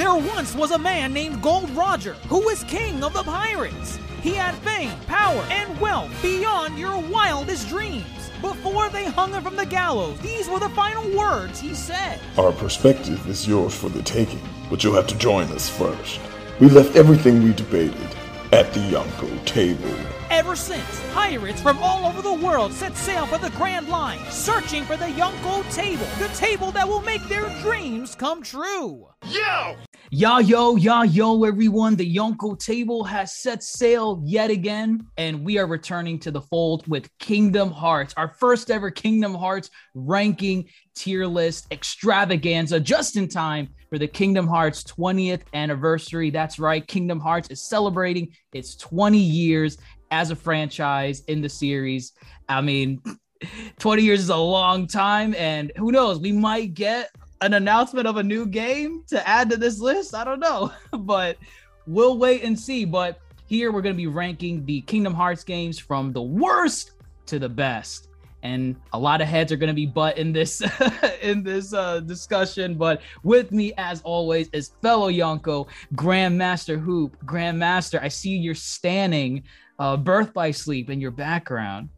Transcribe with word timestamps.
There 0.00 0.14
once 0.14 0.54
was 0.54 0.70
a 0.70 0.78
man 0.78 1.12
named 1.12 1.42
Gold 1.42 1.68
Roger 1.72 2.14
who 2.30 2.40
was 2.40 2.64
king 2.64 3.04
of 3.04 3.12
the 3.12 3.22
pirates. 3.22 3.98
He 4.22 4.32
had 4.32 4.54
fame, 4.54 4.98
power, 5.06 5.46
and 5.50 5.78
wealth 5.78 6.10
beyond 6.22 6.78
your 6.78 6.98
wildest 6.98 7.68
dreams. 7.68 8.30
Before 8.40 8.88
they 8.88 9.04
hung 9.04 9.32
him 9.32 9.42
from 9.42 9.56
the 9.56 9.66
gallows, 9.66 10.18
these 10.20 10.48
were 10.48 10.58
the 10.58 10.70
final 10.70 11.06
words 11.14 11.60
he 11.60 11.74
said. 11.74 12.18
Our 12.38 12.50
perspective 12.50 13.28
is 13.28 13.46
yours 13.46 13.74
for 13.74 13.90
the 13.90 14.02
taking, 14.02 14.40
but 14.70 14.82
you'll 14.82 14.94
have 14.94 15.06
to 15.08 15.18
join 15.18 15.48
us 15.48 15.68
first. 15.68 16.18
We 16.60 16.70
left 16.70 16.96
everything 16.96 17.42
we 17.42 17.52
debated 17.52 18.16
at 18.52 18.72
the 18.72 18.80
Yonko 18.80 19.44
table. 19.44 19.94
Ever 20.30 20.56
since, 20.56 21.02
pirates 21.12 21.60
from 21.60 21.76
all 21.82 22.06
over 22.06 22.22
the 22.22 22.32
world 22.46 22.72
set 22.72 22.96
sail 22.96 23.26
for 23.26 23.36
the 23.36 23.50
Grand 23.50 23.90
Line, 23.90 24.20
searching 24.30 24.84
for 24.84 24.96
the 24.96 25.12
Yonko 25.12 25.70
table, 25.74 26.06
the 26.18 26.28
table 26.34 26.72
that 26.72 26.88
will 26.88 27.02
make 27.02 27.22
their 27.28 27.50
dreams 27.60 28.14
come 28.14 28.42
true. 28.42 29.06
Yo! 29.28 29.76
Ya 30.12 30.38
yo, 30.38 30.74
ya 30.74 31.02
yo, 31.02 31.44
everyone. 31.44 31.94
The 31.94 32.16
Yonko 32.16 32.58
table 32.58 33.04
has 33.04 33.36
set 33.36 33.62
sail 33.62 34.20
yet 34.26 34.50
again, 34.50 35.06
and 35.16 35.44
we 35.44 35.56
are 35.56 35.68
returning 35.68 36.18
to 36.18 36.32
the 36.32 36.40
fold 36.40 36.84
with 36.88 37.16
Kingdom 37.18 37.70
Hearts, 37.70 38.12
our 38.16 38.26
first 38.26 38.72
ever 38.72 38.90
Kingdom 38.90 39.36
Hearts 39.36 39.70
ranking 39.94 40.68
tier 40.96 41.26
list 41.26 41.68
extravaganza, 41.70 42.80
just 42.80 43.14
in 43.14 43.28
time 43.28 43.68
for 43.88 43.98
the 43.98 44.08
Kingdom 44.08 44.48
Hearts 44.48 44.82
20th 44.82 45.42
anniversary. 45.54 46.30
That's 46.30 46.58
right, 46.58 46.84
Kingdom 46.84 47.20
Hearts 47.20 47.48
is 47.48 47.62
celebrating 47.62 48.34
its 48.52 48.74
20 48.74 49.16
years 49.16 49.78
as 50.10 50.32
a 50.32 50.36
franchise 50.36 51.22
in 51.28 51.40
the 51.40 51.48
series. 51.48 52.14
I 52.48 52.62
mean, 52.62 53.00
20 53.78 54.02
years 54.02 54.18
is 54.18 54.30
a 54.30 54.36
long 54.36 54.88
time, 54.88 55.36
and 55.36 55.70
who 55.76 55.92
knows, 55.92 56.18
we 56.18 56.32
might 56.32 56.74
get 56.74 57.10
an 57.40 57.54
announcement 57.54 58.06
of 58.06 58.16
a 58.16 58.22
new 58.22 58.46
game 58.46 59.04
to 59.08 59.28
add 59.28 59.50
to 59.50 59.56
this 59.56 59.80
list. 59.80 60.14
I 60.14 60.24
don't 60.24 60.40
know, 60.40 60.72
but 60.92 61.38
we'll 61.86 62.18
wait 62.18 62.44
and 62.44 62.58
see. 62.58 62.84
But 62.84 63.20
here 63.46 63.72
we're 63.72 63.82
going 63.82 63.94
to 63.94 64.00
be 64.00 64.06
ranking 64.06 64.64
the 64.64 64.80
Kingdom 64.82 65.14
Hearts 65.14 65.44
games 65.44 65.78
from 65.78 66.12
the 66.12 66.22
worst 66.22 66.92
to 67.26 67.38
the 67.38 67.48
best. 67.48 68.08
And 68.42 68.76
a 68.94 68.98
lot 68.98 69.20
of 69.20 69.28
heads 69.28 69.52
are 69.52 69.56
going 69.56 69.68
to 69.68 69.74
be 69.74 69.84
butt 69.84 70.16
in 70.16 70.32
this 70.32 70.62
in 71.22 71.42
this 71.42 71.74
uh, 71.74 72.00
discussion. 72.00 72.74
But 72.74 73.02
with 73.22 73.52
me, 73.52 73.74
as 73.76 74.00
always, 74.02 74.48
is 74.52 74.72
fellow 74.80 75.10
Yonko 75.10 75.66
Grandmaster 75.94 76.80
Hoop 76.80 77.16
Grandmaster. 77.26 78.02
I 78.02 78.08
see 78.08 78.30
you're 78.30 78.54
standing 78.54 79.42
uh, 79.78 79.98
Birth 79.98 80.32
by 80.32 80.52
Sleep 80.52 80.88
in 80.88 81.00
your 81.00 81.10
background. 81.10 81.90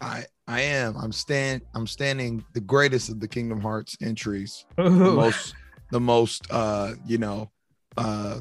I 0.00 0.26
I 0.50 0.62
am. 0.62 0.96
I'm 0.96 1.12
stand. 1.12 1.62
I'm 1.74 1.86
standing 1.86 2.44
the 2.54 2.60
greatest 2.60 3.08
of 3.08 3.20
the 3.20 3.28
Kingdom 3.28 3.60
Hearts 3.60 3.96
entries. 4.02 4.66
The 4.76 4.90
most, 4.90 5.54
the 5.92 6.00
most. 6.00 6.46
Uh, 6.50 6.94
you 7.06 7.18
know, 7.18 7.52
uh, 7.96 8.40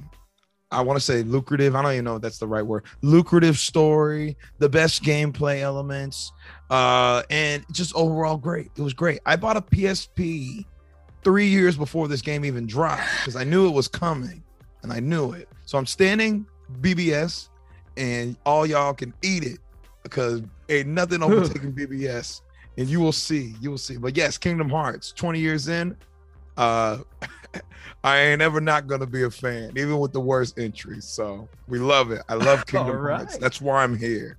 I 0.72 0.82
want 0.82 0.98
to 0.98 1.06
say 1.06 1.22
lucrative. 1.22 1.76
I 1.76 1.84
don't 1.84 1.92
even 1.94 2.06
know 2.06 2.16
if 2.16 2.24
that's 2.24 2.40
the 2.40 2.48
right 2.48 2.64
word. 2.66 2.86
Lucrative 3.04 3.60
story, 3.60 4.38
the 4.58 4.68
best 4.68 5.04
gameplay 5.04 5.60
elements, 5.62 6.32
uh, 6.72 7.22
and 7.30 7.64
just 7.72 7.94
overall 7.96 8.38
great. 8.38 8.72
It 8.76 8.82
was 8.82 8.94
great. 8.94 9.20
I 9.28 9.36
bought 9.36 9.58
a 9.58 9.62
PSP 9.62 10.66
three 11.23 11.48
years 11.48 11.78
before 11.78 12.08
this 12.08 12.23
game 12.23 12.44
even 12.44 12.66
dropped 12.66 13.04
because 13.20 13.36
I 13.36 13.44
knew 13.44 13.68
it 13.68 13.73
was 13.73 13.88
coming, 13.88 14.44
and 14.82 14.92
I 14.92 15.00
knew 15.00 15.34
it. 15.34 15.48
So 15.66 15.78
I'm 15.78 15.86
standing 15.86 16.48
BBS, 16.82 17.50
and 17.98 18.36
all 18.48 18.66
y'all 18.66 18.96
can 18.96 19.14
eat 19.22 19.44
it 19.44 19.60
because 20.02 20.42
ain't 20.70 20.88
nothing 20.88 21.22
overtaking 21.22 21.73
BBS. 21.75 22.42
And 22.78 22.88
you 22.88 23.00
will 23.00 23.12
see, 23.12 23.56
you 23.59 23.72
will 23.72 23.78
see. 23.78 23.98
But 23.98 24.16
yes, 24.16 24.38
Kingdom 24.38 24.70
Hearts, 24.70 25.11
20 25.11 25.39
years 25.39 25.67
in, 25.67 25.95
uh 26.58 27.00
I 28.03 28.17
ain't 28.17 28.42
ever 28.42 28.61
not 28.61 28.88
gonna 28.88 29.08
be 29.08 29.23
a 29.23 29.30
fan, 29.30 29.72
even 29.76 30.00
with 30.00 30.14
the 30.14 30.20
worst 30.20 30.58
entries. 30.58 31.06
So 31.06 31.48
we 31.67 31.80
love 31.80 32.11
it. 32.11 32.22
I 32.30 32.36
love 32.36 32.66
Kingdom 32.67 32.98
right. 32.98 33.17
Hearts. 33.17 33.38
That's 33.38 33.60
why 33.61 33.83
I'm 33.83 33.98
here. 33.98 34.39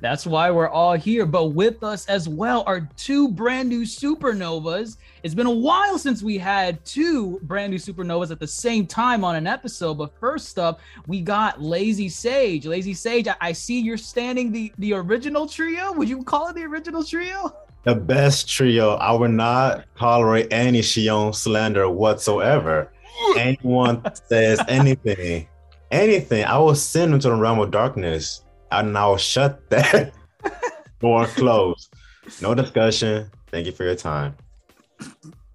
That's 0.00 0.26
why 0.26 0.50
we're 0.50 0.68
all 0.68 0.94
here. 0.94 1.26
But 1.26 1.48
with 1.48 1.82
us 1.82 2.06
as 2.06 2.28
well 2.28 2.64
are 2.66 2.88
two 2.96 3.28
brand 3.28 3.68
new 3.68 3.82
supernovas. 3.82 4.96
It's 5.22 5.34
been 5.34 5.46
a 5.46 5.50
while 5.50 5.98
since 5.98 6.22
we 6.22 6.38
had 6.38 6.84
two 6.84 7.38
brand 7.42 7.70
new 7.70 7.78
supernovas 7.78 8.30
at 8.30 8.40
the 8.40 8.46
same 8.46 8.86
time 8.86 9.24
on 9.24 9.36
an 9.36 9.46
episode. 9.46 9.94
But 9.94 10.18
first 10.18 10.58
up, 10.58 10.80
we 11.06 11.20
got 11.20 11.60
Lazy 11.60 12.08
Sage. 12.08 12.66
Lazy 12.66 12.94
Sage, 12.94 13.28
I, 13.28 13.34
I 13.40 13.52
see 13.52 13.80
you're 13.80 13.96
standing 13.96 14.52
the 14.52 14.72
the 14.78 14.94
original 14.94 15.46
trio. 15.46 15.92
Would 15.92 16.08
you 16.08 16.22
call 16.22 16.48
it 16.48 16.54
the 16.54 16.64
original 16.64 17.04
trio? 17.04 17.54
The 17.84 17.94
best 17.94 18.48
trio. 18.48 18.94
I 18.94 19.12
will 19.12 19.28
not 19.28 19.84
tolerate 19.96 20.52
any 20.52 20.80
Xion 20.80 21.34
slander 21.34 21.88
whatsoever. 21.88 22.92
Anyone 23.36 24.02
says 24.14 24.60
anything, 24.68 25.48
anything, 25.90 26.44
I 26.44 26.58
will 26.58 26.74
send 26.74 27.12
them 27.12 27.20
to 27.20 27.28
the 27.28 27.34
realm 27.34 27.58
of 27.58 27.70
darkness 27.70 28.42
and 28.72 28.96
I 28.96 29.06
will 29.06 29.16
shut 29.16 29.68
that 29.70 30.12
door 31.00 31.26
closed. 31.26 31.92
No 32.40 32.54
discussion. 32.54 33.30
Thank 33.50 33.66
you 33.66 33.72
for 33.72 33.84
your 33.84 33.94
time. 33.94 34.36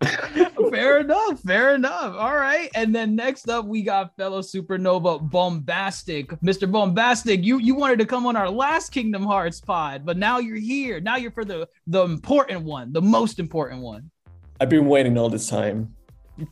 fair 0.69 0.99
enough. 0.99 1.39
Fair 1.41 1.75
enough. 1.75 2.15
All 2.15 2.35
right. 2.35 2.69
And 2.75 2.93
then 2.93 3.15
next 3.15 3.49
up, 3.49 3.65
we 3.65 3.81
got 3.81 4.15
fellow 4.15 4.41
supernova 4.41 5.29
Bombastic. 5.29 6.29
Mr. 6.41 6.71
Bombastic, 6.71 7.43
you 7.43 7.59
you 7.59 7.75
wanted 7.75 7.99
to 7.99 8.05
come 8.05 8.25
on 8.25 8.35
our 8.35 8.49
last 8.49 8.91
Kingdom 8.91 9.23
Hearts 9.23 9.59
pod, 9.59 10.05
but 10.05 10.17
now 10.17 10.39
you're 10.39 10.57
here. 10.57 10.99
Now 10.99 11.15
you're 11.15 11.31
for 11.31 11.45
the 11.45 11.67
the 11.87 12.03
important 12.03 12.63
one, 12.63 12.93
the 12.93 13.01
most 13.01 13.39
important 13.39 13.81
one. 13.81 14.11
I've 14.59 14.69
been 14.69 14.87
waiting 14.87 15.17
all 15.17 15.29
this 15.29 15.49
time 15.49 15.93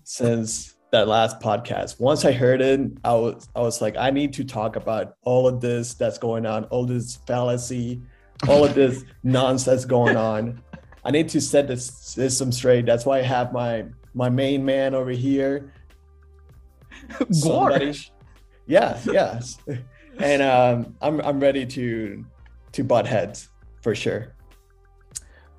since 0.03 0.74
that 0.95 1.07
last 1.09 1.41
podcast. 1.41 1.99
Once 1.99 2.23
I 2.23 2.31
heard 2.31 2.61
it, 2.61 2.79
I 3.03 3.13
was 3.13 3.49
I 3.53 3.59
was 3.59 3.81
like, 3.81 3.97
I 3.97 4.11
need 4.11 4.31
to 4.33 4.43
talk 4.45 4.77
about 4.77 5.17
all 5.23 5.45
of 5.47 5.59
this 5.59 5.93
that's 5.93 6.17
going 6.17 6.45
on, 6.45 6.63
all 6.65 6.85
this 6.85 7.17
fallacy, 7.27 8.01
all 8.47 8.63
of 8.63 8.73
this 8.73 9.03
nonsense 9.23 9.83
going 9.83 10.15
on. 10.15 10.61
I 11.03 11.11
need 11.11 11.27
to 11.29 11.41
set 11.41 11.67
the 11.67 11.75
system 11.77 12.51
straight. 12.51 12.85
That's 12.85 13.05
why 13.05 13.19
I 13.19 13.23
have 13.23 13.51
my 13.51 13.85
my 14.13 14.29
main 14.29 14.63
man 14.63 14.95
over 14.95 15.11
here. 15.11 15.73
Somebody- 17.31 17.99
Yeah, 18.65 18.97
yes. 19.05 19.57
And 20.17 20.41
um, 20.41 20.95
I'm 21.01 21.19
I'm 21.19 21.41
ready 21.41 21.65
to 21.65 22.23
to 22.71 22.83
butt 22.85 23.05
heads 23.05 23.49
for 23.81 23.93
sure. 23.93 24.33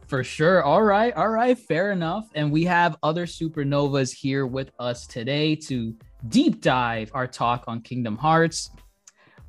For 0.06 0.22
sure. 0.22 0.62
All 0.62 0.82
right. 0.82 1.12
All 1.14 1.28
right. 1.28 1.58
Fair 1.58 1.90
enough. 1.90 2.28
And 2.34 2.52
we 2.52 2.64
have 2.64 2.96
other 3.02 3.26
supernovas 3.26 4.14
here 4.14 4.46
with 4.46 4.70
us 4.78 5.04
today 5.06 5.56
to 5.56 5.94
deep 6.28 6.60
dive 6.60 7.10
our 7.12 7.26
talk 7.26 7.64
on 7.66 7.80
Kingdom 7.80 8.16
Hearts. 8.16 8.70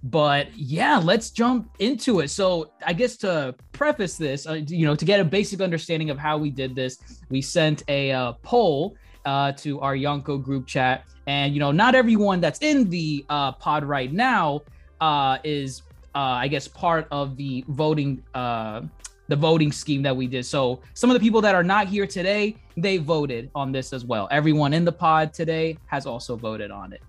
But 0.03 0.56
yeah, 0.57 0.97
let's 0.97 1.29
jump 1.29 1.69
into 1.79 2.22
it. 2.22 2.29
So, 2.29 2.72
I 2.85 2.94
guess 2.94 3.17
to 3.17 3.56
preface 3.72 4.16
this, 4.16 4.47
uh, 4.47 4.53
you 4.53 4.85
know, 4.85 4.96
to 4.96 5.06
get 5.06 5.19
a 5.19 5.23
basic 5.23 5.59
understanding 5.62 6.09
of 6.09 6.17
how 6.17 6.38
we 6.38 6.50
did 6.50 6.75
this, 6.75 6.97
we 7.29 7.41
sent 7.41 7.84
a 7.88 8.12
uh, 8.12 8.34
poll 8.44 8.96
uh, 9.25 9.51
to 9.53 9.79
our 9.81 9.96
Yonko 9.96 10.41
group 10.41 10.66
chat. 10.66 11.03
And, 11.28 11.53
you 11.53 11.59
know, 11.59 11.72
not 11.72 11.94
everyone 11.94 12.40
that's 12.41 12.59
in 12.59 12.90
the 12.90 13.25
uh, 13.29 13.51
pod 13.53 13.84
right 13.84 14.12
now 14.12 14.62
uh, 15.01 15.40
is, 15.44 15.81
uh, 16.16 16.19
I 16.19 16.47
guess, 16.47 16.67
part 16.67 17.07
of 17.12 17.35
the 17.35 17.66
voting 17.67 18.23
uh, 18.34 18.81
the 19.28 19.36
voting 19.36 19.72
scheme 19.72 20.02
that 20.04 20.16
we 20.16 20.28
did. 20.28 20.46
So 20.46 20.80
some 20.94 21.10
of 21.10 21.14
the 21.14 21.20
people 21.20 21.42
that 21.42 21.56
are 21.56 21.64
not 21.64 21.88
here 21.88 22.08
today, 22.08 22.56
they 22.76 22.98
voted 22.98 23.50
on 23.54 23.72
this 23.72 23.94
as 23.94 24.06
well. 24.06 24.28
Everyone 24.32 24.74
in 24.74 24.86
the 24.86 24.92
pod 24.92 25.34
today 25.34 25.78
has 25.88 26.06
also 26.06 26.36
voted 26.36 26.72
on 26.72 26.94
it. 26.94 27.02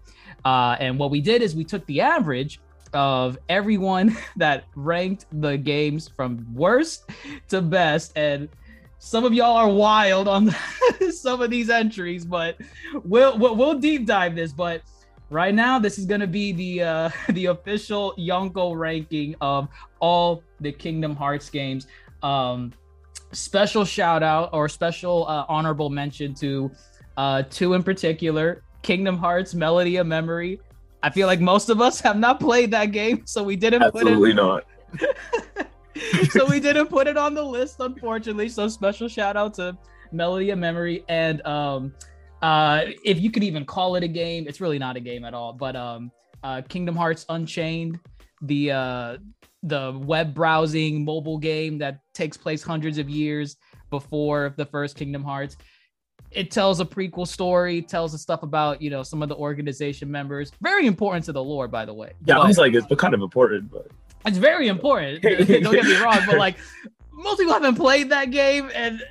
Uh, 0.45 0.77
and 0.81 0.99
what 0.99 1.11
we 1.11 1.21
did 1.21 1.43
is 1.43 1.55
we 1.55 1.65
took 1.65 1.85
the 1.87 2.01
average 2.01 2.61
of 2.93 3.39
everyone 3.49 4.17
that 4.37 4.65
ranked 4.75 5.27
the 5.41 5.57
games 5.57 6.09
from 6.09 6.47
worst 6.55 7.11
to 7.49 7.61
best, 7.61 8.13
and 8.17 8.49
some 8.99 9.25
of 9.25 9.33
y'all 9.33 9.57
are 9.57 9.69
wild 9.69 10.27
on 10.29 10.55
some 11.11 11.41
of 11.41 11.51
these 11.51 11.71
entries, 11.71 12.25
but 12.25 12.57
we'll 13.05 13.39
we'll, 13.39 13.57
we'll 13.57 13.79
deep 13.79 14.07
dive 14.07 14.35
this. 14.35 14.53
But 14.53 14.83
right 15.31 15.55
now, 15.55 15.79
this 15.79 15.99
is 15.99 16.07
going 16.07 16.21
to 16.21 16.27
be 16.27 16.53
the 16.53 16.83
uh, 16.83 17.11
the 17.31 17.47
official 17.47 18.15
Yonko 18.19 18.77
ranking 18.77 19.35
of 19.41 19.69
all 20.01 20.43
the 20.61 20.73
Kingdom 20.73 21.15
Hearts 21.15 21.51
games. 21.51 21.87
Um, 22.23 22.73
special 23.33 23.85
shout 23.85 24.23
out 24.23 24.51
or 24.53 24.69
special 24.69 25.27
uh, 25.29 25.45
honorable 25.49 25.91
mention 25.91 26.35
to 26.35 26.71
uh, 27.17 27.43
two 27.51 27.75
in 27.75 27.83
particular 27.83 28.63
Kingdom 28.83 29.17
Hearts 29.17 29.55
Melody 29.55 29.97
of 29.97 30.07
Memory. 30.07 30.61
I 31.03 31.11
feel 31.11 31.27
like 31.27 31.41
most 31.41 31.69
of 31.69 31.81
us 31.81 32.01
have 32.01 32.19
not 32.19 32.41
played 32.41 32.71
that 32.73 32.87
game, 32.87 33.23
so 33.25 33.43
we 33.43 33.57
didn't 33.57 33.83
Absolutely 33.83 34.35
put 34.35 34.37
not. 34.37 34.65
so 36.31 36.47
we 36.47 36.59
didn't 36.59 36.87
put 36.87 37.07
it 37.07 37.17
on 37.17 37.35
the 37.35 37.43
list, 37.43 37.77
unfortunately. 37.81 38.49
So 38.49 38.69
special 38.69 39.09
shout 39.09 39.37
out 39.37 39.55
to 39.55 39.77
Melody 40.11 40.51
of 40.51 40.59
Memory 40.59 41.05
and 41.09 41.45
um, 41.47 41.95
uh, 42.43 42.85
if 43.05 43.21
you 43.21 43.31
could 43.31 43.43
even 43.43 43.65
call 43.65 43.97
it 43.97 44.05
a 44.05 44.09
game, 44.09 44.47
it's 44.47 44.61
really 44.61 44.79
not 44.79 44.97
a 44.97 45.01
game 45.01 45.25
at 45.25 45.35
all. 45.35 45.53
But 45.53 45.77
um, 45.77 46.11
uh, 46.43 46.63
Kingdom 46.69 46.97
Hearts 46.97 47.27
Unchained, 47.29 47.99
the 48.43 48.71
uh, 48.71 49.17
the 49.63 49.99
web 50.05 50.35
browsing 50.35 51.05
mobile 51.05 51.39
game 51.39 51.79
that 51.79 52.01
takes 52.15 52.37
place 52.37 52.63
hundreds 52.63 52.99
of 52.99 53.09
years 53.09 53.57
before 53.91 54.55
the 54.57 54.67
first 54.67 54.97
Kingdom 54.97 55.25
Hearts. 55.25 55.57
it 56.31 56.51
tells 56.51 56.79
a 56.81 56.85
prequel 56.85 57.27
story, 57.27 57.81
tells 57.81 58.13
the 58.13 58.19
stuff 58.19 58.43
about 58.43 58.83
you 58.83 58.91
know 58.91 59.03
some 59.03 59.23
of 59.23 59.29
the 59.29 59.37
organization 59.37 60.11
members. 60.11 60.53
Very 60.61 60.87
important 60.87 61.25
to 61.25 61.33
the 61.33 61.43
lore, 61.43 61.69
by 61.69 61.85
the 61.85 61.95
way. 61.95 62.13
Yeah, 62.25 62.39
I 62.39 62.47
was 62.47 62.59
like, 62.59 62.75
it's 62.75 62.87
kind 62.97 63.15
of 63.15 63.23
important, 63.23 63.71
but 63.71 63.89
it's 64.27 64.39
very 64.39 64.69
important. 64.69 65.23
Don't 65.23 65.47
get 65.47 65.85
me 65.85 65.97
wrong, 66.01 66.21
but 66.27 66.37
like 66.37 66.57
most 67.13 67.39
people 67.39 67.55
haven't 67.55 67.77
played 67.77 68.11
that 68.11 68.31
game, 68.31 68.71
and 68.75 69.03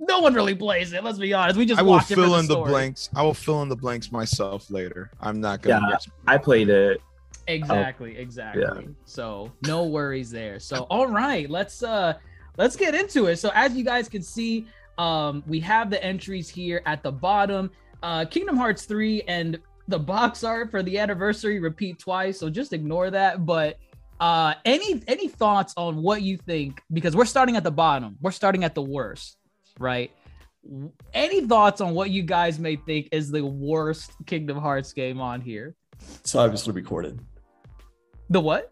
no 0.00 0.20
one 0.20 0.34
really 0.34 0.54
plays 0.54 0.92
it. 0.92 1.04
Let's 1.04 1.18
be 1.18 1.32
honest. 1.32 1.56
We 1.56 1.64
just 1.64 1.78
I 1.78 1.82
will 1.82 1.92
watch 1.92 2.10
it 2.10 2.16
for 2.16 2.22
fill 2.22 2.32
the 2.32 2.38
in 2.40 2.46
the 2.46 2.56
blanks. 2.56 3.08
I 3.14 3.22
will 3.22 3.34
fill 3.34 3.62
in 3.62 3.68
the 3.68 3.76
blanks 3.76 4.10
myself 4.10 4.70
later. 4.70 5.10
I'm 5.20 5.40
not 5.40 5.62
gonna. 5.62 5.80
Yeah. 5.86 5.94
miss- 5.94 6.08
I 6.26 6.38
played 6.38 6.68
it. 6.68 7.00
Exactly, 7.46 8.16
exactly. 8.16 8.62
Yeah. 8.62 8.80
So 9.04 9.52
no 9.66 9.84
worries 9.84 10.30
there. 10.30 10.58
So 10.58 10.86
all 10.90 11.06
right, 11.06 11.48
let's 11.50 11.82
uh 11.82 12.14
let's 12.56 12.76
get 12.76 12.94
into 12.94 13.26
it. 13.26 13.36
So 13.36 13.50
as 13.54 13.74
you 13.74 13.84
guys 13.84 14.08
can 14.08 14.22
see, 14.22 14.66
um 14.98 15.42
we 15.46 15.60
have 15.60 15.90
the 15.90 16.02
entries 16.02 16.48
here 16.48 16.82
at 16.86 17.02
the 17.02 17.12
bottom. 17.12 17.70
Uh 18.02 18.24
Kingdom 18.24 18.56
Hearts 18.56 18.84
3 18.84 19.22
and 19.22 19.58
the 19.88 19.98
box 19.98 20.44
art 20.44 20.70
for 20.70 20.82
the 20.82 20.98
anniversary 20.98 21.60
repeat 21.60 21.98
twice, 21.98 22.38
so 22.38 22.48
just 22.48 22.72
ignore 22.72 23.10
that. 23.10 23.44
But 23.44 23.78
uh 24.20 24.54
any 24.64 25.02
any 25.06 25.28
thoughts 25.28 25.74
on 25.76 26.02
what 26.02 26.22
you 26.22 26.36
think 26.36 26.80
because 26.92 27.14
we're 27.16 27.24
starting 27.24 27.56
at 27.56 27.64
the 27.64 27.70
bottom. 27.70 28.16
We're 28.20 28.30
starting 28.30 28.64
at 28.64 28.74
the 28.74 28.82
worst, 28.82 29.36
right? 29.78 30.10
Any 31.12 31.46
thoughts 31.46 31.82
on 31.82 31.92
what 31.92 32.08
you 32.08 32.22
guys 32.22 32.58
may 32.58 32.76
think 32.76 33.10
is 33.12 33.30
the 33.30 33.44
worst 33.44 34.12
Kingdom 34.24 34.56
Hearts 34.56 34.94
game 34.94 35.20
on 35.20 35.42
here? 35.42 35.74
It's 36.20 36.34
obviously 36.34 36.72
recorded. 36.72 37.20
The 38.30 38.40
what? 38.40 38.70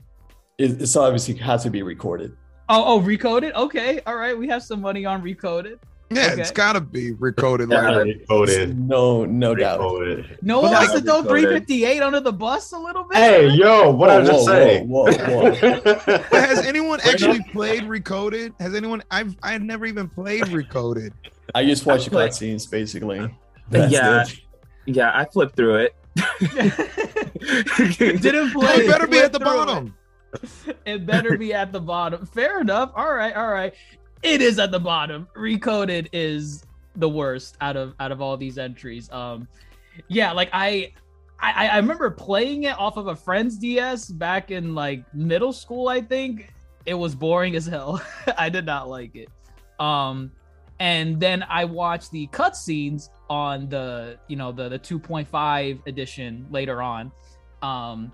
It, 0.59 0.81
it's 0.83 0.97
obviously 0.97 1.35
has 1.37 1.63
to 1.65 1.71
be 1.71 1.83
recorded. 1.83 2.37
Oh, 2.69 2.85
oh, 2.97 3.01
recoded. 3.01 3.53
Okay, 3.55 4.01
all 4.07 4.17
right. 4.17 4.37
We 4.37 4.49
have 4.49 4.63
some 4.63 4.81
money 4.81 5.05
on 5.05 5.23
recoded. 5.23 5.79
Yeah, 6.11 6.33
Okay. 6.33 6.43
it's 6.43 6.51
gotta 6.51 6.81
be 6.81 7.13
recoded 7.15 7.71
Yeah. 7.73 7.89
like 7.91 8.27
Recoded. 8.29 8.77
No, 8.77 9.25
no 9.25 9.55
doubt. 9.55 9.81
Recoded. 9.81 10.43
No 10.43 10.61
Well, 10.61 10.71
one 10.73 10.81
wants 10.83 10.93
to 10.93 11.01
throw 11.01 11.23
358 11.23 12.03
under 12.03 12.21
the 12.21 12.33
bus 12.33 12.73
a 12.73 12.79
little 12.79 13.05
bit. 13.05 13.17
Hey, 13.17 13.49
yo, 13.49 13.91
what 13.93 14.11
Whoa, 14.11 14.19
I 14.21 14.25
just 14.25 14.33
whoa, 14.41 14.45
say? 14.47 14.83
whoa, 14.83 15.05
whoa, 15.11 15.51
But 16.31 16.45
has 16.49 16.67
anyone 16.67 17.01
actually 17.01 17.43
played 17.51 17.85
Recoded? 17.85 18.53
Has 18.61 18.75
anyone? 18.75 19.03
I've 19.11 19.35
I 19.43 19.53
had 19.53 19.63
never 19.63 19.87
even 19.87 20.07
played 20.07 20.43
Recoded. 20.45 21.13
I 21.55 21.65
just 21.65 21.87
watch 21.87 22.05
the 22.07 22.15
Like- 22.15 22.31
cutscenes 22.33 22.71
basically. 22.71 23.19
Yeah. 23.71 24.23
it. 24.25 24.35
Yeah, 24.85 25.13
I 25.15 25.25
flipped 25.25 25.57
through 25.57 25.77
it. 25.77 25.95
Didn't 26.17 26.51
play. 28.53 28.75
it 28.75 28.89
better 28.89 29.07
be 29.07 29.19
at 29.19 29.33
the 29.33 29.39
Through 29.39 29.63
it. 29.63 29.67
bottom. 29.67 29.95
It 30.87 31.07
better 31.07 31.37
be 31.37 31.53
at 31.55 31.73
the 31.73 31.81
bottom. 31.81 32.27
Fair 32.27 32.61
enough. 32.61 32.93
All 32.95 33.13
right, 33.15 33.35
all 33.35 33.51
right. 33.51 33.75
It 34.23 34.41
is 34.41 34.59
at 34.59 34.71
the 34.71 34.81
bottom. 34.81 35.29
Recoded 35.37 36.09
is 36.13 36.65
the 36.97 37.09
worst 37.09 37.57
out 37.61 37.77
of 37.77 37.95
out 38.01 38.13
of 38.13 38.21
all 38.21 38.37
these 38.37 38.59
entries. 38.59 39.11
Um, 39.13 39.49
yeah, 40.09 40.33
like 40.33 40.51
I. 40.53 40.93
I, 41.45 41.67
I 41.71 41.77
remember 41.79 42.09
playing 42.09 42.65
it 42.65 42.79
off 42.79 42.97
of 42.97 43.09
a 43.09 43.17
friend's 43.17 43.59
DS 43.59 44.09
back 44.11 44.53
in 44.53 44.77
like 44.77 45.03
middle 45.13 45.53
school, 45.53 45.89
I 45.89 46.01
think. 46.01 46.53
It 46.87 46.95
was 46.95 47.17
boring 47.17 47.57
as 47.57 47.67
hell. 47.67 48.01
I 48.39 48.49
did 48.49 48.65
not 48.65 48.89
like 48.89 49.17
it. 49.17 49.29
Um 49.81 50.31
and 50.79 51.19
then 51.19 51.45
I 51.49 51.65
watched 51.65 52.13
the 52.13 52.29
cutscenes 52.29 53.09
on 53.33 53.69
the, 53.71 54.19
you 54.29 54.37
know, 54.37 54.53
the 54.53 54.69
the 54.69 54.79
2.5 54.79 55.87
edition 55.87 56.47
later 56.51 56.83
on. 56.83 57.11
Um 57.63 58.13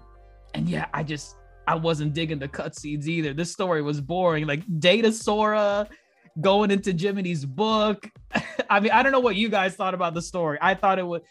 and 0.55 0.69
yeah, 0.69 0.87
I 0.94 1.03
just 1.03 1.35
I 1.67 1.75
wasn't 1.75 2.15
digging 2.15 2.38
the 2.38 2.49
cutscenes 2.49 3.06
either. 3.06 3.35
This 3.35 3.50
story 3.53 3.82
was 3.82 4.00
boring. 4.00 4.47
Like 4.47 4.62
Data 4.79 5.11
Sora 5.12 5.88
going 6.41 6.70
into 6.70 6.93
Jiminy's 6.94 7.44
book. 7.44 8.09
I 8.70 8.79
mean, 8.81 8.93
I 8.93 9.03
don't 9.03 9.12
know 9.12 9.20
what 9.29 9.35
you 9.37 9.49
guys 9.49 9.75
thought 9.75 9.94
about 9.94 10.15
the 10.15 10.23
story. 10.23 10.56
I 10.62 10.75
thought 10.75 10.99
it 10.99 11.09
was 11.12 11.23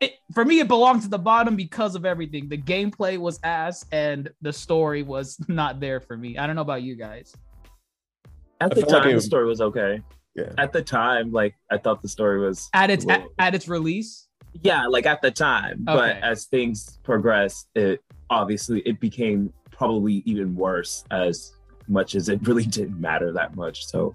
it, 0.00 0.12
for 0.32 0.44
me 0.44 0.60
it 0.60 0.68
belonged 0.68 1.02
to 1.02 1.08
the 1.08 1.18
bottom 1.18 1.54
because 1.54 1.94
of 1.94 2.04
everything. 2.06 2.48
The 2.48 2.58
gameplay 2.58 3.18
was 3.18 3.38
ass 3.44 3.84
and 3.92 4.30
the 4.40 4.52
story 4.52 5.02
was 5.02 5.36
not 5.48 5.80
there 5.80 6.00
for 6.00 6.16
me. 6.16 6.38
I 6.38 6.46
don't 6.46 6.56
know 6.56 6.62
about 6.62 6.82
you 6.82 6.96
guys. 6.96 7.34
At 8.60 8.70
the 8.70 8.76
feel 8.76 8.90
like 8.90 9.02
time, 9.02 9.10
it- 9.12 9.16
the 9.16 9.20
story 9.20 9.46
was 9.46 9.60
okay. 9.60 10.00
Yeah. 10.34 10.52
At 10.58 10.72
the 10.72 10.82
time, 10.82 11.30
like 11.32 11.54
I 11.70 11.78
thought 11.78 12.02
the 12.02 12.08
story 12.08 12.40
was 12.40 12.68
At 12.74 12.90
its 12.90 13.06
at, 13.08 13.24
at 13.38 13.54
its 13.54 13.68
release. 13.68 14.26
yeah, 14.62 14.86
like 14.86 15.06
at 15.06 15.22
the 15.22 15.30
time. 15.30 15.84
Okay. 15.88 15.96
But 15.96 16.16
as 16.22 16.46
things 16.46 16.98
progressed, 17.04 17.68
it 17.74 18.00
obviously 18.30 18.80
it 18.80 18.98
became 19.00 19.52
probably 19.70 20.22
even 20.26 20.54
worse 20.56 21.04
as 21.10 21.52
much 21.88 22.14
as 22.14 22.28
it 22.28 22.40
really 22.48 22.64
didn't 22.64 23.00
matter 23.00 23.32
that 23.32 23.54
much. 23.54 23.86
So 23.86 24.14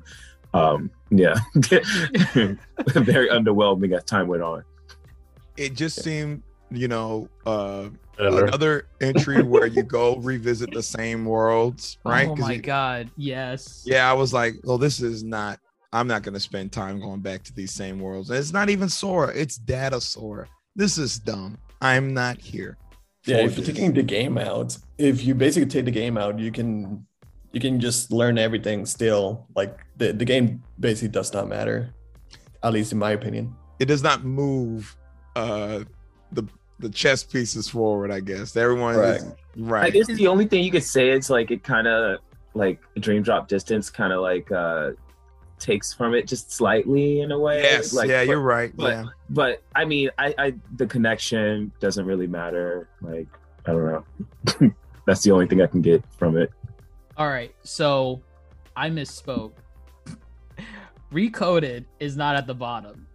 um 0.54 0.90
yeah. 1.12 1.36
Very 2.34 3.30
underwhelming 3.30 3.96
as 3.96 4.04
time 4.04 4.28
went 4.28 4.44
on. 4.44 4.64
It 5.58 5.74
just 5.76 6.02
seemed, 6.04 6.42
you 6.72 6.88
know, 6.88 7.30
uh, 7.46 7.90
Trailer. 8.16 8.46
another 8.46 8.88
entry 9.02 9.42
where 9.44 9.68
you 9.68 9.84
go 9.84 10.16
revisit 10.22 10.72
the 10.74 10.84
same 10.84 11.26
worlds, 11.26 11.98
right? 12.06 12.28
Oh 12.28 12.36
'Cause 12.36 12.40
my 12.40 12.54
you- 12.54 12.62
god. 12.62 13.10
Yes. 13.18 13.84
Yeah, 13.86 14.10
I 14.10 14.14
was 14.14 14.34
like, 14.34 14.56
well, 14.64 14.78
this 14.78 15.02
is 15.02 15.24
not. 15.24 15.60
I'm 15.92 16.08
not 16.08 16.24
gonna 16.24 16.40
spend 16.40 16.72
time 16.72 17.00
going 17.00 17.22
back 17.22 17.44
to 17.44 17.54
these 17.54 17.72
same 17.72 18.00
worlds. 18.00 18.30
And 18.30 18.40
it's 18.40 18.54
not 18.54 18.70
even 18.70 18.90
Sora. 18.90 19.32
It's 19.36 19.58
Data 19.58 20.00
Sora. 20.00 20.48
This 20.76 20.98
is 20.98 21.20
dumb. 21.20 21.58
I'm 21.82 22.14
not 22.14 22.40
here. 22.40 22.78
Yeah, 23.26 23.38
for 23.38 23.44
if 23.44 23.58
you're 23.58 23.66
taking 23.66 23.94
the 23.94 24.04
game 24.04 24.38
out, 24.38 24.78
if 24.98 25.24
you 25.24 25.34
basically 25.36 25.70
take 25.70 25.86
the 25.86 25.92
game 25.92 26.18
out, 26.18 26.40
you 26.40 26.52
can 26.52 27.06
you 27.52 27.60
can 27.60 27.80
just 27.80 28.12
learn 28.12 28.38
everything 28.38 28.86
still. 28.86 29.48
Like 29.56 29.80
the, 29.98 30.14
the 30.14 30.26
game 30.26 30.64
basically 30.80 31.10
does 31.10 31.34
not 31.34 31.48
matter. 31.48 31.94
At 32.64 32.74
least 32.74 32.92
in 32.92 33.00
my 33.00 33.12
opinion. 33.12 33.56
it 33.80 33.86
does 33.86 34.04
not 34.04 34.24
move 34.24 34.96
uh 35.36 35.84
the 36.32 36.44
the 36.80 36.90
chess 36.90 37.24
pieces 37.24 37.68
forward. 37.68 38.12
I 38.12 38.20
guess 38.20 38.56
everyone 38.56 38.96
is 38.96 39.26
right. 39.58 39.86
I 39.86 39.90
guess 39.90 40.08
the 40.08 40.28
only 40.28 40.46
thing 40.46 40.64
you 40.64 40.72
could 40.72 40.84
say 40.84 41.10
is 41.10 41.30
like 41.30 41.50
it 41.52 41.64
kind 41.64 41.88
of 41.88 42.20
like 42.54 42.80
Dream 43.00 43.22
Drop 43.24 43.48
Distance 43.48 43.90
kind 43.90 44.14
of 44.14 44.22
like 44.22 44.52
uh 44.52 44.92
takes 45.60 45.94
from 45.94 46.14
it 46.14 46.28
just 46.28 46.52
slightly 46.52 47.22
in 47.22 47.32
a 47.32 47.40
way. 47.40 47.62
yes, 47.62 47.94
like, 47.94 48.10
yeah, 48.10 48.22
but- 48.22 48.32
you're 48.32 48.42
right. 48.42 48.76
but- 48.76 48.90
yeah, 48.90 49.06
but 49.30 49.62
I 49.76 49.86
mean, 49.86 50.10
I, 50.18 50.34
I 50.38 50.54
the 50.76 50.88
connection 50.88 51.72
doesn't 51.80 52.06
really 52.06 52.28
matter. 52.28 52.90
Like 53.02 53.28
I 53.66 53.72
don't 53.72 53.86
know. 53.86 54.72
That's 55.06 55.24
the 55.24 55.32
only 55.32 55.48
thing 55.48 55.62
I 55.62 55.68
can 55.68 55.82
get 55.82 56.04
from 56.18 56.38
it. 56.38 56.52
All 57.18 57.28
right. 57.28 57.54
So 57.64 58.22
I 58.76 58.90
misspoke. 58.90 59.52
Recoded 61.12 61.86
is 62.00 62.16
not 62.16 62.36
at 62.36 62.46
the 62.48 62.54
bottom. 62.54 63.08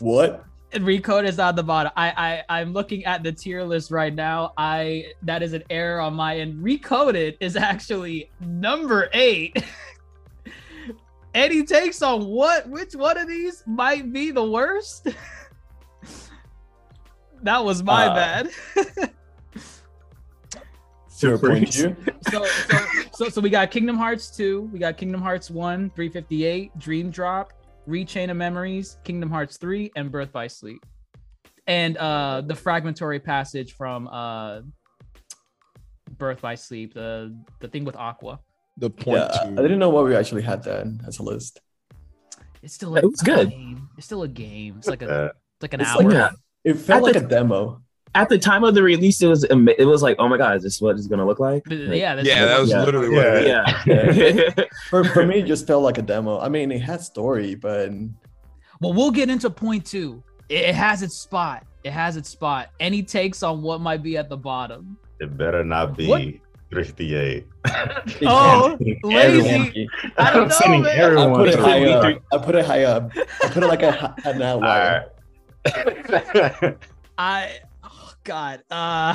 What? 0.00 0.44
Recoded 0.72 1.28
is 1.28 1.36
not 1.38 1.50
at 1.50 1.56
the 1.56 1.62
bottom. 1.62 1.92
I, 1.96 2.42
I 2.48 2.60
I'm 2.60 2.72
looking 2.72 3.04
at 3.04 3.22
the 3.22 3.32
tier 3.32 3.62
list 3.62 3.90
right 3.90 4.14
now. 4.14 4.52
I 4.56 5.12
that 5.22 5.42
is 5.42 5.52
an 5.52 5.62
error 5.70 6.00
on 6.00 6.14
my 6.14 6.38
end. 6.38 6.62
Recoded 6.62 7.36
is 7.40 7.56
actually 7.56 8.30
number 8.40 9.08
eight. 9.12 9.62
Any 11.34 11.64
takes 11.64 12.02
on 12.02 12.26
what? 12.26 12.68
Which 12.68 12.94
one 12.94 13.16
of 13.16 13.26
these 13.26 13.62
might 13.66 14.12
be 14.12 14.30
the 14.30 14.44
worst? 14.44 15.08
that 17.42 17.64
was 17.64 17.82
my 17.82 18.06
Uh, 18.06 18.14
bad. 18.14 18.50
Zero 21.10 21.38
point 21.38 21.72
two. 21.72 21.96
so, 22.30 22.44
so 22.44 22.78
so 23.14 23.28
so 23.28 23.40
we 23.40 23.48
got 23.48 23.70
Kingdom 23.70 23.96
Hearts 23.96 24.34
2, 24.36 24.70
we 24.72 24.78
got 24.80 24.96
Kingdom 24.96 25.22
Hearts 25.22 25.50
1, 25.50 25.90
358, 25.90 26.76
Dream 26.78 27.10
Drop, 27.10 27.52
Rechain 27.88 28.28
of 28.30 28.36
Memories, 28.36 28.98
Kingdom 29.04 29.30
Hearts 29.30 29.56
3, 29.56 29.92
and 29.94 30.10
Birth 30.10 30.32
by 30.32 30.48
Sleep. 30.48 30.84
And 31.68 31.96
uh 31.98 32.42
the 32.44 32.56
fragmentary 32.56 33.20
passage 33.20 33.74
from 33.74 34.08
uh 34.08 34.62
Birth 36.18 36.40
by 36.40 36.56
Sleep, 36.56 36.92
the 36.94 37.36
the 37.60 37.68
thing 37.68 37.84
with 37.84 37.94
Aqua. 37.96 38.40
The 38.82 38.90
point 38.90 39.18
Yeah, 39.18 39.44
I 39.58 39.62
didn't 39.62 39.78
know 39.78 39.88
why 39.90 40.02
we 40.02 40.14
actually 40.16 40.42
had 40.42 40.62
that 40.64 40.86
as 41.06 41.18
a 41.18 41.22
list. 41.22 41.60
It's 42.62 42.74
still 42.74 42.96
a 42.96 42.98
It 42.98 43.10
was 43.10 43.20
good. 43.22 43.50
game. 43.50 43.88
It's 43.96 44.06
still 44.06 44.22
a 44.24 44.28
game. 44.28 44.74
It's 44.78 44.88
like 44.88 45.02
a 45.02 45.26
it's 45.54 45.62
like 45.62 45.74
an 45.74 45.80
It's 45.80 45.90
hour. 45.90 46.02
like 46.02 46.12
Yeah. 46.12 46.30
It 46.64 46.74
felt 46.74 46.98
At 46.98 47.02
like 47.04 47.14
the- 47.14 47.24
a 47.26 47.28
demo. 47.28 47.80
At 48.14 48.28
the 48.28 48.38
time 48.38 48.62
of 48.62 48.74
the 48.74 48.82
release, 48.82 49.22
it 49.22 49.26
was 49.26 49.42
it 49.44 49.86
was 49.86 50.02
like, 50.02 50.16
oh 50.18 50.28
my 50.28 50.36
god, 50.36 50.56
is 50.56 50.62
this 50.64 50.80
what 50.82 50.96
it's 50.96 51.06
gonna 51.06 51.24
look 51.26 51.40
like? 51.40 51.62
But, 51.64 51.78
Like, 51.78 51.98
yeah, 51.98 52.20
yeah, 52.22 52.44
that 52.44 52.60
was 52.60 52.70
Yeah. 52.70 52.84
literally 52.84 53.08
what. 53.08 53.26
It 53.26 53.46
is. 53.46 53.46
yeah. 54.58 54.64
For, 54.90 55.02
for 55.04 55.24
me, 55.24 55.38
it 55.38 55.46
just 55.46 55.66
felt 55.66 55.82
like 55.82 55.96
a 55.96 56.02
demo. 56.02 56.38
I 56.38 56.48
mean, 56.50 56.70
it 56.72 56.80
had 56.82 57.00
story, 57.00 57.54
but 57.54 57.90
Well, 58.80 58.92
we'll 58.92 59.12
get 59.12 59.30
into 59.30 59.48
point 59.48 59.86
two. 59.86 60.22
It, 60.50 60.62
it 60.70 60.74
has 60.74 61.02
its 61.02 61.16
spot. 61.16 61.64
It 61.84 61.92
has 61.92 62.16
its 62.18 62.28
spot. 62.28 62.68
Any 62.80 63.02
takes 63.02 63.42
on 63.42 63.62
what 63.62 63.80
might 63.80 64.02
be 64.02 64.16
at 64.18 64.28
the 64.28 64.36
bottom? 64.36 64.98
It 65.20 65.36
better 65.38 65.64
not 65.64 65.96
be 65.96 66.06
What? 66.08 66.22
358. 66.72 67.46
Oh, 68.26 68.76
lazy. 69.04 69.88
I 70.18 70.32
don't 70.32 70.42
I'm 70.42 70.48
know, 70.48 70.54
sending 70.54 70.82
man. 70.82 71.18
I 71.18 71.32
put 71.34 71.48
it 71.48 71.58
high 71.58 71.84
up. 71.84 72.22
I 72.32 72.38
put 72.38 72.54
it 72.54 72.64
high 72.64 72.82
up. 72.84 73.10
I 73.44 73.48
put 73.48 73.62
it 73.62 73.66
like 73.66 73.82
a, 73.82 74.14
an 74.24 74.42
outlier. 74.42 75.10
right. 75.66 76.76
I 77.18 77.58
oh 77.84 78.12
god. 78.24 78.62
Uh 78.70 79.14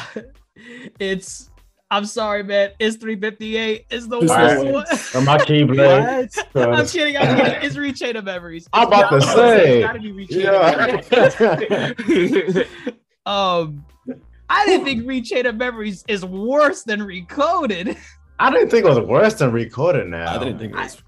it's 0.99 1.49
I'm 1.89 2.05
sorry, 2.05 2.43
man. 2.43 2.71
It's 2.79 2.97
358. 2.97 3.85
It's 3.89 4.07
the 4.07 4.19
Just 4.19 4.33
worst 4.33 4.63
wait. 4.63 4.73
one. 4.73 4.85
Or 5.15 5.21
my 5.25 5.37
keyblade. 5.37 6.37
I'm 6.55 6.85
kidding. 6.85 7.17
I'm 7.17 7.37
kidding. 7.37 7.61
It's 7.63 7.75
Rechain 7.75 8.15
of 8.17 8.25
Memories. 8.25 8.67
I'm 8.73 8.87
about 8.87 9.09
to 9.09 9.17
It's 9.17 9.33
say. 9.33 9.81
gotta 9.81 9.99
be 9.99 10.11
Rechain 10.11 10.47
of 10.47 11.09
Memories. 12.09 12.55
Yeah. 12.55 12.63
Um, 13.25 13.85
I 14.49 14.65
didn't 14.65 14.85
think 14.85 15.03
Rechain 15.03 15.47
of 15.47 15.55
Memories 15.55 16.05
is 16.07 16.23
worse 16.25 16.83
than 16.83 17.01
Recoded. 17.01 17.97
I 18.39 18.51
didn't 18.51 18.69
think 18.69 18.85
it 18.85 18.89
was 18.89 18.99
worse 18.99 19.33
than 19.33 19.51
recorded 19.51 20.07
now. 20.07 20.35
I 20.35 20.37
didn't 20.37 20.59
think 20.59 20.73
it 20.73 20.77
was. 20.77 21.01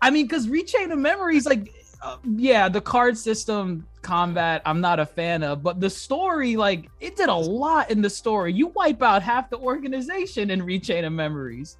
I 0.00 0.10
mean, 0.10 0.26
because 0.26 0.46
Rechain 0.46 0.92
of 0.92 0.98
Memories, 0.98 1.46
like, 1.46 1.72
uh, 2.02 2.16
yeah, 2.36 2.68
the 2.68 2.80
card 2.80 3.18
system 3.18 3.86
combat, 4.02 4.62
I'm 4.64 4.80
not 4.80 5.00
a 5.00 5.06
fan 5.06 5.42
of, 5.42 5.62
but 5.62 5.80
the 5.80 5.90
story, 5.90 6.56
like, 6.56 6.88
it 7.00 7.16
did 7.16 7.28
a 7.28 7.34
lot 7.34 7.90
in 7.90 8.02
the 8.02 8.10
story. 8.10 8.52
You 8.52 8.68
wipe 8.68 9.02
out 9.02 9.22
half 9.22 9.50
the 9.50 9.58
organization 9.58 10.50
in 10.50 10.62
Rechain 10.62 11.04
of 11.04 11.12
Memories. 11.12 11.76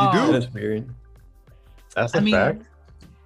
You 0.00 0.10
do? 0.12 0.18
Um, 0.18 0.32
That's 0.32 0.52
weird. 0.52 0.88
That's 1.94 2.14
a 2.14 2.18
I 2.18 2.20
mean, 2.20 2.34
fact. 2.34 2.62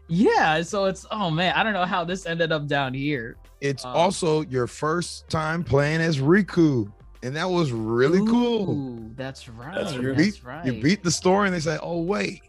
Yeah, 0.08 0.62
so 0.62 0.86
it's 0.86 1.06
oh 1.10 1.30
man, 1.30 1.54
I 1.54 1.62
don't 1.62 1.72
know 1.72 1.86
how 1.86 2.04
this 2.04 2.26
ended 2.26 2.52
up 2.52 2.66
down 2.66 2.92
here. 2.92 3.36
It's 3.62 3.84
Um, 3.84 3.92
also 3.94 4.40
your 4.42 4.66
first 4.66 5.28
time 5.28 5.62
playing 5.62 6.00
as 6.00 6.18
Riku, 6.18 6.92
and 7.22 7.36
that 7.36 7.48
was 7.48 7.70
really 7.72 8.18
cool. 8.26 8.98
That's 9.16 9.48
right. 9.48 9.72
That's 9.74 9.92
That's. 9.92 10.02
You 10.02 10.14
beat, 10.14 10.44
right. 10.44 10.66
you 10.66 10.82
beat 10.82 11.04
the 11.04 11.10
story, 11.12 11.46
and 11.46 11.54
they 11.54 11.60
say, 11.60 11.78
"Oh 11.80 12.02
wait, 12.02 12.42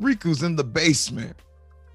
Riku's 0.00 0.44
in 0.44 0.54
the 0.54 0.62
basement. 0.64 1.34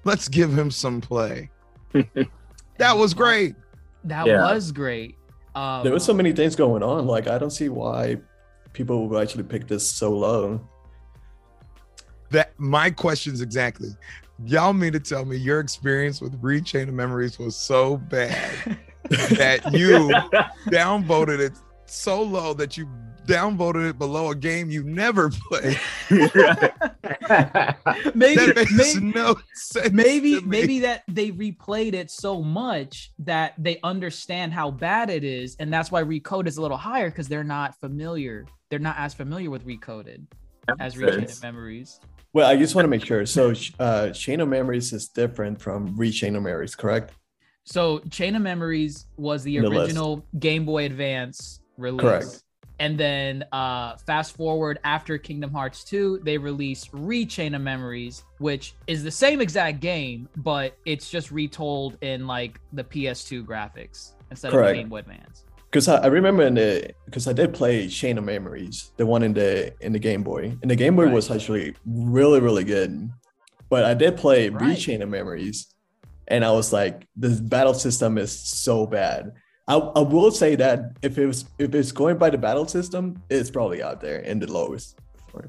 Let's 0.04 0.28
give 0.28 0.56
him 0.56 0.70
some 0.70 1.00
play." 1.00 1.50
that 2.78 2.96
was 2.96 3.14
great. 3.14 3.54
That 4.04 4.26
Yeah. 4.26 4.52
was 4.52 4.70
great. 4.70 5.16
Um, 5.54 5.82
There 5.84 5.92
was 5.92 6.04
so 6.04 6.12
many 6.12 6.32
things 6.32 6.54
going 6.54 6.82
on. 6.82 7.06
Like 7.06 7.28
I 7.28 7.38
don't 7.38 7.50
see 7.50 7.70
why 7.70 8.18
people 8.74 9.08
would 9.08 9.22
actually 9.22 9.44
pick 9.44 9.66
this 9.66 9.86
so 9.88 10.10
low. 10.12 10.60
That 12.30 12.52
my 12.58 12.90
questions 12.90 13.40
exactly. 13.40 13.90
Y'all 14.44 14.72
mean 14.72 14.92
to 14.92 15.00
tell 15.00 15.24
me 15.24 15.36
your 15.36 15.60
experience 15.60 16.20
with 16.20 16.40
Rechain 16.42 16.88
of 16.88 16.94
Memories 16.94 17.38
was 17.38 17.56
so 17.56 17.96
bad 17.96 18.78
that 19.10 19.60
you 19.72 20.08
downvoted 20.70 21.38
it 21.38 21.52
so 21.86 22.22
low 22.22 22.54
that 22.54 22.76
you 22.76 22.88
downvoted 23.26 23.90
it 23.90 23.98
below 23.98 24.30
a 24.30 24.34
game 24.34 24.70
you 24.70 24.82
never 24.82 25.30
played? 25.30 25.78
maybe 26.10 26.28
That 28.34 28.56
makes 28.56 28.94
maybe, 28.96 29.12
no 29.14 29.36
sense. 29.54 29.92
maybe 29.92 30.40
maybe 30.40 30.80
that 30.80 31.02
they 31.08 31.30
replayed 31.30 31.94
it 31.94 32.10
so 32.10 32.42
much 32.42 33.12
that 33.20 33.54
they 33.58 33.78
understand 33.84 34.52
how 34.52 34.70
bad 34.70 35.10
it 35.10 35.24
is, 35.24 35.56
and 35.60 35.72
that's 35.72 35.90
why 35.90 36.02
Recode 36.02 36.46
is 36.46 36.56
a 36.56 36.62
little 36.62 36.76
higher 36.76 37.10
because 37.10 37.28
they're 37.28 37.44
not 37.44 37.78
familiar. 37.80 38.46
They're 38.70 38.78
not 38.78 38.96
as 38.98 39.14
familiar 39.14 39.50
with 39.50 39.66
Recoded 39.66 40.26
as 40.80 40.96
Rechain 40.96 41.30
of 41.30 41.42
Memories. 41.42 42.00
Well, 42.32 42.48
I 42.48 42.56
just 42.56 42.74
want 42.74 42.84
to 42.84 42.88
make 42.88 43.04
sure. 43.04 43.26
So, 43.26 43.52
uh, 43.78 44.10
Chain 44.10 44.40
of 44.40 44.48
Memories 44.48 44.92
is 44.92 45.08
different 45.08 45.60
from 45.60 45.96
Rechain 45.98 46.34
of 46.36 46.42
Memories, 46.42 46.74
correct? 46.74 47.12
So 47.64 48.00
Chain 48.10 48.34
of 48.34 48.42
Memories 48.42 49.06
was 49.16 49.44
the 49.44 49.58
The 49.58 49.68
list. 49.68 49.80
original 49.80 50.24
Game 50.38 50.64
Boy 50.64 50.86
Advance 50.86 51.60
release. 51.76 52.00
Correct. 52.00 52.42
And 52.80 52.98
then 52.98 53.44
uh 53.52 53.96
fast 53.98 54.34
forward 54.36 54.80
after 54.82 55.16
Kingdom 55.16 55.52
Hearts 55.52 55.84
2, 55.84 56.22
they 56.24 56.38
released 56.38 56.88
Re-Chain 56.92 57.54
of 57.54 57.62
Memories, 57.62 58.24
which 58.38 58.74
is 58.88 59.04
the 59.04 59.10
same 59.12 59.40
exact 59.40 59.78
game, 59.78 60.28
but 60.38 60.76
it's 60.86 61.08
just 61.08 61.30
retold 61.30 61.98
in 62.00 62.26
like 62.26 62.58
the 62.72 62.82
PS2 62.82 63.44
graphics 63.46 64.12
instead 64.32 64.52
of 64.52 64.66
the 64.66 64.72
Game 64.74 64.88
Boy 64.88 64.98
Advance. 64.98 65.44
Because 65.72 65.88
I, 65.88 65.96
I 66.02 66.06
remember 66.08 66.42
in 66.42 66.54
the 66.54 66.92
because 67.06 67.26
I 67.26 67.32
did 67.32 67.54
play 67.54 67.88
Chain 67.88 68.18
of 68.18 68.24
Memories, 68.24 68.92
the 68.98 69.06
one 69.06 69.22
in 69.22 69.32
the 69.32 69.72
in 69.80 69.94
the 69.94 69.98
Game 69.98 70.22
Boy, 70.22 70.54
and 70.60 70.70
the 70.70 70.76
Game 70.76 70.94
Boy 70.94 71.06
Right. 71.06 71.14
was 71.14 71.30
actually 71.30 71.74
really 71.86 72.40
really 72.40 72.64
good. 72.64 73.10
But 73.70 73.84
I 73.84 73.94
did 73.94 74.18
play 74.18 74.50
Right. 74.50 74.76
Rechain 74.76 75.02
of 75.02 75.08
Memories, 75.08 75.74
and 76.28 76.44
I 76.44 76.50
was 76.52 76.74
like, 76.74 77.06
this 77.16 77.40
battle 77.40 77.72
system 77.72 78.18
is 78.18 78.38
so 78.38 78.86
bad. 78.86 79.32
I, 79.66 79.76
I 79.76 80.00
will 80.00 80.30
say 80.30 80.56
that 80.56 80.98
if 81.00 81.16
it 81.16 81.26
was 81.26 81.46
if 81.58 81.74
it's 81.74 81.90
going 81.90 82.18
by 82.18 82.28
the 82.28 82.36
battle 82.38 82.68
system, 82.68 83.22
it's 83.30 83.50
probably 83.50 83.82
out 83.82 84.02
there 84.02 84.18
in 84.18 84.40
the 84.40 84.52
lowest. 84.52 84.98
it. 85.34 85.46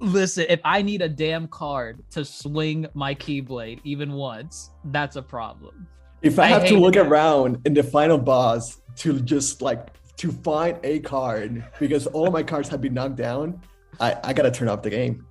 Listen, 0.00 0.46
if 0.48 0.60
I 0.64 0.80
need 0.80 1.02
a 1.02 1.08
damn 1.08 1.48
card 1.48 2.04
to 2.12 2.24
swing 2.24 2.86
my 2.94 3.16
Keyblade 3.16 3.80
even 3.82 4.12
once, 4.12 4.70
that's 4.84 5.16
a 5.16 5.22
problem. 5.22 5.88
If 6.22 6.38
I, 6.38 6.44
I 6.44 6.46
have 6.48 6.66
to 6.66 6.78
look 6.78 6.94
that. 6.94 7.06
around 7.06 7.60
in 7.64 7.74
the 7.74 7.82
final 7.82 8.18
boss 8.18 8.80
to 8.96 9.20
just 9.20 9.62
like 9.62 9.88
to 10.16 10.32
find 10.32 10.78
a 10.82 10.98
card 11.00 11.64
because 11.78 12.06
all 12.08 12.30
my 12.30 12.42
cards 12.42 12.68
have 12.68 12.80
been 12.80 12.94
knocked 12.94 13.16
down, 13.16 13.60
I, 14.00 14.16
I 14.24 14.32
gotta 14.32 14.50
turn 14.50 14.68
off 14.68 14.82
the 14.82 14.90
game. 14.90 15.24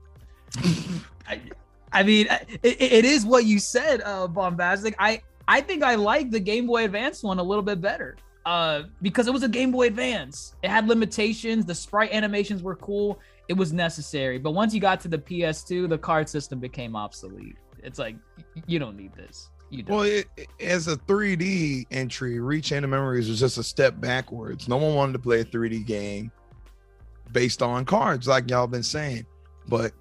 I, 1.27 1.41
I 1.91 2.03
mean, 2.03 2.27
it, 2.63 2.81
it 2.81 3.05
is 3.05 3.25
what 3.25 3.45
you 3.45 3.59
said, 3.59 4.01
uh, 4.03 4.27
bombastic. 4.27 4.95
I 4.97 5.21
I 5.47 5.61
think 5.61 5.83
I 5.83 5.95
like 5.95 6.31
the 6.31 6.39
Game 6.39 6.67
Boy 6.67 6.85
Advance 6.85 7.23
one 7.23 7.39
a 7.39 7.43
little 7.43 7.63
bit 7.63 7.81
better, 7.81 8.17
uh, 8.45 8.83
because 9.01 9.27
it 9.27 9.33
was 9.33 9.43
a 9.43 9.49
Game 9.49 9.71
Boy 9.71 9.87
Advance. 9.87 10.55
It 10.63 10.69
had 10.69 10.87
limitations. 10.87 11.65
The 11.65 11.75
sprite 11.75 12.11
animations 12.11 12.63
were 12.63 12.75
cool. 12.75 13.19
It 13.47 13.53
was 13.53 13.71
necessary, 13.71 14.37
but 14.39 14.51
once 14.51 14.73
you 14.73 14.81
got 14.81 14.99
to 15.01 15.07
the 15.07 15.17
PS2, 15.17 15.87
the 15.89 15.97
card 15.97 16.27
system 16.27 16.59
became 16.59 16.95
obsolete. 16.95 17.55
It's 17.81 17.99
like 17.99 18.15
you 18.65 18.79
don't 18.79 18.97
need 18.97 19.13
this. 19.15 19.49
You 19.69 19.83
don't. 19.83 19.95
Well, 19.95 20.05
it, 20.05 20.27
it- 20.37 20.47
as 20.59 20.87
a 20.87 20.95
3D 20.97 21.85
entry, 21.91 22.35
Rechain 22.37 22.83
of 22.83 22.89
Memories 22.89 23.27
was 23.29 23.39
just 23.39 23.57
a 23.57 23.63
step 23.63 23.99
backwards. 23.99 24.67
No 24.67 24.77
one 24.77 24.95
wanted 24.95 25.13
to 25.13 25.19
play 25.19 25.41
a 25.41 25.45
3D 25.45 25.85
game 25.85 26.31
based 27.31 27.61
on 27.61 27.83
cards, 27.85 28.27
like 28.27 28.49
y'all 28.49 28.67
been 28.67 28.83
saying. 28.83 29.25
But 29.67 29.91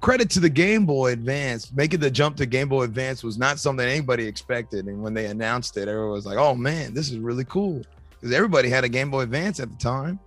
credit 0.00 0.30
to 0.30 0.40
the 0.40 0.48
Game 0.48 0.86
Boy 0.86 1.12
Advance, 1.12 1.72
making 1.74 2.00
the 2.00 2.10
jump 2.10 2.36
to 2.38 2.46
Game 2.46 2.68
Boy 2.70 2.84
Advance 2.84 3.22
was 3.22 3.36
not 3.36 3.58
something 3.58 3.86
anybody 3.86 4.26
expected. 4.26 4.86
And 4.86 5.02
when 5.02 5.12
they 5.12 5.26
announced 5.26 5.76
it, 5.76 5.86
everyone 5.88 6.12
was 6.12 6.24
like, 6.24 6.38
"Oh 6.38 6.54
man, 6.54 6.94
this 6.94 7.10
is 7.10 7.18
really 7.18 7.44
cool," 7.44 7.82
because 8.12 8.34
everybody 8.34 8.70
had 8.70 8.84
a 8.84 8.88
Game 8.88 9.10
Boy 9.10 9.20
Advance 9.20 9.60
at 9.60 9.70
the 9.70 9.76
time, 9.76 10.18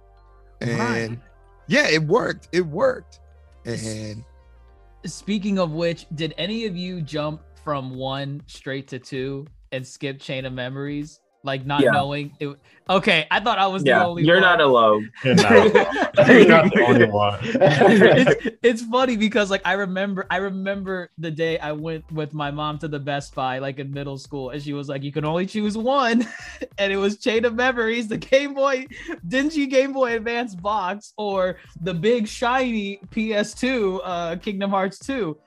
and 0.61 0.77
Right. 0.79 1.19
yeah, 1.67 1.87
it 1.89 2.03
worked. 2.03 2.49
It 2.51 2.61
worked, 2.67 3.19
and 3.65 4.23
Speaking 5.05 5.59
of 5.59 5.71
which, 5.71 6.05
did 6.15 6.33
any 6.37 6.65
of 6.65 6.77
you 6.77 7.01
jump 7.01 7.41
from 7.63 7.95
one 7.95 8.41
straight 8.47 8.87
to 8.89 8.99
two 8.99 9.45
and 9.71 9.85
skip 9.85 10.19
Chain 10.19 10.45
of 10.45 10.53
Memories? 10.53 11.19
Like 11.45 11.65
not 11.65 11.81
Yeah. 11.81 11.91
knowing 11.91 12.31
it. 12.39 12.55
Okay, 12.89 13.27
I 13.29 13.41
thought 13.41 13.59
I 13.59 13.67
was 13.67 13.83
the 13.83 13.91
only 14.01 14.23
you're 14.23 14.35
one. 14.37 14.43
not 14.43 14.61
alone. 14.61 15.09
You're 15.25 15.35
not, 15.35 16.15
you're 16.29 16.47
not 16.47 16.73
the 16.73 16.85
only 16.87 17.05
one. 17.05 17.37
it's, 17.43 18.57
it's 18.63 18.81
funny 18.83 19.17
because 19.17 19.51
like 19.51 19.61
I 19.65 19.73
remember 19.73 20.25
I 20.31 20.37
remember 20.37 21.09
the 21.17 21.31
day 21.31 21.59
I 21.59 21.73
went 21.73 22.09
with 22.13 22.33
my 22.33 22.49
mom 22.49 22.77
to 22.79 22.87
the 22.87 22.99
Best 22.99 23.35
Buy 23.35 23.59
like 23.59 23.79
in 23.79 23.91
middle 23.91 24.17
school 24.17 24.51
and 24.51 24.63
she 24.63 24.71
was 24.71 24.87
like 24.87 25.03
you 25.03 25.11
can 25.11 25.25
only 25.25 25.45
choose 25.45 25.77
one 25.77 26.25
and 26.77 26.93
it 26.93 26.97
was 26.97 27.17
Chain 27.17 27.43
of 27.43 27.55
Memories 27.55 28.07
the 28.07 28.17
Game 28.17 28.53
Boy 28.53 28.85
dingy 29.27 29.65
Game 29.67 29.91
Boy 29.91 30.15
Advance 30.15 30.55
box 30.55 31.11
or 31.17 31.57
the 31.81 31.93
big 31.93 32.25
shiny 32.25 33.01
PS2 33.11 33.99
uh 34.01 34.35
Kingdom 34.37 34.69
Hearts 34.69 34.97
2 34.99 35.37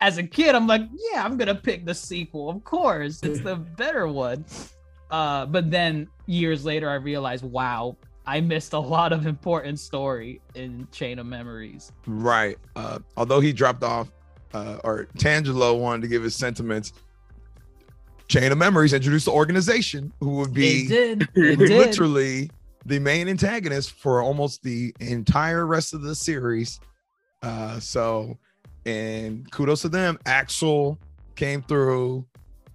as 0.00 0.18
a 0.18 0.22
kid 0.22 0.54
I'm 0.54 0.66
like 0.66 0.82
yeah 1.12 1.24
I'm 1.24 1.36
going 1.36 1.48
to 1.48 1.54
pick 1.54 1.84
the 1.84 1.94
sequel 1.94 2.50
of 2.50 2.64
course 2.64 3.22
it's 3.22 3.40
the 3.40 3.56
better 3.76 4.08
one 4.08 4.44
uh 5.10 5.46
but 5.46 5.70
then 5.70 6.08
years 6.26 6.64
later 6.64 6.88
I 6.88 6.94
realized 6.94 7.44
wow 7.44 7.96
I 8.26 8.40
missed 8.40 8.74
a 8.74 8.78
lot 8.78 9.12
of 9.12 9.26
important 9.26 9.80
story 9.80 10.40
in 10.54 10.86
Chain 10.92 11.18
of 11.18 11.26
Memories. 11.26 11.90
Right. 12.06 12.58
Uh, 12.76 13.00
although 13.16 13.40
he 13.40 13.52
dropped 13.52 13.82
off, 13.82 14.12
uh, 14.54 14.78
or 14.84 15.06
Tangelo 15.18 15.76
wanted 15.80 16.02
to 16.02 16.08
give 16.08 16.22
his 16.22 16.36
sentiments. 16.36 16.92
Chain 18.28 18.52
of 18.52 18.58
Memories 18.58 18.92
introduced 18.92 19.24
the 19.24 19.32
organization 19.32 20.12
who 20.20 20.36
would 20.36 20.50
It 20.50 20.54
be 20.54 20.86
did. 20.86 21.22
It 21.34 21.58
did. 21.58 21.70
literally 21.70 22.50
the 22.86 23.00
main 23.00 23.28
antagonist 23.28 23.92
for 23.92 24.22
almost 24.22 24.62
the 24.62 24.94
entire 25.00 25.66
rest 25.66 25.92
of 25.92 26.02
the 26.02 26.14
series. 26.14 26.78
Uh, 27.42 27.80
so, 27.80 28.38
and 28.86 29.50
kudos 29.50 29.82
to 29.82 29.88
them. 29.88 30.18
Axel 30.26 30.98
came 31.36 31.62
through. 31.62 32.26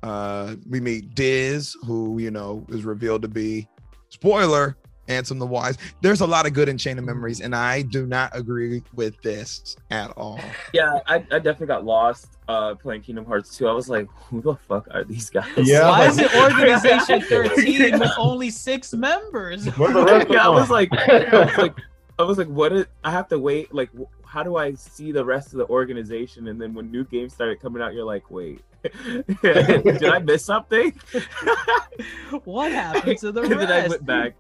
Uh, 0.04 0.56
we 0.70 0.80
meet 0.80 1.16
Diz, 1.16 1.76
who 1.86 2.20
you 2.20 2.32
know 2.32 2.66
is 2.70 2.86
revealed 2.86 3.22
to 3.24 3.28
be 3.28 3.68
spoiler 4.10 4.78
Ansem 5.08 5.40
the 5.40 5.46
Wise. 5.46 5.78
There's 6.02 6.22
a 6.22 6.28
lot 6.28 6.46
of 6.46 6.54
good 6.54 6.70
in 6.70 6.78
Chain 6.78 6.98
of 6.98 7.06
Memories, 7.06 7.42
and 7.42 7.56
I 7.56 7.84
do 7.84 8.06
not 8.06 8.36
agree 8.36 8.84
with 8.94 9.20
this 9.22 9.76
at 9.92 10.12
all. 10.12 10.40
Yeah, 10.74 11.00
I, 11.08 11.16
I 11.16 11.40
definitely 11.40 11.68
got 11.68 11.86
lost 11.86 12.38
uh 12.48 12.76
playing 12.76 13.02
Kingdom 13.02 13.26
Hearts 13.26 13.58
2. 13.58 13.68
I 13.68 13.72
was 13.72 13.90
like, 13.90 14.08
who 14.12 14.42
the 14.42 14.56
fuck 14.56 14.88
are 14.92 15.04
these 15.04 15.30
guys? 15.30 15.48
Yeah. 15.58 15.90
Why 15.90 16.08
is 16.08 16.18
it 16.18 16.34
Organization 16.36 17.22
13 17.56 18.00
with 18.00 18.12
only 18.18 18.50
six 18.50 18.94
members? 18.94 19.66
Where's 19.78 19.94
the 19.94 20.06
rest 20.06 20.28
of 20.28 20.32
yeah, 20.34 20.46
I 20.46 20.50
was 20.50 20.70
like, 20.70 20.92
I 20.94 21.46
was 21.46 21.58
like, 21.58 21.76
I 22.18 22.24
was 22.24 22.38
like, 22.38 22.48
what 22.48 22.72
is? 22.74 22.86
I 23.04 23.12
have 23.12 23.28
to 23.30 23.40
wait. 23.40 23.74
Like, 23.74 23.90
wh- 23.98 24.26
how 24.26 24.44
do 24.44 24.56
I 24.56 24.74
see 24.74 25.12
the 25.12 25.24
rest 25.24 25.54
of 25.54 25.60
the 25.60 25.68
organization? 25.68 26.48
And 26.48 26.60
then 26.62 26.74
when 26.74 26.92
new 26.92 27.04
games 27.04 27.34
started 27.34 27.60
coming 27.60 27.82
out, 27.82 27.94
you're 27.94 28.06
like, 28.06 28.32
wait, 28.32 28.62
did 29.42 30.04
I 30.06 30.20
miss 30.20 30.46
something? 30.46 30.94
What 32.44 32.74
happened 32.74 33.18
to 33.20 33.32
the 33.32 33.42
and 33.44 33.52
then 33.54 33.72
I 33.72 33.88
went 33.88 34.06
back. 34.06 34.36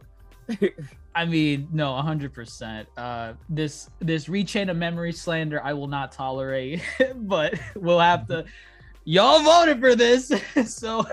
I 1.15 1.25
mean, 1.25 1.69
no, 1.71 1.95
hundred 1.95 2.33
percent. 2.33 2.87
Uh, 2.97 3.33
this 3.47 3.89
this 3.99 4.25
rechain 4.25 4.69
of 4.69 4.75
memory 4.77 5.13
slander, 5.13 5.63
I 5.63 5.71
will 5.73 5.87
not 5.87 6.11
tolerate. 6.11 6.81
but 7.15 7.53
we'll 7.75 7.99
have 7.99 8.27
to. 8.27 8.43
Y'all 9.05 9.39
voted 9.41 9.79
for 9.79 9.95
this, 9.95 10.27
so 10.65 11.03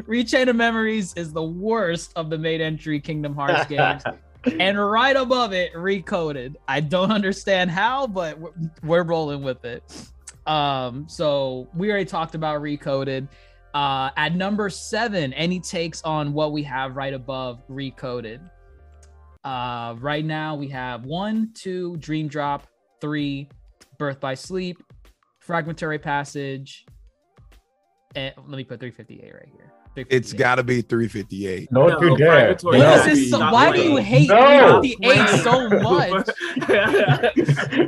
rechain 0.00 0.48
of 0.48 0.56
memories 0.56 1.14
is 1.14 1.32
the 1.32 1.42
worst 1.42 2.12
of 2.16 2.30
the 2.30 2.38
made 2.38 2.60
entry 2.60 2.98
Kingdom 2.98 3.34
Hearts 3.34 3.66
games, 3.68 4.02
and 4.44 4.78
right 4.78 5.16
above 5.16 5.52
it, 5.52 5.72
recoded. 5.74 6.56
I 6.68 6.80
don't 6.80 7.10
understand 7.12 7.70
how, 7.70 8.06
but 8.06 8.38
we're, 8.82 9.02
rolling 9.02 9.42
with 9.42 9.64
it. 9.64 9.82
Um, 10.46 11.08
so 11.08 11.68
we 11.74 11.90
already 11.90 12.04
talked 12.04 12.34
about 12.34 12.60
recoded. 12.60 13.28
Uh, 13.74 14.10
at 14.16 14.34
number 14.34 14.68
seven, 14.68 15.32
any 15.34 15.60
takes 15.60 16.02
on 16.02 16.32
what 16.32 16.52
we 16.52 16.62
have 16.64 16.96
right 16.96 17.14
above 17.14 17.62
recoded? 17.68 18.40
Uh, 19.44 19.94
right 19.98 20.24
now 20.24 20.54
we 20.54 20.68
have 20.68 21.04
one, 21.04 21.50
two, 21.54 21.96
Dream 21.96 22.28
Drop, 22.28 22.66
three, 23.00 23.48
Birth 23.98 24.20
by 24.20 24.34
Sleep, 24.34 24.82
Fragmentary 25.40 25.98
Passage, 25.98 26.84
and 28.14 28.34
let 28.36 28.56
me 28.56 28.64
put 28.64 28.80
358 28.80 29.34
right 29.34 29.48
here. 29.52 29.72
It's 30.08 30.30
358. 30.30 30.38
got 30.38 30.54
to 30.56 30.62
be 30.62 30.82
358. 30.82 31.68
Don't 31.72 31.88
No, 31.88 32.00
you 32.02 32.16
dare. 32.16 32.58
Fragmentary 32.58 32.80
What 32.80 33.06
No. 33.06 33.12
is? 33.12 33.30
So, 33.30 33.38
why 33.38 33.72
do 33.72 33.82
you 33.82 33.96
hate 33.96 34.28
No. 34.28 34.80
358 34.82 35.28
so 35.42 35.68
much? 35.80 36.28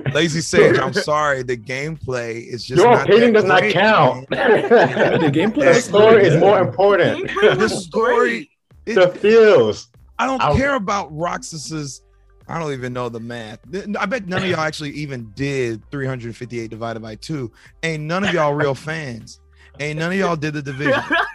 Lazy 0.14 0.40
Sage, 0.40 0.78
I'm 0.78 0.92
sorry. 0.92 1.42
The 1.42 1.56
gameplay 1.56 2.46
is 2.46 2.64
just 2.64 2.82
Your 2.82 2.92
not 2.92 3.08
opinion 3.08 3.32
does 3.32 3.44
not 3.44 3.62
count. 3.70 4.28
the 4.30 5.30
gameplay 5.32 5.74
the 5.74 5.80
story 5.80 6.24
is 6.26 6.36
more 6.40 6.60
important. 6.60 7.28
The 7.40 7.68
story, 7.68 8.50
it- 8.86 8.94
the 8.94 9.08
feels. 9.08 9.88
I 10.18 10.26
don't 10.26 10.42
I- 10.42 10.54
care 10.56 10.74
about 10.74 11.08
Roxas's. 11.16 12.02
I 12.48 12.58
don't 12.58 12.72
even 12.72 12.92
know 12.92 13.08
the 13.08 13.20
math. 13.20 13.60
I 13.98 14.04
bet 14.04 14.26
none 14.26 14.42
of 14.42 14.48
y'all 14.48 14.60
actually 14.60 14.90
even 14.90 15.30
did 15.34 15.80
358 15.90 16.68
divided 16.70 17.00
by 17.00 17.14
two. 17.14 17.50
Ain't 17.82 18.02
none 18.02 18.24
of 18.24 18.34
y'all 18.34 18.52
real 18.52 18.74
fans. 18.74 19.40
Ain't 19.80 19.98
none 19.98 20.12
of 20.12 20.18
y'all 20.18 20.36
did 20.36 20.52
the 20.54 20.60
division. 20.62 21.00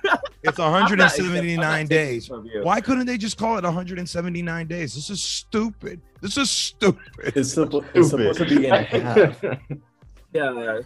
It's 0.50 0.60
I'm 0.60 0.72
not- 0.72 0.92
I'm 0.92 0.98
179 0.98 1.86
days. 1.88 2.22
this 2.24 2.28
from 2.28 2.46
you. 2.46 2.64
Why 2.64 2.82
couldn't 2.82 3.06
they 3.06 3.18
just 3.18 3.38
call 3.38 3.58
it 3.58 3.64
179 3.64 4.68
days? 4.68 4.96
This 4.96 5.10
is 5.10 5.22
stupid. 5.22 6.02
This 6.22 6.38
is 6.38 6.50
stupid. 6.50 7.34
It's, 7.36 7.54
suppo- 7.56 7.86
it's 7.94 8.10
supposed 8.10 8.40
to 8.40 8.46
be 8.46 8.66
in 8.68 8.74
half. 8.74 9.44
Yeah, 10.34 10.82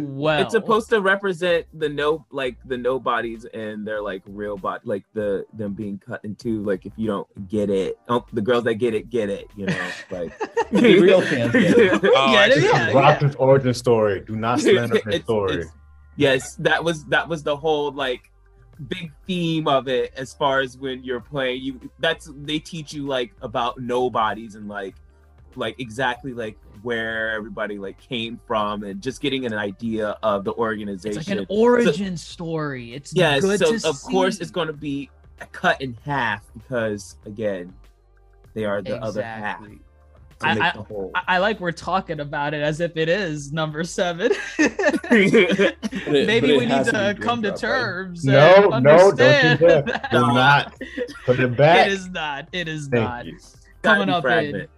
Well, 0.00 0.42
it's 0.42 0.52
supposed 0.52 0.90
to 0.90 1.00
represent 1.00 1.64
the 1.72 1.88
no, 1.88 2.26
like 2.30 2.56
the 2.66 2.76
nobodies 2.76 3.46
and 3.46 3.86
their 3.86 4.02
like 4.02 4.22
real 4.26 4.58
body, 4.58 4.82
like 4.84 5.04
the 5.14 5.46
them 5.54 5.72
being 5.72 5.98
cut 5.98 6.22
in 6.24 6.34
two. 6.34 6.62
Like 6.62 6.84
if 6.84 6.92
you 6.96 7.06
don't 7.06 7.48
get 7.48 7.70
it, 7.70 7.98
oh, 8.10 8.26
the 8.34 8.42
girls 8.42 8.64
that 8.64 8.74
get 8.74 8.92
it 8.94 9.08
get 9.08 9.30
it. 9.30 9.48
You 9.56 9.66
know, 9.66 9.88
like 10.10 10.38
The 10.70 11.00
real 11.00 11.22
fans 11.22 11.52
get 11.52 11.64
it. 11.78 12.00
Oh, 12.04 12.32
Yeah, 12.32 12.38
I 12.40 12.50
see. 12.50 12.64
yeah, 12.66 12.90
yeah. 13.22 13.32
Origin 13.38 13.72
story. 13.72 14.20
Do 14.20 14.36
not 14.36 14.60
slander 14.60 14.96
his 14.96 15.06
It's- 15.06 15.22
story. 15.24 15.52
it's- 15.54 15.72
yes, 16.16 16.54
that 16.56 16.84
was 16.84 17.06
that 17.06 17.26
was 17.26 17.42
the 17.42 17.56
whole 17.56 17.90
like 17.92 18.30
big 18.88 19.12
theme 19.26 19.68
of 19.68 19.88
it 19.88 20.12
as 20.16 20.32
far 20.32 20.60
as 20.60 20.76
when 20.76 21.02
you're 21.04 21.20
playing 21.20 21.62
you 21.62 21.90
that's 21.98 22.30
they 22.38 22.58
teach 22.58 22.92
you 22.92 23.06
like 23.06 23.32
about 23.42 23.78
nobodies 23.78 24.54
and 24.54 24.68
like 24.68 24.94
like 25.56 25.78
exactly 25.78 26.32
like 26.32 26.56
where 26.82 27.30
everybody 27.30 27.78
like 27.78 27.98
came 28.00 28.40
from 28.46 28.82
and 28.82 29.00
just 29.00 29.20
getting 29.20 29.46
an 29.46 29.54
idea 29.54 30.16
of 30.22 30.44
the 30.44 30.50
it's 30.50 30.58
organization 30.58 31.38
like 31.38 31.40
an 31.40 31.46
origin 31.48 32.16
story. 32.16 32.94
It's 32.94 33.14
yeah 33.14 33.38
good 33.38 33.58
so 33.58 33.88
of 33.88 34.02
course 34.02 34.40
it's 34.40 34.50
going 34.50 34.66
to 34.66 34.72
be 34.72 35.10
cut 35.52 35.80
in 35.80 35.96
half 36.04 36.42
because 36.54 37.16
again 37.26 37.72
they 38.54 38.64
are 38.64 38.82
the 38.82 39.00
other 39.02 39.22
half 39.22 39.60
Exactly. 39.60 39.78
I- 40.44 40.54
make 40.54 40.62
I- 40.62 40.72
the 40.76 40.82
whole 40.82 41.10
I, 41.14 41.22
I 41.28 41.38
like 41.38 41.60
we're 41.60 41.72
talking 41.72 42.20
about 42.20 42.54
it 42.54 42.62
as 42.62 42.80
if 42.80 42.96
it 42.96 43.08
is 43.08 43.52
number 43.52 43.84
seven. 43.84 44.32
It- 45.10 45.76
Maybe 46.26 46.52
we 46.52 46.60
need 46.60 46.70
has 46.70 46.90
to, 46.90 47.16
come 47.20 47.42
to 47.42 47.52
terms. 47.52 48.24
No, 48.24 48.68
no, 48.68 48.70
don't 48.70 48.84
you 48.84 48.90
understand 48.90 49.58
dare. 49.60 49.82
that 49.82 50.10
Do 50.10 50.20
not 50.20 50.74
put 51.24 51.40
it 51.40 51.56
back. 51.56 51.86
It 51.88 51.92
is 51.92 52.08
not. 52.08 52.48
It 52.52 52.68
is 52.68 52.88
Thank 52.88 53.04
not. 53.04 53.26
you. 53.26 53.38
Coming 53.82 54.08
up 54.08 54.22
fragment. 54.22 54.64
in 54.64 54.68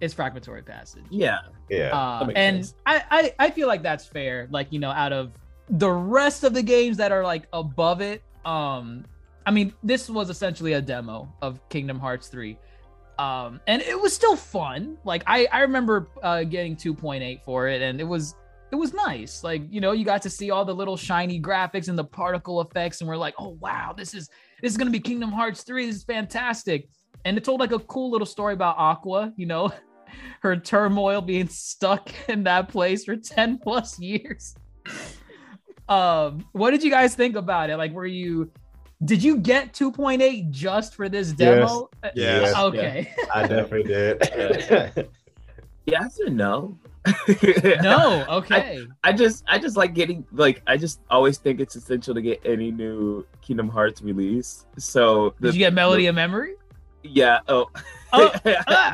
it's 0.00 0.12
fragmentary 0.14 0.62
passage. 0.62 1.04
yeah 1.10 1.38
Yeah. 1.68 1.96
Uh, 1.96 2.28
and 2.34 2.64
sense. 2.66 2.74
I, 2.84 3.02
I 3.10 3.34
I 3.46 3.50
feel 3.50 3.66
like 3.68 3.82
that's 3.82 4.04
fair. 4.06 4.46
Like 4.50 4.72
you 4.72 4.78
know, 4.78 4.90
out 4.90 5.12
of 5.12 5.32
the 5.70 5.90
rest 5.90 6.44
of 6.44 6.52
the 6.54 6.62
games 6.62 6.96
that 6.98 7.12
are 7.12 7.22
like 7.24 7.46
above 7.52 8.00
it, 8.00 8.22
um, 8.44 9.04
I 9.46 9.50
mean, 9.50 9.72
this 9.82 10.08
was 10.10 10.28
essentially 10.30 10.74
a 10.74 10.80
demo 10.82 11.32
of 11.42 11.66
Kingdom 11.70 11.98
Hearts 11.98 12.28
three, 12.28 12.58
um, 13.18 13.60
and 13.66 13.80
it 13.82 14.00
was 14.00 14.14
still 14.14 14.36
fun. 14.36 14.98
Like 15.04 15.22
I 15.26 15.46
I 15.52 15.60
remember 15.60 16.08
uh, 16.22 16.44
getting 16.44 16.76
two 16.76 16.94
point 16.94 17.22
eight 17.22 17.42
for 17.44 17.68
it, 17.68 17.82
and 17.82 18.00
it 18.00 18.04
was 18.04 18.34
it 18.72 18.76
was 18.76 18.92
nice. 18.92 19.42
Like 19.42 19.62
you 19.70 19.80
know, 19.80 19.92
you 19.92 20.04
got 20.04 20.22
to 20.22 20.30
see 20.30 20.50
all 20.50 20.64
the 20.64 20.74
little 20.74 20.96
shiny 20.96 21.40
graphics 21.40 21.88
and 21.88 21.98
the 21.98 22.04
particle 22.04 22.60
effects, 22.60 23.00
and 23.00 23.08
we're 23.08 23.16
like, 23.16 23.34
oh 23.38 23.56
wow, 23.60 23.94
this 23.96 24.14
is 24.14 24.28
this 24.60 24.72
is 24.72 24.76
gonna 24.76 24.90
be 24.90 25.00
Kingdom 25.00 25.32
Hearts 25.32 25.62
three. 25.62 25.86
This 25.86 25.96
is 25.96 26.04
fantastic. 26.04 26.88
And 27.24 27.36
it 27.36 27.44
told 27.44 27.60
like 27.60 27.72
a 27.72 27.78
cool 27.80 28.10
little 28.10 28.26
story 28.26 28.54
about 28.54 28.76
Aqua, 28.78 29.32
you 29.36 29.46
know, 29.46 29.72
her 30.40 30.56
turmoil 30.56 31.20
being 31.20 31.48
stuck 31.48 32.12
in 32.28 32.44
that 32.44 32.68
place 32.68 33.04
for 33.04 33.16
10 33.16 33.58
plus 33.58 33.98
years. 33.98 34.54
Um, 35.88 36.44
what 36.50 36.72
did 36.72 36.82
you 36.82 36.90
guys 36.90 37.14
think 37.14 37.36
about 37.36 37.70
it? 37.70 37.76
Like, 37.76 37.92
were 37.92 38.06
you 38.06 38.50
did 39.04 39.22
you 39.22 39.38
get 39.38 39.72
2.8 39.72 40.50
just 40.50 40.94
for 40.94 41.08
this 41.08 41.32
demo? 41.32 41.90
Uh, 42.02 42.10
Yes. 42.14 42.54
Okay. 42.56 43.12
I 43.32 43.46
definitely 43.46 43.84
did. 43.84 45.08
yes 45.86 46.18
or 46.20 46.30
no 46.30 46.76
no, 47.82 48.24
okay. 48.28 48.86
I 49.04 49.12
just 49.12 49.44
I 49.46 49.58
just 49.58 49.76
like 49.76 49.94
getting 49.94 50.26
like 50.32 50.62
I 50.66 50.76
just 50.76 51.00
always 51.10 51.38
think 51.38 51.60
it's 51.60 51.76
essential 51.76 52.14
to 52.14 52.22
get 52.22 52.40
any 52.44 52.70
new 52.70 53.26
Kingdom 53.42 53.68
Hearts 53.68 54.02
release. 54.02 54.66
So 54.78 55.34
the, 55.40 55.48
Did 55.48 55.54
you 55.54 55.58
get 55.60 55.74
Melody 55.74 56.06
of 56.06 56.14
Memory? 56.14 56.54
yeah, 57.02 57.40
oh, 57.48 57.70
Oh. 58.12 58.32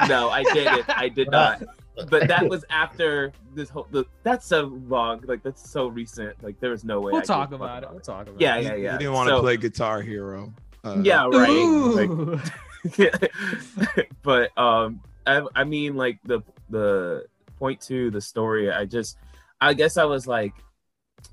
no, 0.09 0.31
I 0.31 0.45
didn't. 0.53 0.89
I 0.89 1.09
did 1.09 1.31
not. 1.31 1.63
But 2.09 2.29
that 2.29 2.49
was 2.55 2.65
after 2.71 3.33
this 3.55 3.69
whole 3.69 3.87
the, 3.91 4.05
that's 4.23 4.47
so 4.47 4.79
long, 4.89 5.23
like 5.27 5.43
that's 5.43 5.69
so 5.69 5.89
recent. 5.89 6.43
Like 6.43 6.59
there 6.61 6.71
was 6.71 6.85
no 6.85 7.01
way 7.01 7.13
We'll 7.13 7.21
I 7.23 7.25
talk 7.25 7.51
could 7.51 7.57
about 7.57 7.83
it. 7.83 7.91
We'll 7.91 8.01
talk 8.01 8.29
about 8.29 8.41
Yeah, 8.41 8.57
it. 8.57 8.65
yeah, 8.65 8.75
yeah. 8.75 8.93
You 8.95 8.99
didn't 8.99 9.13
want 9.15 9.29
to 9.29 9.37
So- 9.37 9.41
play 9.43 9.57
Guitar 9.57 10.01
Hero. 10.03 10.53
Uh, 10.85 10.99
Yeah, 11.03 11.27
right. 11.27 11.49
Like, 11.49 12.11
Ooh. 12.11 12.41
but 14.23 14.57
um 14.59 15.01
I, 15.27 15.43
I 15.55 15.65
mean 15.65 15.95
like 15.97 16.19
the 16.25 16.41
the 16.71 17.27
point 17.59 17.81
to 17.83 18.11
the 18.11 18.21
story 18.21 18.73
i 18.73 18.85
just 18.85 19.19
i 19.61 19.73
guess 19.73 19.97
i 19.97 20.05
was 20.05 20.27
like 20.27 20.53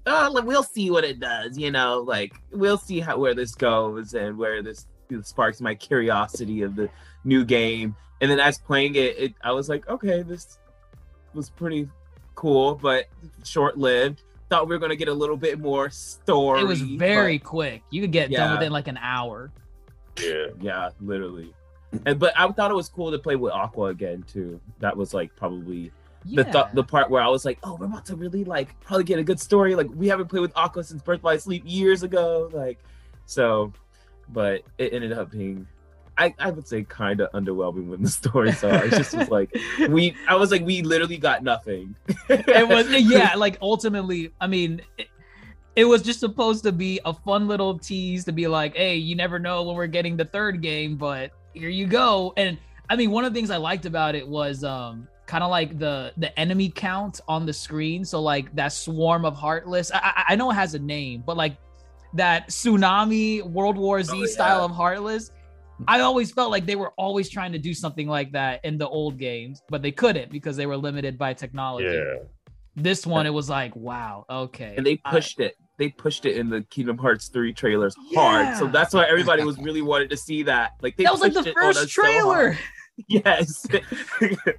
oh 0.06 0.30
like, 0.32 0.43
we'll 0.43 0.62
see 0.62 0.91
what 0.91 1.04
it 1.04 1.19
does 1.19 1.58
you 1.58 1.72
know 1.72 2.00
like 2.06 2.34
we'll 2.52 2.78
see 2.78 3.00
how 3.00 3.17
where 3.17 3.34
this 3.34 3.56
goes 3.56 4.13
and 4.13 4.38
where 4.38 4.62
this 4.62 4.86
sparks 5.24 5.60
my 5.62 5.74
curiosity 5.76 6.62
of 6.62 6.76
the 6.76 6.89
new 7.24 7.43
game 7.43 7.95
and 8.22 8.30
then 8.30 8.39
as 8.39 8.58
playing 8.60 8.95
it, 8.95 9.17
it 9.17 9.34
i 9.43 9.52
was 9.52 9.67
like 9.69 9.88
okay 9.89 10.22
this 10.22 10.60
was 11.34 11.50
pretty 11.50 11.88
cool 12.36 12.76
but 12.76 13.06
short-lived 13.43 14.22
thought 14.50 14.67
we 14.67 14.76
were 14.76 14.80
going 14.80 14.89
to 14.91 14.95
get 14.95 15.08
a 15.08 15.13
little 15.13 15.38
bit 15.38 15.60
more 15.60 15.89
story 15.89 16.62
it 16.62 16.63
was 16.67 16.82
very 16.82 17.38
quick. 17.38 17.84
You 17.91 18.02
could 18.02 18.12
get 18.12 18.32
done 18.32 18.54
within 18.58 18.72
like 18.72 18.88
an 18.88 18.98
hour. 18.98 19.52
yeah. 20.19 20.48
yeah 20.60 20.89
literally 21.02 21.54
and 22.06 22.19
but 22.19 22.34
i 22.38 22.48
thought 22.52 22.72
it 22.72 22.76
was 22.76 22.88
cool 22.89 23.12
to 23.12 23.19
play 23.19 23.36
with 23.36 23.52
aqua 23.54 23.86
again 23.88 24.24
too 24.32 24.60
that 24.80 24.95
was 24.95 25.13
like 25.13 25.36
probably 25.36 25.91
Yeah. 26.26 26.43
the 26.43 26.52
th- 26.52 26.65
the 26.74 26.84
part 26.84 27.10
where 27.10 27.22
i 27.22 27.28
was 27.28 27.45
like 27.45 27.58
oh 27.63 27.76
we're 27.76 27.86
about 27.88 28.06
to 28.08 28.15
really 28.15 28.43
like 28.43 28.80
probably 28.82 29.04
get 29.06 29.17
a 29.19 29.24
good 29.24 29.39
story 29.39 29.74
like 29.76 29.88
we 29.95 30.08
haven't 30.08 30.28
played 30.28 30.41
with 30.41 30.52
aqua 30.56 30.84
since 30.84 31.02
birth 31.02 31.22
by 31.22 31.38
sleep 31.38 31.63
years 31.65 32.04
ago 32.04 32.50
like 32.54 32.78
so 33.26 33.72
but 34.31 34.61
it 34.77 34.93
ended 34.93 35.11
up 35.11 35.31
being 35.31 35.67
I, 36.19 36.35
I 36.37 36.51
would 36.51 36.67
say 36.67 36.83
kind 36.83 37.21
of 37.21 37.31
underwhelming 37.31 37.87
when 37.87 38.03
the 38.03 38.09
story 38.09 38.51
so 38.51 38.69
I 38.69 38.89
just 38.89 39.15
was 39.15 39.29
like 39.29 39.55
we 39.89 40.15
I 40.27 40.35
was 40.35 40.51
like 40.51 40.63
we 40.65 40.81
literally 40.81 41.17
got 41.17 41.43
nothing. 41.43 41.95
it 42.27 42.67
was 42.67 42.89
yeah 43.09 43.35
like 43.35 43.57
ultimately 43.61 44.31
i 44.41 44.45
mean 44.45 44.81
it, 44.97 45.07
it 45.77 45.85
was 45.85 46.01
just 46.01 46.19
supposed 46.19 46.63
to 46.65 46.73
be 46.73 46.99
a 47.05 47.13
fun 47.13 47.47
little 47.47 47.79
tease 47.79 48.25
to 48.25 48.33
be 48.33 48.47
like 48.47 48.75
hey 48.75 48.95
you 48.97 49.15
never 49.15 49.39
know 49.39 49.63
when 49.63 49.75
we're 49.75 49.87
getting 49.87 50.17
the 50.17 50.25
third 50.25 50.61
game 50.61 50.97
but 50.97 51.31
here 51.53 51.69
you 51.69 51.87
go. 51.87 52.33
And 52.35 52.57
i 52.89 52.95
mean 52.97 53.11
one 53.11 53.23
of 53.23 53.33
the 53.33 53.37
things 53.39 53.49
i 53.49 53.57
liked 53.57 53.85
about 53.85 54.13
it 54.13 54.27
was 54.27 54.63
um 54.63 55.07
kind 55.25 55.43
of 55.43 55.49
like 55.49 55.79
the 55.79 56.11
the 56.17 56.37
enemy 56.37 56.69
count 56.69 57.21
on 57.27 57.45
the 57.45 57.53
screen. 57.53 58.03
So 58.03 58.19
like 58.19 58.53
that 58.55 58.73
swarm 58.73 59.23
of 59.23 59.35
heartless 59.35 59.89
i, 59.93 60.25
I 60.29 60.35
know 60.35 60.51
it 60.51 60.55
has 60.55 60.73
a 60.73 60.79
name 60.79 61.23
but 61.25 61.37
like 61.37 61.55
that 62.13 62.50
tsunami 62.50 63.43
world 63.43 63.78
war 63.78 64.02
z 64.04 64.12
Oh, 64.13 64.22
yeah. 64.22 64.26
style 64.28 64.65
of 64.65 64.72
heartless 64.72 65.32
I 65.88 66.02
always 66.02 66.30
felt 66.32 66.52
like 66.52 66.65
they 66.65 66.76
were 66.76 66.91
always 66.98 67.30
trying 67.30 67.54
to 67.54 67.58
do 67.58 67.74
something 67.74 68.06
like 68.08 68.34
that 68.34 68.65
in 68.65 68.78
the 68.78 68.86
old 68.86 69.17
games, 69.17 69.62
but 69.69 69.82
they 69.82 69.93
couldn't 69.93 70.30
because 70.30 70.58
they 70.58 70.65
were 70.65 70.76
limited 70.76 71.17
by 71.17 71.34
technology. 71.34 71.88
Yeah. 71.88 72.15
This 72.76 73.08
one, 73.08 73.26
it 73.26 73.30
was 73.30 73.50
like, 73.50 73.74
wow, 73.78 74.26
okay. 74.30 74.74
and 74.76 74.86
they 74.86 75.00
I- 75.06 75.12
pushed 75.12 75.39
it 75.39 75.56
they 75.78 75.88
pushed 75.88 76.26
it 76.26 76.36
in 76.36 76.50
the 76.50 76.62
Kingdom 76.63 76.98
Hearts 76.98 77.30
3 77.30 77.54
trailers 77.54 77.95
hard. 78.13 78.58
So 78.58 78.67
that's 78.67 78.93
why 78.93 79.06
everybody 79.06 79.45
was 79.45 79.58
really 79.58 79.82
wanted 79.82 80.10
to 80.10 80.17
see 80.17 80.43
that. 80.43 80.72
Like 80.82 80.98
they 80.98 81.06
that 81.06 81.13
was 81.13 81.22
like 81.22 81.34
pushed 81.34 81.45
the 81.45 81.52
it 81.52 81.56
on 81.58 81.63
first 81.63 81.80
us 81.80 81.93
so 81.93 82.02
trailer. 82.02 82.58
yes. 83.08 83.65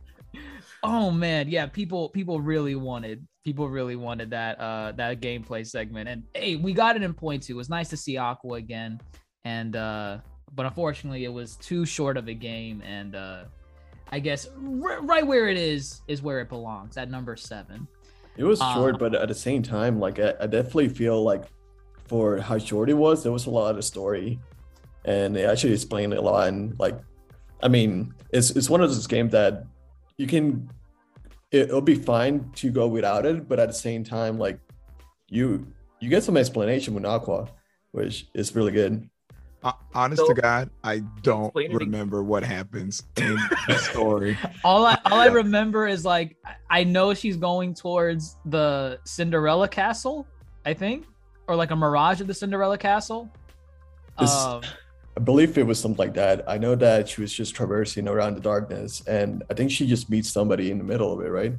Oh 0.83 1.11
man, 1.11 1.49
yeah, 1.49 1.67
people 1.67 2.09
people 2.09 2.41
really 2.41 2.75
wanted 2.75 3.27
people 3.45 3.69
really 3.69 3.97
wanted 3.97 4.31
that 4.31 4.61
uh 4.61 4.93
that 4.93 5.21
gameplay 5.21 5.67
segment. 5.67 6.09
And 6.09 6.23
hey, 6.35 6.57
we 6.57 6.73
got 6.73 6.97
it 6.97 7.03
in 7.03 7.15
point 7.15 7.43
two. 7.43 7.55
It 7.55 7.57
was 7.57 7.71
nice 7.71 7.89
to 7.89 7.97
see 7.97 8.17
Aqua 8.17 8.55
again. 8.55 9.01
And 9.45 9.77
uh 9.77 10.19
but 10.55 10.67
unfortunately 10.67 11.25
it 11.25 11.33
was 11.33 11.57
too 11.57 11.87
short 11.87 12.17
of 12.17 12.29
a 12.29 12.35
game 12.35 12.83
and 12.85 13.15
uh 13.15 13.45
I 14.13 14.19
guess 14.19 14.49
r- 14.49 15.01
right 15.03 15.27
where 15.27 15.49
it 15.49 15.57
is 15.57 16.03
is 16.09 16.21
where 16.23 16.41
it 16.41 16.49
belongs 16.49 16.97
at 16.97 17.11
number 17.11 17.37
7. 17.37 17.87
It 18.37 18.45
was 18.45 18.61
Uh, 18.61 18.75
short, 18.75 18.99
but 18.99 19.15
at 19.15 19.29
the 19.29 19.35
same 19.35 19.63
time, 19.63 20.01
like 20.01 20.19
I, 20.19 20.35
I 20.41 20.47
definitely 20.47 20.89
feel 20.89 21.23
like 21.23 21.45
for 22.09 22.39
how 22.39 22.59
short 22.59 22.91
it 22.91 22.95
was, 22.95 23.23
there 23.23 23.33
was 23.33 23.47
a 23.47 23.51
lot 23.51 23.77
of 23.77 23.85
story, 23.85 24.41
and 25.05 25.37
it 25.37 25.49
actually 25.49 25.73
explained 25.75 26.13
a 26.15 26.21
lot. 26.21 26.49
And 26.49 26.79
like, 26.79 26.99
I 27.63 27.69
mean, 27.69 28.15
it's 28.33 28.51
it's 28.51 28.69
one 28.71 28.81
of 28.81 28.89
those 28.89 29.07
games 29.07 29.31
that 29.33 29.65
you 30.17 30.27
can, 30.27 30.69
it'll 31.51 31.81
be 31.81 31.95
fine 31.95 32.51
to 32.57 32.71
go 32.71 32.87
without 32.89 33.27
it, 33.27 33.49
but 33.49 33.59
at 33.59 33.69
the 33.69 33.75
same 33.75 34.05
time, 34.05 34.39
like, 34.39 34.59
you 35.29 35.67
you 36.01 36.09
get 36.09 36.23
some 36.25 36.37
explanation 36.37 36.95
with 36.95 37.05
Aqua, 37.05 37.49
which 37.93 38.27
is 38.35 38.55
really 38.57 38.73
good. 38.73 39.09
Uh, 39.63 39.73
honest 39.95 40.23
So- 40.23 40.33
to 40.33 40.41
God, 40.41 40.71
I 40.83 41.01
don't 41.23 41.55
remember 41.55 42.23
what 42.23 42.43
happens 42.43 43.03
in 43.19 43.37
the 43.69 43.75
story. 43.91 44.39
All 44.65 44.87
I 44.87 44.99
all 45.05 45.19
I 45.21 45.27
remember 45.27 45.87
is 45.87 46.05
like 46.05 46.37
I- 46.47 46.81
I 46.81 46.85
know 46.85 47.13
she's 47.15 47.37
going 47.37 47.75
towards 47.75 48.37
the 48.47 48.99
Cinderella 49.05 49.69
castle, 49.69 50.27
I 50.65 50.73
think, 50.73 51.07
or 51.47 51.57
like 51.57 51.71
a 51.73 51.77
mirage 51.77 52.21
of 52.23 52.27
the 52.27 52.35
Cinderella 52.35 52.79
castle. 52.79 53.31
This- 54.19 54.31
Um, 54.35 54.63
I 55.17 55.21
believe 55.21 55.59
it 55.59 55.67
was 55.67 55.79
something 55.81 55.99
like 55.99 56.15
that. 56.15 56.49
I 56.49 56.57
know 56.59 56.75
that 56.77 57.09
she 57.09 57.21
was 57.21 57.33
just 57.33 57.55
traversing 57.55 58.07
around 58.09 58.35
the 58.37 58.41
darkness, 58.41 59.03
and 59.07 59.43
I 59.51 59.55
think 59.55 59.71
she 59.71 59.87
just 59.87 60.09
meets 60.09 60.31
somebody 60.33 60.71
in 60.71 60.79
the 60.79 60.85
middle 60.85 61.13
of 61.13 61.21
it, 61.25 61.31
right? 61.31 61.53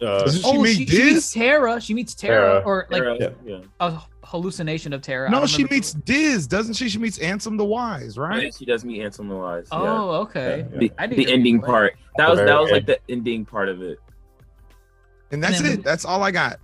Uh, 0.00 0.20
Doesn't 0.24 0.42
she 0.42 0.48
oh, 0.48 0.60
meet 0.60 0.76
she, 0.76 0.86
she 0.86 1.04
meets 1.04 1.14
Diz? 1.14 1.32
Terra. 1.32 1.80
She 1.80 1.94
meets 1.94 2.14
Tara, 2.14 2.60
Terra. 2.60 2.62
or 2.66 2.86
like 2.90 3.02
Era, 3.02 3.16
Yeah. 3.20 3.28
yeah. 3.44 3.58
a 3.80 4.02
hallucination 4.24 4.92
of 4.92 5.00
Terra. 5.00 5.30
No, 5.30 5.46
she 5.46 5.58
remember 5.58 5.74
meets 5.76 5.92
Diz, 5.94 6.46
doesn't 6.48 6.74
she? 6.74 6.88
She 6.88 6.98
meets 6.98 7.18
Ansem 7.20 7.56
the 7.56 7.64
Wise, 7.64 8.18
right? 8.18 8.30
Right? 8.30 8.54
She 8.54 8.64
does 8.64 8.84
meet 8.84 9.00
Ansem 9.00 9.28
the 9.28 9.36
Wise. 9.36 9.68
who- 9.70 9.76
yeah. 9.78 9.92
Oh, 10.02 10.10
okay. 10.22 10.66
Yeah. 10.72 10.78
The, 10.78 10.92
I 10.98 11.06
need 11.06 11.18
the 11.18 11.32
ending 11.32 11.60
replay. 11.60 11.66
part. 11.66 11.94
That 12.18 12.28
was 12.30 12.38
that 12.40 12.60
was 12.60 12.70
like 12.72 12.86
the 12.86 12.98
ending 13.08 13.44
part 13.44 13.68
of 13.68 13.80
it. 13.80 13.98
And 15.30 15.42
that's 15.42 15.58
And 15.58 15.66
then- 15.66 15.78
it. 15.78 15.84
That's 15.84 16.04
all 16.04 16.22
I 16.24 16.30
got. 16.32 16.58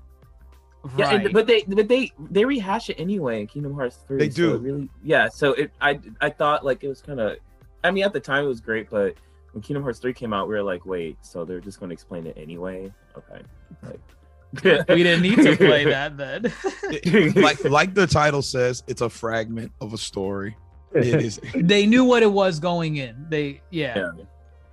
Yeah, 0.96 1.10
and, 1.10 1.32
but 1.32 1.46
they 1.46 1.62
but 1.62 1.88
they 1.88 2.12
they 2.30 2.44
rehash 2.44 2.90
it 2.90 2.98
anyway 2.98 3.40
in 3.40 3.46
Kingdom 3.46 3.74
Hearts 3.74 3.98
3. 4.06 4.18
They 4.18 4.30
so 4.30 4.36
do. 4.36 4.54
it 4.54 4.58
really 4.60 4.88
yeah, 5.02 5.28
so 5.28 5.52
it 5.52 5.70
I 5.80 6.00
I 6.20 6.30
thought 6.30 6.64
like 6.64 6.84
it 6.84 6.88
was 6.88 7.02
kind 7.02 7.20
of 7.20 7.38
I 7.84 7.90
mean 7.90 8.04
at 8.04 8.12
the 8.12 8.20
time 8.20 8.44
it 8.44 8.48
was 8.48 8.60
great, 8.60 8.88
but 8.90 9.14
when 9.52 9.62
Kingdom 9.62 9.82
Hearts 9.82 9.98
3 9.98 10.12
came 10.12 10.32
out, 10.32 10.48
we 10.48 10.54
were 10.54 10.62
like, 10.62 10.86
wait, 10.86 11.16
so 11.22 11.44
they're 11.44 11.60
just 11.60 11.80
going 11.80 11.90
to 11.90 11.94
explain 11.94 12.26
it 12.26 12.36
anyway? 12.36 12.92
Okay. 13.16 13.42
Like, 13.82 14.88
we 14.88 15.02
didn't 15.02 15.22
need 15.22 15.36
to 15.36 15.56
play 15.56 15.84
that 15.86 16.16
then. 16.16 16.52
Like 17.34 17.64
like 17.64 17.94
the 17.94 18.06
title 18.06 18.42
says, 18.42 18.82
it's 18.86 19.00
a 19.00 19.10
fragment 19.10 19.72
of 19.80 19.92
a 19.92 19.98
story. 19.98 20.56
It 20.94 21.22
is 21.22 21.40
they 21.54 21.86
knew 21.86 22.04
what 22.04 22.22
it 22.22 22.32
was 22.32 22.58
going 22.58 22.96
in. 22.96 23.26
They 23.28 23.60
yeah. 23.70 23.96
Yeah. 23.96 24.10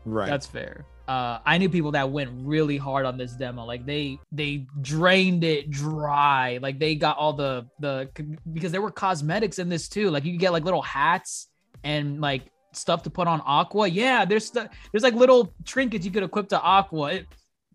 right. 0.06 0.30
That's 0.30 0.46
fair. 0.46 0.86
Uh, 1.08 1.40
I 1.46 1.58
knew 1.58 1.70
people 1.70 1.92
that 1.92 2.10
went 2.10 2.32
really 2.34 2.78
hard 2.78 3.06
on 3.06 3.18
this 3.18 3.34
demo. 3.34 3.64
Like 3.64 3.86
they 3.86 4.20
they 4.32 4.66
drained 4.82 5.44
it 5.44 5.70
dry. 5.70 6.60
Like 6.62 6.80
they 6.80 6.96
got 6.96 7.18
all 7.18 7.34
the 7.34 7.68
the 7.80 8.10
because 8.54 8.72
there 8.72 8.82
were 8.82 8.92
cosmetics 8.92 9.60
in 9.60 9.70
this 9.70 9.88
too. 9.88 10.10
Like 10.10 10.26
you 10.26 10.32
could 10.34 10.40
get 10.40 10.52
like 10.52 10.64
little 10.64 10.82
hats 10.82 11.48
and 11.84 12.22
like 12.22 12.44
stuff 12.74 13.04
to 13.04 13.10
put 13.10 13.28
on 13.28 13.42
Aqua. 13.46 13.88
Yeah, 13.88 14.26
there's 14.26 14.50
there's 14.50 15.04
like 15.04 15.14
little 15.14 15.54
trinkets 15.64 16.06
you 16.06 16.12
could 16.12 16.24
equip 16.24 16.50
to 16.50 16.60
Aqua. 16.60 17.14
It, 17.14 17.28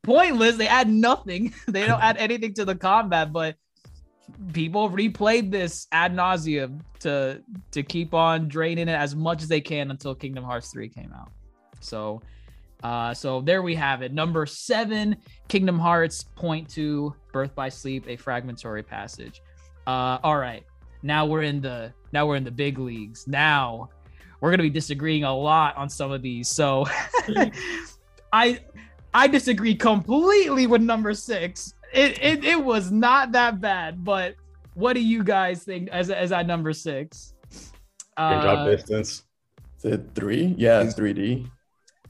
pointless. 0.02 0.56
They 0.56 0.68
add 0.68 0.88
nothing. 0.88 1.54
they 1.68 1.86
don't 1.86 2.02
add 2.02 2.16
anything 2.16 2.54
to 2.54 2.64
the 2.64 2.74
combat, 2.74 3.32
but 3.32 3.56
people 4.52 4.90
replayed 4.90 5.50
this 5.50 5.86
ad 5.92 6.14
nauseum 6.14 6.80
to 7.00 7.42
to 7.70 7.82
keep 7.82 8.14
on 8.14 8.48
draining 8.48 8.88
it 8.88 8.94
as 8.94 9.14
much 9.14 9.42
as 9.42 9.48
they 9.48 9.60
can 9.60 9.90
until 9.90 10.14
Kingdom 10.14 10.44
Hearts 10.44 10.70
3 10.72 10.88
came 10.88 11.12
out. 11.16 11.30
So 11.80 12.22
uh 12.82 13.12
so 13.14 13.40
there 13.40 13.62
we 13.62 13.74
have 13.74 14.02
it. 14.02 14.12
Number 14.12 14.46
seven, 14.46 15.16
Kingdom 15.48 15.78
Hearts 15.78 16.24
point 16.36 16.68
two, 16.68 17.14
Birth 17.32 17.54
by 17.54 17.68
Sleep, 17.68 18.04
a 18.08 18.16
fragmentary 18.16 18.82
passage. 18.82 19.42
Uh 19.86 20.18
all 20.22 20.36
right. 20.38 20.64
Now 21.02 21.26
we're 21.26 21.42
in 21.42 21.60
the 21.60 21.92
now 22.12 22.26
we're 22.26 22.36
in 22.36 22.44
the 22.44 22.50
big 22.50 22.78
leagues. 22.78 23.26
Now 23.26 23.88
we're 24.40 24.50
gonna 24.50 24.62
be 24.62 24.70
disagreeing 24.70 25.24
a 25.24 25.34
lot 25.36 25.76
on 25.76 25.88
some 25.88 26.10
of 26.10 26.22
these. 26.22 26.48
So 26.48 26.86
I 28.32 28.60
I 29.12 29.26
disagree 29.26 29.74
completely 29.74 30.66
with 30.66 30.82
number 30.82 31.14
six. 31.14 31.74
It, 31.92 32.22
it 32.22 32.44
it 32.44 32.64
was 32.64 32.90
not 32.92 33.32
that 33.32 33.60
bad, 33.60 34.04
but 34.04 34.36
what 34.74 34.92
do 34.92 35.00
you 35.02 35.24
guys 35.24 35.64
think 35.64 35.88
as 35.90 36.10
as 36.10 36.32
at 36.32 36.46
number 36.46 36.72
six? 36.72 37.34
Can 38.16 38.42
drop 38.42 38.58
Uh, 38.60 38.70
distance. 38.70 39.24
Is 39.78 39.84
it 39.92 40.10
three? 40.14 40.54
Yeah, 40.58 40.82
3D. 40.84 41.50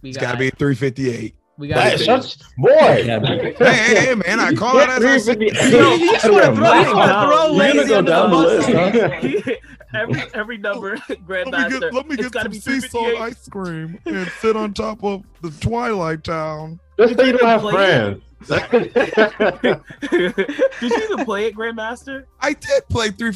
We 0.03 0.11
It's 0.11 0.19
got 0.19 0.27
got 0.27 0.33
to 0.33 0.39
be 0.39 0.51
358. 0.51 1.35
we 1.59 1.69
got 1.69 1.93
is 1.95 2.05
such 2.05 2.39
boy. 2.57 2.69
Yeah, 2.71 3.21
Hey, 3.21 3.53
hey, 3.59 3.95
hey, 4.07 4.15
man, 4.15 4.41
I 4.41 4.55
call 4.55 4.79
it 4.79 4.89
as 4.89 5.05
I 5.05 5.19
see 5.19 5.33
it. 5.33 5.41
You- 5.41 6.05
you 6.07 6.13
just 6.13 6.31
wanna 6.31 6.55
throw- 6.57 6.73
you 6.75 6.85
just 6.85 6.95
wanna 6.95 7.13
throw 7.27 7.31
You're 7.31 7.31
gonna 7.31 7.53
lazy 7.53 7.89
go 7.89 7.99
under 7.99 8.11
down 8.11 8.31
the 8.31 8.37
bus. 8.37 8.69
list, 8.69 9.45
huh? 9.45 9.53
every 9.99 10.23
every 10.35 10.57
number 10.59 10.91
Let 11.09 11.09
me 11.09 11.17
Grandmaster. 11.17 11.81
get, 11.81 11.93
let 11.95 12.09
me 12.09 12.17
get 12.17 12.33
some 12.33 12.53
sea 12.55 12.81
salt 12.81 13.15
ice 13.21 13.49
cream 13.49 13.99
and 14.07 14.29
sit 14.41 14.57
on 14.57 14.73
top 14.73 15.03
of 15.05 15.23
the 15.43 15.51
Twilight 15.51 16.25
Town. 16.25 16.79
Just 16.99 17.17
so 17.17 17.25
you 17.25 17.33
don't 17.37 17.47
have 17.49 17.61
Play 17.61 17.73
friends. 17.73 18.23
Did 18.51 19.83
you 20.81 20.97
even 21.13 21.25
play 21.27 21.47
it, 21.47 21.55
Grandmaster? 21.55 22.25
I 22.41 22.55
did 22.55 22.89
play 22.89 23.11
three. 23.11 23.35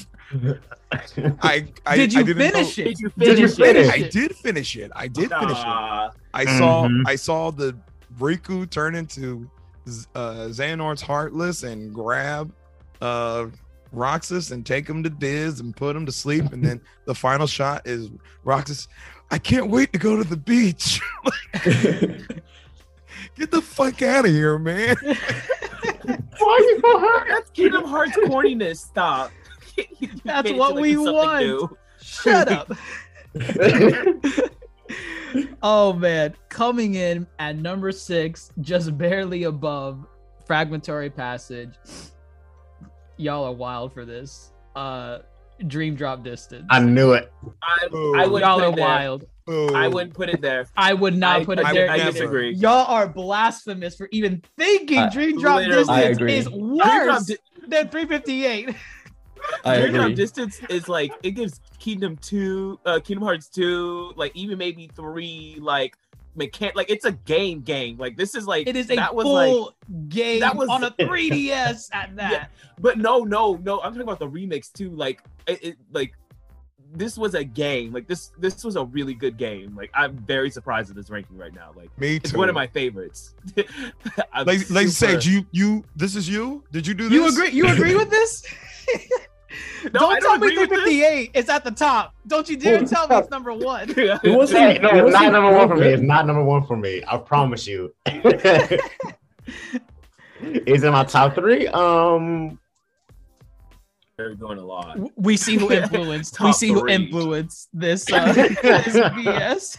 I, 1.42 1.66
I 1.84 1.96
Did 1.96 2.12
you 2.14 2.20
I 2.20 2.22
didn't 2.22 2.52
finish 2.52 2.78
know- 2.78 2.84
it? 2.84 2.86
Did 2.86 2.98
you 3.00 3.10
Did 3.18 3.38
you 3.38 3.48
finish 3.48 3.56
finish 3.56 3.88
it? 3.88 3.92
I 3.92 4.08
did 4.08 4.36
finish 4.36 4.76
it. 4.76 4.90
I 4.96 5.08
did 5.08 5.30
finish 5.30 5.58
it. 5.58 6.10
Nah. 6.34 6.40
I 6.40 6.58
saw 6.58 6.88
Mhm. 6.88 7.02
I 7.06 7.16
saw 7.16 7.50
the 7.50 7.76
Riku 8.18 8.68
turn 8.68 8.94
into 8.94 9.48
Z- 9.88 10.06
uh, 10.14 10.48
Xehanort's 10.50 11.02
Heartless 11.02 11.62
and 11.62 11.92
grab 11.94 12.52
uh, 13.00 13.46
Roxas 13.92 14.50
and 14.50 14.64
take 14.64 14.88
him 14.88 15.02
to 15.02 15.10
Diz 15.10 15.60
and 15.60 15.76
put 15.76 15.94
him 15.94 16.06
to 16.06 16.12
sleep. 16.12 16.52
And 16.52 16.64
then 16.64 16.80
the 17.06 17.14
final 17.14 17.46
shot 17.46 17.82
is 17.86 18.08
Roxas. 18.44 18.88
I 19.30 19.38
can't 19.38 19.68
wait 19.70 19.92
to 19.92 19.98
go 19.98 20.16
to 20.16 20.24
the 20.24 20.36
beach. 20.36 21.00
Get 23.36 23.50
the 23.50 23.60
fuck 23.62 24.00
out 24.02 24.24
of 24.26 24.30
here, 24.30 24.58
man. 24.58 24.96
Why 26.38 26.58
you 26.60 26.80
so 26.82 26.98
hurt? 27.00 27.26
That's 27.28 27.50
Kingdom 27.50 27.84
Hearts 27.84 28.16
corniness. 28.18 28.76
Stop. 28.78 29.32
That's 30.24 30.52
what 30.52 30.76
we 30.76 30.96
want. 30.96 31.40
new. 31.44 31.76
Shut 32.00 32.48
up. 32.48 32.70
oh 35.62 35.92
man, 35.92 36.34
coming 36.48 36.94
in 36.94 37.26
at 37.38 37.56
number 37.56 37.92
six, 37.92 38.50
just 38.60 38.96
barely 38.96 39.44
above 39.44 40.06
fragmentary 40.46 41.10
passage. 41.10 41.74
Y'all 43.16 43.44
are 43.44 43.52
wild 43.52 43.92
for 43.92 44.04
this. 44.04 44.52
Uh 44.74 45.18
Dream 45.68 45.94
Drop 45.94 46.24
Distance. 46.24 46.66
I 46.68 46.80
knew 46.80 47.12
it. 47.12 47.32
I, 47.62 47.86
I 47.86 48.26
wouldn't 48.26 48.40
Y'all 48.40 48.60
are 48.60 48.68
it 48.70 48.76
there. 48.76 48.84
wild. 48.84 49.24
I 49.46 49.88
wouldn't 49.88 50.14
put 50.14 50.28
it 50.28 50.40
there. 50.40 50.66
I 50.76 50.94
would 50.94 51.16
not 51.16 51.42
I, 51.42 51.44
put 51.44 51.58
it 51.58 51.66
I, 51.66 51.72
there. 51.72 51.90
I 51.90 51.96
either. 51.96 52.12
disagree. 52.12 52.54
Y'all 52.54 52.86
are 52.86 53.06
blasphemous 53.06 53.94
for 53.94 54.08
even 54.10 54.42
thinking 54.56 54.98
I- 54.98 55.10
Dream 55.10 55.38
Drop 55.38 55.62
Distance 55.62 56.18
is 56.20 56.50
worse 56.50 57.26
Di- 57.26 57.36
than 57.68 57.88
358. 57.88 58.74
I 59.64 59.80
Dream 59.80 59.92
Drop 59.94 60.04
agree. 60.06 60.14
Distance 60.14 60.60
is 60.68 60.88
like 60.88 61.12
it 61.22 61.32
gives 61.32 61.60
Kingdom 61.78 62.16
Two, 62.18 62.78
uh, 62.86 63.00
Kingdom 63.00 63.24
Hearts 63.24 63.48
Two, 63.48 64.12
like 64.16 64.34
even 64.36 64.58
maybe 64.58 64.90
three, 64.94 65.58
like 65.60 65.96
mechan 66.36 66.74
like 66.74 66.90
it's 66.90 67.04
a 67.04 67.12
game 67.12 67.60
game. 67.62 67.96
Like 67.96 68.16
this 68.16 68.34
is 68.34 68.46
like 68.46 68.66
It 68.66 68.76
is 68.76 68.90
a 68.90 68.96
that 68.96 69.14
was 69.14 69.26
like 69.26 69.50
full 69.50 69.74
game 70.08 70.40
that 70.40 70.54
was- 70.56 70.68
on 70.68 70.84
a 70.84 70.90
3DS 71.00 71.88
at 71.92 72.14
that. 72.16 72.50
But 72.80 72.98
no, 72.98 73.20
no, 73.20 73.54
no. 73.62 73.78
I'm 73.80 73.92
talking 73.92 74.02
about 74.02 74.18
the 74.18 74.28
remix 74.28 74.72
too. 74.72 74.90
Like 74.90 75.22
it, 75.46 75.62
it 75.64 75.76
like 75.92 76.12
this 76.92 77.16
was 77.18 77.34
a 77.34 77.42
game. 77.44 77.92
Like 77.92 78.06
this 78.06 78.32
this 78.38 78.64
was 78.64 78.76
a 78.76 78.84
really 78.84 79.14
good 79.14 79.36
game. 79.36 79.74
Like 79.76 79.90
I'm 79.94 80.16
very 80.18 80.50
surprised 80.50 80.90
at 80.90 80.96
this 80.96 81.08
ranking 81.10 81.36
right 81.38 81.54
now. 81.54 81.70
Like 81.76 81.96
Me 81.98 82.16
it's 82.16 82.32
one 82.34 82.48
of 82.48 82.54
my 82.54 82.66
favorites. 82.66 83.34
I'm 84.32 84.46
Like, 84.46 84.68
like 84.70 84.88
super- 84.88 84.90
said, 84.90 85.24
you 85.24 85.46
you 85.52 85.84
this 85.96 86.16
is 86.16 86.28
you. 86.28 86.62
Did 86.72 86.86
you 86.86 86.94
do 86.94 87.04
this? 87.08 87.12
You 87.12 87.28
agree? 87.28 87.50
You 87.50 87.66
agree 87.68 87.94
with 87.94 88.10
this? 88.10 88.44
No, 89.84 89.90
don't 90.00 90.20
tell 90.20 90.38
don't 90.38 90.40
me 90.40 90.46
agree 90.48 90.58
with 90.58 90.70
this. 90.70 90.82
358 90.84 91.30
is 91.34 91.48
at 91.48 91.64
the 91.64 91.70
top. 91.70 92.14
Don't 92.26 92.48
you 92.48 92.56
dare 92.56 92.84
tell 92.86 93.06
me 93.08 93.16
it's 93.16 93.30
number 93.30 93.52
one. 93.52 93.88
It 93.96 94.20
wasn't. 94.24 94.60
Hey, 94.60 94.78
no, 94.78 94.88
it 94.90 95.04
it's 95.04 95.12
not 95.12 95.32
wasn't 95.32 95.32
number 95.32 95.52
one 95.56 95.68
for 95.68 95.76
me. 95.76 95.86
It's 95.88 96.02
not 96.02 96.26
number 96.26 96.44
one 96.44 96.66
for 96.66 96.76
me. 96.76 97.02
I 97.06 97.16
promise 97.18 97.66
you. 97.66 97.94
Is 100.66 100.82
it 100.84 100.90
my 100.90 101.04
top 101.04 101.34
three? 101.34 101.68
Um, 101.68 102.58
They're 104.16 104.34
going 104.34 104.58
a 104.58 104.64
lot. 104.64 104.98
We 105.16 105.36
see 105.36 105.56
who 105.56 105.70
influenced. 105.72 106.38
we 106.40 106.46
Top 106.48 106.54
see 106.56 106.68
who 106.68 106.80
three. 106.80 106.94
influenced 106.94 107.68
this, 107.72 108.10
uh, 108.12 108.32
this 108.32 108.56
BS. 108.62 109.78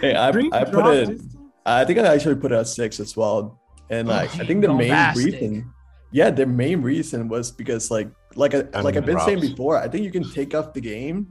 Hey, 0.00 0.14
I, 0.14 0.28
I 0.28 0.64
put 0.64 0.86
it. 0.94 1.20
I 1.66 1.84
think 1.84 1.98
I 1.98 2.14
actually 2.14 2.36
put 2.36 2.52
it 2.52 2.56
at 2.56 2.66
six 2.68 3.00
as 3.00 3.16
well. 3.16 3.60
And 3.90 4.08
Oh, 4.08 4.12
like, 4.12 4.34
I 4.38 4.46
think 4.46 4.62
the 4.62 4.72
main 4.72 5.14
reason, 5.16 5.72
yeah, 6.12 6.30
the 6.30 6.46
main 6.46 6.80
reason 6.82 7.28
was 7.28 7.50
because 7.50 7.90
like, 7.90 8.08
like, 8.36 8.54
I, 8.54 8.58
And 8.74 8.84
like 8.84 8.96
I've 8.96 9.06
been 9.06 9.20
saying 9.20 9.40
before, 9.40 9.76
I 9.76 9.88
think 9.88 10.04
you 10.04 10.10
can 10.10 10.28
take 10.30 10.54
off 10.54 10.72
the 10.72 10.80
game, 10.80 11.28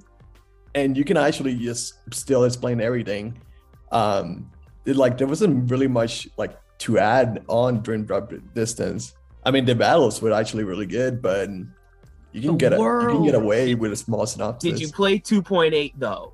and 0.75 0.97
you 0.97 1.03
can 1.03 1.17
actually 1.17 1.55
just 1.55 1.95
still 2.13 2.43
explain 2.43 2.81
everything. 2.81 3.39
Um, 3.91 4.51
it, 4.85 4.95
like 4.95 5.17
there 5.17 5.27
wasn't 5.27 5.69
really 5.71 5.87
much 5.87 6.27
like 6.37 6.57
to 6.79 6.99
add 6.99 7.43
on 7.47 7.81
during 7.81 8.05
drop 8.05 8.31
distance. 8.53 9.13
I 9.43 9.51
mean, 9.51 9.65
the 9.65 9.75
battles 9.75 10.21
were 10.21 10.33
actually 10.33 10.63
really 10.63 10.85
good, 10.85 11.21
but 11.21 11.49
you 12.31 12.41
can 12.41 12.51
The 12.51 12.57
get 12.57 12.73
a, 12.73 12.77
you 12.77 13.07
can 13.09 13.23
get 13.25 13.35
away 13.35 13.75
with 13.75 13.91
a 13.91 13.95
small 13.95 14.25
synopsis. 14.25 14.71
Did 14.71 14.79
you 14.81 14.89
play 14.91 15.19
2.8 15.19 15.93
though? 15.97 16.33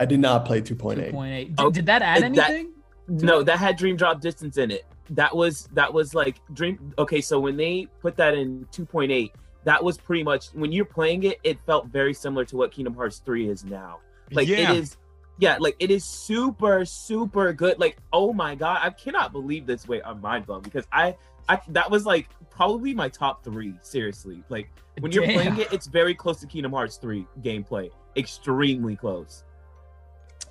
I 0.00 0.04
did 0.04 0.18
not 0.20 0.44
play 0.44 0.60
2.8. 0.60 1.12
2.8. 1.12 1.46
Did, 1.46 1.54
Oh, 1.58 1.70
did 1.70 1.86
that 1.86 2.02
add 2.02 2.22
that- 2.22 2.50
anything? 2.50 2.72
No, 3.08 3.42
that 3.42 3.58
had 3.58 3.76
dream 3.76 3.96
drop 3.96 4.20
distance 4.20 4.56
in 4.56 4.70
it. 4.70 4.84
That 5.10 5.34
was 5.34 5.68
that 5.72 5.92
was 5.92 6.14
like 6.14 6.36
dream. 6.52 6.94
Okay, 6.98 7.20
so 7.20 7.40
when 7.40 7.56
they 7.56 7.88
put 8.00 8.16
that 8.16 8.34
in 8.34 8.66
2.8, 8.72 9.30
that 9.64 9.82
was 9.82 9.98
pretty 9.98 10.22
much 10.22 10.46
when 10.54 10.72
you're 10.72 10.84
playing 10.84 11.24
it. 11.24 11.38
It 11.44 11.58
felt 11.66 11.86
very 11.86 12.14
similar 12.14 12.44
to 12.46 12.56
what 12.56 12.72
Kingdom 12.72 12.94
Hearts 12.94 13.18
3 13.24 13.48
is 13.48 13.64
now. 13.64 14.00
Like 14.30 14.48
yeah. 14.48 14.72
it 14.72 14.78
is. 14.78 14.96
Yeah, 15.38 15.56
like 15.58 15.76
it 15.80 15.90
is 15.90 16.04
super 16.04 16.84
super 16.84 17.52
good. 17.52 17.78
Like 17.78 17.98
oh 18.12 18.32
my 18.32 18.54
god, 18.54 18.80
I 18.82 18.90
cannot 18.90 19.32
believe 19.32 19.66
this. 19.66 19.88
way 19.88 20.00
I'm 20.02 20.20
mind 20.20 20.46
blown 20.46 20.62
because 20.62 20.86
I 20.92 21.16
I 21.48 21.60
that 21.68 21.90
was 21.90 22.06
like 22.06 22.28
probably 22.50 22.94
my 22.94 23.08
top 23.08 23.42
three. 23.42 23.74
Seriously, 23.82 24.42
like 24.48 24.70
when 25.00 25.10
you're 25.10 25.26
Damn. 25.26 25.34
playing 25.34 25.60
it, 25.60 25.72
it's 25.72 25.86
very 25.86 26.14
close 26.14 26.40
to 26.40 26.46
Kingdom 26.46 26.72
Hearts 26.72 26.96
3 26.96 27.26
gameplay. 27.40 27.90
Extremely 28.16 28.94
close. 28.94 29.44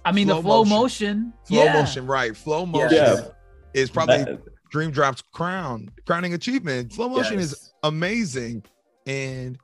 I 0.04 0.12
mean, 0.12 0.28
the 0.28 0.34
Flow 0.34 0.42
flow 0.42 0.66
motion. 0.66 1.18
motion. 1.18 1.34
Flow 1.46 1.64
yeah. 1.64 1.74
motion, 1.74 2.08
right? 2.08 2.36
Flow 2.36 2.66
motion 2.66 2.98
Yeah. 2.98 3.28
Is 3.74 3.90
probably 3.90 4.24
That- 4.24 4.42
Dream 4.70 4.92
Drop's 4.92 5.22
crown, 5.34 5.90
crowning 6.06 6.34
achievement. 6.34 6.94
Flow 6.94 7.10
motion 7.10 7.40
is 7.40 7.74
amazing, 7.84 8.64
and 9.06 9.58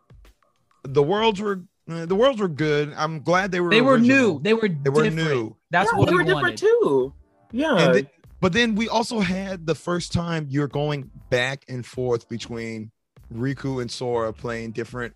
the 0.84 1.02
worlds 1.04 1.40
were 1.42 1.62
uh, 1.90 2.06
the 2.06 2.16
worlds 2.16 2.42
were 2.42 2.50
good. 2.50 2.94
I'm 2.98 3.22
glad 3.22 3.52
they 3.52 3.62
were. 3.62 3.70
They 3.70 3.82
were 3.82 3.98
new. 3.98 4.40
They 4.42 4.54
were 4.54 4.68
They 4.68 4.90
were 4.90 5.04
different. 5.04 5.16
new. 5.16 5.56
That's 5.72 5.90
Yeah, 5.94 5.98
what 6.00 6.06
they 6.08 6.12
we 6.16 6.24
were 6.26 6.34
wanted. 6.34 6.56
different 6.58 6.60
too. 6.60 7.14
Yeah. 7.52 7.76
And 7.78 7.96
then- 7.96 8.08
but 8.40 8.54
then 8.54 8.76
we 8.76 8.88
also 8.88 9.20
had 9.22 9.66
the 9.66 9.74
first 9.74 10.12
time 10.14 10.46
you're 10.50 10.68
going 10.68 11.10
back 11.32 11.64
and 11.68 11.84
forth 11.86 12.30
between 12.30 12.92
Riku 13.34 13.82
and 13.82 13.90
Sora 13.90 14.32
playing 14.32 14.72
different, 14.74 15.16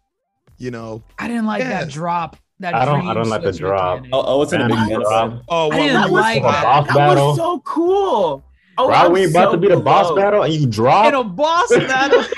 you 0.58 0.72
know. 0.72 1.04
I 1.20 1.28
didn't 1.28 1.46
like 1.46 1.62
that 1.62 1.90
drop. 1.90 2.38
That 2.62 2.74
I 2.74 2.84
don't- 2.86 3.08
I 3.08 3.14
don't 3.14 3.30
like 3.30 3.44
the 3.44 3.52
drop. 3.52 4.06
Oh, 4.12 4.22
I, 4.22 4.32
I 4.32 4.36
wasn't 4.36 4.64
a 4.64 4.68
big 4.68 4.76
Random 4.76 5.02
drop. 5.02 5.34
it. 5.34 5.40
Oh, 5.50 5.72
I 5.72 5.78
didn't 5.78 5.94
well, 6.12 6.12
like 6.14 6.42
For 6.42 6.52
that. 6.52 6.88
that 6.88 7.16
was 7.18 7.36
so 7.38 7.60
cool. 7.60 8.44
Oh, 8.78 8.88
Bro, 8.88 8.96
I'm 8.96 9.12
we 9.12 9.26
about 9.26 9.48
so 9.50 9.52
to 9.52 9.58
be 9.58 9.68
the 9.68 9.80
boss 9.80 10.08
below. 10.08 10.16
battle 10.22 10.44
and 10.44 10.54
you 10.54 10.66
drop 10.66 11.06
in 11.06 11.12
drop. 11.12 11.26
a 11.26 11.30
boss 11.30 11.70
battle. 11.70 12.24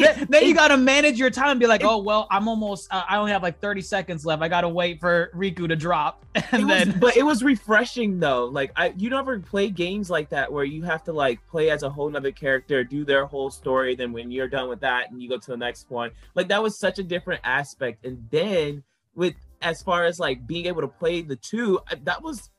Then, 0.00 0.26
then 0.30 0.46
you 0.46 0.54
gotta 0.54 0.76
manage 0.76 1.18
your 1.18 1.30
time. 1.30 1.50
and 1.50 1.60
Be 1.60 1.66
like, 1.66 1.82
oh 1.84 1.98
well, 1.98 2.26
I'm 2.30 2.46
almost. 2.48 2.88
Uh, 2.92 3.02
I 3.08 3.16
only 3.18 3.32
have 3.32 3.42
like 3.42 3.60
30 3.60 3.80
seconds 3.82 4.24
left. 4.24 4.42
I 4.42 4.48
gotta 4.48 4.68
wait 4.68 5.00
for 5.00 5.30
Riku 5.34 5.68
to 5.68 5.76
drop, 5.76 6.24
It 6.34 6.44
and 6.52 6.66
was- 6.68 6.84
then. 6.84 6.98
but 7.00 7.16
it 7.16 7.22
was 7.24 7.42
refreshing 7.42 8.20
though. 8.20 8.46
Like 8.46 8.72
I, 8.76 8.94
you 8.96 9.10
never 9.10 9.38
play 9.40 9.68
games 9.70 10.08
like 10.08 10.30
that 10.30 10.50
where 10.52 10.64
you 10.64 10.82
have 10.84 11.02
to 11.04 11.12
like 11.12 11.40
play 11.48 11.70
as 11.70 11.82
a 11.82 11.90
whole 11.90 12.08
nother 12.08 12.32
character, 12.32 12.84
do 12.84 13.04
their 13.04 13.26
whole 13.26 13.50
story. 13.50 13.94
Then 13.94 14.12
when 14.12 14.30
you're 14.30 14.48
done 14.48 14.68
with 14.68 14.80
that, 14.80 15.10
and 15.10 15.20
you 15.22 15.28
go 15.28 15.38
to 15.38 15.50
the 15.50 15.56
next 15.56 15.90
one, 15.90 16.10
like 16.34 16.48
that 16.48 16.62
was 16.62 16.78
such 16.78 16.98
a 16.98 17.02
different 17.02 17.40
aspect. 17.44 18.04
And 18.06 18.26
then 18.30 18.84
with 19.14 19.34
as 19.62 19.82
far 19.82 20.04
as 20.04 20.18
like 20.20 20.46
being 20.46 20.66
able 20.66 20.80
to 20.82 20.88
play 20.88 21.22
the 21.22 21.36
two, 21.36 21.80
that 22.04 22.22
was, 22.22 22.50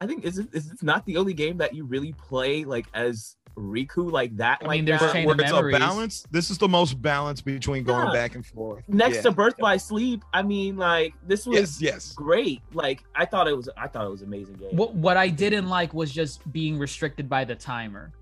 I 0.00 0.06
think 0.06 0.24
is 0.24 0.38
it, 0.38 0.48
is 0.52 0.68
this 0.70 0.82
not 0.82 1.04
the 1.06 1.16
only 1.16 1.34
game 1.34 1.58
that 1.58 1.74
you 1.74 1.84
really 1.84 2.12
play 2.12 2.64
like 2.64 2.86
as 2.94 3.36
Riku 3.56 4.10
like 4.12 4.36
that? 4.36 4.58
I 4.62 4.66
like 4.66 4.76
mean, 4.78 4.84
there's 4.84 5.00
that? 5.00 5.12
Chain 5.12 5.26
where 5.26 5.34
of 5.34 5.40
it's 5.40 5.50
a 5.50 5.78
balance. 5.78 6.24
This 6.30 6.50
is 6.50 6.58
the 6.58 6.68
most 6.68 7.02
balance 7.02 7.40
between 7.40 7.82
going 7.82 8.06
Yeah. 8.06 8.12
back 8.12 8.36
and 8.36 8.46
forth. 8.46 8.84
next 8.88 9.16
Yeah. 9.16 9.22
to 9.22 9.30
Birth 9.32 9.56
by 9.58 9.76
Sleep. 9.76 10.22
I 10.32 10.42
mean, 10.42 10.76
like 10.76 11.14
this 11.26 11.44
was 11.46 11.58
Yes, 11.58 11.82
yes. 11.82 12.12
great. 12.12 12.62
Like 12.72 13.02
I 13.16 13.24
thought 13.24 13.48
it 13.48 13.56
was, 13.56 13.68
I 13.76 13.88
thought 13.88 14.06
it 14.06 14.10
was 14.10 14.22
an 14.22 14.28
amazing 14.28 14.54
game. 14.56 14.76
What 14.76 14.94
what 14.94 15.16
I 15.16 15.28
didn't 15.28 15.68
like 15.68 15.92
was 15.94 16.12
just 16.12 16.50
being 16.52 16.78
restricted 16.78 17.28
by 17.28 17.44
the 17.44 17.56
timer. 17.56 18.12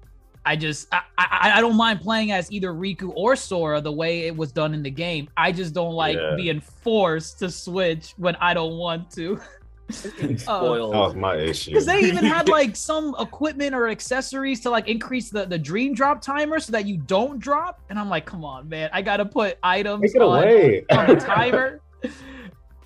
I 0.46 0.54
just 0.56 0.86
I, 0.92 1.02
I 1.18 1.52
I 1.56 1.60
don't 1.60 1.76
mind 1.76 2.00
playing 2.00 2.30
as 2.30 2.50
either 2.52 2.72
Riku 2.72 3.12
or 3.16 3.36
Sora 3.36 3.80
the 3.82 3.92
way 3.92 4.20
it 4.28 4.34
was 4.36 4.52
done 4.52 4.72
in 4.74 4.82
the 4.82 4.90
game. 4.92 5.28
I 5.36 5.52
just 5.52 5.74
don't 5.74 5.92
like 5.94 6.16
Yeah. 6.16 6.34
being 6.36 6.60
forced 6.60 7.40
to 7.40 7.50
switch 7.50 8.14
when 8.16 8.36
I 8.36 8.54
don't 8.54 8.78
want 8.78 9.10
to. 9.12 9.38
Spoiled. 9.90 10.94
That 10.94 10.98
was 10.98 11.14
my 11.14 11.36
issue. 11.36 11.70
Because 11.70 11.86
they 11.86 12.00
even 12.00 12.24
had 12.24 12.48
like 12.58 12.74
some 12.76 13.14
equipment 13.18 13.74
or 13.74 13.88
accessories 13.88 14.60
to 14.60 14.70
like 14.70 14.88
increase 14.88 15.30
the, 15.30 15.46
the 15.46 15.58
dream 15.58 15.94
drop 15.94 16.20
timer 16.22 16.58
so 16.58 16.72
that 16.72 16.86
you 16.86 16.96
don't 16.96 17.38
drop. 17.38 17.80
And 17.90 17.98
I'm 17.98 18.08
like, 18.08 18.26
come 18.26 18.44
on, 18.44 18.68
man, 18.68 18.90
I 18.92 19.02
gotta 19.02 19.24
put 19.24 19.58
items 19.62 20.02
Take 20.12 20.16
it 20.16 20.22
on, 20.22 20.42
away. 20.42 20.84
on 20.90 21.06
the 21.06 21.16
timer. 21.20 21.80
I'm 22.02 22.10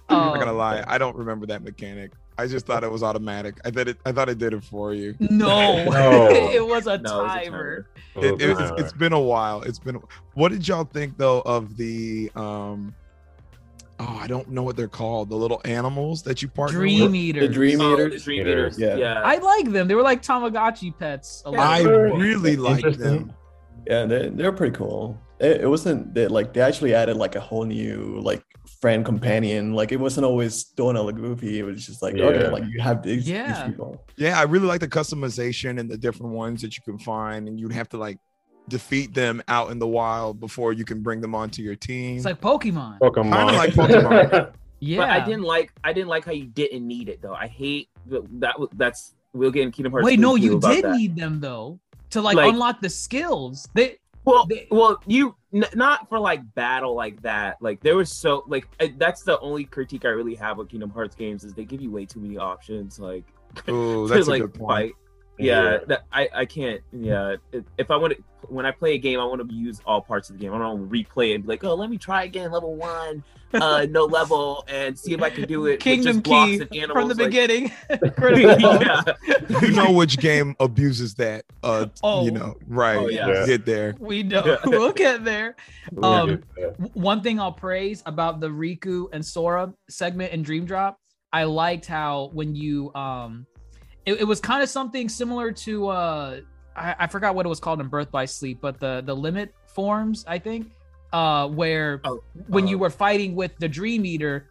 not 0.08 0.34
gonna 0.38 0.50
Um, 0.50 0.56
lie. 0.58 0.84
I 0.86 0.98
don't 0.98 1.16
remember 1.16 1.46
that 1.46 1.62
mechanic. 1.62 2.12
I 2.36 2.46
just 2.46 2.64
thought 2.64 2.84
it 2.84 2.90
was 2.90 3.02
automatic. 3.02 3.58
I 3.66 3.70
thought 3.70 3.86
it. 3.88 3.98
I 4.06 4.12
thought 4.12 4.28
it 4.30 4.38
did 4.38 4.54
it 4.54 4.64
for 4.64 4.94
you. 4.94 5.14
No, 5.20 5.84
No. 5.84 6.28
it 6.30 6.66
was 6.66 6.86
a 6.86 6.96
No, 6.98 7.20
it 7.20 7.22
was 7.24 7.36
a 7.36 7.44
timer. 7.44 7.86
Oh, 8.16 8.22
It, 8.22 8.40
it, 8.40 8.50
it's, 8.58 8.72
it's 8.80 8.92
been 8.94 9.12
a 9.12 9.20
while. 9.20 9.60
It's 9.62 9.78
been. 9.78 10.00
What 10.34 10.50
did 10.50 10.66
y'all 10.66 10.84
think 10.84 11.18
though 11.18 11.42
of 11.42 11.76
the 11.76 12.30
um? 12.34 12.94
Oh, 14.00 14.18
I 14.20 14.26
don't 14.26 14.48
know 14.50 14.62
what 14.62 14.76
they're 14.76 14.88
called. 14.88 15.28
The 15.28 15.36
little 15.36 15.60
animals 15.64 16.22
that 16.22 16.40
you 16.42 16.48
partner 16.48 16.78
Dream 16.78 17.02
with. 17.02 17.14
Eater. 17.14 17.40
The 17.40 17.48
Dream 17.52 17.80
Oh, 17.80 17.96
the 17.96 18.18
Dream 18.18 18.40
Eaters. 18.40 18.78
Eaters. 18.78 18.78
Yeah. 18.78 18.96
Yeah. 18.96 19.20
I 19.22 19.36
like 19.36 19.70
them. 19.70 19.88
They 19.88 19.94
were 19.94 20.02
like 20.02 20.22
Tamagotchi 20.22 20.98
pets. 20.98 21.42
A 21.46 21.50
Yeah. 21.52 21.78
little 21.78 22.16
I 22.16 22.18
really 22.18 22.56
like 22.56 22.96
them. 22.96 23.32
Yeah, 23.86 24.06
they're, 24.06 24.30
they're 24.30 24.52
pretty 24.52 24.76
cool. 24.76 25.18
It, 25.38 25.62
it 25.62 25.66
wasn't 25.66 26.12
they, 26.14 26.28
like 26.28 26.52
they 26.52 26.60
actually 26.60 26.94
added 26.94 27.16
like 27.16 27.34
a 27.34 27.40
whole 27.40 27.64
new 27.64 28.20
like 28.22 28.42
friend 28.80 29.04
companion. 29.04 29.74
Like 29.74 29.90
it 29.92 30.00
wasn't 30.00 30.24
always 30.26 30.64
Donna 30.64 31.02
like 31.02 31.16
Goofy. 31.16 31.58
It 31.58 31.62
was 31.64 31.86
just 31.86 32.02
like 32.02 32.14
okay, 32.14 32.48
like 32.48 32.64
you 32.68 32.80
have 32.80 33.02
these, 33.02 33.28
Yeah. 33.28 33.46
these 33.64 33.70
people. 33.72 34.04
Yeah, 34.16 34.38
I 34.38 34.42
really 34.42 34.66
like 34.66 34.80
the 34.80 34.88
customization 34.88 35.80
and 35.80 35.90
the 35.90 35.96
different 35.98 36.32
ones 36.32 36.60
that 36.62 36.76
you 36.76 36.82
can 36.84 36.98
find, 36.98 37.48
and 37.48 37.58
you'd 37.58 37.72
have 37.72 37.88
to 37.90 37.96
like 37.98 38.18
defeat 38.68 39.14
them 39.14 39.42
out 39.48 39.70
in 39.70 39.78
the 39.78 39.86
wild 39.86 40.38
before 40.40 40.72
you 40.72 40.84
can 40.84 41.02
bring 41.02 41.20
them 41.20 41.34
onto 41.34 41.62
your 41.62 41.76
team. 41.76 42.16
It's 42.16 42.24
like 42.24 42.40
Pokemon. 42.40 42.98
Pokemon. 43.00 43.32
Kinda 43.32 43.52
like 43.52 43.70
Pokemon. 43.74 44.52
Yeah. 44.80 44.98
But 44.98 45.10
I 45.10 45.20
didn't 45.24 45.42
like 45.42 45.72
I 45.84 45.92
didn't 45.92 46.08
like 46.08 46.24
how 46.24 46.32
you 46.32 46.46
didn't 46.46 46.86
need 46.86 47.08
it 47.08 47.20
though. 47.20 47.34
I 47.34 47.46
hate 47.48 47.88
that 48.06 48.22
that 48.40 48.56
that's 48.74 49.14
we'll 49.32 49.50
get 49.50 49.62
in 49.62 49.70
Kingdom 49.72 49.92
Hearts. 49.92 50.04
Wait, 50.06 50.16
3 50.16 50.22
no, 50.22 50.34
you 50.36 50.58
did 50.60 50.84
that. 50.84 50.96
need 50.96 51.16
them 51.16 51.40
though 51.40 51.78
to 52.10 52.20
like, 52.20 52.36
Like- 52.36 52.52
unlock 52.52 52.80
the 52.80 52.88
skills. 52.90 53.68
They 53.74 53.98
Well, 54.24 54.46
they- 54.46 54.66
well, 54.70 55.00
you 55.06 55.34
n- 55.54 55.64
not 55.74 56.08
for 56.08 56.18
like 56.18 56.40
battle 56.54 56.94
like 56.94 57.20
that. 57.22 57.56
Like 57.60 57.80
there 57.82 57.96
was 57.96 58.10
so 58.12 58.44
like 58.46 58.66
uh, 58.80 58.86
that's 58.98 59.22
the 59.22 59.38
only 59.40 59.64
critique 59.64 60.04
I 60.04 60.08
really 60.08 60.34
have 60.36 60.56
with 60.58 60.68
Kingdom 60.68 60.90
Hearts 60.90 61.14
games 61.14 61.44
is 61.44 61.52
they 61.54 61.64
give 61.64 61.80
you 61.82 61.90
way 61.90 62.06
too 62.06 62.20
many 62.20 62.36
options. 62.38 62.98
Like 62.98 63.24
Oh, 63.68 64.06
to 64.08 64.14
that's 64.14 64.28
a 64.28 64.30
like 64.30 64.42
good 64.42 64.54
point. 64.54 64.68
fight. 64.70 64.92
Yeah, 65.40 65.62
Yeah. 65.72 65.78
That, 65.86 66.04
I 66.12 66.28
I 66.34 66.44
can't. 66.44 66.80
Yeah, 66.92 67.36
if, 67.52 67.64
if 67.78 67.90
I 67.90 67.96
want 67.96 68.14
to 68.16 68.22
when 68.48 68.64
I 68.66 68.70
play 68.70 68.94
a 68.94 68.98
game, 68.98 69.20
I 69.20 69.24
want 69.24 69.46
to 69.46 69.54
use 69.54 69.80
all 69.86 70.00
parts 70.00 70.30
of 70.30 70.36
the 70.38 70.40
game. 70.42 70.52
I 70.54 70.58
don't 70.58 70.80
want 70.80 70.90
to 70.90 70.96
replay 70.98 71.30
it 71.30 71.34
and 71.34 71.44
be 71.44 71.48
like, 71.48 71.62
oh, 71.62 71.74
let 71.74 71.90
me 71.90 71.98
try 71.98 72.24
again, 72.24 72.50
level 72.50 72.74
one, 72.74 73.22
uh, 73.52 73.86
no 73.90 74.04
level, 74.18 74.64
and 74.66 74.98
see 74.98 75.12
if 75.12 75.22
I 75.22 75.28
can 75.28 75.46
do 75.46 75.66
it. 75.66 75.78
Kingdom 75.78 76.22
Key 76.22 76.58
from 76.58 77.08
the 77.08 77.14
like- 77.14 77.16
beginning. 77.18 77.70
Yeah. 78.20 79.02
you 79.60 79.72
know 79.72 79.92
which 79.92 80.18
game 80.18 80.56
abuses 80.60 81.14
that. 81.16 81.44
Uh, 81.62 81.86
Oh. 82.02 82.24
you 82.24 82.30
know, 82.30 82.56
right? 82.66 82.96
Oh, 82.96 83.08
yeah. 83.08 83.44
Get 83.46 83.66
there. 83.66 83.94
We 83.98 84.22
know. 84.22 84.42
Yeah. 84.44 84.56
We'll 84.64 84.92
get 84.92 85.24
there. 85.24 85.56
Um, 86.02 86.42
get 86.56 86.96
One 86.96 87.22
thing 87.22 87.38
I'll 87.38 87.52
praise 87.52 88.02
about 88.06 88.40
the 88.40 88.48
Riku 88.48 89.08
and 89.12 89.24
Sora 89.24 89.72
segment 89.88 90.32
in 90.32 90.42
Dream 90.42 90.64
Drop, 90.64 90.98
I 91.32 91.44
liked 91.44 91.86
how 91.86 92.30
when 92.32 92.54
you 92.56 92.92
um, 92.94 93.46
it, 94.06 94.20
it 94.20 94.24
was 94.24 94.40
kind 94.40 94.62
of 94.62 94.68
something 94.68 95.08
similar 95.08 95.52
to 95.52 95.88
uh, 95.88 96.40
I, 96.76 96.94
I 97.00 97.06
forgot 97.06 97.34
what 97.34 97.46
it 97.46 97.48
was 97.48 97.60
called 97.60 97.80
in 97.80 97.88
Birth 97.88 98.10
by 98.10 98.24
Sleep, 98.24 98.58
but 98.60 98.78
the 98.80 99.02
the 99.04 99.14
limit 99.14 99.54
forms 99.66 100.24
I 100.26 100.38
think, 100.38 100.70
uh, 101.12 101.48
where 101.48 102.00
Oh, 102.04 102.22
when 102.48 102.66
you 102.66 102.76
uh, 102.76 102.80
were 102.80 102.90
fighting 102.90 103.34
with 103.34 103.52
the 103.58 103.68
Dream 103.68 104.04
Eater, 104.06 104.48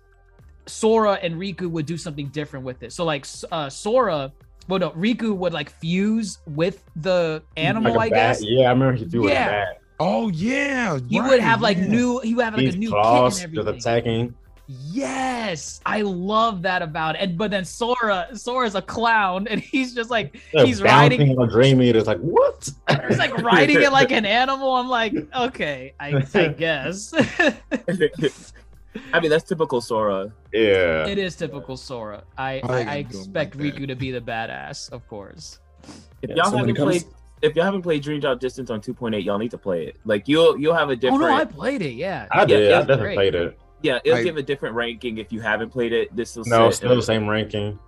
Sora 0.67 1.13
and 1.21 1.35
Riku 1.35 1.69
would 1.69 1.85
do 1.85 1.97
something 1.97 2.27
different 2.27 2.65
with 2.65 2.83
it. 2.83 2.93
So 2.93 3.03
like 3.05 3.25
uh, 3.51 3.69
Sora, 3.69 4.31
well 4.67 4.79
no, 4.79 4.91
Riku 4.91 5.35
would 5.35 5.53
like 5.53 5.69
fuse 5.71 6.39
with 6.47 6.83
the 6.95 7.41
animal, 7.57 7.95
Like 7.95 8.11
a 8.11 8.15
I 8.15 8.17
bat. 8.17 8.35
guess. 8.37 8.43
Yeah, 8.43 8.67
I 8.67 8.69
remember 8.71 8.93
he 8.93 9.05
threw 9.05 9.27
Yeah. 9.29 9.45
a 9.47 9.49
bat. 9.51 9.81
Oh 10.01 10.29
yeah. 10.29 10.99
He 11.09 11.19
right, 11.19 11.29
would 11.29 11.39
have 11.41 11.61
like 11.61 11.77
yeah. 11.77 11.87
new, 11.87 12.19
he 12.19 12.33
would 12.35 12.45
have 12.45 12.53
like 12.53 12.65
These 12.65 12.75
a 12.75 12.77
new 12.77 12.89
claws 12.89 13.39
kit 13.39 13.47
and 13.49 13.55
just 13.55 13.67
everything. 13.67 13.79
attacking. 13.79 14.35
Yes, 14.71 15.81
I 15.83 16.01
love 16.01 16.61
that 16.61 16.83
about 16.83 17.15
it. 17.15 17.21
And 17.21 17.37
but 17.39 17.49
then 17.49 17.65
Sora, 17.65 18.27
Sora's 18.35 18.75
a 18.75 18.81
clown, 18.83 19.47
and 19.47 19.59
he's 19.59 19.95
just 19.95 20.11
like 20.11 20.39
They're 20.53 20.63
he's 20.65 20.79
riding, 20.81 21.19
bouncing 21.19 21.39
on 21.39 21.49
Dream 21.49 21.81
Eater. 21.81 21.97
It's 21.97 22.07
like 22.07 22.19
what? 22.19 22.69
he's 23.07 23.17
like 23.17 23.35
riding 23.39 23.81
it 23.81 23.91
like 23.91 24.11
an 24.11 24.25
animal. 24.27 24.75
I'm 24.75 24.87
like, 24.87 25.15
okay, 25.35 25.93
I, 25.99 26.23
I 26.35 26.47
guess 26.49 27.13
I 29.13 29.19
mean, 29.19 29.29
that's 29.31 29.43
typical 29.43 29.81
Sora. 29.81 30.31
yeah. 30.53 31.07
it 31.07 31.17
is 31.17 31.35
typical 31.35 31.77
Sora. 31.77 32.23
I 32.37 32.43
I 32.43 32.53
I, 32.53 32.59
think 32.59 32.71
I 32.89 32.93
I'd 32.97 33.09
do 33.09 33.17
him 33.17 33.21
expect 33.21 33.55
like. 33.55 33.73
Riku 33.75 33.87
to 33.87 33.95
be 33.95 34.11
the 34.11 34.21
badass, 34.21 34.91
of 34.91 35.07
course. 35.07 35.59
If 36.21 36.29
Yeah, 36.29 36.35
y'all 36.37 36.51
so 36.51 36.57
haven't 36.57 36.75
comes- 36.75 37.03
played, 37.03 37.13
if 37.41 37.55
y'all 37.55 37.65
haven't 37.65 37.81
played 37.83 38.03
Dream 38.03 38.19
Drop 38.19 38.39
Distance 38.39 38.69
on 38.69 38.81
2.8, 38.81 39.23
y'all 39.23 39.37
need 39.39 39.51
to 39.51 39.57
play 39.57 39.85
it. 39.87 39.97
Like 40.05 40.27
you'll 40.27 40.59
you'll 40.59 40.75
have 40.75 40.89
a 40.89 40.95
different. 40.95 41.23
Oh 41.23 41.27
different. 41.27 41.55
no, 41.55 41.61
I 41.63 41.69
played 41.69 41.81
it. 41.81 41.93
Yeah, 41.93 42.27
I 42.31 42.45
did. 42.45 42.71
I 42.71 42.79
it's 42.79 42.87
definitely 42.87 43.03
great. 43.03 43.15
played 43.15 43.35
it. 43.35 43.59
Yeah, 43.81 43.99
it'll 44.03 44.19
I- 44.19 44.23
give 44.23 44.37
a 44.37 44.43
different 44.43 44.75
ranking 44.75 45.17
if 45.17 45.31
you 45.31 45.41
haven't 45.41 45.69
played 45.69 45.93
it. 45.93 46.15
This 46.15 46.35
will 46.35 46.45
No, 46.45 46.69
sit 46.69 46.77
still 46.77 46.91
in- 46.91 46.97
the 46.97 47.03
same 47.03 47.27
ranking. 47.27 47.79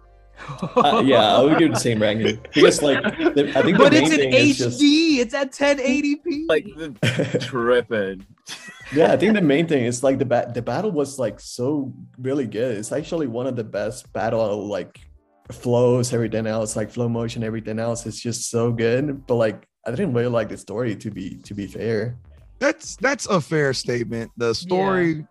Uh, 0.75 1.03
yeah, 1.05 1.35
I 1.37 1.41
would 1.43 1.59
give 1.59 1.69
it 1.69 1.73
the 1.75 1.79
same 1.79 2.01
ranking 2.01 2.39
because 2.53 2.81
like 2.81 3.03
the, 3.03 3.51
I 3.55 3.61
think 3.61 3.77
but 3.77 3.93
it's 3.93 4.09
main 4.09 4.21
in 4.21 4.31
HD. 4.33 4.53
just 4.55 4.79
It's 4.81 5.33
at 5.35 5.51
1080p. 5.51 6.47
like 6.49 6.65
the 6.65 7.37
tripping. 7.41 8.25
yeah, 8.91 9.11
I 9.13 9.17
think 9.17 9.35
the 9.35 9.41
main 9.41 9.67
thing 9.67 9.83
is 9.85 10.01
like 10.03 10.17
the 10.17 10.25
bat 10.25 10.55
the 10.55 10.61
battle 10.63 10.89
was 10.89 11.19
like 11.19 11.39
so 11.39 11.93
really 12.17 12.47
good. 12.47 12.75
It's 12.77 12.91
actually 12.91 13.27
one 13.27 13.45
of 13.45 13.55
the 13.55 13.63
best 13.63 14.11
battle 14.13 14.65
like 14.67 14.99
flows, 15.51 16.11
everything 16.11 16.47
else, 16.47 16.75
like 16.75 16.89
flow 16.89 17.07
motion, 17.09 17.43
everything 17.43 17.77
else 17.77 18.05
is 18.07 18.19
just 18.19 18.49
so 18.49 18.71
good. 18.71 19.27
But 19.27 19.35
like 19.35 19.67
I 19.85 19.91
didn't 19.91 20.13
really 20.13 20.29
like 20.29 20.49
the 20.49 20.57
story 20.57 20.95
to 20.95 21.11
be 21.11 21.37
to 21.43 21.53
be 21.53 21.67
fair. 21.67 22.17
That's 22.57 22.95
that's 22.95 23.27
a 23.27 23.39
fair 23.41 23.73
statement. 23.73 24.31
The 24.37 24.55
story, 24.55 25.17
Yeah. 25.17 25.21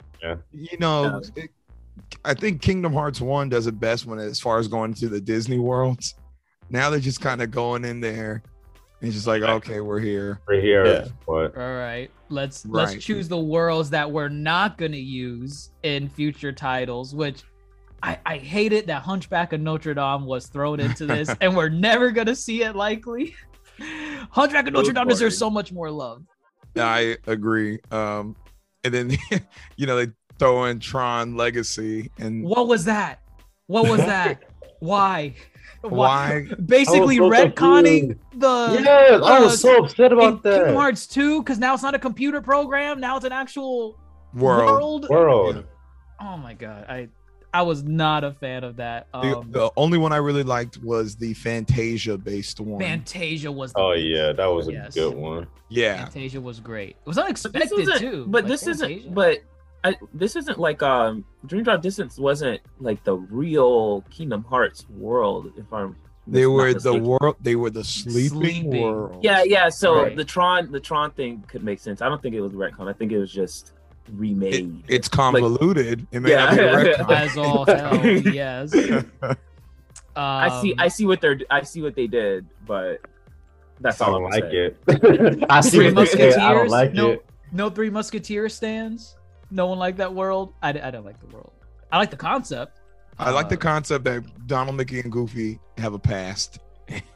You 0.53 0.79
know, 0.79 1.21
it- 1.37 1.51
I 2.25 2.35
think 2.35 2.61
Kingdom 2.63 2.93
Hearts 2.93 3.21
One 3.21 3.49
does 3.49 3.67
it 3.67 3.79
best 3.79 4.07
when 4.07 4.19
as 4.19 4.41
far 4.41 4.59
as 4.59 4.69
going 4.69 4.95
to 4.95 5.09
the 5.09 5.21
Disney 5.21 5.59
worlds. 5.59 6.15
Now 6.71 6.91
they're 6.91 6.99
just 7.01 7.21
kind 7.21 7.43
of 7.43 7.51
going 7.51 7.85
in 7.85 8.01
there 8.01 8.43
and 9.03 9.13
just 9.13 9.27
like, 9.27 9.43
okay, 9.43 9.81
we're 9.81 10.01
here. 10.01 10.41
Right 10.49 10.63
here. 10.63 10.85
Yeah. 10.87 11.05
What? 11.27 11.57
All 11.57 11.75
right, 11.75 12.11
let's 12.29 12.65
Right. 12.67 12.91
let's 12.93 13.05
choose 13.05 13.29
the 13.29 13.39
worlds 13.39 13.91
that 13.91 14.11
we're 14.11 14.29
not 14.29 14.77
gonna 14.79 14.97
use 14.97 15.71
in 15.83 16.09
future 16.09 16.53
titles. 16.53 17.15
Which 17.15 17.43
I 18.03 18.19
I 18.27 18.37
hate 18.39 18.73
it 18.73 18.87
that 18.89 19.03
Hunchback 19.03 19.53
of 19.53 19.61
Notre 19.61 19.95
Dame 19.95 20.25
was 20.27 20.47
thrown 20.47 20.81
into 20.87 21.07
this, 21.07 21.35
and 21.41 21.57
we're 21.57 21.69
never 21.69 22.11
gonna 22.11 22.35
see 22.37 22.63
it 22.63 22.75
likely. 22.77 23.35
Hunchback 24.31 24.67
of 24.67 24.73
Notre 24.75 24.93
Dame 24.93 25.09
deserves 25.09 25.37
so 25.39 25.51
much 25.51 25.73
more 25.73 25.91
love. 25.91 26.23
I 26.77 27.17
agree. 27.27 27.79
Um, 27.91 28.37
and 28.85 28.95
then 28.95 29.17
you 29.77 29.87
know 29.87 29.97
they 29.97 30.13
throw 30.39 30.65
in 30.65 30.81
Tron 30.81 31.37
Legacy 31.37 32.11
and 32.19 32.45
What 32.45 32.69
was 32.69 32.85
that? 32.87 33.21
What 33.67 33.89
was 33.89 33.99
that? 34.07 34.43
Why? 34.81 35.35
why? 35.83 36.47
Basically 36.67 37.19
I 37.19 37.21
was 37.23 37.39
so 37.39 37.47
retconning 37.47 38.01
confused. 38.01 38.41
the 38.41 38.81
yes, 38.83 39.23
I 39.23 39.37
uh, 39.39 39.41
was 39.43 39.61
so 39.61 39.85
upset 39.85 40.13
in 40.13 40.19
about 40.19 40.43
Kingdom 40.43 40.67
that. 40.69 40.75
Hearts 40.75 41.07
2 41.07 41.43
because 41.43 41.59
now 41.59 41.73
it's 41.75 41.83
not 41.83 41.95
a 41.95 41.99
computer 41.99 42.41
program. 42.43 43.01
Now 43.01 43.17
it's 43.17 43.25
an 43.25 43.33
actual 43.33 43.99
World. 44.35 45.09
world. 45.09 45.09
World. 45.09 45.65
Oh 46.21 46.37
my 46.37 46.53
god, 46.55 46.85
I 46.89 47.09
I 47.53 47.63
was 47.63 47.83
not 47.83 48.23
a 48.23 48.33
fan 48.33 48.63
of 48.65 48.77
that. 48.77 49.09
The, 49.13 49.19
Um, 49.39 49.51
the 49.51 49.71
only 49.77 49.99
one 49.99 50.13
I 50.13 50.19
really 50.19 50.45
liked 50.45 50.79
was 50.83 51.17
the 51.17 51.35
Fantasia 51.35 52.17
based 52.17 52.61
one. 52.61 52.81
Fantasia 52.81 53.51
was. 53.51 53.73
The 53.73 53.81
Oh 53.81 53.93
yeah, 53.93 54.33
that 54.33 54.47
was 54.47 54.69
a 54.69 54.73
Yes. 54.73 54.95
good 54.95 55.15
one. 55.17 55.47
yeah. 55.69 56.05
Fantasia 56.05 56.41
was 56.41 56.61
great. 56.61 56.91
It 56.91 57.07
was 57.07 57.19
unexpected 57.19 57.71
this 57.71 57.89
isn't. 57.89 57.99
too. 57.99 58.27
But 58.29 58.45
like 58.45 58.49
this 58.51 58.65
Fantasia. 58.65 58.99
isn't. 58.99 59.15
But 59.15 59.39
I, 59.83 59.97
this 60.15 60.37
isn't 60.37 60.59
like 60.61 60.83
um 60.83 61.25
Dream 61.47 61.65
Drop 61.65 61.83
Distance 61.83 62.19
wasn't 62.19 62.61
like 62.79 63.03
the 63.05 63.17
real 63.17 64.03
Kingdom 64.11 64.45
Hearts 64.45 64.85
world. 64.91 65.51
If 65.57 65.73
I'm 65.73 65.97
They 66.29 66.47
were 66.47 66.69
the 66.69 66.75
mistaken. 66.75 67.05
world. 67.05 67.37
They 67.41 67.57
were 67.57 67.71
the 67.71 67.83
sleeping, 67.83 68.29
Sleeping. 68.29 68.81
world. 68.83 69.25
Yeah, 69.25 69.43
yeah. 69.43 69.69
So 69.71 70.03
Right. 70.05 70.15
the 70.17 70.25
Tron, 70.25 70.71
the 70.71 70.79
Tron 70.81 71.11
thing 71.13 71.43
could 71.49 71.65
make 71.65 71.81
sense. 71.81 72.01
I 72.03 72.09
don't 72.09 72.23
think 72.23 72.35
it 72.37 72.43
was 72.43 72.53
retcon. 72.53 72.89
I 72.89 72.93
think 72.93 73.11
it 73.11 73.19
was 73.19 73.33
just 73.33 73.73
It, 74.13 74.17
remade. 74.19 74.83
it's 74.89 75.09
convoluted. 75.09 76.07
it 76.13 76.21
may 76.21 76.31
Yeah. 76.31 76.45
not 76.47 76.55
be 76.57 76.61
a 76.63 76.95
retcon. 76.97 77.11
as 77.17 77.37
all 77.37 77.65
hell, 77.67 78.07
yes. 78.35 78.75
Um, 79.23 79.37
I 80.17 80.61
see. 80.61 80.75
I 80.79 80.89
see 80.89 81.07
what 81.07 81.21
they're. 81.21 81.39
I 81.51 81.63
see 81.63 81.83
what 81.83 81.95
they 81.95 82.07
did, 82.07 82.47
but 82.67 83.01
that's 83.81 84.01
I 84.01 84.07
all 84.07 84.13
don't 84.13 84.25
I'm 84.27 84.31
like 84.31 84.51
saying. 84.51 84.75
it. 84.89 85.47
I 85.51 85.61
see 85.61 85.71
Three 85.79 85.93
what 85.93 86.11
they 86.11 86.17
did. 86.19 86.35
I 86.39 86.53
don't 86.53 86.69
like 86.69 86.93
No. 86.93 87.11
it. 87.13 87.25
no 87.53 87.71
Three 87.71 87.91
Musketeers 87.91 88.55
stands. 88.55 89.17
No 89.51 89.67
one 89.67 89.79
like 89.79 89.97
that 89.97 90.13
world. 90.15 90.53
I, 90.63 90.69
I 90.71 90.91
don't 90.91 91.05
like 91.05 91.19
the 91.21 91.27
world. 91.35 91.53
I 91.91 91.99
like 91.99 92.11
the 92.11 92.17
concept. 92.17 92.81
I 93.19 93.31
like 93.31 93.49
the 93.49 93.57
Uh, 93.57 93.61
concept 93.61 94.05
that 94.05 94.47
Donald, 94.47 94.77
Mickey, 94.77 95.01
and 95.01 95.11
Goofy 95.11 95.59
have 95.79 95.93
a 95.95 95.99
past. 95.99 96.59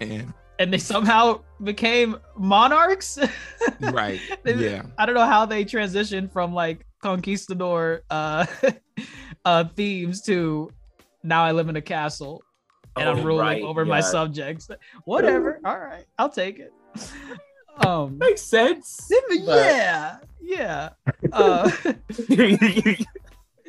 And 0.01 0.33
and 0.59 0.73
they 0.73 0.79
somehow 0.79 1.41
became 1.63 2.17
monarchs. 2.37 3.19
right, 3.81 4.21
They- 4.45 4.55
yeah. 4.55 4.83
I 4.99 5.07
don't 5.07 5.15
know 5.15 5.27
how 5.27 5.47
they 5.47 5.65
transitioned 5.65 6.33
from 6.33 6.53
like 6.55 6.87
conquistador 7.03 8.03
uh 8.11 8.47
uh 9.45 9.65
themes 9.77 10.23
to 10.23 10.71
now 11.23 11.45
I 11.45 11.53
live 11.53 11.69
in 11.69 11.77
a 11.77 11.83
castle 11.83 12.43
and 12.97 13.09
I'm 13.09 13.19
Oh, 13.19 13.23
ruling 13.23 13.41
right, 13.47 13.63
over 13.63 13.85
my 13.85 14.01
subjects. 14.01 14.71
Whatever. 15.05 15.61
All 15.65 15.79
right. 15.79 16.05
I'll 16.19 16.31
take 16.31 16.59
it. 16.61 16.73
Um 17.85 18.19
Makes 18.19 18.43
sense. 18.43 19.11
but- 19.29 19.39
yeah. 19.41 20.19
Yeah. 20.41 20.91
Uh 21.33 21.69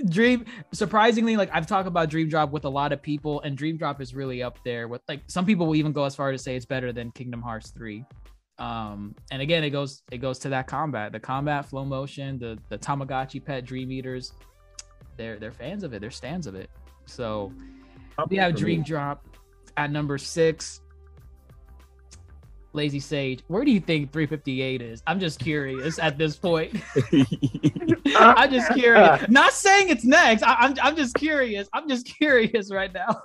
Dream 0.10 0.46
surprisingly, 0.74 1.38
like 1.38 1.50
I've 1.54 1.68
talked 1.68 1.88
about 1.88 2.10
Dream 2.10 2.28
Drop 2.28 2.52
with 2.52 2.66
a 2.66 2.70
lot 2.70 2.92
of 2.92 3.02
people, 3.02 3.42
and 3.42 3.58
Dream 3.58 3.78
Drop 3.78 4.02
is 4.02 4.14
really 4.14 4.44
up 4.44 4.60
there 4.66 4.88
with 4.88 5.02
like 5.08 5.22
some 5.28 5.46
people 5.46 5.68
will 5.68 5.76
even 5.76 5.94
go 5.94 6.04
as 6.04 6.16
far 6.16 6.32
to 6.32 6.38
say 6.38 6.56
it's 6.56 6.66
better 6.66 6.92
than 6.92 7.12
Kingdom 7.12 7.42
Hearts 7.42 7.72
3. 7.72 8.04
Um, 8.58 9.16
and 9.32 9.42
again, 9.42 9.64
it 9.64 9.70
goes 9.70 10.04
it 10.12 10.18
goes 10.18 10.40
to 10.40 10.50
that 10.50 10.68
combat, 10.68 11.12
the 11.12 11.20
combat 11.20 11.66
flow 11.66 11.86
motion, 11.86 12.38
the 12.40 12.58
the 12.70 12.78
Tamagotchi 12.78 13.44
pet 13.44 13.66
Dream 13.66 13.92
Eaters. 13.92 14.34
They're 15.18 15.40
they're 15.40 15.52
fans 15.52 15.84
of 15.84 15.94
it, 15.94 16.02
they're 16.02 16.12
stands 16.12 16.46
of 16.46 16.56
it. 16.56 16.70
So 17.06 17.54
we 18.30 18.38
have 18.38 18.56
Dream 18.56 18.84
Drop 18.84 19.26
at 19.78 19.92
number 19.92 20.18
six. 20.18 20.82
Lazy 22.76 23.00
Sage, 23.00 23.44
where 23.48 23.64
do 23.66 23.72
you 23.72 23.80
think 23.80 24.12
358 24.12 24.82
is? 24.82 25.02
I'm 25.08 25.20
just 25.20 25.40
curious 25.40 25.98
at 26.00 26.18
this 26.18 26.36
point. 26.36 26.76
I'm 28.16 28.52
just 28.52 28.72
curious. 28.74 29.28
Not 29.30 29.54
saying 29.54 29.90
it's 29.90 30.04
next. 30.04 30.44
I, 30.44 30.56
I'm 30.60 30.76
I'm 30.82 30.96
just 30.96 31.16
curious. 31.16 31.68
I'm 31.74 31.88
just 31.90 32.06
curious 32.18 32.72
right 32.72 32.92
now. 32.94 33.22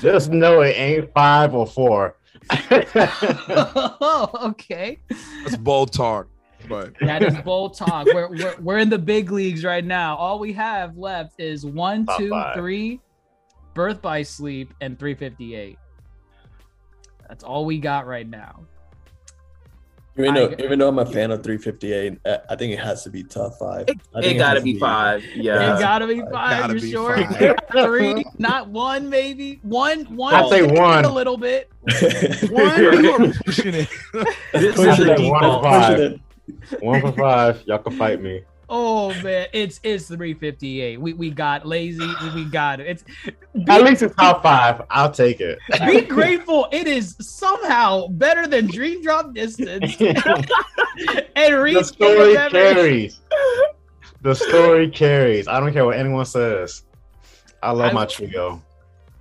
Just 0.00 0.30
know 0.30 0.60
it 0.62 0.76
ain't 0.78 1.12
five 1.12 1.54
or 1.54 1.66
four. 1.66 2.16
oh, 2.50 4.30
okay. 4.42 4.98
That's 5.42 5.56
bold 5.56 5.92
talk. 5.92 6.28
But 6.68 6.94
That 7.00 7.22
is 7.22 7.36
bold 7.42 7.74
talk. 7.76 8.06
We're, 8.06 8.28
we're 8.28 8.56
we're 8.60 8.78
in 8.78 8.88
the 8.88 8.98
big 8.98 9.30
leagues 9.30 9.64
right 9.64 9.84
now. 9.84 10.16
All 10.16 10.38
we 10.38 10.52
have 10.54 10.96
left 10.96 11.38
is 11.38 11.66
one, 11.66 12.06
Top 12.06 12.18
two, 12.18 12.30
five. 12.30 12.54
three, 12.56 13.00
Birth 13.74 14.00
by 14.00 14.22
Sleep, 14.22 14.72
and 14.80 14.98
358. 14.98 15.78
That's 17.34 17.42
all 17.42 17.64
we 17.64 17.78
got 17.78 18.06
right 18.06 18.28
now. 18.28 18.60
Even 20.16 20.34
though, 20.34 20.46
I- 20.50 20.62
even 20.62 20.78
though 20.78 20.86
I'm 20.86 21.00
a 21.00 21.04
fan 21.04 21.32
of 21.32 21.42
358, 21.42 22.20
uh, 22.24 22.36
I 22.48 22.54
think 22.54 22.72
it 22.72 22.78
has 22.78 23.02
to 23.02 23.10
be 23.10 23.24
top 23.24 23.54
five. 23.58 23.86
I 24.14 24.20
think 24.20 24.36
It 24.36 24.38
gotta 24.38 24.50
has 24.54 24.58
to 24.60 24.64
be 24.64 24.78
five. 24.78 25.24
Yeah. 25.34 25.74
it 25.76 25.80
gotta 25.80 26.06
be 26.06 26.20
Five. 26.20 26.30
five. 26.30 26.60
Gotta 26.60 26.74
you 26.74 26.80
be 26.80 26.90
sure? 26.92 27.16
five. 27.26 27.56
Three, 27.86 28.24
not 28.38 28.68
one, 28.68 29.10
maybe 29.10 29.58
one. 29.64 30.04
One. 30.14 30.32
I'd 30.34 30.48
say 30.48 30.60
I'll 30.60 30.68
take 30.68 30.76
it 30.76 30.78
one. 30.80 31.04
a 31.06 31.12
little 31.12 31.36
bit. 31.36 31.72
one, 32.50 32.80
you 32.80 33.10
are 33.10 33.32
pushing 33.44 33.74
it. 33.74 33.88
This 34.52 34.76
Push 34.76 35.00
is 35.00 35.00
it 35.00 35.08
one 35.28 35.42
default. 35.42 35.64
five. 35.64 36.20
One 36.78 37.00
for 37.00 37.10
five. 37.14 37.62
Y'all 37.66 37.78
can 37.78 37.98
fight 37.98 38.22
me. 38.22 38.44
Oh 38.68 39.10
man, 39.22 39.48
it's 39.52 39.78
it's 39.82 40.06
358. 40.08 41.00
We 41.00 41.12
we 41.12 41.30
got 41.30 41.66
lazy. 41.66 42.08
We, 42.34 42.44
got 42.46 42.80
it. 42.80 42.86
It's 42.86 43.04
At 43.68 43.82
least 43.82 44.02
it's 44.02 44.14
top 44.16 44.42
five. 44.42 44.82
I'll 44.90 45.10
take 45.10 45.40
it. 45.40 45.58
be 45.86 46.00
grateful. 46.02 46.68
It 46.72 46.86
is 46.86 47.16
somehow 47.20 48.08
better 48.08 48.46
than 48.46 48.66
Dream 48.66 49.02
Drop 49.02 49.34
Distance 49.34 49.96
and 50.00 50.16
the 51.36 51.82
story 51.84 52.34
carries. 52.50 53.20
The 54.22 54.34
story 54.34 54.90
carries. 54.90 55.46
I 55.48 55.60
don't 55.60 55.72
care 55.72 55.84
what 55.84 55.98
anyone 55.98 56.24
says. 56.24 56.84
I 57.62 57.70
love 57.72 57.90
I- 57.90 57.94
my 57.94 58.06
trio. 58.06 58.62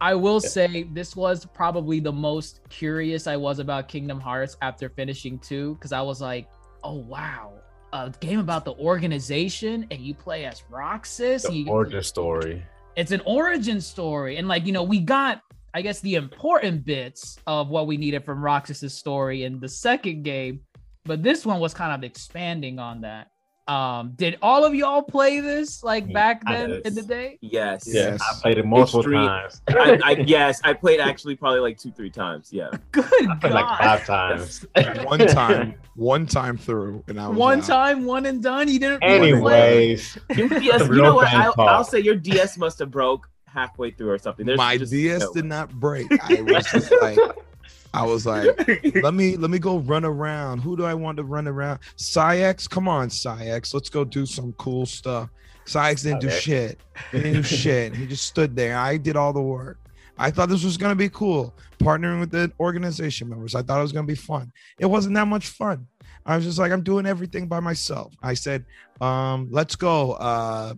I 0.01 0.13
will 0.15 0.41
say 0.41 0.83
this 0.83 1.15
was 1.15 1.45
probably 1.45 2.01
the 2.01 2.11
most 2.11 2.59
curious 2.67 3.25
I 3.25 3.37
was 3.37 3.59
about 3.59 3.87
Kingdom 3.87 4.19
Hearts 4.19 4.57
after 4.61 4.89
finishing 4.89 5.39
two, 5.39 5.75
because 5.75 5.93
I 5.93 6.01
was 6.01 6.19
like, 6.19 6.49
oh 6.83 6.95
wow, 6.95 7.53
a 7.93 8.11
game 8.19 8.39
about 8.39 8.65
the 8.65 8.73
organization 8.73 9.85
and 9.91 10.01
you 10.01 10.13
play 10.15 10.45
as 10.45 10.63
Roxas. 10.69 11.43
The 11.43 11.53
you- 11.53 11.69
origin 11.69 12.01
story. 12.03 12.65
it's 12.95 13.11
an 13.11 13.21
origin 13.25 13.79
story 13.79 14.37
and 14.37 14.47
like 14.47 14.65
you 14.65 14.71
know 14.73 14.83
we 14.83 14.99
got 14.99 15.41
i 15.73 15.81
guess 15.81 15.99
the 16.01 16.13
important 16.15 16.85
bits 16.85 17.37
of 17.47 17.69
what 17.69 17.87
we 17.87 17.97
needed 17.97 18.23
from 18.23 18.43
roxas's 18.43 18.93
story 18.93 19.43
in 19.45 19.59
the 19.59 19.67
second 19.67 20.21
game 20.23 20.59
but 21.05 21.23
this 21.23 21.43
one 21.45 21.59
was 21.59 21.73
kind 21.73 21.91
of 21.91 22.03
expanding 22.03 22.77
on 22.77 23.01
that 23.01 23.29
Um, 23.65 24.11
did 24.17 24.37
all 24.41 24.65
of 24.65 24.75
y'all 24.75 25.01
play 25.01 25.39
this 25.39 25.83
like 25.83 26.11
back 26.11 26.41
then 26.45 26.69
did. 26.69 26.87
in 26.87 26.95
the 26.95 27.01
day? 27.01 27.37
Yes. 27.39 27.83
Yes. 27.87 28.19
I 28.21 28.41
played 28.41 28.57
it 28.57 28.65
multiple 28.65 28.99
Extreme. 28.99 29.25
times. 29.25 29.61
I, 29.69 29.99
I, 30.03 30.11
yes, 30.25 30.59
I 30.65 30.73
played 30.73 30.99
actually 30.99 31.37
probably 31.37 31.61
like 31.61 31.77
two, 31.77 31.91
three 31.91 32.09
times. 32.09 32.51
Yeah. 32.51 32.71
Good 32.91 33.05
I 33.29 33.35
played 33.35 33.53
like 33.53 33.79
five 33.79 34.05
times. 34.05 34.65
one 35.03 35.19
time, 35.27 35.75
one 35.95 36.25
time 36.25 36.57
through, 36.57 37.05
and 37.07 37.19
I 37.19 37.29
was 37.29 37.37
One 37.37 37.59
out. 37.59 37.65
time, 37.65 38.05
one 38.05 38.25
and 38.25 38.43
done. 38.43 38.67
You 38.67 38.79
didn't 38.79 39.01
you? 39.01 39.07
Anyways, 39.07 40.17
Your 40.35 40.49
DS, 40.49 40.81
you 40.89 41.01
know 41.01 41.15
what? 41.15 41.27
I'll. 41.33 41.53
I'll 41.57 41.83
say 41.85 41.99
your 41.99 42.15
DS 42.15 42.57
must 42.57 42.79
have 42.79 42.91
broke 42.91 43.29
halfway 43.45 43.91
through 43.91 44.09
or 44.09 44.17
something. 44.17 44.45
There's 44.45 44.57
My 44.57 44.77
just 44.77 44.91
DS 44.91 45.21
no 45.21 45.33
did 45.33 45.45
not 45.45 45.71
break. 45.71 46.07
I 46.21 46.41
was 46.41 46.65
just 46.65 46.91
like, 47.01 47.17
I 47.93 48.05
was 48.05 48.25
like, 48.25 48.47
let 49.03 49.13
me 49.13 49.37
let 49.37 49.49
me 49.49 49.59
go 49.59 49.77
run 49.77 50.03
around. 50.03 50.59
Who 50.59 50.75
do 50.75 50.83
I 50.83 50.93
want 50.93 51.17
to 51.17 51.23
run 51.23 51.47
around? 51.47 51.79
Cyx, 51.97 52.69
come 52.69 52.87
on, 52.87 53.09
Cyx, 53.09 53.73
let's 53.73 53.89
go 53.89 54.03
do 54.03 54.25
some 54.25 54.53
cool 54.53 54.85
stuff. 54.85 55.29
Cyx 55.65 56.03
didn't 56.03 56.21
do 56.21 56.29
shit. 56.29 56.79
He 57.11 57.19
didn't 57.19 57.33
do 57.33 57.43
shit. 57.43 57.95
He 57.95 58.07
just 58.07 58.25
stood 58.25 58.55
there. 58.55 58.77
I 58.77 58.97
did 58.97 59.15
all 59.15 59.31
the 59.31 59.41
work. 59.41 59.77
I 60.17 60.31
thought 60.31 60.49
this 60.49 60.63
was 60.63 60.77
gonna 60.77 60.95
be 60.95 61.09
cool, 61.09 61.53
partnering 61.79 62.19
with 62.19 62.31
the 62.31 62.51
organization 62.59 63.29
members. 63.29 63.55
I 63.55 63.61
thought 63.61 63.79
it 63.79 63.83
was 63.83 63.91
gonna 63.91 64.07
be 64.07 64.15
fun. 64.15 64.51
It 64.79 64.85
wasn't 64.87 65.15
that 65.15 65.27
much 65.27 65.47
fun. 65.47 65.87
I 66.25 66.35
was 66.35 66.45
just 66.45 66.57
like, 66.57 66.71
I'm 66.71 66.83
doing 66.83 67.05
everything 67.05 67.47
by 67.47 67.59
myself. 67.59 68.13
I 68.23 68.33
said, 68.33 68.65
um, 69.01 69.47
let's 69.51 69.75
go. 69.75 70.13
Uh 70.13 70.73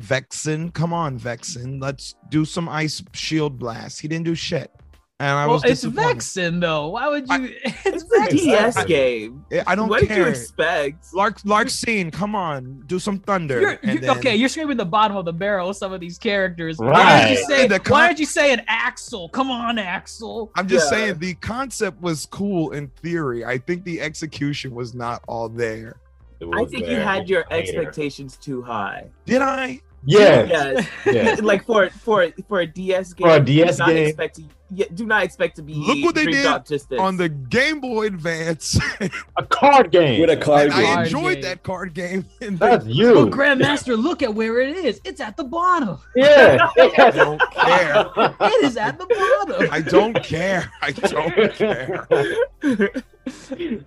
Vexen, 0.00 0.72
come 0.74 0.92
on, 0.92 1.18
Vexen. 1.18 1.80
Let's 1.80 2.16
do 2.28 2.44
some 2.44 2.68
ice 2.68 3.02
shield 3.12 3.58
blast. 3.58 4.00
He 4.00 4.08
didn't 4.08 4.26
do 4.26 4.34
shit. 4.34 4.70
And 5.18 5.30
I 5.30 5.46
well, 5.46 5.54
was 5.54 5.64
it's 5.64 5.80
disappointed. 5.80 6.18
Vexen 6.18 6.60
though. 6.60 6.88
Why 6.88 7.08
would 7.08 7.26
you? 7.26 7.54
it's 7.64 8.04
It's 8.04 8.12
a 8.12 8.30
DS 8.36 8.84
game. 8.84 9.46
I 9.66 9.74
don't 9.74 9.88
what 9.88 10.06
did 10.06 10.14
you 10.14 10.24
expect? 10.26 11.14
Lark 11.14 11.40
Larxene, 11.40 12.12
come 12.12 12.34
on, 12.34 12.82
do 12.86 12.98
some 12.98 13.20
thunder. 13.20 13.58
You're, 13.60 13.70
and 13.70 13.82
you're- 13.84 13.98
then- 13.98 14.18
okay, 14.18 14.36
you're 14.36 14.50
screaming 14.50 14.76
the 14.76 14.84
bottom 14.84 15.16
of 15.16 15.24
the 15.24 15.32
barrel 15.32 15.70
of 15.70 15.76
some 15.76 15.94
of 15.94 16.00
these 16.00 16.18
characters. 16.18 16.76
Why 16.76 16.90
Right. 16.90 17.28
did 17.28 17.38
you 17.38 17.44
say? 17.46 17.66
The 17.66 17.80
con- 17.80 17.92
why 17.92 18.08
did 18.08 18.18
you 18.20 18.26
say 18.26 18.52
an 18.52 18.60
Axel? 18.68 19.30
Come 19.30 19.50
on, 19.50 19.78
Axel. 19.78 20.50
I'm 20.54 20.68
just 20.68 20.92
Yeah. 20.92 20.98
saying 20.98 21.18
the 21.18 21.32
concept 21.34 22.02
was 22.02 22.26
cool 22.26 22.72
in 22.72 22.88
theory. 23.02 23.42
I 23.42 23.56
think 23.56 23.84
the 23.84 24.02
execution 24.02 24.74
was 24.74 24.92
not 24.94 25.22
all 25.26 25.48
there. 25.48 25.96
I 26.42 26.44
was 26.44 26.70
think 26.70 26.86
you 26.86 26.96
had 26.96 27.30
your 27.30 27.46
Later. 27.50 27.62
expectations 27.80 28.36
too 28.36 28.60
high. 28.60 29.06
Did 29.24 29.40
I? 29.40 29.80
Yes. 30.06 30.48
Yes. 30.50 30.88
yes. 31.06 31.40
like 31.42 31.64
for 31.64 31.90
for 31.90 32.28
for 32.48 32.60
a 32.60 32.66
DS 32.66 33.12
game, 33.12 33.26
For 33.28 33.36
a 33.36 33.40
DS 33.40 33.76
do 33.76 33.82
not 33.82 33.88
game. 33.88 34.06
expect 34.06 34.36
to 34.36 34.42
yeah, 34.74 34.86
do 34.94 35.06
not 35.06 35.22
expect 35.22 35.54
to 35.56 35.62
be 35.62 35.74
Look 35.74 36.02
what 36.04 36.14
they 36.16 36.24
did 36.26 36.42
Drop 36.42 36.66
On 36.98 37.16
the 37.16 37.28
Game 37.28 37.80
Boy 37.80 38.06
Advance, 38.06 38.76
A 39.36 39.44
card 39.44 39.92
game. 39.92 40.20
With 40.20 40.30
a 40.30 40.36
card 40.36 40.70
I 40.72 40.80
game. 40.82 40.98
I 40.98 41.02
enjoyed 41.04 41.34
game. 41.34 41.42
that 41.42 41.62
card 41.62 41.94
game. 41.94 42.24
That's 42.40 42.84
the- 42.84 42.92
you. 42.92 43.14
But 43.28 43.30
Grandmaster, 43.38 43.96
look 43.96 44.22
at 44.24 44.34
where 44.34 44.60
it 44.60 44.76
is. 44.76 45.00
It's 45.04 45.20
at 45.20 45.36
the 45.36 45.44
bottom. 45.44 45.98
yeah. 46.16 46.68
I 46.78 47.10
don't 47.12 47.40
care. 47.52 48.06
It 48.40 48.64
is 48.64 48.76
at 48.76 48.98
the 48.98 49.06
bottom. 49.06 49.68
I 49.70 49.80
don't 49.82 50.20
care. 50.24 50.70
I 50.82 50.90
don't 50.90 51.54
care. 51.54 52.06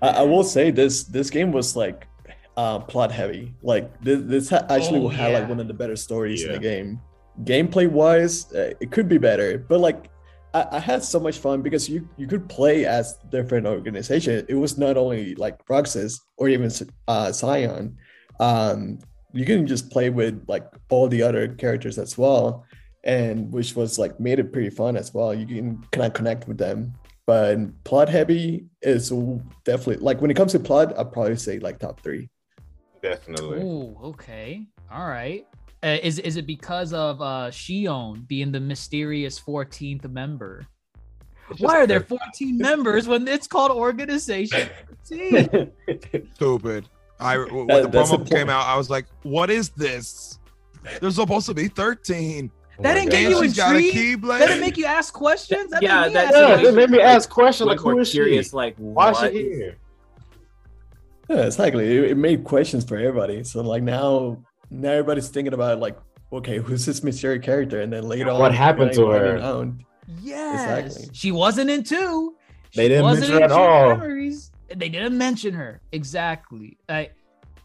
I, 0.02 0.08
I 0.08 0.22
will 0.24 0.44
say 0.44 0.72
this 0.72 1.04
this 1.04 1.30
game 1.30 1.52
was 1.52 1.76
like 1.76 2.08
uh, 2.60 2.80
plot 2.92 3.12
heavy. 3.20 3.54
Like 3.72 3.86
this, 4.06 4.20
this 4.34 4.50
ha- 4.54 4.66
actually 4.70 5.00
Oh, 5.00 5.04
will 5.04 5.18
have 5.24 5.32
yeah. 5.32 5.40
like 5.40 5.50
one 5.54 5.60
of 5.64 5.68
the 5.72 5.78
better 5.82 5.96
stories 5.96 6.44
in 6.44 6.52
the 6.52 6.60
game. 6.72 7.00
Gameplay 7.44 7.88
wise, 7.90 8.36
uh, 8.54 8.74
it 8.84 8.92
could 8.92 9.08
be 9.08 9.18
better, 9.18 9.50
but 9.70 9.80
like 9.80 10.10
I, 10.54 10.62
I 10.78 10.80
had 10.80 11.02
so 11.04 11.20
much 11.28 11.38
fun 11.46 11.62
because 11.68 11.84
you 11.94 12.00
you 12.22 12.28
could 12.28 12.46
play 12.50 12.78
as 12.86 13.06
different 13.36 13.66
organization. 13.66 14.46
It 14.54 14.56
was 14.66 14.78
not 14.86 14.98
only 15.04 15.36
like 15.36 15.56
Roxas 15.70 16.20
or 16.40 16.50
even 16.56 16.70
uh, 17.08 17.30
Xion. 17.42 17.84
Um, 18.42 19.00
you 19.40 19.46
can 19.46 19.66
just 19.74 19.86
play 19.96 20.10
with 20.10 20.36
like 20.54 20.66
all 20.90 21.08
the 21.08 21.22
other 21.28 21.44
characters 21.64 21.98
as 21.98 22.18
well, 22.18 22.66
and 23.06 23.36
which 23.56 23.70
was 23.80 23.98
like 24.04 24.20
made 24.20 24.40
it 24.44 24.52
pretty 24.52 24.72
fun 24.82 24.98
as 24.98 25.14
well. 25.16 25.32
You 25.34 25.46
can 25.48 25.68
kind 25.94 26.08
of 26.08 26.14
connect 26.14 26.48
with 26.50 26.58
them 26.58 26.94
but 27.30 27.58
plot 27.84 28.10
heavy 28.10 28.66
is 28.82 29.14
definitely 29.64 29.98
like 29.98 30.20
when 30.20 30.32
it 30.32 30.38
comes 30.40 30.52
to 30.54 30.60
plot 30.60 30.88
i'd 30.98 31.12
probably 31.14 31.36
say 31.36 31.60
like 31.60 31.78
top 31.78 32.02
three 32.02 32.28
Definitely. 33.02 33.62
Ooh, 33.62 33.98
okay. 34.04 34.66
All 34.92 35.08
right. 35.08 35.46
Uh, 35.82 35.98
is 36.04 36.20
is 36.20 36.36
it 36.36 36.46
because 36.46 36.92
of 36.92 37.22
uh 37.22 37.50
Xion 37.52 38.28
being 38.28 38.52
the 38.52 38.60
mysterious 38.60 39.40
14th 39.40 40.10
member? 40.12 40.66
Why 41.60 41.78
are 41.78 41.88
there 41.88 42.02
14 42.02 42.58
members 42.58 43.08
when 43.08 43.28
it's 43.28 43.48
called 43.48 43.72
Organization 43.72 44.70
Stupid. 46.36 46.88
I 47.20 47.38
when 47.52 47.68
That- 47.68 47.82
the 47.84 47.88
that's 47.90 48.12
promo 48.12 48.30
came 48.30 48.50
out, 48.50 48.66
I 48.66 48.78
was 48.78 48.90
like, 48.90 49.06
"What 49.24 49.50
is 49.50 49.70
this? 49.70 50.40
There's 51.02 51.16
supposed 51.16 51.46
to 51.48 51.54
be 51.54 51.68
13." 51.68 52.52
Oh 52.80 52.84
That 52.84 52.94
didn't 52.94 53.10
God. 53.10 53.12
get 53.12 53.30
you 53.32 53.42
she's 53.44 53.58
got 53.58 53.76
a 53.76 53.80
intrigued? 53.80 54.24
That 54.26 54.40
didn't 54.48 54.62
make 54.62 54.78
you 54.78 54.86
ask 54.86 55.14
questions? 55.14 55.72
That 55.72 55.82
Yeah, 55.82 56.02
made 56.04 56.14
me 56.14 56.16
ask 56.20 56.34
Yeah, 56.38 56.46
questions. 56.48 56.68
it 56.70 56.76
made 56.76 56.90
me 56.90 57.02
ask 57.02 57.30
questions 57.30 57.68
like, 57.68 57.78
like 57.78 57.84
who 57.84 57.96
we're 57.96 58.02
is 58.02 58.08
she? 58.10 58.14
curious, 58.18 58.54
like 58.54 58.76
Why 58.78 59.12
is 59.12 59.18
she 59.20 59.32
here? 59.32 59.78
Yeah 61.30 61.46
exactly 61.46 61.86
it, 61.98 62.12
it 62.12 62.18
made 62.18 62.44
questions 62.44 62.84
for 62.84 62.98
everybody 62.98 63.44
so 63.44 63.62
like 63.62 63.84
now 63.84 64.38
now 64.70 64.90
everybody's 64.92 65.30
thinking 65.30 65.54
about 65.54 65.80
like 65.80 65.98
okay 66.34 66.58
who's 66.58 66.86
this 66.86 67.04
mysterious 67.04 67.44
character 67.46 67.82
and 67.82 67.92
then 67.94 68.04
later 68.04 68.30
on 68.30 68.40
What 68.40 68.54
happened 68.54 68.94
to 68.94 69.08
her? 69.10 69.38
out. 69.40 69.68
Yes. 70.22 70.88
Exactly. 70.88 71.14
She 71.14 71.32
wasn't 71.32 71.70
in 71.70 71.84
two. 71.84 72.36
They 72.76 72.88
didn't 72.88 73.04
wasn't 73.04 73.30
mention 73.32 73.38
her 73.40 73.46
in 73.46 73.52
at 73.52 73.52
all. 73.52 73.90
Memories. 73.98 74.52
They 74.76 74.90
didn't 74.90 75.18
mention 75.18 75.54
her. 75.54 75.82
Exactly. 75.92 76.78
I 76.88 77.10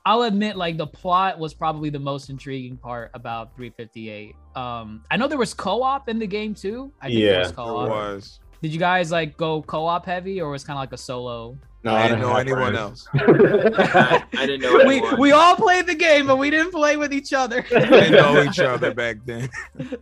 I'll 0.06 0.22
admit 0.22 0.56
like 0.56 0.76
the 0.76 0.86
plot 0.86 1.38
was 1.38 1.54
probably 1.54 1.88
the 1.88 1.98
most 1.98 2.28
intriguing 2.28 2.76
part 2.76 3.10
about 3.14 3.56
358. 3.56 4.34
Um 4.56 5.02
I 5.10 5.16
know 5.16 5.26
there 5.28 5.38
was 5.38 5.54
co-op 5.54 6.08
in 6.10 6.18
the 6.18 6.26
game 6.26 6.54
too. 6.54 6.92
I 7.00 7.06
think 7.08 7.20
there 7.20 7.32
Yeah, 7.32 7.38
was 7.40 7.48
There 7.48 7.56
co-op. 7.56 7.88
was. 7.88 8.40
Did 8.62 8.72
you 8.72 8.78
guys 8.78 9.10
like 9.10 9.36
go 9.38 9.62
co-op 9.62 10.04
heavy 10.06 10.40
or 10.40 10.50
was 10.50 10.64
kind 10.64 10.76
of 10.78 10.82
like 10.82 10.92
a 10.92 10.98
solo? 10.98 11.58
No, 11.84 11.94
I 11.94 12.08
didn't 12.08 12.22
know 12.22 12.34
anyone 12.36 12.72
friends. 12.72 13.06
else. 13.06 13.08
I, 13.14 14.24
I 14.38 14.46
didn't 14.46 14.62
know 14.62 14.84
We 14.86 14.96
anyone. 14.96 15.20
we 15.20 15.32
all 15.32 15.54
played 15.54 15.86
the 15.86 15.94
game, 15.94 16.26
but 16.26 16.36
we 16.38 16.48
didn't 16.50 16.72
play 16.72 16.96
with 16.96 17.12
each 17.12 17.32
other. 17.34 17.64
We 17.70 17.78
didn't 17.78 18.12
know 18.12 18.42
each 18.42 18.58
other 18.58 18.92
back 18.94 19.18
then. 19.24 19.48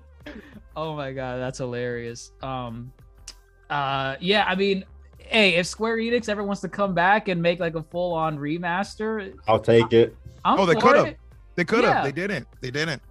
Oh 0.75 0.97
my 0.97 1.13
god, 1.13 1.37
that's 1.39 1.59
hilarious. 1.59 2.33
Um 2.43 2.93
uh 3.69 4.17
yeah, 4.21 4.45
I 4.49 4.55
mean, 4.55 4.85
hey, 5.19 5.57
if 5.57 5.67
Square 5.67 5.99
Enix 5.99 6.31
ever 6.31 6.43
wants 6.43 6.63
to 6.63 6.69
come 6.71 6.95
back 6.95 7.29
and 7.29 7.43
make 7.43 7.61
like 7.61 7.75
a 7.75 7.83
full-on 7.83 8.39
remaster, 8.39 9.35
I'll 9.47 9.61
take 9.61 9.93
it. 9.93 10.17
I'm 10.47 10.59
Oh, 10.59 10.65
they 10.65 10.75
could've. 10.75 11.15
They 11.57 11.65
could 11.67 11.85
have. 11.85 11.97
Yeah. 11.97 12.03
They 12.05 12.13
didn't. 12.13 12.49
They 12.63 12.71
didn't. 12.71 13.03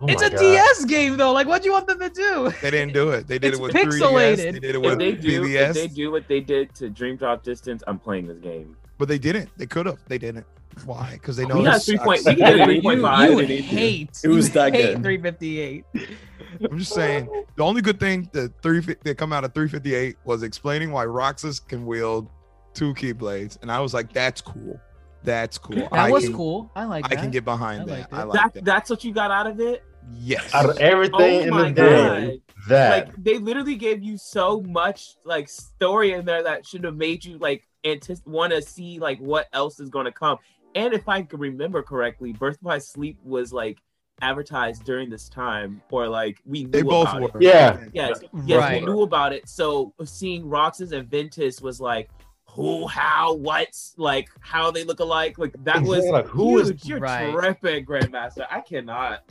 Oh 0.00 0.06
it's 0.06 0.22
a 0.22 0.30
God. 0.30 0.38
DS 0.38 0.84
game 0.84 1.16
though. 1.16 1.32
Like 1.32 1.46
what 1.48 1.60
do 1.62 1.66
you 1.68 1.72
want 1.72 1.86
them 1.88 1.98
to 1.98 2.08
do? 2.08 2.52
They 2.62 2.70
didn't 2.70 2.92
do 2.94 3.10
it. 3.10 3.26
They 3.26 3.38
did 3.38 3.48
It's 3.54 3.58
it 3.58 3.62
with 3.62 3.72
3DS. 3.74 4.36
They 4.36 4.52
did 4.52 4.64
it 4.76 4.80
with 4.80 4.92
if 4.92 4.98
they 4.98 5.12
do, 5.12 5.44
if 5.44 5.74
they 5.74 5.88
do 5.88 6.10
what 6.12 6.28
they 6.28 6.40
did 6.40 6.74
to 6.76 6.88
Dream 6.88 7.16
Drop 7.16 7.42
Distance, 7.42 7.82
I'm 7.86 7.98
playing 7.98 8.28
this 8.28 8.38
game. 8.38 8.76
But 8.98 9.08
they 9.08 9.18
didn't. 9.18 9.50
They 9.56 9.66
could 9.66 9.86
have. 9.86 9.98
They 10.06 10.18
didn't. 10.18 10.46
Why? 10.84 11.10
Because 11.14 11.36
they 11.36 11.44
know 11.46 11.56
We 11.58 11.64
got 11.64 11.82
three 11.82 11.98
point- 11.98 12.20
we 12.24 12.36
can 12.36 12.36
get 12.36 12.68
you, 12.68 12.74
you 12.74 13.36
They 13.36 13.46
need 13.46 13.56
to. 13.56 13.62
hate. 13.62 14.20
It 14.22 14.28
was 14.28 14.46
you 14.48 14.54
that 14.54 14.72
hate 14.72 14.94
good. 14.94 15.02
358. 15.02 15.84
I'm 16.70 16.78
just 16.78 16.92
saying 16.94 17.28
the 17.56 17.62
only 17.64 17.82
good 17.82 17.98
thing 17.98 18.28
that 18.32 18.52
three 18.62 18.80
that 18.80 19.18
come 19.18 19.32
out 19.32 19.44
of 19.44 19.52
358 19.54 20.16
was 20.24 20.42
explaining 20.44 20.92
why 20.92 21.04
Roxas 21.04 21.58
can 21.58 21.84
wield 21.86 22.28
two 22.74 22.94
keyblades, 22.94 23.58
and 23.62 23.72
I 23.72 23.80
was 23.80 23.92
like, 23.94 24.12
that's 24.12 24.40
cool. 24.40 24.78
That's 25.24 25.58
cool. 25.58 25.76
That 25.76 25.92
I 25.92 26.10
was 26.12 26.24
can, 26.24 26.32
cool. 26.34 26.70
I 26.76 26.84
like 26.84 27.04
I 27.04 27.08
that. 27.08 27.18
can 27.18 27.30
get 27.32 27.44
behind 27.44 27.82
I 27.82 27.84
that. 27.86 27.90
liked 27.92 28.12
I 28.12 28.22
like 28.22 28.32
That 28.40 28.54
that. 28.54 28.64
that's 28.64 28.88
what 28.90 29.02
you 29.02 29.12
got 29.12 29.32
out 29.32 29.48
of 29.48 29.58
it. 29.60 29.82
Yes. 30.16 30.54
Out 30.54 30.70
of 30.70 30.78
everything 30.78 31.14
Oh 31.20 31.40
in 31.40 31.50
my 31.50 31.62
the 31.68 31.70
god! 31.72 32.20
game, 32.20 32.42
that 32.68 33.06
Like 33.08 33.24
they 33.24 33.38
literally 33.38 33.76
gave 33.76 34.02
you 34.02 34.18
so 34.18 34.60
much 34.62 35.14
like 35.24 35.48
story 35.48 36.12
in 36.12 36.24
there 36.24 36.42
that 36.42 36.66
should 36.66 36.84
have 36.84 36.96
made 36.96 37.24
you 37.24 37.38
like 37.38 37.64
anticipate 37.84 38.30
want 38.30 38.52
to 38.52 38.60
see 38.62 38.98
like 38.98 39.18
what 39.18 39.46
else 39.52 39.80
is 39.80 39.88
going 39.88 40.04
to 40.06 40.12
come. 40.12 40.38
And 40.74 40.92
if 40.92 41.08
I 41.08 41.22
can 41.22 41.38
remember 41.40 41.82
correctly, 41.82 42.32
Birth 42.32 42.58
by 42.62 42.78
Sleep 42.78 43.18
was 43.24 43.52
like 43.52 43.78
advertised 44.20 44.84
during 44.84 45.08
this 45.08 45.28
time, 45.28 45.80
or 45.90 46.08
like 46.08 46.40
we 46.44 46.64
knew 46.64 46.70
They 46.70 46.82
both 46.82 47.08
about 47.08 47.34
were. 47.34 47.40
It. 47.40 47.44
Yeah. 47.44 47.84
Yes, 47.92 48.20
yes, 48.44 48.58
Right. 48.58 48.80
we 48.80 48.86
knew 48.86 49.02
about 49.02 49.32
it. 49.32 49.48
So 49.48 49.94
seeing 50.04 50.48
Roxas 50.48 50.92
and 50.92 51.08
Ventus 51.08 51.60
was 51.60 51.80
like, 51.80 52.10
who, 52.58 52.88
how, 52.88 53.34
what's 53.34 53.94
like 53.98 54.28
how 54.40 54.72
they 54.72 54.82
look 54.82 54.98
alike. 54.98 55.38
Like 55.38 55.54
that 55.62 55.80
was 55.80 56.04
like, 56.06 56.26
who 56.26 56.58
is- 56.58 56.70
huge. 56.70 56.84
You're 56.86 56.98
Right. 56.98 57.32
tripping, 57.32 57.86
Grandmaster. 57.86 58.46
I 58.50 58.60
cannot. 58.60 59.22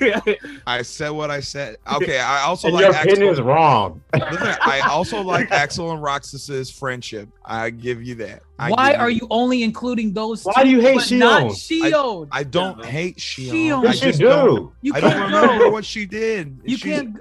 I 0.66 0.82
said 0.82 1.10
what 1.10 1.30
I 1.30 1.40
said. 1.40 1.76
Okay. 1.92 2.18
I 2.20 2.42
also 2.42 2.68
and 2.68 2.76
like 2.76 2.84
your 2.84 2.94
opinion 2.94 3.28
is 3.30 3.40
wrong. 3.40 4.00
Listen, 4.14 4.56
I 4.62 4.80
also 4.88 5.20
like 5.22 5.50
Axel 5.50 5.90
and 5.90 6.00
Roxas's 6.02 6.70
friendship. 6.70 7.28
I 7.44 7.70
give 7.70 8.02
you 8.02 8.14
that. 8.16 8.42
I 8.60 8.70
Why 8.70 8.94
are 8.94 9.10
you 9.10 9.26
only 9.30 9.62
including 9.64 10.12
those 10.12 10.44
Why 10.44 10.52
two, 10.62 10.64
do 10.64 10.70
you 10.70 10.80
hate 10.80 10.96
but 10.96 11.10
not 11.12 11.42
Xion? 11.52 11.90
Xion? 11.90 12.28
I 12.30 12.44
don't 12.44 12.78
No. 12.78 12.84
hate 12.84 13.16
Xion. 13.18 13.50
Xion. 13.52 13.78
I 13.80 13.82
Yes, 13.82 13.94
you 14.02 14.08
just 14.08 14.20
don't. 14.20 14.72
you 14.82 14.94
I 14.94 15.00
can't 15.00 15.12
don't 15.14 15.32
remember 15.42 15.70
what 15.70 15.84
she 15.84 16.06
did. 16.06 16.60
You 16.64 16.76
She- 16.76 16.90
can't. 16.90 17.18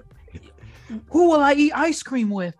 Who 1.09 1.29
will 1.29 1.39
I 1.41 1.53
eat 1.53 1.71
ice 1.73 2.03
cream 2.03 2.29
with? 2.29 2.55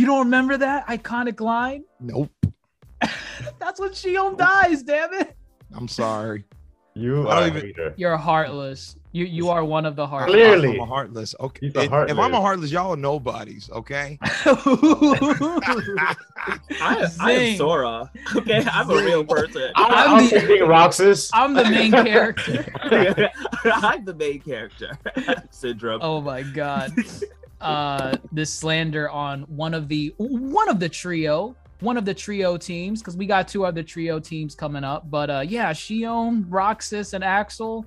You 0.00 0.06
don't 0.06 0.20
remember 0.24 0.56
that 0.56 0.86
iconic 0.86 1.40
line? 1.40 1.84
Nope. 2.00 2.30
That's 3.58 3.78
when 3.78 3.90
Xion 3.90 4.38
dies. 4.38 4.82
Damn 4.82 5.12
it! 5.12 5.36
I'm 5.74 5.88
sorry. 5.88 6.44
You 6.94 7.28
are 7.28 7.46
even- 7.46 7.92
You're 7.98 8.16
heartless. 8.16 8.96
You 9.12 9.26
you 9.26 9.50
are 9.50 9.62
one 9.62 9.84
of 9.84 9.96
the 9.96 10.06
heartless. 10.06 10.34
Clearly. 10.34 10.74
I'm 10.76 10.80
a 10.80 10.86
heartless. 10.86 11.34
Okay. 11.38 11.66
A 11.74 11.80
If- 11.80 11.84
If 11.84 11.92
I'm 11.92 11.92
a 11.92 12.14
heartless. 12.14 12.40
heartless, 12.40 12.72
y'all 12.72 12.92
are 12.94 12.96
nobodies. 12.96 13.68
Okay. 13.70 14.18
I, 16.80 17.06
I 17.20 17.32
am 17.32 17.56
Sora. 17.58 18.10
Okay, 18.36 18.64
I'm 18.72 18.90
a 18.90 18.94
real 18.94 19.24
person. 19.24 19.70
I'm, 19.76 19.92
I'm 19.92 20.16
I'm 20.16 20.24
the- 20.30 20.40
picking 20.40 20.66
Roxas. 20.66 21.30
I'm 21.34 21.52
the 21.54 21.64
main 21.64 21.92
character. 21.92 22.64
I'm 23.64 24.04
the 24.06 24.14
main 24.14 24.40
character. 24.40 24.98
Syndrome. 25.50 26.00
Oh 26.02 26.20
my 26.22 26.42
god. 26.42 26.92
Uh 27.60 28.16
this 28.32 28.52
slander 28.52 29.10
on 29.10 29.42
one 29.42 29.74
of 29.74 29.88
the 29.88 30.14
one 30.18 30.68
of 30.68 30.80
the 30.80 30.88
trio, 30.88 31.54
one 31.80 31.96
of 31.96 32.04
the 32.04 32.14
trio 32.14 32.56
teams, 32.56 33.00
because 33.00 33.16
we 33.16 33.26
got 33.26 33.48
two 33.48 33.64
other 33.66 33.82
trio 33.82 34.18
teams 34.18 34.54
coming 34.54 34.84
up. 34.84 35.10
But 35.10 35.30
uh 35.30 35.44
yeah, 35.46 35.72
Xion, 35.72 36.46
Roxas, 36.48 37.12
and 37.12 37.22
Axel, 37.22 37.84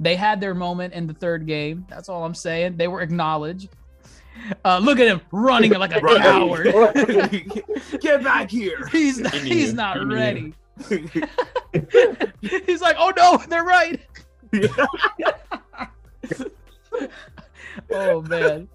they 0.00 0.14
had 0.14 0.40
their 0.40 0.54
moment 0.54 0.92
in 0.94 1.06
the 1.06 1.14
third 1.14 1.46
game. 1.46 1.86
That's 1.88 2.08
all 2.08 2.24
I'm 2.24 2.34
saying. 2.34 2.76
They 2.76 2.88
were 2.88 3.00
acknowledged. 3.00 3.70
Uh 4.64 4.78
look 4.78 5.00
at 5.00 5.06
him 5.08 5.20
running 5.32 5.72
like 5.72 5.94
a 5.96 6.00
Right. 6.02 6.20
coward. 6.20 6.66
Get 8.00 8.22
back 8.22 8.50
here. 8.50 8.86
He's 8.92 9.18
not, 9.18 9.34
He 9.34 9.48
he's 9.48 9.72
not 9.74 9.96
He 9.98 10.04
ready. 10.04 10.54
he's 12.40 12.80
like, 12.80 12.94
oh 13.00 13.12
no, 13.16 13.38
they're 13.48 13.64
right. 13.64 14.00
Oh 17.90 18.22
man. 18.22 18.68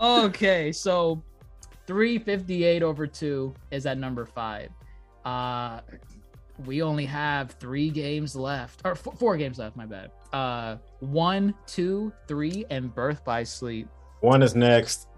Okay, 0.00 0.72
so 0.72 1.22
358 1.86 2.82
over 2.82 3.06
2 3.06 3.54
is 3.70 3.86
at 3.86 3.98
number 3.98 4.24
5. 4.24 4.70
Uh 5.24 5.80
we 6.66 6.82
only 6.82 7.06
have 7.06 7.52
3 7.52 7.88
games 7.90 8.36
left 8.36 8.82
or 8.84 8.92
f- 8.92 9.06
4 9.18 9.36
games 9.36 9.58
left, 9.58 9.76
my 9.76 9.86
bad. 9.86 10.10
Uh 10.32 10.76
1, 11.00 11.54
2, 11.66 12.12
3 12.28 12.64
and 12.70 12.94
Birth 12.94 13.24
by 13.24 13.42
Sleep. 13.42 13.88
One 14.20 14.42
is 14.42 14.54
next. 14.54 15.08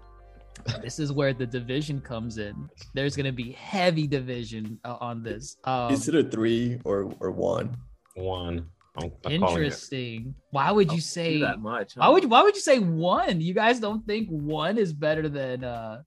This 0.81 0.99
is 0.99 1.11
where 1.11 1.33
the 1.33 1.45
division 1.45 1.99
comes 1.99 2.37
in. 2.37 2.69
There's 2.93 3.15
going 3.15 3.25
to 3.25 3.31
be 3.33 3.51
heavy 3.53 4.07
division 4.07 4.79
uh, 4.85 4.97
on 5.01 5.23
this. 5.23 5.57
Um, 5.65 5.91
Is 5.91 6.07
it 6.07 6.15
a 6.15 6.23
three 6.23 6.79
or 6.85 7.11
or 7.19 7.31
one? 7.31 7.75
One. 8.15 8.69
I'm, 8.95 9.11
I'm 9.25 9.31
interesting. 9.31 10.35
Why 10.51 10.69
would 10.71 10.91
you 10.91 10.97
Do 10.97 11.01
say 11.01 11.39
that 11.41 11.59
much? 11.59 11.95
Why 11.95 12.09
would 12.09 12.23
you, 12.23 12.29
why 12.29 12.43
would 12.43 12.53
you 12.55 12.61
say 12.61 12.77
one? 12.79 13.41
You 13.41 13.53
guys 13.53 13.79
don't 13.79 14.05
think 14.05 14.29
one 14.29 14.77
is 14.77 14.93
better 14.93 15.27
than 15.29 15.63
uh 15.63 16.01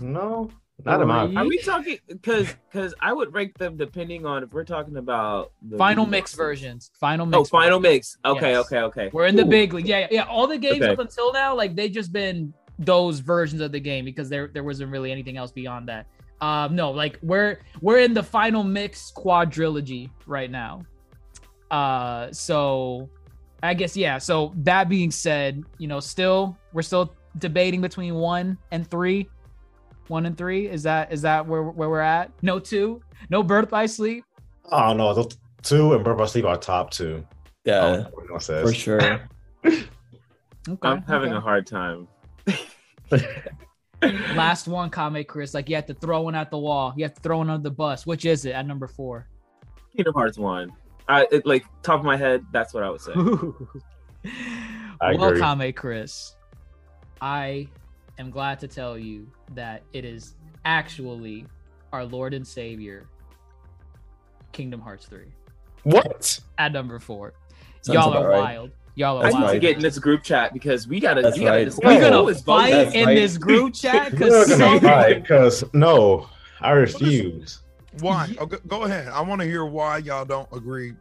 No, 0.00 0.50
not 0.84 1.00
in 1.00 1.06
my 1.08 1.32
Are 1.34 1.46
we 1.46 1.58
talking? 1.58 1.98
Because 2.08 2.48
because 2.70 2.92
I 3.00 3.12
would 3.12 3.32
rank 3.32 3.56
them 3.58 3.76
depending 3.76 4.26
on 4.26 4.42
if 4.42 4.52
we're 4.52 4.64
talking 4.64 4.96
about 4.96 5.52
the 5.62 5.76
final 5.76 6.06
remixes. 6.06 6.10
mix 6.10 6.34
versions? 6.34 6.90
Final 6.98 7.26
mix. 7.26 7.38
Oh, 7.40 7.44
final 7.44 7.78
versions. 7.78 8.18
mix. 8.24 8.36
Okay, 8.38 8.50
Yes. 8.52 8.66
okay, 8.66 8.78
okay. 8.80 9.10
We're 9.12 9.26
in 9.26 9.36
the 9.36 9.46
Ooh. 9.46 9.50
big 9.50 9.72
league. 9.74 9.86
Yeah, 9.86 10.00
yeah, 10.00 10.06
yeah. 10.10 10.22
All 10.24 10.46
the 10.48 10.58
games 10.58 10.82
Okay. 10.82 10.92
up 10.92 10.98
until 10.98 11.32
now, 11.32 11.54
like 11.54 11.76
they've 11.76 11.92
just 11.92 12.12
been 12.12 12.52
those 12.78 13.20
versions 13.20 13.60
of 13.60 13.70
the 13.70 13.78
game 13.80 14.04
because 14.04 14.28
there 14.28 14.48
there 14.48 14.64
wasn't 14.64 14.90
really 14.90 15.12
anything 15.12 15.36
else 15.36 15.52
beyond 15.52 15.88
that. 15.88 16.06
Um, 16.40 16.74
no, 16.74 16.90
like 16.90 17.20
we're 17.22 17.60
we're 17.80 18.00
in 18.00 18.12
the 18.12 18.22
final 18.24 18.64
mix 18.64 19.12
quadrilogy 19.16 20.10
right 20.26 20.50
now. 20.50 20.82
Uh, 21.72 22.30
so 22.30 23.08
I 23.62 23.74
guess 23.74 23.96
yeah. 23.96 24.18
So 24.18 24.52
that 24.58 24.88
being 24.88 25.10
said, 25.10 25.64
you 25.78 25.88
know, 25.88 25.98
still 25.98 26.56
we're 26.72 26.82
still 26.82 27.14
debating 27.38 27.80
between 27.80 28.14
one 28.14 28.58
and 28.70 28.86
three. 28.88 29.28
One 30.08 30.26
and 30.26 30.36
three 30.36 30.68
is 30.68 30.82
that 30.84 31.12
is 31.12 31.22
that 31.22 31.46
where 31.46 31.62
where 31.62 31.88
we're 31.88 32.00
at? 32.00 32.30
No 32.42 32.58
two, 32.58 33.00
no 33.30 33.42
birth 33.42 33.70
by 33.70 33.86
sleep. 33.86 34.24
Oh 34.70 34.92
no, 34.92 35.14
those 35.14 35.36
two 35.62 35.94
and 35.94 36.04
Birth 36.04 36.18
by 36.18 36.26
Sleep 36.26 36.44
are 36.44 36.56
top 36.56 36.90
two. 36.90 37.24
Yeah, 37.64 38.04
Oh, 38.32 38.38
says. 38.38 38.68
for 38.68 38.74
sure. 38.74 39.28
Okay, 40.68 40.88
I'm 40.88 41.02
having 41.02 41.30
okay. 41.30 41.38
a 41.38 41.40
hard 41.40 41.66
time. 41.66 42.06
Last 44.36 44.68
one, 44.68 44.90
Kame 44.90 45.24
Chris. 45.24 45.54
Like 45.54 45.68
you 45.68 45.74
have 45.74 45.86
to 45.86 45.94
throw 45.94 46.22
one 46.22 46.36
at 46.36 46.52
the 46.52 46.58
wall. 46.58 46.94
You 46.96 47.02
have 47.02 47.14
to 47.14 47.20
throw 47.20 47.38
one 47.38 47.50
under 47.50 47.64
the 47.68 47.74
bus. 47.74 48.06
Which 48.06 48.24
is 48.24 48.44
it 48.44 48.52
at 48.52 48.64
number 48.64 48.86
four? 48.86 49.26
Kingdom 49.96 50.14
Hearts 50.14 50.38
one. 50.38 50.70
I 51.12 51.26
it, 51.30 51.46
like 51.46 51.64
top 51.82 52.00
of 52.00 52.06
my 52.06 52.16
head. 52.16 52.44
That's 52.52 52.72
what 52.74 52.82
I 52.82 52.90
would 52.90 53.00
say. 53.00 53.12
I 55.00 55.14
well, 55.14 55.28
agree. 55.28 55.40
Kame 55.40 55.72
Chris, 55.72 56.36
I 57.20 57.68
am 58.18 58.30
glad 58.30 58.60
to 58.60 58.68
tell 58.68 58.98
you 58.98 59.26
that 59.54 59.82
it 59.92 60.04
is 60.04 60.34
actually 60.64 61.46
our 61.92 62.04
Lord 62.04 62.34
and 62.34 62.46
Savior, 62.46 63.08
Kingdom 64.52 64.80
Hearts 64.80 65.06
3, 65.06 65.24
What? 65.82 66.38
at 66.58 66.72
number 66.72 66.98
four. 66.98 67.34
Sounds 67.82 67.94
Y'all 67.94 68.14
are 68.14 68.28
right. 68.28 68.40
wild. 68.40 68.70
Y'all 68.94 69.18
are 69.18 69.22
wild. 69.24 69.34
I 69.34 69.46
need 69.46 69.52
to 69.54 69.58
get 69.58 69.76
in 69.76 69.82
this 69.82 69.98
group 69.98 70.22
chat 70.22 70.52
because 70.52 70.86
we 70.86 71.00
gotta. 71.00 71.22
That's 71.22 71.36
we 71.36 71.44
gotta 71.44 71.58
right. 71.58 71.64
discuss 71.64 71.84
We're 71.84 71.94
We're 71.94 72.10
gonna 72.10 72.22
who 72.22 72.28
is 72.28 72.42
fight. 72.42 72.70
That's 72.70 72.94
in 72.94 73.06
right. 73.06 73.14
this 73.14 73.38
group 73.38 73.74
chat 73.74 74.12
because 74.12 74.56
gonna 74.56 75.14
because 75.14 75.64
no, 75.72 76.28
I 76.60 76.70
refuse. 76.70 77.61
Why? 78.00 78.34
Oh, 78.38 78.46
go, 78.46 78.58
go 78.66 78.82
ahead. 78.84 79.08
I 79.08 79.20
want 79.20 79.40
to 79.40 79.46
hear 79.46 79.64
why 79.64 79.98
y'all 79.98 80.24
don't 80.24 80.48
agree 80.52 80.94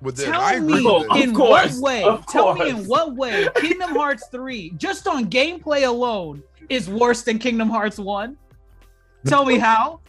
with 0.00 0.16
this. 0.16 0.24
Tell 0.26 0.40
I 0.40 0.54
agree 0.54 0.82
me 0.82 0.92
with 0.92 1.08
this. 1.12 1.24
in 1.24 1.34
course, 1.34 1.74
what 1.78 1.82
way? 1.82 2.02
of 2.04 2.26
Tell 2.26 2.54
me 2.54 2.70
in 2.70 2.86
what 2.86 3.14
way 3.14 3.48
Kingdom 3.56 3.90
Hearts 3.90 4.26
3, 4.32 4.70
just 4.76 5.06
on 5.06 5.26
gameplay 5.26 5.86
alone, 5.86 6.42
is 6.68 6.88
worse 6.88 7.22
than 7.22 7.38
Kingdom 7.38 7.68
Hearts 7.68 7.98
1? 7.98 8.36
Tell 9.26 9.44
me 9.44 9.58
how. 9.58 10.00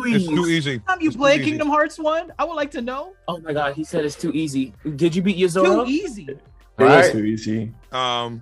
It's 0.00 0.26
too 0.28 0.46
easy. 0.46 0.78
Time 0.80 1.00
you 1.00 1.08
It's 1.08 1.16
too 1.16 1.20
play 1.22 1.34
easy. 1.36 1.44
Kingdom 1.44 1.68
Hearts 1.68 1.98
1? 1.98 2.32
I 2.38 2.44
would 2.44 2.54
like 2.54 2.70
to 2.72 2.80
know. 2.80 3.14
Oh 3.26 3.38
my 3.40 3.52
god, 3.52 3.74
he 3.74 3.82
said 3.82 4.04
it's 4.04 4.14
too 4.14 4.30
easy. 4.32 4.72
Did 4.96 5.16
you 5.16 5.22
beat 5.22 5.36
Yozora? 5.36 5.64
Too 5.64 5.70
Yozora? 5.70 5.88
easy. 5.88 6.22
It 6.28 6.38
was 6.78 6.88
Right? 7.06 7.12
too 7.12 7.24
easy. 7.24 7.72
Um, 7.90 8.40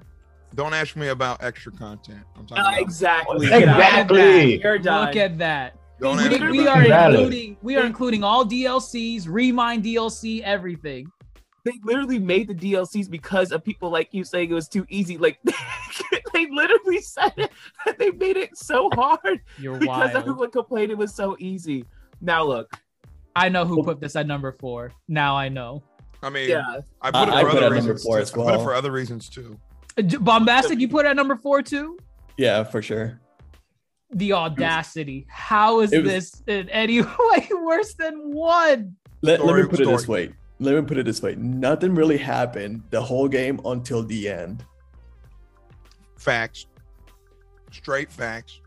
don't 0.55 0.75
ask 0.75 0.97
me 0.97 1.09
about 1.09 1.43
extra 1.43 1.73
content. 1.73 2.21
I'm 2.37 2.47
talking 2.47 2.63
Uh, 2.63 2.69
about. 2.69 2.81
exactly. 2.83 3.47
Exactly. 3.47 4.61
You're 4.63 4.79
done. 4.79 5.07
Look 5.07 5.17
at 5.17 5.39
that. 5.39 5.77
Don't 6.01 6.17
we, 6.19 6.51
we 6.51 6.67
are 6.69 6.83
including 6.85 7.57
we 7.63 7.77
are 7.77 7.85
including 7.87 8.23
all 8.23 8.45
DLCs, 8.45 9.27
Remind 9.29 9.83
DLC, 9.85 10.43
everything. 10.43 11.11
they 11.65 11.73
literally 11.85 12.19
made 12.19 12.49
the 12.49 12.55
DLCs 12.55 13.09
because 13.11 13.51
of 13.51 13.65
people 13.65 13.89
like 13.91 14.09
you 14.13 14.23
saying 14.23 14.51
it 14.51 14.55
was 14.55 14.69
too 14.69 14.85
easy. 14.91 15.17
Like 15.17 15.39
they 16.35 16.47
literally 16.51 17.01
said 17.01 17.33
it. 17.39 17.51
They 17.99 18.11
made 18.11 18.37
it 18.37 18.57
so 18.59 18.91
hard 18.95 19.41
You're 19.59 19.79
because 19.79 19.89
wild. 20.13 20.17
everyone 20.17 20.51
complained 20.51 20.91
it 20.91 20.99
was 20.99 21.15
so 21.15 21.35
easy. 21.39 21.85
Now 22.21 22.45
look, 22.45 22.71
I 23.35 23.49
know 23.49 23.65
who 23.65 23.83
put 23.83 24.01
this 24.01 24.17
at 24.17 24.27
number 24.27 24.53
four. 24.53 24.93
Now 25.09 25.35
I 25.37 25.49
know. 25.49 25.83
I 26.23 26.29
mean, 26.31 26.49
yeah, 26.51 26.81
I 27.01 27.11
put 27.11 27.29
it 27.29 27.33
I- 27.35 27.41
I 27.41 27.43
for 27.45 27.51
put 27.51 27.57
it 27.59 27.63
other 27.65 27.75
number 27.77 27.93
reasons. 27.93 28.03
four 28.03 28.17
too. 28.17 28.23
as 28.23 28.33
I 28.33 28.35
put 28.37 28.55
it 28.55 28.63
for 28.65 28.75
other 28.75 28.93
reasons 28.93 29.29
too. 29.31 29.59
Bombastic, 30.21 30.79
you 30.79 30.89
put 30.89 31.07
it 31.07 31.09
at 31.11 31.17
number 31.17 31.37
four 31.37 31.63
too? 31.63 31.99
Yeah, 32.37 32.65
for 32.65 32.83
sure. 32.83 33.21
The 34.11 34.33
audacity. 34.33 35.27
How 35.29 35.81
is 35.81 35.91
was- 35.91 36.05
this 36.05 36.43
in 36.47 36.69
any 36.71 37.01
way 37.03 37.49
worse 37.63 37.95
than 37.95 38.33
one? 38.33 38.97
Let, 39.23 39.45
let 39.45 39.57
me 39.57 39.69
put 39.69 39.81
it 39.81 39.87
this 39.87 40.07
way. 40.07 40.33
Let 40.59 40.75
me 40.75 40.83
put 40.83 40.97
it 40.99 41.05
this 41.05 41.21
way. 41.23 41.35
Nothing 41.35 41.95
really 41.95 42.17
happened 42.17 42.83
the 42.91 43.01
whole 43.01 43.29
game 43.29 43.61
until 43.65 44.03
the 44.03 44.29
end. 44.29 44.65
Facts. 46.17 46.67
Straight 47.73 48.11
facts. 48.11 48.61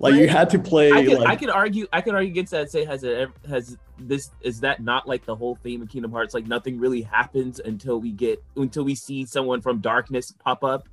Like 0.00 0.14
you 0.14 0.28
had 0.28 0.48
to 0.50 0.58
play 0.58 0.92
I 0.92 1.04
could, 1.04 1.26
I 1.26 1.36
could 1.36 1.50
argue. 1.50 1.86
I 1.92 2.00
could 2.00 2.14
argue 2.14 2.30
against 2.30 2.52
that. 2.52 2.62
and 2.62 2.70
Say 2.70 2.84
has 2.84 3.02
it 3.02 3.28
has 3.48 3.76
this 3.98 4.30
is 4.42 4.60
that 4.60 4.80
not 4.80 5.08
like 5.08 5.24
the 5.24 5.34
whole 5.34 5.56
theme 5.56 5.82
of 5.82 5.88
Kingdom 5.88 6.12
Hearts? 6.12 6.34
Like 6.34 6.46
nothing 6.46 6.78
really 6.78 7.02
happens 7.02 7.58
until 7.58 8.00
we 8.00 8.12
get 8.12 8.42
until 8.56 8.84
we 8.84 8.94
see 8.94 9.24
someone 9.24 9.60
from 9.60 9.80
darkness 9.80 10.32
pop 10.32 10.62
up. 10.62 10.88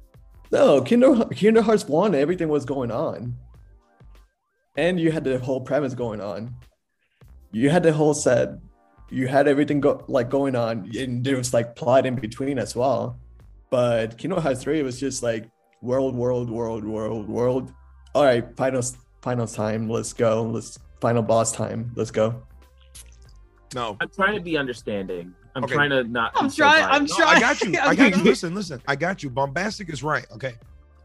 No 0.52 0.82
Kinder, 0.82 1.26
Kingdom 1.26 1.64
Hearts 1.64 1.86
one. 1.88 2.16
Everything 2.16 2.50
was 2.50 2.66
going 2.66 2.92
on, 2.92 3.36
and 4.78 5.00
you 5.00 5.12
had 5.12 5.24
the 5.24 5.40
whole 5.40 5.62
premise 5.62 5.94
going 5.94 6.22
on. 6.22 6.56
You 7.52 7.70
had 7.70 7.84
the 7.84 7.94
whole 7.94 8.14
set. 8.14 8.50
You 9.10 9.28
had 9.28 9.48
everything 9.48 9.80
go 9.82 10.04
like 10.08 10.30
going 10.30 10.56
on, 10.56 10.90
and 10.98 11.24
there 11.24 11.38
was 11.38 11.54
like 11.54 11.76
plot 11.76 12.06
in 12.06 12.16
between 12.16 12.60
as 12.60 12.76
well. 12.76 13.20
But 13.70 14.18
Kingdom 14.18 14.42
Hearts 14.42 14.64
three 14.64 14.82
was 14.84 15.00
just 15.00 15.24
like 15.24 15.50
world, 15.82 16.16
world, 16.16 16.50
world, 16.50 16.84
world, 16.84 17.28
world. 17.30 17.74
All 18.14 18.24
right, 18.24 18.46
final 18.56 18.82
final 19.22 19.48
time. 19.48 19.90
Let's 19.90 20.14
go. 20.14 20.44
Let's 20.44 20.80
final 21.02 21.22
boss 21.22 21.52
time. 21.52 21.92
Let's 21.96 22.12
go. 22.12 22.44
No. 23.74 23.98
I'm 24.00 24.10
trying 24.10 24.36
to 24.36 24.42
be 24.42 24.58
understanding. 24.58 25.34
I'm 25.56 25.64
Okay. 25.64 25.74
trying 25.74 25.90
to 25.92 26.04
not. 26.04 26.34
I'm 26.36 26.46
be 26.48 26.50
so 26.52 26.64
trying- 26.64 26.84
I'm. 26.84 27.06
No, 27.06 27.16
trying- 27.16 27.30
I 27.38 27.40
got 27.40 27.62
you. 27.62 27.80
I'm 27.80 27.96
got 27.96 28.18
you. 28.18 28.24
Listen, 28.24 28.54
listen. 28.54 28.82
I 28.88 28.96
got 28.96 29.24
you. 29.24 29.30
Bombastic 29.30 29.90
is 29.90 30.04
right. 30.04 30.26
Okay. 30.34 30.56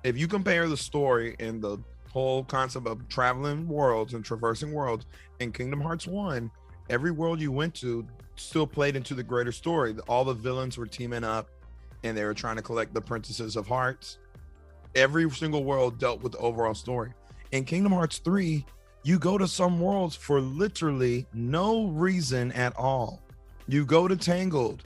If 0.02 0.18
you 0.18 0.26
compare 0.26 0.66
the 0.68 0.76
story 0.76 1.36
and 1.38 1.62
the 1.62 1.78
whole 2.10 2.42
concept 2.44 2.86
of 2.88 3.06
traveling 3.08 3.68
worlds 3.68 4.14
and 4.14 4.24
traversing 4.24 4.72
worlds 4.72 5.06
in 5.38 5.52
Kingdom 5.52 5.80
Hearts 5.80 6.06
1, 6.06 6.50
every 6.88 7.12
world 7.12 7.40
you 7.40 7.52
went 7.52 7.74
to 7.76 8.06
still 8.36 8.66
played 8.66 8.96
into 8.96 9.14
the 9.14 9.22
greater 9.22 9.52
story. 9.52 9.94
All 10.08 10.24
the 10.24 10.34
villains 10.34 10.76
were 10.78 10.86
teaming 10.86 11.22
up 11.22 11.48
and 12.02 12.16
they 12.16 12.24
were 12.24 12.34
trying 12.34 12.56
to 12.56 12.62
collect 12.62 12.94
the 12.94 13.00
princesses 13.00 13.54
of 13.56 13.66
hearts. 13.68 14.18
Every 14.96 15.30
single 15.30 15.62
world 15.62 15.98
dealt 15.98 16.22
with 16.22 16.32
the 16.32 16.38
overall 16.38 16.74
story. 16.74 17.12
In 17.52 17.64
Kingdom 17.64 17.92
Hearts 17.92 18.18
3, 18.18 18.64
you 19.04 19.18
go 19.18 19.38
to 19.38 19.46
some 19.46 19.78
worlds 19.78 20.16
for 20.16 20.40
literally 20.40 21.26
no 21.32 21.86
reason 21.88 22.50
at 22.52 22.74
all. 22.76 23.22
You 23.70 23.84
go 23.84 24.08
to 24.08 24.16
Tangled, 24.16 24.82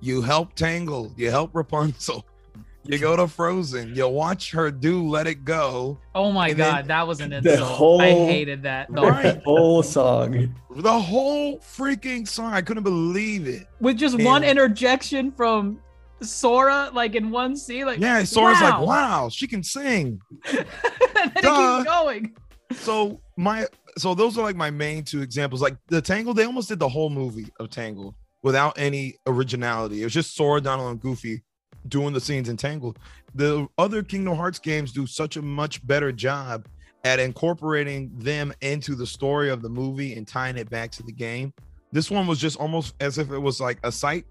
you 0.00 0.20
help 0.20 0.54
Tangle, 0.54 1.12
you 1.16 1.30
help 1.30 1.54
Rapunzel, 1.54 2.26
you 2.84 2.98
go 2.98 3.14
to 3.16 3.28
Frozen, 3.28 3.94
you 3.94 4.08
watch 4.08 4.50
her 4.50 4.72
do 4.72 5.08
Let 5.08 5.28
It 5.28 5.44
Go. 5.44 5.98
Oh 6.16 6.32
my 6.32 6.52
god, 6.52 6.56
then 6.82 6.86
that 6.88 7.06
was 7.06 7.20
an 7.20 7.30
the 7.30 7.36
insult. 7.52 8.00
I 8.02 8.10
hated 8.10 8.64
that. 8.64 8.92
The- 8.92 9.02
Right. 9.02 9.40
whole 9.44 9.84
song. 9.84 10.52
The 10.74 11.00
whole 11.00 11.58
freaking 11.60 12.26
song, 12.26 12.52
I 12.52 12.60
couldn't 12.60 12.82
believe 12.82 13.46
it. 13.46 13.68
With 13.80 13.96
just 13.98 14.20
one 14.20 14.42
interjection 14.42 15.30
from 15.30 15.78
Sora, 16.20 16.90
like 16.92 17.14
in 17.14 17.30
one 17.30 17.56
scene, 17.56 17.86
like 17.86 18.00
Yeah, 18.00 18.24
Sora's 18.24 18.60
like, 18.60 18.80
wow. 18.80 18.84
wow, 18.84 19.28
she 19.28 19.46
can 19.46 19.62
sing. 19.62 20.20
and 20.52 20.56
then 20.56 21.36
it 21.36 21.42
keeps 21.42 21.84
going. 21.84 22.36
so 22.72 23.20
my 23.36 23.66
so 23.96 24.12
those 24.12 24.36
are 24.36 24.42
like 24.42 24.56
my 24.56 24.70
main 24.70 25.04
two 25.04 25.22
examples. 25.22 25.62
Like 25.62 25.76
the 25.86 26.02
Tangle, 26.02 26.34
they 26.34 26.44
almost 26.46 26.68
did 26.68 26.80
the 26.80 26.88
whole 26.88 27.10
movie 27.10 27.46
of 27.60 27.70
Tangle 27.70 28.16
without 28.44 28.78
any 28.78 29.16
originality. 29.26 30.02
It 30.02 30.04
was 30.04 30.12
just 30.12 30.36
Sora, 30.36 30.60
Donald, 30.60 30.90
and 30.92 31.00
Goofy 31.00 31.42
doing 31.88 32.12
the 32.12 32.20
scenes 32.20 32.48
in 32.50 32.56
Tangle. 32.56 32.94
The 33.34 33.66
other 33.78 34.02
Kingdom 34.02 34.36
Hearts 34.36 34.58
games 34.58 34.92
do 34.92 35.06
such 35.06 35.36
a 35.36 35.42
much 35.42 35.84
better 35.86 36.12
job 36.12 36.68
at 37.04 37.18
incorporating 37.18 38.12
them 38.16 38.52
into 38.60 38.94
the 38.94 39.06
story 39.06 39.48
of 39.48 39.62
the 39.62 39.68
movie 39.68 40.14
and 40.14 40.28
tying 40.28 40.58
it 40.58 40.68
back 40.68 40.90
to 40.92 41.02
the 41.02 41.12
game. 41.12 41.52
This 41.90 42.10
one 42.10 42.26
was 42.26 42.38
just 42.38 42.58
almost 42.58 42.94
as 43.00 43.18
if 43.18 43.30
it 43.30 43.38
was 43.38 43.60
like 43.60 43.78
a 43.82 43.90
sight 43.90 44.26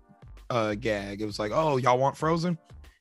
uh 0.50 0.76
gag. 0.76 1.22
It 1.22 1.26
was 1.26 1.40
like, 1.40 1.52
oh, 1.54 1.78
y'all 1.78 1.98
want 1.98 2.16
Frozen? 2.16 2.58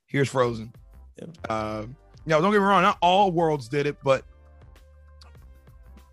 Here's 0.07 0.31
Frozen. 0.31 0.73
Yeah. 1.19 1.27
Uh, 1.49 1.87
no, 2.25 2.41
don't 2.41 2.53
get 2.53 2.61
me 2.61 2.65
wrong. 2.65 2.83
Not 2.83 2.97
all 3.03 3.33
worlds 3.33 3.69
did 3.69 3.87
it, 3.87 3.97
but 4.03 4.25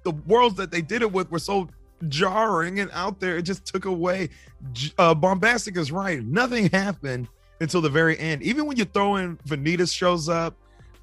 the 0.04 0.12
worlds 0.28 0.56
that 0.56 0.72
they 0.72 0.82
did 0.82 1.02
it 1.02 1.12
with 1.12 1.32
were 1.32 1.40
so 1.40 1.70
jarring 2.08 2.80
and 2.80 2.90
out 2.94 3.20
there. 3.20 3.38
It 3.38 3.44
just 3.44 3.66
took 3.66 3.86
away. 3.86 4.30
Uh, 4.98 5.14
Bombastic 5.14 5.78
is 5.78 5.92
right. 5.92 6.24
Nothing 6.24 6.70
happened 6.70 7.28
until 7.60 7.82
the 7.82 7.90
very 7.90 8.18
end. 8.18 8.42
Even 8.44 8.66
when 8.66 8.78
you 8.78 8.86
throw 8.86 9.18
in 9.18 9.38
Vanitas 9.48 9.94
shows 9.94 10.30
up, 10.30 10.56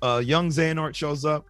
uh, 0.03 0.23
young 0.25 0.49
Xehanort 0.49 0.95
shows 0.95 1.25
up, 1.25 1.47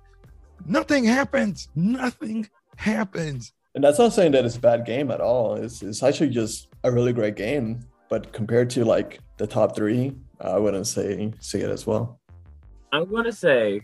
nothing 0.66 1.04
happens. 1.04 1.68
Nothing 1.74 2.48
happens. 2.76 3.52
And 3.74 3.84
that's 3.84 3.98
not 3.98 4.12
saying 4.12 4.32
that 4.32 4.44
it's 4.44 4.56
a 4.56 4.60
bad 4.60 4.86
game 4.86 5.10
at 5.10 5.20
all. 5.20 5.54
It's, 5.54 5.82
it's 5.82 6.02
actually 6.02 6.30
just 6.30 6.68
a 6.82 6.90
really 6.90 7.12
great 7.12 7.36
game. 7.36 7.80
But 8.08 8.32
compared 8.32 8.70
to 8.70 8.84
like 8.84 9.20
the 9.36 9.46
top 9.46 9.76
three, 9.76 10.14
I 10.40 10.58
wouldn't 10.58 10.86
say 10.86 11.32
see 11.40 11.60
it 11.60 11.70
as 11.70 11.86
well. 11.86 12.20
I'm 12.92 13.10
gonna 13.10 13.32
say, 13.32 13.82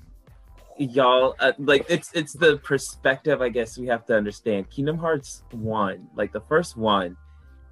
y'all, 0.78 1.34
uh, 1.38 1.52
like 1.58 1.86
it's 1.88 2.12
it's 2.14 2.32
the 2.32 2.58
perspective 2.58 3.40
I 3.42 3.48
guess 3.48 3.78
we 3.78 3.86
have 3.86 4.06
to 4.06 4.16
understand. 4.16 4.70
Kingdom 4.70 4.98
Hearts 4.98 5.42
one, 5.52 6.08
like 6.14 6.32
the 6.32 6.40
first 6.40 6.76
one, 6.76 7.16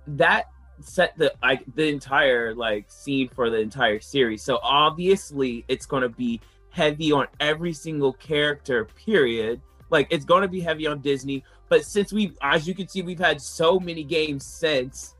that 0.06 0.46
set 0.80 1.16
the 1.18 1.32
like 1.42 1.62
the 1.74 1.88
entire 1.88 2.54
like 2.54 2.90
scene 2.90 3.28
for 3.28 3.50
the 3.50 3.58
entire 3.58 4.00
series. 4.00 4.42
So 4.42 4.58
obviously 4.62 5.64
it's 5.68 5.86
gonna 5.86 6.08
be 6.08 6.40
heavy 6.70 7.12
on 7.12 7.26
every 7.40 7.72
single 7.72 8.12
character. 8.14 8.84
Period. 8.84 9.60
Like 9.90 10.08
it's 10.10 10.24
gonna 10.24 10.48
be 10.48 10.60
heavy 10.60 10.86
on 10.86 11.00
Disney. 11.00 11.44
But 11.68 11.84
since 11.84 12.12
we, 12.12 12.32
as 12.42 12.66
you 12.66 12.74
can 12.74 12.88
see, 12.88 13.02
we've 13.02 13.18
had 13.18 13.40
so 13.40 13.78
many 13.78 14.02
games 14.04 14.44
since 14.44 15.14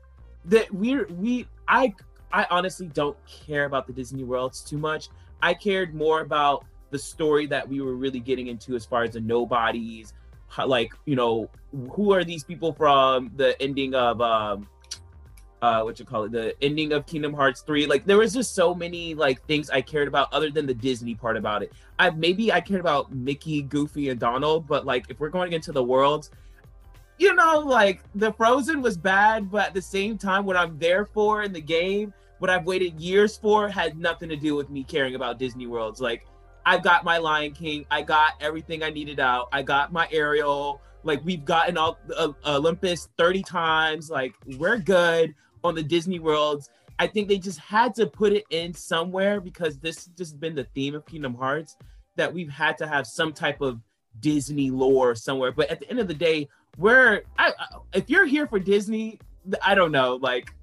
that 0.45 0.71
we're 0.73 1.07
we 1.07 1.47
I 1.67 1.93
I 2.33 2.47
honestly 2.49 2.87
don't 2.87 3.17
care 3.25 3.65
about 3.65 3.87
the 3.87 3.93
Disney 3.93 4.23
worlds 4.23 4.61
too 4.61 4.77
much. 4.77 5.09
I 5.41 5.53
cared 5.53 5.93
more 5.93 6.21
about 6.21 6.65
the 6.91 6.99
story 6.99 7.47
that 7.47 7.67
we 7.67 7.81
were 7.81 7.95
really 7.95 8.19
getting 8.19 8.47
into 8.47 8.75
as 8.75 8.85
far 8.85 9.03
as 9.03 9.13
the 9.13 9.21
nobodies, 9.21 10.13
like 10.65 10.91
you 11.05 11.15
know, 11.15 11.49
who 11.91 12.13
are 12.13 12.23
these 12.23 12.43
people 12.43 12.73
from 12.73 13.31
the 13.35 13.59
ending 13.61 13.95
of 13.95 14.21
um, 14.21 14.67
uh, 15.61 15.81
what 15.81 15.99
you 15.99 16.05
call 16.05 16.23
it, 16.23 16.31
the 16.31 16.55
ending 16.61 16.91
of 16.93 17.05
Kingdom 17.05 17.33
Hearts 17.33 17.61
three. 17.61 17.85
Like 17.85 18.05
there 18.05 18.17
was 18.17 18.33
just 18.33 18.53
so 18.53 18.75
many 18.75 19.13
like 19.13 19.45
things 19.45 19.69
I 19.69 19.81
cared 19.81 20.07
about 20.07 20.31
other 20.33 20.49
than 20.49 20.65
the 20.65 20.73
Disney 20.73 21.15
part 21.15 21.37
about 21.37 21.63
it. 21.63 21.71
I 21.99 22.09
maybe 22.09 22.51
I 22.51 22.61
cared 22.61 22.81
about 22.81 23.13
Mickey, 23.13 23.61
Goofy, 23.61 24.09
and 24.09 24.19
Donald, 24.19 24.67
but 24.67 24.85
like 24.85 25.05
if 25.09 25.19
we're 25.19 25.29
going 25.29 25.53
into 25.53 25.71
the 25.71 25.83
worlds, 25.83 26.31
you 27.21 27.35
know, 27.35 27.59
like 27.59 28.01
the 28.15 28.33
Frozen 28.33 28.81
was 28.81 28.97
bad, 28.97 29.51
but 29.51 29.67
at 29.67 29.73
the 29.75 29.81
same 29.81 30.17
time, 30.17 30.43
what 30.43 30.57
I'm 30.57 30.79
there 30.79 31.05
for 31.05 31.43
in 31.43 31.53
the 31.53 31.61
game, 31.61 32.11
what 32.39 32.49
I've 32.49 32.65
waited 32.65 32.99
years 32.99 33.37
for, 33.37 33.69
had 33.69 33.95
nothing 33.99 34.27
to 34.29 34.35
do 34.35 34.55
with 34.55 34.71
me 34.71 34.83
caring 34.83 35.13
about 35.13 35.37
Disney 35.37 35.67
worlds. 35.67 36.01
Like, 36.01 36.25
I 36.65 36.77
got 36.77 37.03
my 37.03 37.17
Lion 37.17 37.51
King, 37.51 37.85
I 37.89 38.01
got 38.01 38.33
everything 38.39 38.83
I 38.83 38.89
needed 38.89 39.19
out, 39.19 39.49
I 39.51 39.61
got 39.63 39.91
my 39.91 40.07
Ariel. 40.11 40.81
Like, 41.03 41.25
we've 41.25 41.43
gotten 41.43 41.77
all 41.77 41.97
uh, 42.15 42.31
Olympus 42.45 43.09
30 43.17 43.41
times. 43.41 44.11
Like, 44.11 44.35
we're 44.59 44.77
good 44.77 45.33
on 45.63 45.73
the 45.73 45.81
Disney 45.81 46.19
worlds. 46.19 46.69
I 46.99 47.07
think 47.07 47.27
they 47.27 47.39
just 47.39 47.57
had 47.57 47.95
to 47.95 48.05
put 48.05 48.33
it 48.33 48.43
in 48.51 48.75
somewhere 48.75 49.41
because 49.41 49.79
this 49.79 50.05
has 50.05 50.07
just 50.15 50.39
been 50.39 50.53
the 50.53 50.65
theme 50.75 50.93
of 50.93 51.03
Kingdom 51.07 51.33
Hearts 51.33 51.75
that 52.15 52.31
we've 52.31 52.51
had 52.51 52.77
to 52.77 52.87
have 52.87 53.07
some 53.07 53.33
type 53.33 53.61
of 53.61 53.81
Disney 54.19 54.69
lore 54.69 55.15
somewhere. 55.15 55.51
But 55.51 55.71
at 55.71 55.79
the 55.79 55.89
end 55.89 55.99
of 55.99 56.07
the 56.07 56.13
day, 56.13 56.47
we're 56.77 57.23
I, 57.37 57.53
if 57.93 58.09
you're 58.09 58.25
here 58.25 58.47
for 58.47 58.59
Disney, 58.59 59.19
I 59.63 59.75
don't 59.75 59.91
know, 59.91 60.17
like 60.17 60.53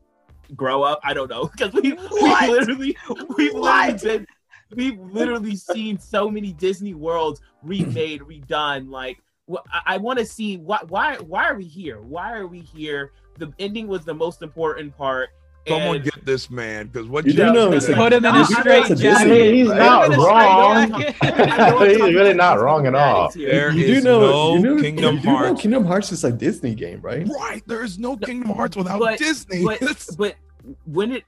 grow 0.54 0.82
up. 0.82 1.00
I 1.02 1.14
don't 1.14 1.28
know 1.28 1.46
because 1.52 1.72
we 1.72 1.92
we 1.92 2.48
literally 2.48 2.96
we've 3.36 3.54
literally 3.54 3.98
been 3.98 4.26
we've 4.74 4.98
literally 4.98 5.56
seen 5.56 5.98
so 5.98 6.30
many 6.30 6.52
Disney 6.52 6.94
worlds 6.94 7.40
remade, 7.62 8.20
redone. 8.22 8.90
Like 8.90 9.18
wh- 9.50 9.56
I, 9.72 9.94
I 9.94 9.96
want 9.98 10.18
to 10.18 10.24
see 10.26 10.56
why 10.58 10.78
why 10.88 11.16
why 11.16 11.48
are 11.48 11.56
we 11.56 11.64
here? 11.64 12.00
Why 12.00 12.32
are 12.32 12.46
we 12.46 12.60
here? 12.60 13.12
The 13.38 13.52
ending 13.58 13.86
was 13.88 14.04
the 14.04 14.14
most 14.14 14.42
important 14.42 14.96
part. 14.96 15.30
Someone 15.66 15.96
and- 15.96 16.04
get 16.04 16.24
this 16.24 16.48
man 16.48 16.86
because 16.86 17.08
what 17.08 17.26
You 17.26 17.32
you 17.32 17.36
do 17.38 17.44
know 17.46 17.52
no, 17.70 17.72
it's 17.72 17.88
no, 17.88 17.94
a, 17.94 17.96
Put 17.98 18.12
him 18.14 18.24
in 18.24 18.32
no, 18.32 18.38
a 18.38 18.42
I- 18.42 18.44
straight 18.44 18.82
jacket. 18.82 18.94
Disney- 18.98 19.08
I 19.10 19.24
mean, 19.26 19.54
he's 19.54 19.68
Put 19.68 19.76
not 19.76 20.06
him 20.06 20.12
in 20.12 20.18
a 20.18 20.22
straight 20.22 20.34
wrong. 20.34 20.90
jacket. 21.02 21.16
I 21.60 21.70
know 21.70 21.78
He's 21.84 21.98
really 22.14 22.34
not 22.34 22.60
wrong 22.60 22.86
at 22.86 22.94
all. 22.94 23.26
Disney. 23.28 23.44
There 23.44 23.70
you 23.72 23.84
is 23.84 24.02
do 24.02 24.08
know, 24.08 24.20
no 24.20 24.54
you 24.56 24.60
know, 24.76 24.82
Kingdom 24.82 25.14
you 25.16 25.20
do 25.20 25.26
know 25.28 25.36
Hearts. 25.36 25.60
Kingdom 25.60 25.84
Hearts 25.84 26.12
is 26.12 26.24
a 26.24 26.32
Disney 26.32 26.74
game, 26.74 27.00
right? 27.02 27.28
Right, 27.28 27.62
there 27.66 27.84
is 27.84 27.98
no 27.98 28.16
Kingdom 28.16 28.50
Hearts 28.54 28.76
without 28.78 28.98
but- 28.98 29.18
Disney. 29.18 29.62
but 29.64 29.80
but 30.18 30.36
when 30.84 31.12
it 31.12 31.24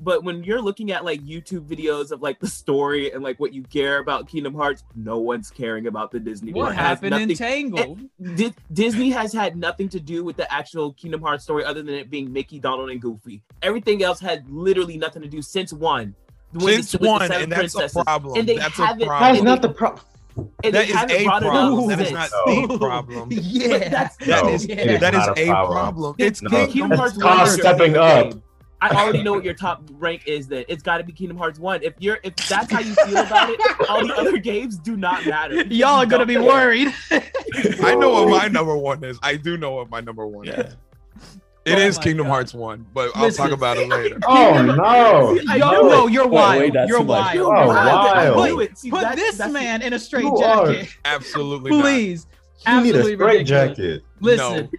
but 0.00 0.24
when 0.24 0.42
you're 0.44 0.60
looking 0.62 0.90
at 0.92 1.04
like 1.04 1.20
youtube 1.24 1.66
videos 1.66 2.10
of 2.10 2.22
like 2.22 2.38
the 2.40 2.46
story 2.46 3.12
and 3.12 3.22
like 3.22 3.38
what 3.40 3.52
you 3.52 3.62
care 3.62 3.98
about 3.98 4.28
kingdom 4.28 4.54
hearts 4.54 4.84
no 4.94 5.18
one's 5.18 5.50
caring 5.50 5.86
about 5.86 6.10
the 6.10 6.20
disney 6.20 6.52
What 6.52 6.62
one. 6.64 6.72
It 6.72 6.76
has 6.76 6.86
happened 6.86 7.14
in 7.14 7.20
nothing- 7.28 7.36
Tangled? 7.36 8.00
Di- 8.36 8.54
disney 8.72 9.10
has 9.10 9.32
had 9.32 9.56
nothing 9.56 9.88
to 9.90 10.00
do 10.00 10.24
with 10.24 10.36
the 10.36 10.52
actual 10.52 10.92
kingdom 10.94 11.20
hearts 11.22 11.44
story 11.44 11.64
other 11.64 11.82
than 11.82 11.94
it 11.94 12.10
being 12.10 12.32
mickey 12.32 12.58
donald 12.58 12.90
and 12.90 13.00
goofy 13.00 13.42
everything 13.62 14.02
else 14.02 14.20
had 14.20 14.48
literally 14.50 14.96
nothing 14.98 15.22
to 15.22 15.28
do 15.28 15.42
since 15.42 15.72
one 15.72 16.14
Since 16.58 16.92
the- 16.92 16.98
with 16.98 17.02
the 17.02 17.08
one, 17.08 17.32
and 17.32 17.52
that's 17.52 17.74
a 17.76 17.88
problem. 18.04 18.38
And 18.38 18.48
they 18.48 18.56
That's 18.56 18.78
a 18.78 18.86
haven't- 18.86 19.06
problem. 19.06 19.32
That's 19.32 19.44
not 19.44 19.62
the 19.62 19.68
problem. 19.68 20.04
And 20.64 20.74
That 20.74 20.86
they 20.86 20.92
is 20.92 20.96
haven't 20.96 21.16
a 21.16 21.24
brought 21.24 21.42
it 21.42 21.46
up 21.46 21.52
problem. 21.52 21.88
That 21.88 22.00
is 22.00 22.12
not 22.12 22.30
No. 22.46 22.66
the 22.66 22.78
problem. 22.86 23.28
yeah. 23.32 23.68
But 23.78 23.90
that's 23.90 24.16
That 24.16 24.44
No, 24.44 24.48
is 24.50 24.64
it 24.64 24.70
is 24.78 25.00
that 25.00 25.14
is 25.14 25.26
not 25.26 25.38
a 25.38 25.42
a 25.42 25.46
problem. 25.46 25.76
problem. 25.78 26.14
It's 26.18 26.42
No. 26.42 26.50
Kingdom 26.50 26.72
Kingdom 26.72 26.98
Hearts 26.98 27.14
It's 27.14 27.24
one 27.24 27.36
called 27.36 27.48
is 27.48 27.56
your 27.56 27.64
stepping 27.66 27.96
up. 27.96 28.30
game. 28.30 28.42
I 28.82 28.88
already 29.02 29.22
know 29.22 29.32
what 29.32 29.44
your 29.44 29.54
top 29.54 29.82
rank 29.98 30.22
is. 30.26 30.48
Then 30.48 30.64
it's 30.68 30.82
got 30.82 30.98
to 30.98 31.04
be 31.04 31.12
Kingdom 31.12 31.36
Hearts 31.36 31.58
one. 31.58 31.82
If 31.82 31.94
you're 31.98 32.18
if 32.22 32.34
that's 32.48 32.72
how 32.72 32.80
you 32.80 32.94
feel 32.94 33.18
about 33.18 33.50
it, 33.50 33.60
all 33.90 34.06
the 34.06 34.14
other 34.16 34.38
games 34.38 34.78
do 34.78 34.96
not 34.96 35.26
matter. 35.26 35.62
Y'all 35.64 36.00
are 36.00 36.06
gonna 36.06 36.24
be 36.26 36.34
care. 36.34 36.42
worried. 36.42 36.88
I 37.10 37.94
know 37.94 38.10
what 38.10 38.28
my 38.30 38.48
number 38.48 38.76
one 38.76 39.02
is. 39.04 39.18
I 39.22 39.36
do 39.36 39.56
know 39.56 39.72
what 39.72 39.90
my 39.90 40.00
number 40.00 40.26
one 40.26 40.46
Yeah. 40.46 40.60
is. 40.60 40.76
It 41.66 41.74
Oh 41.74 41.78
is 41.82 41.98
Kingdom 41.98 42.26
God. 42.26 42.32
Hearts 42.32 42.54
one, 42.54 42.86
but 42.94 43.10
I'll 43.14 43.24
Listen. 43.26 43.44
talk 43.44 43.52
about 43.52 43.76
it 43.76 43.86
later. 43.90 44.18
Oh 44.26 44.62
no! 44.62 45.38
I 45.46 45.56
Yo, 45.56 45.70
knew 45.82 45.88
no, 45.90 46.06
it. 46.06 46.12
you're 46.14 46.24
Wait, 46.26 46.32
wild. 46.32 46.60
wait, 46.62 46.72
that's 46.72 46.88
you're 46.88 47.00
too 47.00 47.04
much. 47.04 47.36
wild. 47.36 47.38
Oh, 47.54 47.70
I 47.70 48.30
wild. 48.30 48.48
knew 48.48 48.60
it. 48.60 48.78
See, 48.78 48.90
Put 48.90 49.02
that- 49.02 49.16
this 49.16 49.36
that's- 49.36 49.52
man 49.52 49.82
in 49.82 49.92
a 49.92 49.98
straight 49.98 50.24
You 50.24 50.38
jacket, 50.38 50.88
Absolutely 51.04 51.70
not. 51.76 51.82
please. 51.82 52.26
You 52.66 52.82
need 52.82 52.94
a 52.94 52.98
Absolutely 52.98 53.14
straight 53.14 53.38
ridiculous. 53.50 53.76
jacket. 53.76 54.02
Listen, 54.20 54.70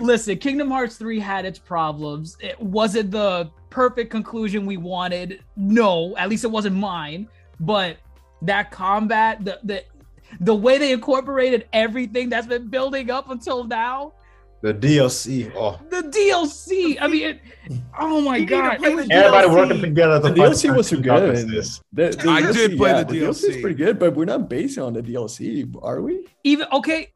listen. 0.00 0.38
Kingdom 0.38 0.70
Hearts 0.70 0.96
3 0.96 1.18
had 1.20 1.44
its 1.44 1.58
problems. 1.58 2.36
It 2.40 2.60
wasn't 2.60 3.10
the 3.10 3.50
perfect 3.70 4.10
conclusion 4.10 4.66
we 4.66 4.76
wanted. 4.76 5.42
No, 5.56 6.16
at 6.16 6.28
least 6.28 6.44
it 6.44 6.50
wasn't 6.50 6.76
mine. 6.76 7.28
But 7.60 7.98
that 8.42 8.70
combat, 8.70 9.44
the 9.44 9.58
the 9.64 9.84
the 10.40 10.54
way 10.54 10.78
they 10.78 10.92
incorporated 10.92 11.68
everything 11.72 12.28
that's 12.28 12.46
been 12.46 12.68
building 12.68 13.10
up 13.10 13.30
until 13.30 13.64
now, 13.64 14.12
The 14.62 14.74
DLC. 14.74 15.52
Oh, 15.54 15.78
the 15.90 16.02
DLC. 16.02 16.96
I 17.00 17.06
mean, 17.06 17.22
it, 17.24 17.40
oh 17.98 18.20
my 18.20 18.38
You 18.38 18.46
god, 18.46 18.78
play 18.78 18.90
it 18.90 18.96
was 18.96 19.08
the 19.08 19.14
everybody 19.14 19.48
DLC. 19.48 19.54
working 19.54 19.80
together. 19.80 20.18
The 20.18 20.32
to 20.34 20.34
DLC 20.34 20.62
fight 20.68 20.76
was 20.76 20.90
the 20.90 20.96
good. 20.96 21.04
darkness. 21.06 21.80
The, 21.92 22.16
the 22.20 22.28
I 22.28 22.42
did 22.52 22.76
play 22.76 22.92
the 22.92 23.04
The 23.04 23.14
DLC 23.20 23.44
is 23.50 23.56
pretty 23.58 23.76
good, 23.76 23.98
but 23.98 24.14
we're 24.16 24.24
not 24.24 24.48
basing 24.48 24.82
on 24.82 24.92
the 24.94 25.02
DLC, 25.02 25.74
are 25.82 26.02
we? 26.02 26.26
even 26.44 26.66
okay. 26.72 27.12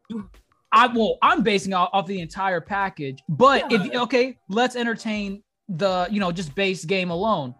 I 0.72 0.86
well, 0.86 1.18
I'm 1.22 1.42
basing 1.42 1.72
off, 1.74 1.90
off 1.92 2.06
the 2.06 2.20
entire 2.20 2.60
package, 2.60 3.18
but 3.28 3.70
if 3.72 3.92
okay, 3.94 4.38
let's 4.48 4.76
entertain 4.76 5.42
the 5.68 6.06
you 6.10 6.20
know 6.20 6.30
just 6.32 6.54
base 6.54 6.84
game 6.84 7.10
alone. 7.10 7.54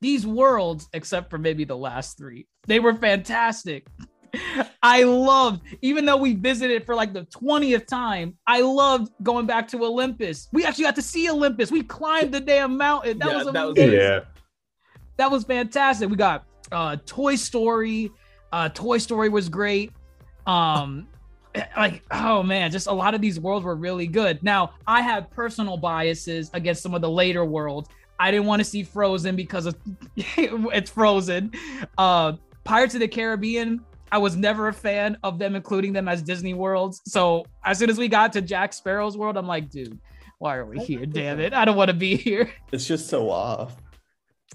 These 0.00 0.26
worlds, 0.26 0.88
except 0.92 1.30
for 1.30 1.38
maybe 1.38 1.64
the 1.64 1.76
last 1.76 2.18
three, 2.18 2.46
they 2.66 2.78
were 2.78 2.94
fantastic. 2.94 3.86
I 4.82 5.04
loved, 5.04 5.62
even 5.80 6.04
though 6.04 6.16
we 6.16 6.34
visited 6.34 6.84
for 6.84 6.94
like 6.94 7.12
the 7.12 7.22
20th 7.26 7.86
time, 7.86 8.36
I 8.46 8.60
loved 8.60 9.12
going 9.22 9.46
back 9.46 9.68
to 9.68 9.84
Olympus. 9.84 10.48
We 10.52 10.64
actually 10.66 10.84
got 10.84 10.96
to 10.96 11.02
see 11.02 11.30
Olympus. 11.30 11.70
We 11.70 11.82
climbed 11.84 12.34
the 12.34 12.40
damn 12.40 12.76
mountain. 12.76 13.18
That 13.20 13.28
Yeah, 13.30 13.36
was 13.44 13.52
that 13.52 13.66
was- 13.68 13.78
Yeah. 13.78 14.20
that 15.16 15.30
was 15.30 15.44
fantastic. 15.44 16.10
We 16.10 16.16
got 16.16 16.44
uh 16.72 16.96
Toy 17.06 17.36
Story. 17.36 18.10
Uh 18.52 18.68
Toy 18.70 18.98
Story 18.98 19.28
was 19.28 19.48
great. 19.48 19.92
Um 20.46 21.06
like 21.76 22.02
oh 22.10 22.42
man, 22.42 22.70
just 22.70 22.86
a 22.86 22.92
lot 22.92 23.14
of 23.14 23.20
these 23.20 23.38
worlds 23.38 23.64
were 23.64 23.76
really 23.76 24.06
good. 24.06 24.42
Now, 24.42 24.72
I 24.86 25.02
have 25.02 25.30
personal 25.30 25.76
biases 25.76 26.50
against 26.54 26.82
some 26.82 26.94
of 26.94 27.00
the 27.00 27.10
later 27.10 27.44
worlds. 27.44 27.88
I 28.18 28.30
didn't 28.30 28.46
want 28.46 28.60
to 28.60 28.64
see 28.64 28.82
Frozen 28.82 29.36
because 29.36 29.66
of 29.66 29.76
it's 30.16 30.90
Frozen. 30.90 31.52
Uh 31.98 32.34
Pirates 32.64 32.94
of 32.94 33.00
the 33.00 33.08
Caribbean, 33.08 33.84
I 34.10 34.18
was 34.18 34.36
never 34.36 34.68
a 34.68 34.72
fan 34.72 35.18
of 35.22 35.38
them 35.38 35.54
including 35.54 35.92
them 35.92 36.08
as 36.08 36.22
Disney 36.22 36.54
worlds. 36.54 37.02
So, 37.04 37.44
as 37.64 37.78
soon 37.78 37.90
as 37.90 37.98
we 37.98 38.08
got 38.08 38.32
to 38.34 38.40
Jack 38.40 38.72
Sparrow's 38.72 39.18
world, 39.18 39.36
I'm 39.36 39.46
like, 39.46 39.70
dude, 39.70 39.98
why 40.38 40.56
are 40.56 40.64
we 40.64 40.78
here? 40.78 41.04
Damn 41.04 41.40
it. 41.40 41.52
I 41.52 41.64
don't 41.64 41.76
want 41.76 41.88
to 41.88 41.94
be 41.94 42.16
here. 42.28 42.50
It's 42.72 42.86
just 42.86 43.08
so 43.08 43.30
off. 43.30 43.76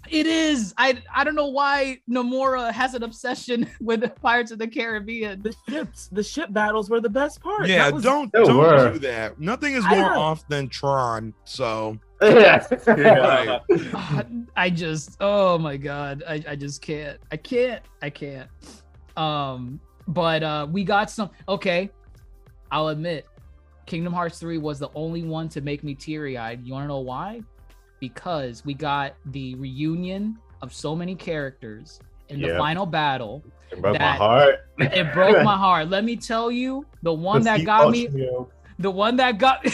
It 0.09 0.25
is. 0.25 0.73
I 0.77 1.01
I 1.13 1.23
don't 1.23 1.35
know 1.35 1.47
why 1.49 1.99
Nomura 2.09 2.71
has 2.71 2.93
an 2.93 3.03
obsession 3.03 3.69
with 3.81 4.01
the 4.01 4.09
Pirates 4.09 4.51
of 4.51 4.57
the 4.59 4.67
Caribbean. 4.67 5.41
The 5.41 5.53
ships, 5.67 6.07
the 6.11 6.23
ship 6.23 6.51
battles 6.53 6.89
were 6.89 6.99
the 7.01 7.09
best 7.09 7.41
part. 7.41 7.67
Yeah, 7.67 7.89
was- 7.89 8.03
don't 8.03 8.31
don't 8.31 8.57
were. 8.57 8.93
do 8.93 8.99
that. 8.99 9.39
Nothing 9.39 9.73
is 9.73 9.83
more 9.85 10.15
off 10.15 10.47
than 10.47 10.69
Tron. 10.69 11.33
So 11.43 11.99
Yeah. 12.21 12.65
Right. 12.87 13.61
Uh, 13.93 14.23
I 14.55 14.69
just 14.69 15.17
oh 15.19 15.57
my 15.57 15.77
god. 15.77 16.23
I, 16.27 16.43
I 16.47 16.55
just 16.55 16.81
can't. 16.81 17.19
I 17.31 17.37
can't. 17.37 17.83
I 18.01 18.09
can't. 18.09 18.49
Um 19.17 19.79
but 20.07 20.43
uh 20.43 20.67
we 20.71 20.83
got 20.83 21.11
some 21.11 21.29
okay. 21.47 21.89
I'll 22.71 22.87
admit 22.89 23.27
Kingdom 23.85 24.13
Hearts 24.13 24.39
3 24.39 24.59
was 24.59 24.77
the 24.79 24.89
only 24.95 25.23
one 25.23 25.49
to 25.49 25.61
make 25.61 25.83
me 25.83 25.95
teary-eyed. 25.95 26.63
You 26.63 26.73
want 26.73 26.83
to 26.83 26.87
know 26.87 26.99
why? 26.99 27.41
Because 27.99 28.63
we 28.65 28.73
got 28.73 29.13
the 29.27 29.55
reunion 29.55 30.37
of 30.61 30.73
so 30.73 30.95
many 30.95 31.15
characters 31.15 31.99
in 32.29 32.41
the 32.41 32.55
final 32.57 32.85
battle. 32.85 33.43
It 33.71 33.81
broke 33.81 33.99
my 33.99 34.11
heart. 34.15 34.59
It 34.77 35.13
broke 35.13 35.43
my 35.43 35.55
heart. 35.65 35.89
Let 35.89 36.03
me 36.03 36.15
tell 36.15 36.49
you, 36.51 36.85
the 37.03 37.13
one 37.13 37.43
that 37.43 37.63
got 37.65 37.91
me 37.91 38.07
The 38.79 38.89
one 38.91 39.15
that 39.17 39.37
got 39.37 39.65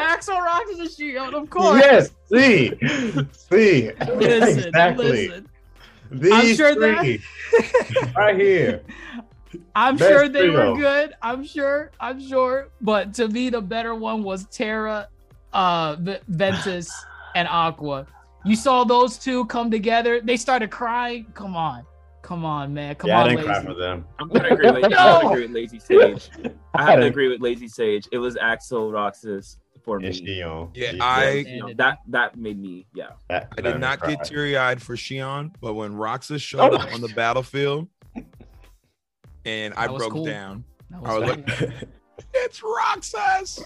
Axel 0.00 0.40
Roxas 0.40 0.80
a 0.80 0.84
Xion, 1.02 1.34
of 1.34 1.48
course. 1.50 1.80
Yes, 1.80 2.10
see, 2.28 2.72
see, 3.32 3.92
Listen, 4.16 4.68
exactly. 4.68 5.28
listen. 5.28 5.48
These 6.10 6.56
sure 6.56 6.74
that- 6.74 7.00
three 7.00 7.22
right 8.16 8.36
here. 8.36 8.82
I'm 9.76 9.96
Best 9.96 10.10
sure 10.10 10.28
they 10.28 10.50
were 10.50 10.74
good. 10.76 11.14
I'm 11.22 11.44
sure. 11.44 11.92
I'm 12.00 12.20
sure. 12.20 12.70
But 12.80 13.14
to 13.14 13.28
me, 13.28 13.50
the 13.50 13.60
better 13.60 13.94
one 13.94 14.24
was 14.24 14.46
Terra, 14.46 15.08
uh, 15.54 15.96
V- 16.00 16.18
Ventus, 16.28 16.92
and 17.34 17.48
Aqua. 17.48 18.06
You 18.44 18.56
saw 18.56 18.84
those 18.84 19.16
two 19.18 19.46
come 19.46 19.70
together. 19.70 20.20
They 20.20 20.36
started 20.36 20.70
crying. 20.70 21.26
Come 21.34 21.56
on, 21.56 21.84
come 22.22 22.44
on, 22.44 22.74
man. 22.74 22.94
Come 22.96 23.08
yeah, 23.08 23.20
I 23.20 23.22
on, 23.22 23.28
didn't 23.30 23.44
cry 23.46 23.62
for 23.64 23.74
them. 23.74 24.04
I'm 24.18 24.28
gonna 24.28 24.48
agree 24.48 24.70
with. 24.70 24.84
I 24.84 24.88
No. 24.88 24.96
have 24.96 25.20
to 25.22 25.28
agree 25.28 25.42
with 25.46 25.50
Lazy 25.52 25.78
Sage. 25.78 26.30
I 26.74 26.82
have 26.90 27.00
to 27.00 27.06
agree 27.12 27.28
with 27.28 27.40
Lazy 27.40 27.68
Sage. 27.68 28.06
It 28.12 28.18
was 28.18 28.36
Axel 28.36 28.90
Roxas 28.92 29.56
for 29.82 30.02
It's 30.02 30.20
me. 30.20 30.38
Xion. 30.40 30.70
Yeah, 30.74 30.90
She- 30.92 31.00
I- 31.00 31.30
You 31.32 31.60
know, 31.60 31.72
that 31.78 31.98
that 32.08 32.36
made 32.36 32.58
me 32.60 32.86
yeah. 32.94 33.10
that- 33.28 33.52
I 33.56 33.60
did 33.62 33.78
not 33.80 34.00
cried. 34.00 34.18
get 34.18 34.24
teary 34.26 34.56
eyed 34.58 34.82
for 34.82 34.96
Xion, 34.96 35.54
but 35.60 35.74
when 35.74 35.94
Roxas 35.94 36.42
showed 36.42 36.74
up 36.74 36.92
on 36.92 37.00
the 37.00 37.08
battlefield, 37.14 37.88
and 39.44 39.74
I 39.74 39.86
broke 39.86 40.12
cool. 40.12 40.24
down. 40.26 40.64
That 40.90 41.00
I 41.04 41.18
was 41.18 41.20
was 41.20 41.30
like, 41.60 41.72
"It's 42.34 42.62
Roxas! 42.62 43.64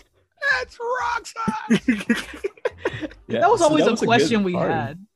It's 0.60 0.78
Roxas!" 0.78 2.44
Yeah, 3.28 3.40
that 3.40 3.50
was 3.50 3.60
so 3.60 3.66
always 3.66 3.86
a 3.86 3.90
good 3.90 3.98
question 3.98 4.42
we 4.42 4.54
part. 4.54 4.70
had. 4.70 5.06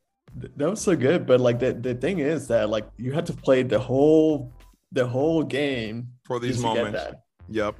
That 0.57 0.69
was 0.71 0.81
so 0.83 0.95
good, 0.97 1.27
but 1.27 1.41
like 1.41 1.59
the, 1.59 1.73
the 1.73 1.95
thing 1.95 2.19
is 2.19 2.47
that 2.49 2.69
like 2.69 2.87
you 2.99 3.13
had 3.13 3.25
to 3.27 3.33
play 3.33 3.63
the 3.63 3.79
whole 3.79 4.53
the 4.93 5.07
whole 5.07 5.43
game 5.43 6.09
For 6.27 6.39
these 6.39 6.57
just 6.57 6.63
to 6.63 6.75
get 6.75 6.85
moments. 6.85 7.03
that. 7.05 7.23
Yep. 7.49 7.77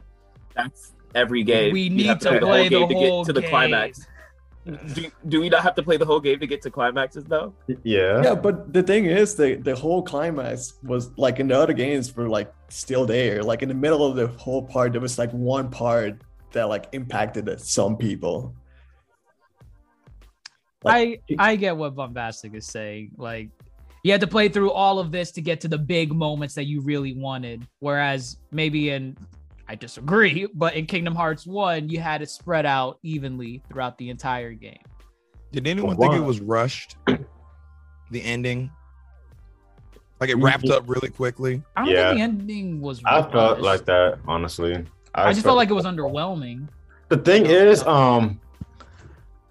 That's 0.57 0.93
every 1.15 1.43
game. 1.45 1.73
We 1.73 1.89
need 1.91 2.07
have 2.07 2.19
to 2.21 2.31
the 2.31 2.39
play 2.39 2.69
whole 2.69 2.87
the 2.87 2.87
game 2.87 2.89
to 2.89 2.95
whole 2.95 3.25
get 3.25 3.27
to 3.27 3.33
the 3.35 3.41
game. 3.43 3.51
climax. 3.51 4.07
Do, 4.95 5.11
do 5.29 5.41
we 5.41 5.49
not 5.51 5.63
have 5.65 5.75
to 5.75 5.83
play 5.83 5.97
the 5.97 6.07
whole 6.07 6.21
game 6.21 6.39
to 6.39 6.47
get 6.47 6.63
to 6.63 6.71
climaxes 6.71 7.25
though? 7.25 7.53
Yeah. 7.83 8.23
Yeah, 8.23 8.35
but 8.35 8.73
the 8.73 8.83
thing 8.83 9.05
is, 9.07 9.35
the 9.35 9.57
the 9.57 9.75
whole 9.77 10.03
climax 10.03 10.75
was 10.83 11.11
like 11.19 11.41
in 11.41 11.49
the 11.49 11.59
other 11.59 11.73
games 11.75 12.15
were 12.17 12.29
like 12.29 12.53
still 12.69 13.05
there. 13.05 13.43
Like 13.43 13.63
in 13.63 13.69
the 13.69 13.75
middle 13.75 14.07
of 14.07 14.15
the 14.17 14.29
whole 14.29 14.63
part, 14.63 14.93
there 14.93 15.01
was 15.01 15.19
like 15.19 15.31
one 15.33 15.69
part 15.69 16.23
that 16.53 16.69
like 16.69 16.89
impacted 16.93 17.61
some 17.61 17.97
people. 17.97 18.55
I 20.85 21.21
I 21.39 21.57
get 21.57 21.77
what 21.77 21.95
Bombastic 21.95 22.55
is 22.55 22.67
saying. 22.67 23.13
Like 23.17 23.51
you 24.03 24.11
had 24.11 24.21
to 24.21 24.27
play 24.27 24.49
through 24.49 24.73
all 24.73 24.99
of 24.99 25.13
this 25.13 25.31
to 25.33 25.41
get 25.41 25.61
to 25.61 25.69
the 25.69 25.79
big 25.79 26.13
moments 26.13 26.55
that 26.55 26.65
you 26.65 26.81
really 26.81 27.15
wanted. 27.15 27.67
Whereas 27.79 28.39
maybe 28.51 28.91
in 28.91 29.17
I 29.69 29.75
disagree, 29.75 30.47
but 30.55 30.75
in 30.75 30.87
Kingdom 30.87 31.15
Hearts 31.15 31.47
1, 31.47 31.89
you 31.89 32.01
had 32.01 32.21
it 32.23 32.31
spread 32.31 32.67
out 32.67 32.99
evenly 33.03 33.63
throughout 33.69 33.97
the 33.99 34.11
entire 34.11 34.53
game. 34.53 34.83
Did 35.53 35.67
anyone 35.67 35.97
think 35.97 36.15
it 36.15 36.21
was 36.21 36.41
rushed? 36.41 36.97
The 37.07 38.23
ending? 38.23 38.71
Like 40.21 40.31
it 40.31 40.35
mm-hmm. 40.35 40.45
wrapped 40.45 40.69
up 40.69 40.85
really 40.87 41.09
quickly. 41.09 41.63
I 41.77 41.85
don't 41.85 41.95
Yeah. 41.95 42.09
think 42.11 42.19
the 42.19 42.23
ending 42.23 42.81
was 42.81 43.03
I 43.05 43.23
felt 43.23 43.61
like 43.61 43.85
that, 43.87 44.19
honestly. 44.27 44.85
I 45.15 45.31
just 45.33 45.43
felt- 45.43 45.45
felt 45.51 45.57
like 45.59 45.71
it 45.71 45.75
was 45.75 45.85
underwhelming. 45.85 46.69
The 47.09 47.19
thing 47.19 47.47
is, 47.47 47.83
um, 47.85 48.41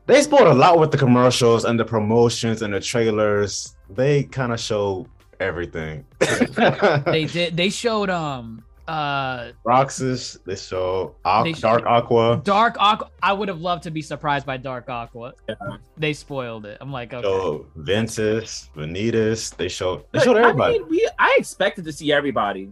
they 0.08 0.22
spoiled 0.22 0.48
a 0.48 0.54
lot 0.54 0.80
with 0.80 0.92
the 0.92 0.98
commercials 0.98 1.64
and 1.66 1.80
the 1.80 1.86
promotions 1.86 2.62
and 2.64 2.74
the 2.74 2.80
trailers. 2.80 3.76
They 3.90 4.24
kind 4.24 4.52
of 4.52 4.60
show 4.60 5.08
everything. 5.40 6.06
They 6.20 7.26
did 7.32 7.56
they 7.58 7.70
showed 7.70 8.10
um 8.10 8.64
uh 8.88 9.52
Roxas, 9.64 10.40
they 10.46 10.56
show 10.56 11.16
Aqu- 11.24 11.44
They 11.44 11.54
sh- 11.54 11.60
Dark 11.62 11.86
Aqua, 11.86 12.42
Dark 12.44 12.76
Aqua. 12.80 13.10
I 13.22 13.32
would 13.32 13.48
have 13.48 13.62
loved 13.62 13.84
to 13.84 13.92
be 13.92 14.02
surprised 14.02 14.46
by 14.46 14.58
Dark 14.58 14.90
Aqua. 14.90 15.34
Yeah. 15.48 15.56
They 15.98 16.14
spoiled 16.14 16.66
it. 16.66 16.78
I'm 16.82 16.92
like, 16.92 17.14
okay. 17.14 17.22
show 17.22 17.66
Ventus, 17.76 18.70
Vanitas. 18.76 19.56
They 19.56 19.70
showed 19.70 20.04
they 20.12 20.18
Look, 20.20 20.26
showed 20.26 20.38
I 20.38 20.42
everybody. 20.50 20.80
mean, 20.80 20.90
we 20.90 21.08
I 21.20 21.36
expected 21.38 21.86
to 21.86 21.92
see 21.94 22.12
everybody. 22.12 22.72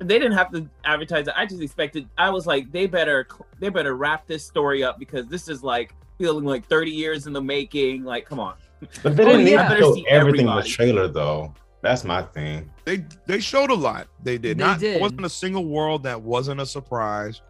They 0.00 0.18
didn't 0.18 0.32
have 0.32 0.50
to 0.52 0.68
advertise 0.84 1.28
it. 1.28 1.34
I 1.36 1.44
just 1.46 1.60
expected. 1.62 2.08
I 2.16 2.30
was 2.30 2.46
like, 2.46 2.72
they 2.72 2.86
better 2.86 3.28
they 3.58 3.68
better 3.68 3.94
wrap 3.94 4.26
this 4.26 4.44
story 4.44 4.82
up 4.82 4.98
because 4.98 5.26
this 5.26 5.48
is 5.48 5.62
like 5.62 5.94
feeling 6.18 6.44
like 6.44 6.66
30 6.66 6.90
years 6.90 7.26
in 7.26 7.32
the 7.32 7.42
making. 7.42 8.04
Like, 8.04 8.24
come 8.26 8.40
on. 8.40 8.54
but 9.02 9.14
they 9.16 9.22
Oh, 9.24 9.26
didn't 9.26 9.44
need 9.44 9.50
yeah. 9.52 9.68
to 9.68 9.78
show 9.78 9.94
see 9.94 10.06
everything 10.08 10.48
in 10.48 10.56
the 10.56 10.62
trailer, 10.62 11.06
though. 11.06 11.54
That's 11.82 12.04
my 12.04 12.22
thing. 12.22 12.70
They 12.84 13.04
they 13.26 13.40
showed 13.40 13.70
a 13.70 13.74
lot. 13.74 14.08
They 14.22 14.38
did. 14.38 14.58
They 14.58 14.64
Not 14.64 14.80
did. 14.80 15.00
Wasn't 15.00 15.24
a 15.24 15.28
single 15.30 15.66
world 15.66 16.02
that 16.04 16.20
wasn't 16.20 16.60
a 16.60 16.66
surprise. 16.66 17.40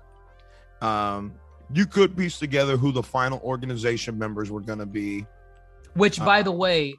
Um, 0.81 1.33
you 1.73 1.87
could 1.87 2.17
piece 2.17 2.39
together 2.39 2.77
who 2.77 2.91
the 2.91 3.03
final 3.03 3.39
organization 3.41 4.19
members 4.19 4.51
were 4.51 4.61
gonna 4.61 4.87
be. 4.87 5.27
Which, 5.95 6.19
by 6.19 6.41
Uh, 6.41 6.45
the 6.45 6.53
way, 6.53 6.95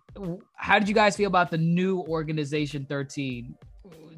how 0.56 0.78
did 0.80 0.88
you 0.90 0.94
guys 0.96 1.16
feel 1.16 1.28
about 1.28 1.50
the 1.52 1.58
new 1.58 2.00
Organization 2.02 2.86
13? 2.90 3.56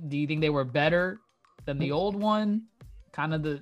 Do 0.08 0.18
you 0.18 0.26
think 0.28 0.42
they 0.42 0.50
were 0.50 0.64
better 0.66 1.20
than 1.66 1.80
the 1.80 1.92
old 1.92 2.16
one? 2.16 2.64
Kind 3.12 3.34
of 3.34 3.44
the. 3.44 3.62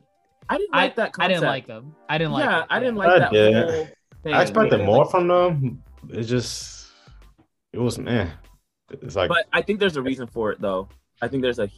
I 0.50 0.58
didn't 0.58 0.76
I, 0.76 0.84
like 0.84 0.96
that 0.96 1.12
I 1.20 1.28
didn't 1.28 1.44
like 1.44 1.68
them. 1.68 1.96
I 2.10 2.18
didn't 2.18 2.34
like. 2.34 2.46
yeah, 2.46 2.60
it. 2.62 2.68
I 2.70 2.80
didn't 2.80 2.96
I 3.00 3.06
like 3.06 3.20
that 3.20 3.32
did. 3.32 3.54
whole 3.54 3.88
thing. 4.24 4.34
I 4.34 4.42
expected 4.42 4.80
Yeah. 4.80 4.86
more 4.86 5.06
from 5.06 5.28
them. 5.28 5.84
It 6.10 6.24
just, 6.24 6.88
it 7.72 7.80
was 7.80 7.98
man. 7.98 8.32
It's 8.90 9.16
like 9.16 9.30
But 9.30 9.46
I 9.54 9.62
think 9.62 9.80
there's 9.80 9.98
a 9.98 10.02
reason 10.02 10.28
for 10.28 10.52
it, 10.52 10.60
though. 10.60 10.90
I 11.22 11.28
think 11.28 11.44
there's 11.44 11.60
a 11.60 11.70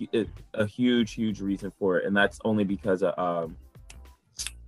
a 0.53 0.65
huge, 0.65 1.13
huge 1.13 1.41
reason 1.41 1.71
for 1.77 1.97
it, 1.99 2.05
and 2.05 2.15
that's 2.15 2.39
only 2.45 2.63
because 2.63 3.03
of 3.03 3.17
um, 3.19 3.57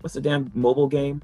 what's 0.02 0.14
the 0.14 0.22
damn 0.22 0.52
mobile 0.54 0.88
game? 0.88 1.22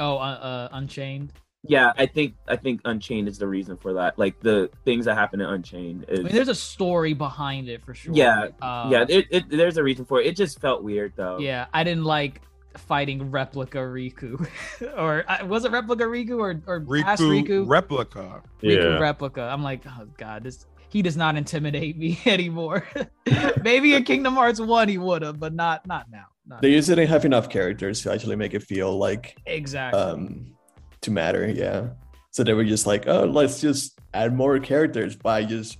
Oh, 0.00 0.16
uh, 0.16 0.20
uh, 0.20 0.68
Unchained. 0.72 1.32
Yeah, 1.64 1.92
I 1.96 2.06
think 2.06 2.34
I 2.48 2.56
think 2.56 2.80
Unchained 2.84 3.28
is 3.28 3.38
the 3.38 3.46
reason 3.46 3.76
for 3.76 3.92
that. 3.94 4.18
Like 4.18 4.40
the 4.40 4.70
things 4.84 5.04
that 5.04 5.14
happen 5.14 5.40
in 5.40 5.48
Unchained 5.48 6.06
is 6.08 6.20
I 6.20 6.22
mean, 6.24 6.32
there's 6.32 6.48
a 6.48 6.54
story 6.54 7.14
behind 7.14 7.68
it 7.68 7.84
for 7.84 7.94
sure. 7.94 8.12
Yeah, 8.14 8.48
Uh, 8.60 8.88
yeah. 8.90 9.04
It, 9.08 9.26
it 9.30 9.48
there's 9.48 9.76
a 9.76 9.82
reason 9.82 10.04
for 10.04 10.20
it. 10.20 10.26
It 10.26 10.36
just 10.36 10.60
felt 10.60 10.82
weird 10.82 11.12
though. 11.16 11.38
yeah. 11.38 11.66
I 11.72 11.84
didn't 11.84 12.04
like 12.04 12.40
fighting 12.76 13.30
replica 13.30 13.78
Riku, 13.78 14.46
or 14.96 15.24
was 15.46 15.64
it 15.64 15.70
replica 15.70 16.04
Riku 16.04 16.38
or 16.38 16.60
or 16.66 16.80
past 17.02 17.22
Riku, 17.22 17.46
Riku? 17.46 17.68
replica. 17.68 18.42
Riku 18.62 18.94
yeah. 18.94 18.98
replica. 18.98 19.42
I'm 19.42 19.62
like, 19.62 19.82
oh 19.86 20.08
god, 20.16 20.42
this 20.42 20.66
he 20.88 21.00
does 21.00 21.16
not 21.16 21.36
intimidate 21.36 21.96
me 21.96 22.18
anymore. 22.26 22.86
Maybe 23.62 23.94
in 23.94 24.04
Kingdom 24.04 24.34
Hearts 24.34 24.60
one 24.60 24.88
he 24.88 24.98
would 24.98 25.22
have, 25.22 25.38
but 25.38 25.54
not 25.54 25.86
not 25.86 26.10
now. 26.10 26.26
Not 26.46 26.60
They 26.60 26.72
just 26.72 26.88
didn't 26.88 27.06
have 27.06 27.24
enough 27.24 27.48
characters 27.48 28.02
to 28.02 28.12
actually 28.12 28.36
make 28.36 28.52
it 28.52 28.64
feel 28.64 28.98
like 28.98 29.36
exactly. 29.46 30.00
um 30.00 30.54
to 31.02 31.10
matter. 31.10 31.48
Yeah. 31.48 31.90
So 32.30 32.42
they 32.42 32.54
were 32.54 32.64
just 32.64 32.86
like, 32.86 33.06
oh, 33.06 33.24
let's 33.24 33.60
just 33.60 34.00
add 34.14 34.34
more 34.34 34.58
characters 34.58 35.16
by 35.16 35.44
just 35.44 35.78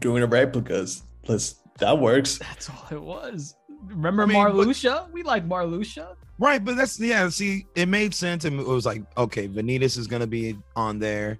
doing 0.00 0.22
the 0.22 0.26
replicas. 0.26 1.02
Let's 1.28 1.56
that 1.78 1.98
works. 1.98 2.38
That's 2.38 2.70
all 2.70 2.86
it 2.90 3.02
was. 3.02 3.56
Remember 3.84 4.22
I 4.22 4.26
mean, 4.26 4.76
but- 4.82 5.12
We 5.12 5.22
like 5.22 5.48
Marluxia. 5.48 6.14
Right, 6.38 6.64
but 6.64 6.76
that's 6.76 6.98
yeah. 6.98 7.28
See, 7.28 7.66
it 7.76 7.88
made 7.88 8.14
sense, 8.14 8.44
and 8.44 8.58
it 8.58 8.66
was 8.66 8.86
like, 8.86 9.02
okay, 9.16 9.46
Vanitas 9.46 9.96
is 9.98 10.06
gonna 10.06 10.26
be 10.26 10.56
on 10.74 10.98
there. 10.98 11.38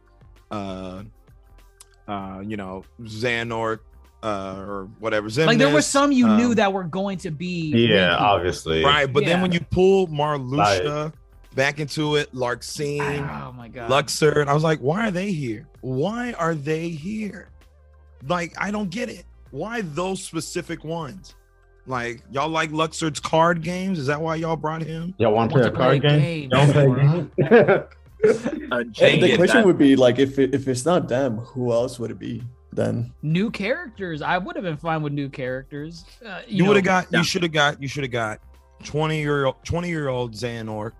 Uh, 0.51 1.03
uh, 2.07 2.43
you 2.47 2.57
know, 2.57 2.85
Xehanort, 3.01 3.81
uh, 4.23 4.55
or 4.59 4.89
whatever. 5.01 5.29
Like 5.29 5.59
there 5.59 5.73
were 5.73 5.83
some 5.83 6.13
you 6.13 6.29
knew 6.29 6.49
um, 6.49 6.55
that 6.55 6.73
were 6.73 6.85
going 6.85 7.19
to 7.19 7.31
be. 7.31 7.71
Yeah, 7.89 8.11
linky. 8.11 8.21
obviously. 8.21 8.85
Right, 8.85 9.13
but 9.13 9.25
then 9.25 9.41
when 9.41 9.51
you 9.53 9.61
pull 9.61 10.09
Marluxia 10.09 11.13
back 11.55 11.79
into 11.81 12.17
it, 12.17 12.33
Larxene, 12.35 13.21
Oh 13.47 13.53
my 13.53 13.69
god. 13.69 13.91
Luxord, 13.91 14.41
and 14.41 14.51
I 14.51 14.55
was 14.55 14.63
like, 14.63 14.81
why 14.81 15.07
are 15.09 15.11
they 15.11 15.33
here? 15.33 15.69
Why 15.81 16.33
are 16.35 16.55
they 16.55 16.89
here? 16.89 17.49
Like, 18.29 18.53
I 18.59 18.71
don't 18.71 18.91
get 18.91 19.09
it. 19.09 19.25
Why 19.51 19.81
those 19.83 20.23
specific 20.23 20.85
ones? 20.85 21.35
Like, 21.87 22.23
y'all 22.31 22.49
like 22.49 22.71
Luxord's 22.71 23.19
card 23.21 23.63
games? 23.63 23.99
Is 23.99 24.07
that 24.07 24.21
why 24.21 24.37
y'all 24.37 24.57
brought 24.57 24.83
him? 24.83 25.15
Y'all 25.19 25.33
want 25.33 25.51
to 25.51 25.55
play 25.55 25.63
a 25.63 25.65
Want 25.67 25.75
play 25.77 26.01
card 26.01 26.03
game? 26.03 26.21
game, 26.21 26.49
Don't 26.51 26.73
play 26.73 26.85
a 26.85 26.95
game. 26.95 27.31
And 28.23 28.93
the 29.23 29.35
question 29.37 29.57
that- 29.59 29.67
would 29.67 29.79
be 29.79 29.97
like, 29.97 30.19
if 30.19 30.39
it, 30.39 30.55
if 30.55 30.69
it's 30.69 30.85
not 30.85 31.09
them, 31.09 31.39
who 31.39 31.73
else 31.73 31.99
would 31.99 32.11
it 32.13 32.19
be 32.19 32.43
then? 32.73 33.13
New 33.23 33.51
characters. 33.51 34.23
I 34.23 34.39
would 34.39 34.55
have 34.57 34.65
been 34.65 34.77
fine 34.77 35.03
with 35.03 35.13
new 35.13 35.29
characters. 35.29 36.05
Uh, 36.25 36.43
You, 36.47 36.65
would 36.67 36.77
have 36.77 36.85
got, 36.85 37.07
yeah. 37.11 37.19
you 37.19 37.25
should 37.25 37.43
have 37.43 37.53
got, 37.53 37.83
you 37.83 37.89
should 37.89 38.05
have 38.05 38.13
got 38.13 38.39
20 38.85 39.19
year 39.21 39.47
old, 39.47 39.57
20 39.65 39.89
year 39.89 40.09
old 40.09 40.35
Xehanort, 40.35 40.93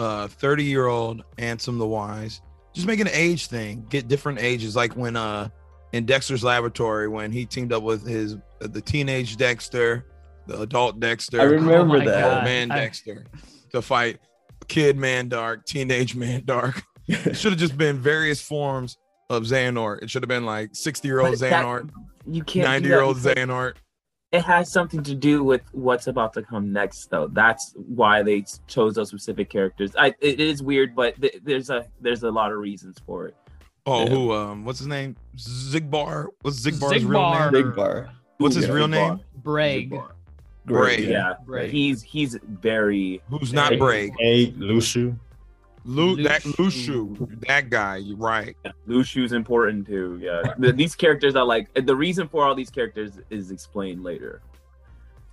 uh, 0.00 0.28
30 0.28 0.64
year 0.64 0.86
old 0.86 1.22
Ansem 1.36 1.78
the 1.78 1.86
Wise. 1.86 2.40
Just 2.74 2.86
make 2.86 3.00
an 3.00 3.08
age 3.12 3.46
thing, 3.48 3.84
get 3.90 4.08
different 4.08 4.38
ages. 4.40 4.74
Like 4.74 4.96
when, 4.96 5.16
uh, 5.16 5.48
in 5.92 6.06
Dexter's 6.06 6.42
laboratory, 6.44 7.08
when 7.08 7.32
he 7.32 7.44
teamed 7.44 7.72
up 7.72 7.82
with 7.82 8.06
his, 8.06 8.34
uh, 8.62 8.68
the 8.68 8.80
teenage 8.80 9.36
Dexter, 9.36 10.06
the 10.46 10.60
adult 10.62 11.00
Dexter. 11.00 11.40
I 11.40 11.44
remember 11.44 11.96
Oh 11.96 12.04
that. 12.04 12.24
Old 12.36 12.44
man 12.44 12.70
I- 12.70 12.76
Dexter 12.80 13.26
to 13.72 13.82
fight 13.82 14.20
kid 14.68 14.96
Mandark, 14.96 15.64
teenage 15.66 16.14
Mandark. 16.16 16.82
It 17.08 17.36
should 17.36 17.50
have 17.52 17.58
just 17.60 17.76
been 17.76 17.98
various 17.98 18.40
forms 18.40 18.96
of 19.30 19.42
Xehanort. 19.42 20.02
It 20.02 20.10
should 20.10 20.22
have 20.22 20.28
been 20.28 20.46
like 20.46 20.70
60 20.74 21.08
year 21.08 21.20
old 21.20 21.32
But 21.32 21.40
that- 21.40 21.52
Xehanort, 21.64 21.90
You 22.26 22.44
can't. 22.44 22.64
do 22.64 22.68
90 22.68 22.88
that 22.88 22.94
year 22.94 23.00
old 23.02 23.16
because 23.20 23.34
Xehanort. 23.34 23.74
It 24.32 24.44
has 24.44 24.70
something 24.70 25.02
to 25.02 25.14
do 25.14 25.42
with 25.42 25.62
what's 25.72 26.06
about 26.06 26.32
to 26.34 26.42
come 26.42 26.72
next, 26.72 27.10
though. 27.10 27.26
That's 27.26 27.72
why 27.74 28.22
they 28.22 28.44
chose 28.68 28.94
those 28.94 29.08
specific 29.08 29.50
characters. 29.50 29.90
I, 29.98 30.14
it 30.20 30.38
is 30.38 30.62
weird, 30.62 30.94
but 30.94 31.20
th- 31.20 31.40
there's 31.42 31.68
a 31.68 31.86
there's 32.00 32.22
a 32.22 32.30
lot 32.30 32.52
of 32.52 32.58
reasons 32.58 32.96
for 33.04 33.26
it. 33.26 33.36
Oh, 33.86 34.04
Yeah. 34.04 34.08
who? 34.10 34.32
Um, 34.32 34.64
what's 34.64 34.78
his 34.78 34.86
name? 34.86 35.16
Xigbar. 35.36 36.26
What's 36.42 36.60
Xigbar's 36.64 37.04
real 37.04 37.20
Xigbar. 37.20 37.52
name? 37.52 37.64
Big 37.64 37.74
bar. 37.74 38.10
What's 38.38 38.54
his 38.54 38.66
Yeah. 38.68 38.72
real 38.72 38.88
name? 38.88 39.20
Braig. 39.42 40.00
Bray. 40.64 41.04
Yeah, 41.10 41.34
Braig. 41.44 41.70
he's 41.70 42.00
he's 42.02 42.38
very 42.44 43.20
Who's 43.30 43.52
not 43.52 43.72
Hey. 43.72 43.78
Bray? 43.78 44.12
Hey, 44.20 44.52
Luxu. 45.86 46.16
Lu, 46.16 46.22
that 46.24 46.42
Luxu. 46.42 47.16
Luxu. 47.16 47.46
That 47.46 47.70
guy. 47.70 47.96
You're 47.96 48.16
right. 48.16 48.56
Luxu's 48.88 49.32
important 49.32 49.86
too. 49.86 50.18
Yeah, 50.22 50.42
The- 50.58 50.72
these 50.72 50.94
characters 50.94 51.36
are 51.36 51.44
like 51.44 51.72
the 51.74 51.94
reason 51.96 52.28
for 52.28 52.44
all 52.44 52.54
these 52.54 52.70
characters 52.70 53.18
is 53.30 53.50
explained 53.50 54.02
later. 54.04 54.42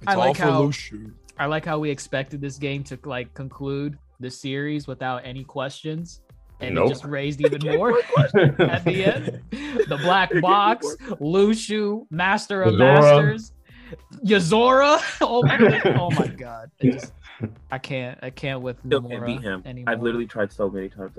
It's 0.01 0.07
I 0.07 0.13
all 0.13 0.19
like 0.19 0.37
for 0.37 0.43
how- 0.43 0.61
Luxu. 0.63 1.11
I 1.39 1.45
like 1.45 1.65
how 1.65 1.77
we 1.77 1.89
expected 1.91 2.41
this 2.41 2.57
game 2.57 2.83
to 2.85 2.97
like 3.05 3.31
conclude 3.35 3.97
the 4.19 4.29
series 4.31 4.87
without 4.87 5.21
any 5.23 5.43
questions. 5.43 6.21
And 6.59 6.73
Nope. 6.73 6.87
it 6.87 6.89
just 6.89 7.05
raised 7.05 7.39
even 7.41 7.61
more 7.77 7.99
at 8.17 8.83
the 8.83 9.05
end. 9.05 9.41
The 9.51 9.99
black 10.01 10.31
box, 10.41 10.87
Luxu, 11.21 12.07
Master 12.09 12.63
of 12.63 12.73
Yozora. 12.73 12.79
Masters, 12.79 13.51
Yozora. 14.25 14.99
Oh 15.21 15.43
my, 15.43 15.81
oh 15.99 16.09
my 16.11 16.27
god. 16.27 16.71
It 16.79 16.93
just, 16.93 17.13
I 17.71 17.77
can't 17.77 18.17
I 18.21 18.29
can't 18.29 18.61
with 18.61 18.79
Still 18.85 19.01
can't 19.01 19.25
beat 19.25 19.41
him. 19.41 19.63
anymore. 19.65 19.93
I've 19.93 20.01
literally 20.01 20.25
tried 20.27 20.51
so 20.51 20.69
many 20.69 20.89
times. 20.89 21.13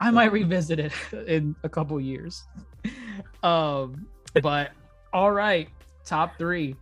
I 0.00 0.10
might 0.10 0.32
revisit 0.32 0.80
it 0.80 0.92
in 1.26 1.54
a 1.62 1.68
couple 1.68 2.00
years. 2.00 2.44
Um, 3.42 4.06
but 4.40 4.70
all 5.12 5.32
right, 5.32 5.68
top 6.04 6.38
three. 6.38 6.76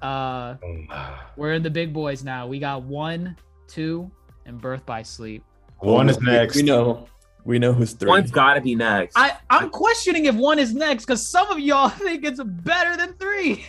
Uh, 0.00 0.54
we're 1.36 1.52
in 1.52 1.64
the 1.64 1.70
big 1.70 1.92
boys 1.92 2.22
now. 2.22 2.46
We 2.46 2.60
got 2.60 2.84
one, 2.84 3.36
two, 3.66 4.08
and 4.44 4.60
Birth 4.60 4.86
by 4.86 5.02
Sleep. 5.02 5.42
One 5.80 6.08
is 6.08 6.20
next. 6.20 6.54
We 6.54 6.62
know. 6.62 7.08
We 7.44 7.58
know 7.58 7.72
who's 7.72 7.92
three. 7.92 8.08
One's 8.08 8.30
got 8.30 8.54
to 8.54 8.60
be 8.60 8.74
next. 8.74 9.14
I 9.16 9.36
I'm 9.50 9.70
questioning 9.70 10.24
if 10.24 10.34
one 10.34 10.58
is 10.58 10.74
next 10.74 11.06
because 11.06 11.28
some 11.28 11.48
of 11.48 11.58
y'all 11.58 11.88
think 11.88 12.24
it's 12.24 12.42
better 12.42 12.96
than 12.96 13.14
three. 13.14 13.64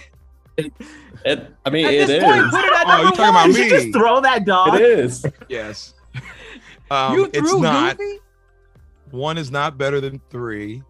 It, 0.58 1.47
I 1.66 1.70
mean, 1.70 1.86
At 1.86 1.93
it 1.93 2.08
this 2.08 2.10
is. 2.10 2.24
point, 2.24 2.49
put 2.51 2.64
it 2.66 2.74
at 2.74 2.88
Oh, 2.88 2.97
you 2.97 3.03
talking 3.12 3.20
one. 3.20 3.30
about 3.30 3.47
you 3.47 3.53
should 3.53 3.64
me? 3.64 3.70
just 3.70 3.93
throw 3.93 4.22
that 4.22 4.45
dog. 4.45 4.76
It 4.76 4.82
is. 4.82 5.26
Yes. 5.49 5.93
Um, 6.89 7.16
you 7.16 7.26
it's 7.34 7.38
threw 7.49 7.60
not. 7.60 7.97
Goofy. 7.97 8.20
One 9.12 9.38
is 9.38 9.51
not 9.51 9.78
better 9.78 9.99
than 9.99 10.22
three. 10.30 10.82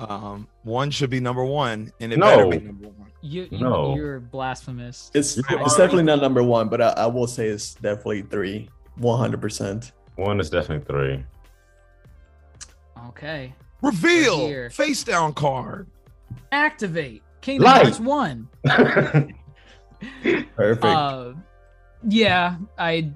Um, 0.00 0.48
one 0.64 0.90
should 0.90 1.10
be 1.10 1.20
number 1.20 1.44
one, 1.44 1.92
and 2.00 2.12
it 2.12 2.18
No. 2.18 2.26
better 2.50 2.58
be 2.60 2.66
number 2.66 2.88
one. 2.88 3.12
You, 3.20 3.46
you 3.48 3.58
No. 3.58 3.94
you're 3.94 4.18
blasphemous. 4.18 5.12
It's 5.14 5.36
You 5.36 5.44
it's 5.50 5.76
definitely 5.76 6.02
not 6.02 6.20
number 6.20 6.42
one, 6.42 6.68
but 6.68 6.82
I, 6.82 6.88
I 6.88 7.06
will 7.06 7.28
say 7.28 7.46
it's 7.46 7.74
definitely 7.74 8.22
three. 8.22 8.68
One 8.96 9.16
hundred 9.20 9.40
percent. 9.40 9.92
One 10.16 10.40
is 10.40 10.50
definitely 10.50 10.84
three. 10.92 11.24
Okay. 13.08 13.54
Reveal 13.80 14.68
face 14.70 15.04
down 15.04 15.34
card. 15.34 15.86
Activate. 16.50 17.22
Kingdom 17.40 17.64
Light. 17.66 17.82
Hearts 17.82 18.00
one. 18.00 18.48
Perfect. 20.56 20.84
Uh, 20.84 21.32
yeah, 22.08 22.56
I. 22.78 23.10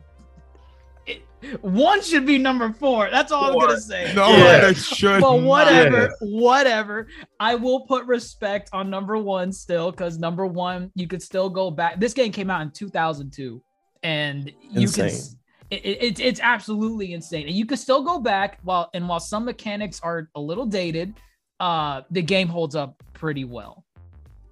It, 1.07 1.23
one 1.63 2.03
should 2.03 2.25
be 2.27 2.39
number 2.39 2.73
four. 2.73 3.11
That's 3.11 3.33
all 3.33 3.45
I'm 3.45 3.59
gonna 3.59 3.81
say. 3.81 4.13
No, 4.15 4.31
Yeah. 4.31 4.69
it 4.69 4.77
should. 4.77 5.21
But 5.21 5.37
not. 5.39 5.43
whatever, 5.43 6.15
whatever. 6.21 7.09
I 7.41 7.55
will 7.57 7.81
put 7.87 8.05
respect 8.07 8.71
on 8.73 8.89
number 8.91 9.19
one 9.19 9.53
still, 9.53 9.91
because 9.91 10.19
number 10.19 10.47
one, 10.47 10.91
you 10.95 11.07
could 11.09 11.23
still 11.23 11.51
go 11.51 11.71
back. 11.71 11.99
This 12.01 12.15
game 12.15 12.33
came 12.33 12.51
out 12.51 12.63
in 12.63 12.71
2002, 12.71 13.63
and 14.03 14.53
you 14.71 14.89
can. 14.89 15.05
Insane. 15.05 15.39
It, 15.71 15.87
it, 15.87 15.99
it's 16.03 16.21
it's 16.21 16.41
absolutely 16.41 17.15
insane, 17.15 17.47
and 17.47 17.57
you 17.57 17.65
can 17.67 17.79
still 17.79 18.03
go 18.03 18.21
back. 18.21 18.59
While 18.63 18.91
and 18.93 19.09
while 19.09 19.21
some 19.21 19.45
mechanics 19.45 20.01
are 20.03 20.29
a 20.35 20.41
little 20.41 20.67
dated, 20.67 21.15
uh, 21.61 22.03
the 22.11 22.21
game 22.23 22.49
holds 22.49 22.77
up 22.77 23.03
pretty 23.15 23.45
well, 23.45 23.85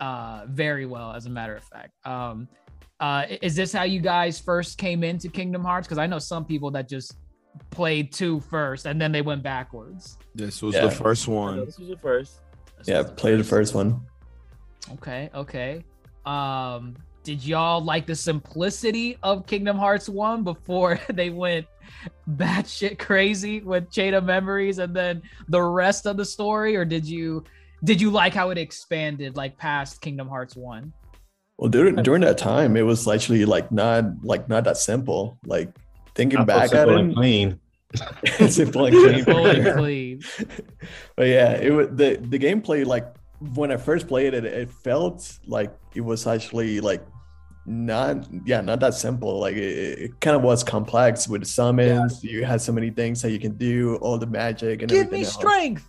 uh, 0.00 0.44
very 0.48 0.86
well, 0.86 1.12
as 1.12 1.26
a 1.26 1.30
matter 1.30 1.54
of 1.56 1.64
fact. 1.64 1.92
Um, 2.06 2.48
uh, 3.00 3.26
is 3.42 3.54
this 3.56 3.72
how 3.72 3.84
you 3.84 4.00
guys 4.00 4.38
first 4.38 4.76
came 4.78 5.02
into 5.04 5.28
Kingdom 5.28 5.64
Hearts? 5.64 5.86
Because 5.86 5.98
I 5.98 6.06
know 6.06 6.18
some 6.18 6.44
people 6.44 6.70
that 6.72 6.88
just 6.88 7.16
played 7.70 8.12
two 8.12 8.40
first 8.40 8.86
and 8.86 9.00
then 9.00 9.10
they 9.12 9.22
went 9.22 9.42
backwards. 9.42 10.18
This 10.34 10.62
was 10.62 10.74
Yeah. 10.74 10.82
the 10.86 10.90
first 10.90 11.26
one. 11.28 11.64
This 11.64 11.78
was 11.78 11.88
the 11.88 11.96
first. 11.96 12.40
yeah, 12.84 13.02
play 13.02 13.36
the 13.36 13.44
first 13.44 13.74
one. 13.74 14.00
Okay, 14.94 15.30
okay. 15.34 15.84
Um, 16.26 16.96
did 17.22 17.44
y'all 17.44 17.82
like 17.82 18.06
the 18.06 18.14
simplicity 18.14 19.18
of 19.22 19.46
Kingdom 19.46 19.76
Hearts 19.78 20.08
1 20.08 20.42
before 20.44 20.98
they 21.12 21.30
went 21.30 21.66
batshit 22.36 22.98
crazy 22.98 23.60
with 23.60 23.90
Chain 23.90 24.14
of 24.14 24.24
Memories 24.24 24.78
and 24.78 24.94
then 24.94 25.22
the 25.48 25.60
rest 25.60 26.06
of 26.06 26.16
the 26.16 26.24
story? 26.24 26.76
Or 26.76 26.84
did 26.84 27.06
you 27.06 27.44
did 27.82 28.00
you 28.00 28.10
like 28.10 28.34
how 28.34 28.50
it 28.50 28.58
expanded 28.58 29.36
like 29.36 29.56
past 29.56 30.00
Kingdom 30.00 30.28
Hearts 30.28 30.56
1? 30.56 30.92
Well, 31.58 31.68
during 31.70 31.96
during 31.96 32.22
that 32.22 32.38
time, 32.38 32.76
it 32.76 32.82
was 32.82 33.06
actually 33.06 33.44
like 33.44 33.70
not 33.70 34.04
like 34.22 34.48
not 34.48 34.64
that 34.64 34.78
simple. 34.78 35.38
Like 35.44 35.70
thinking 36.14 36.38
I 36.38 36.42
thought 36.42 36.46
back 36.46 36.62
at 36.64 36.70
simple 36.70 36.96
and 36.96 37.12
it, 37.12 37.14
clean. 37.14 37.60
simple 38.48 38.86
and 38.86 38.96
clean. 38.96 39.24
Full 39.24 39.46
and 39.46 39.74
clean. 39.78 40.20
but 41.16 41.26
yeah, 41.28 41.52
it 41.52 41.70
was 41.70 41.88
the 41.88 42.16
the 42.16 42.38
gameplay. 42.38 42.86
Like 42.86 43.06
when 43.54 43.70
I 43.70 43.76
first 43.76 44.08
played 44.08 44.32
it, 44.32 44.44
it 44.46 44.70
felt 44.70 45.38
like 45.46 45.70
it 45.94 46.00
was 46.00 46.26
actually 46.26 46.80
like 46.80 47.04
not 47.66 48.26
yeah 48.46 48.62
not 48.62 48.80
that 48.80 48.94
simple. 48.94 49.38
Like 49.38 49.56
it, 49.56 49.98
it 49.98 50.20
kind 50.20 50.36
of 50.36 50.42
was 50.42 50.64
complex 50.64 51.28
with 51.28 51.44
summons. 51.46 52.24
You 52.24 52.42
had 52.44 52.62
so 52.62 52.72
many 52.72 52.88
things 52.88 53.20
that 53.20 53.32
you 53.32 53.38
can 53.38 53.52
do, 53.58 53.96
all 53.96 54.16
the 54.16 54.26
magic 54.26 54.80
and 54.80 54.88
Give 54.88 55.00
everything 55.00 55.12
me 55.12 55.24
else. 55.26 55.34
strength. 55.34 55.86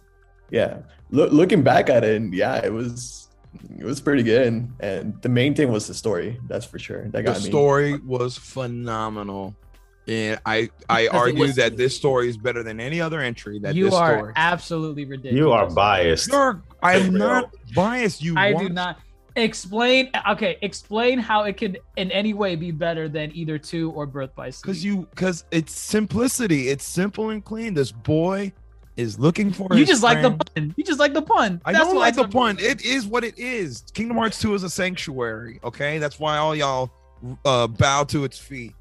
Yeah, 0.52 0.80
Loo- 1.10 1.28
looking 1.30 1.64
back 1.64 1.90
at 1.90 2.04
it, 2.04 2.16
and 2.18 2.34
yeah, 2.34 2.64
it 2.64 2.72
was 2.72 3.30
it 3.80 3.84
was 3.86 4.00
pretty 4.02 4.24
good. 4.24 4.70
And 4.82 5.22
the 5.22 5.30
main 5.30 5.56
thing 5.56 5.72
was 5.72 5.88
the 5.88 5.94
story. 5.94 6.40
That's 6.48 6.66
for 6.66 6.78
sure. 6.80 7.04
That 7.06 7.12
The 7.14 7.24
got 7.24 7.38
me. 7.38 7.44
story 7.44 7.98
was 8.00 8.38
phenomenal. 8.38 9.56
And 10.08 10.40
I 10.46 10.70
I 10.90 11.04
Because 11.04 11.20
argue 11.22 11.40
was- 11.42 11.56
that 11.56 11.78
this 11.78 11.96
story 11.96 12.28
is 12.30 12.38
better 12.38 12.64
than 12.64 12.80
any 12.80 13.00
other 13.00 13.20
entry 13.22 13.60
that 13.60 13.76
You 13.76 13.86
this 13.86 13.94
are 13.94 14.18
story. 14.18 14.34
absolutely 14.36 15.06
ridiculous. 15.06 15.38
You 15.38 15.52
are 15.52 15.70
biased. 15.70 16.32
You're, 16.32 16.62
I'm 16.84 17.14
not 17.14 17.54
biased. 17.76 18.22
You 18.24 18.36
I 18.38 18.54
want- 18.54 18.68
do 18.70 18.74
not 18.74 19.00
explain. 19.36 20.10
Okay, 20.32 20.58
explain 20.62 21.20
how 21.20 21.44
it 21.44 21.54
could 21.58 21.80
in 21.98 22.12
any 22.12 22.34
way 22.34 22.56
be 22.56 22.72
better 22.72 23.08
than 23.08 23.32
either 23.36 23.58
two 23.58 23.92
or 23.92 24.06
Birth 24.06 24.36
by 24.36 24.50
Sleep. 24.50 24.66
Cause 24.66 24.84
you, 24.84 25.08
cause 25.16 25.46
it's 25.52 25.74
simplicity. 25.74 26.70
It's 26.70 26.84
simple 26.84 27.30
and 27.30 27.44
clean. 27.46 27.74
This 27.74 27.92
boy 27.92 28.52
is 28.98 29.18
looking 29.20 29.52
for. 29.52 29.68
You 29.72 29.80
his 29.80 29.90
just 29.90 30.04
like 30.04 30.22
the 30.22 30.32
pun. 30.32 30.74
You 30.78 30.84
just 30.84 31.00
like 31.00 31.14
the 31.14 31.22
pun. 31.22 31.62
I 31.66 31.72
That's 31.72 31.86
don't 31.86 31.96
why 31.96 32.02
like 32.02 32.16
the 32.16 32.22
it's- 32.22 32.34
pun. 32.34 32.58
It 32.60 32.84
is 32.86 33.06
what 33.06 33.24
it 33.24 33.38
is. 33.38 33.84
Kingdom 33.94 34.18
Hearts 34.18 34.40
2 34.40 34.54
is 34.56 34.64
a 34.64 34.70
sanctuary. 34.70 35.60
Okay, 35.64 35.98
that's 35.98 36.20
why 36.20 36.38
all 36.38 36.56
y'all 36.56 36.92
uh, 37.46 37.68
bow 37.68 38.04
to 38.06 38.24
its 38.24 38.38
feet. 38.38 38.74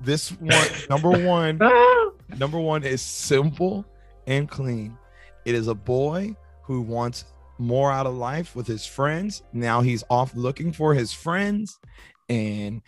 This 0.00 0.30
one, 0.30 0.66
number 0.90 1.10
one, 1.10 1.58
number 2.38 2.58
one 2.58 2.82
is 2.84 3.00
simple 3.00 3.84
and 4.26 4.48
clean. 4.48 4.96
It 5.44 5.54
is 5.54 5.68
a 5.68 5.74
boy 5.74 6.36
who 6.62 6.80
wants 6.80 7.24
more 7.58 7.92
out 7.92 8.06
of 8.06 8.14
life 8.14 8.56
with 8.56 8.66
his 8.66 8.84
friends. 8.84 9.42
Now 9.52 9.80
he's 9.80 10.02
off 10.10 10.34
looking 10.34 10.72
for 10.72 10.92
his 10.94 11.12
friends, 11.12 11.78
and 12.28 12.80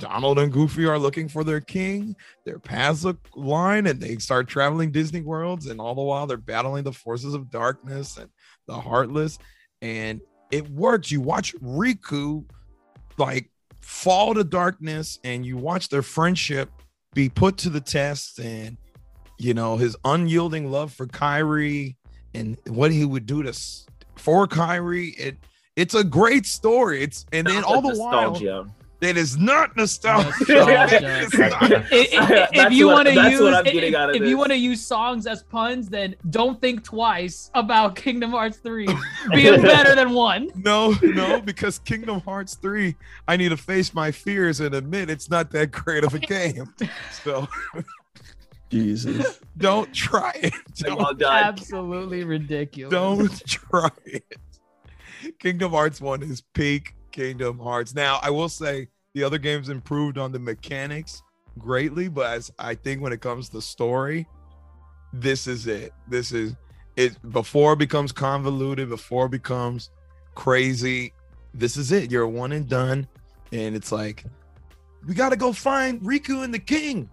Donald 0.00 0.38
and 0.38 0.52
Goofy 0.52 0.84
are 0.86 0.98
looking 0.98 1.28
for 1.28 1.44
their 1.44 1.60
king. 1.60 2.16
Their 2.44 2.58
paths 2.58 3.06
line, 3.36 3.86
and 3.86 4.00
they 4.00 4.16
start 4.16 4.48
traveling 4.48 4.90
Disney 4.90 5.20
worlds, 5.20 5.66
and 5.66 5.80
all 5.80 5.94
the 5.94 6.02
while 6.02 6.26
they're 6.26 6.36
battling 6.36 6.84
the 6.84 6.92
forces 6.92 7.34
of 7.34 7.50
darkness 7.50 8.16
and 8.16 8.28
the 8.66 8.78
heartless, 8.78 9.38
and 9.80 10.20
it 10.50 10.68
works. 10.70 11.10
You 11.10 11.20
watch 11.20 11.54
Riku 11.56 12.44
like 13.16 13.50
fall 13.80 14.34
to 14.34 14.44
darkness, 14.44 15.18
and 15.24 15.46
you 15.46 15.56
watch 15.56 15.88
their 15.88 16.02
friendship 16.02 16.70
be 17.14 17.28
put 17.28 17.56
to 17.58 17.70
the 17.70 17.80
test, 17.80 18.40
and 18.40 18.76
you 19.38 19.54
know 19.54 19.76
his 19.76 19.96
unyielding 20.04 20.70
love 20.70 20.92
for 20.92 21.06
Kairi 21.06 21.96
and 22.34 22.58
what 22.66 22.90
he 22.90 23.04
would 23.04 23.26
do 23.26 23.42
to 23.44 23.52
for 24.16 24.46
Kairi. 24.48 25.18
It 25.18 25.36
it's 25.78 25.94
a 25.94 26.02
great 26.04 26.44
story. 26.44 27.02
It's 27.02 27.24
and 27.32 27.46
then 27.46 27.62
all 27.64 27.80
like 27.82 27.94
the 27.94 28.00
while 28.00 28.30
nostalgia. 28.32 28.66
it 29.00 29.16
is 29.16 29.36
not 29.38 29.76
nostalgia. 29.76 30.32
Nostalgia. 30.40 31.20
It's 31.22 31.38
not. 31.38 31.62
I- 31.62 31.76
I- 31.76 32.48
if 32.66 32.72
you 32.72 32.88
want 32.88 33.06
to 33.06 33.14
use 33.14 33.40
if- 33.40 33.64
getting 33.72 33.94
out 33.94 34.10
of 34.10 34.16
if 34.16 34.22
you 34.28 34.36
want 34.36 34.50
to 34.50 34.56
use 34.58 34.84
songs 34.84 35.26
as 35.28 35.44
puns, 35.44 35.88
then 35.88 36.16
don't 36.30 36.60
think 36.60 36.82
twice 36.82 37.50
about 37.54 37.94
Kingdom 38.04 38.30
Hearts 38.32 38.56
3 38.58 38.88
being 39.32 39.62
better 39.62 39.94
than 39.94 40.10
one. 40.12 40.50
No, 40.56 40.94
no, 41.02 41.40
because 41.40 41.78
Kingdom 41.78 42.20
Hearts 42.20 42.56
3, 42.56 42.96
I 43.28 43.36
need 43.36 43.50
to 43.50 43.56
face 43.56 43.94
my 43.94 44.10
fears 44.10 44.58
and 44.60 44.74
admit 44.74 45.08
it's 45.10 45.30
not 45.30 45.50
that 45.52 45.70
great 45.70 46.02
of 46.04 46.12
a 46.14 46.18
game. 46.18 46.74
So 47.22 47.46
Jesus. 48.70 49.38
don't 49.56 49.92
try 49.94 50.32
it. 50.42 50.52
Don't. 50.76 51.22
Absolutely 51.22 52.24
ridiculous. 52.24 52.90
don't 52.90 53.46
try 53.46 53.90
it. 54.04 54.24
Kingdom 55.38 55.72
Hearts 55.72 56.00
1 56.00 56.22
is 56.22 56.40
peak 56.40 56.94
Kingdom 57.12 57.58
Hearts. 57.58 57.94
Now, 57.94 58.20
I 58.22 58.30
will 58.30 58.48
say 58.48 58.88
the 59.14 59.24
other 59.24 59.38
games 59.38 59.68
improved 59.68 60.18
on 60.18 60.32
the 60.32 60.38
mechanics 60.38 61.22
greatly, 61.58 62.08
but 62.08 62.26
as 62.26 62.52
I 62.58 62.74
think 62.74 63.00
when 63.00 63.12
it 63.12 63.20
comes 63.20 63.48
to 63.50 63.60
story, 63.60 64.26
this 65.12 65.46
is 65.46 65.66
it. 65.66 65.92
This 66.08 66.32
is 66.32 66.54
it 66.96 67.16
before 67.30 67.74
it 67.74 67.78
becomes 67.78 68.12
convoluted, 68.12 68.88
before 68.88 69.26
it 69.26 69.30
becomes 69.30 69.90
crazy. 70.34 71.12
This 71.54 71.76
is 71.76 71.92
it. 71.92 72.10
You're 72.10 72.28
one 72.28 72.52
and 72.52 72.68
done. 72.68 73.08
And 73.52 73.74
it's 73.74 73.90
like, 73.90 74.24
we 75.06 75.14
got 75.14 75.30
to 75.30 75.36
go 75.36 75.52
find 75.52 76.00
Riku 76.02 76.44
and 76.44 76.52
the 76.52 76.58
king. 76.58 77.08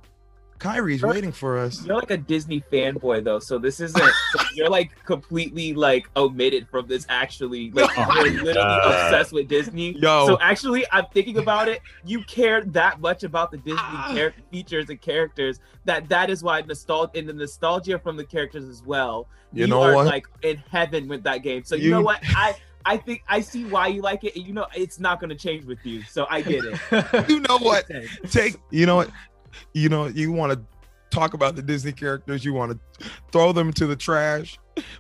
Kairi's 0.60 1.01
Sure. 1.01 1.10
waiting 1.10 1.32
for 1.32 1.58
us. 1.58 1.86
You're 1.86 1.97
like 1.97 2.12
a 2.12 2.18
Disney 2.18 2.64
fanboy 2.72 3.24
though, 3.24 3.39
so 3.39 3.58
this 3.58 3.80
isn't. 3.80 4.01
so 4.32 4.39
you're 4.53 4.70
like 4.70 4.91
completely 5.06 5.74
like 5.74 6.08
omitted 6.16 6.68
from 6.70 6.88
this. 6.88 7.06
Actually, 7.10 7.72
like 7.72 7.89
Oh 7.97 8.24
you're 8.26 8.43
literally 8.43 8.53
God. 8.53 9.06
obsessed 9.06 9.34
with 9.34 9.47
Disney. 9.47 9.91
Yo. 9.99 10.28
So 10.28 10.39
actually, 10.39 10.86
I'm 10.91 11.06
thinking 11.14 11.38
about 11.38 11.68
it. 11.68 11.82
You 12.06 12.24
care 12.24 12.62
that 12.62 13.01
much 13.01 13.24
about 13.24 13.51
the 13.51 13.58
Disney 13.58 13.76
Ah. 13.82 14.14
char- 14.16 14.34
features 14.51 14.89
and 14.89 14.99
characters 15.01 15.60
that 15.86 16.08
that 16.10 16.30
is 16.30 16.41
why 16.43 16.62
nostalgia 16.62 17.12
and 17.20 17.28
the 17.28 17.34
nostalgia 17.34 17.99
from 17.99 18.16
the 18.18 18.26
characters 18.26 18.68
as 18.70 18.82
well. 18.82 19.28
You 19.53 19.68
know 19.68 19.82
are 19.84 19.93
what? 19.95 20.06
like 20.08 20.28
in 20.41 20.58
heaven 20.72 21.08
with 21.08 21.24
that 21.24 21.38
game. 21.43 21.64
So 21.66 21.76
you, 21.76 21.84
You- 21.86 21.91
know 21.91 22.01
what? 22.01 22.20
I 22.24 22.56
I 22.88 22.97
think 22.97 23.24
I 23.28 23.41
see 23.41 23.66
why 23.66 23.88
you 23.88 24.01
like 24.03 24.24
it, 24.24 24.36
and 24.36 24.45
you 24.45 24.53
know 24.53 24.68
it's 24.76 24.99
not 24.99 25.20
going 25.20 25.32
to 25.32 25.36
change 25.36 25.66
with 25.66 25.80
you. 25.86 26.03
So 26.03 26.28
I 26.30 26.41
get 26.41 26.64
it. 26.64 26.80
You 27.30 27.39
know 27.41 27.58
what? 27.58 27.86
take 28.32 28.58
you 28.70 28.86
know 28.86 28.95
what 28.97 29.10
you 29.74 29.89
know 29.89 30.08
you 30.08 30.32
want 30.32 30.51
to 30.51 30.60
talk 31.16 31.34
about 31.34 31.56
the 31.56 31.62
disney 31.62 31.91
characters 31.91 32.43
you 32.43 32.53
want 32.53 32.72
to 32.72 33.08
throw 33.32 33.51
them 33.53 33.72
to 33.72 33.88
the 33.88 33.95
trash 33.95 34.58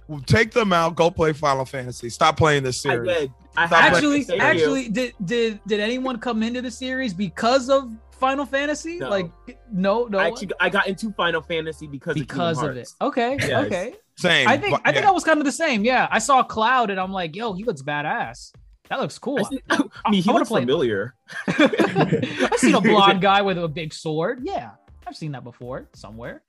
well, 0.07 0.21
take 0.25 0.51
them 0.51 0.71
out 0.71 0.95
go 0.95 1.11
play 1.11 1.33
final 1.33 1.65
fantasy 1.65 2.09
stop 2.09 2.37
playing 2.37 2.63
this 2.63 2.85
I 2.85 2.89
series 2.89 3.17
did. 3.17 3.31
I 3.57 3.67
Stop 3.67 3.79
have 3.79 3.91
to 3.91 3.95
actually, 3.97 4.21
say 4.23 4.27
to 4.31 4.35
you- 4.35 4.41
actually, 4.41 4.89
did 4.89 5.13
did 5.23 5.59
did 5.65 5.79
anyone 5.79 6.19
come 6.19 6.43
into 6.43 6.61
the 6.61 6.69
series 6.71 7.13
because 7.13 7.69
of 7.69 7.89
Final 8.11 8.45
Fantasy? 8.45 8.97
No. 8.97 9.09
Like, 9.09 9.31
no, 9.71 10.07
no, 10.07 10.19
I 10.19 10.27
actually 10.27 10.49
I 10.59 10.67
got 10.69 10.87
into 10.87 11.11
Final 11.13 11.41
Fantasy 11.41 11.87
because 11.87 12.15
because 12.15 12.61
of, 12.61 12.71
of 12.71 12.77
it. 12.77 12.89
Okay, 13.01 13.37
Yes. 13.39 13.65
okay. 13.65 13.93
same 14.17 14.49
I 14.49 14.57
think 14.57 14.71
but 14.71 14.81
I 14.83 14.91
think 14.91 15.03
yeah. 15.03 15.09
I 15.09 15.13
was 15.13 15.23
kind 15.23 15.39
of 15.39 15.45
the 15.45 15.53
same. 15.53 15.85
Yeah, 15.85 16.09
I 16.11 16.19
saw 16.19 16.43
Cloud 16.43 16.89
and 16.89 16.99
I'm 16.99 17.13
like, 17.13 17.33
yo, 17.33 17.53
he 17.53 17.63
looks 17.63 17.81
badass. 17.81 18.51
That 18.89 18.99
looks 18.99 19.17
cool. 19.17 19.39
I, 19.39 19.49
see- 19.49 19.61
I 20.05 20.09
mean, 20.11 20.21
he 20.23 20.29
I 20.29 20.33
wanna 20.33 20.43
looks 20.45 20.49
familiar. 20.59 21.15
I've 21.47 22.53
seen 22.59 22.75
a 22.75 22.81
blonde 22.81 23.21
guy 23.21 23.41
with 23.41 23.57
a 23.57 23.67
big 23.67 23.93
sword. 23.93 24.41
Yeah, 24.43 24.71
I've 25.07 25.15
seen 25.15 25.31
that 25.33 25.43
before 25.43 25.89
somewhere. 25.93 26.43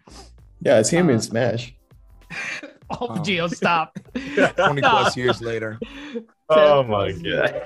Yeah, 0.61 0.79
it's 0.79 0.91
him 0.91 1.09
Uh, 1.09 1.13
in 1.13 1.21
Smash. 1.21 1.75
Oh, 2.89 3.07
Wow. 3.09 3.23
Geo, 3.25 3.49
stop. 3.49 3.99
20 4.15 4.81
plus 4.81 5.17
years 5.17 5.41
later 5.43 5.77
Oh 6.49 6.85
my 6.85 7.11
god. 7.11 7.63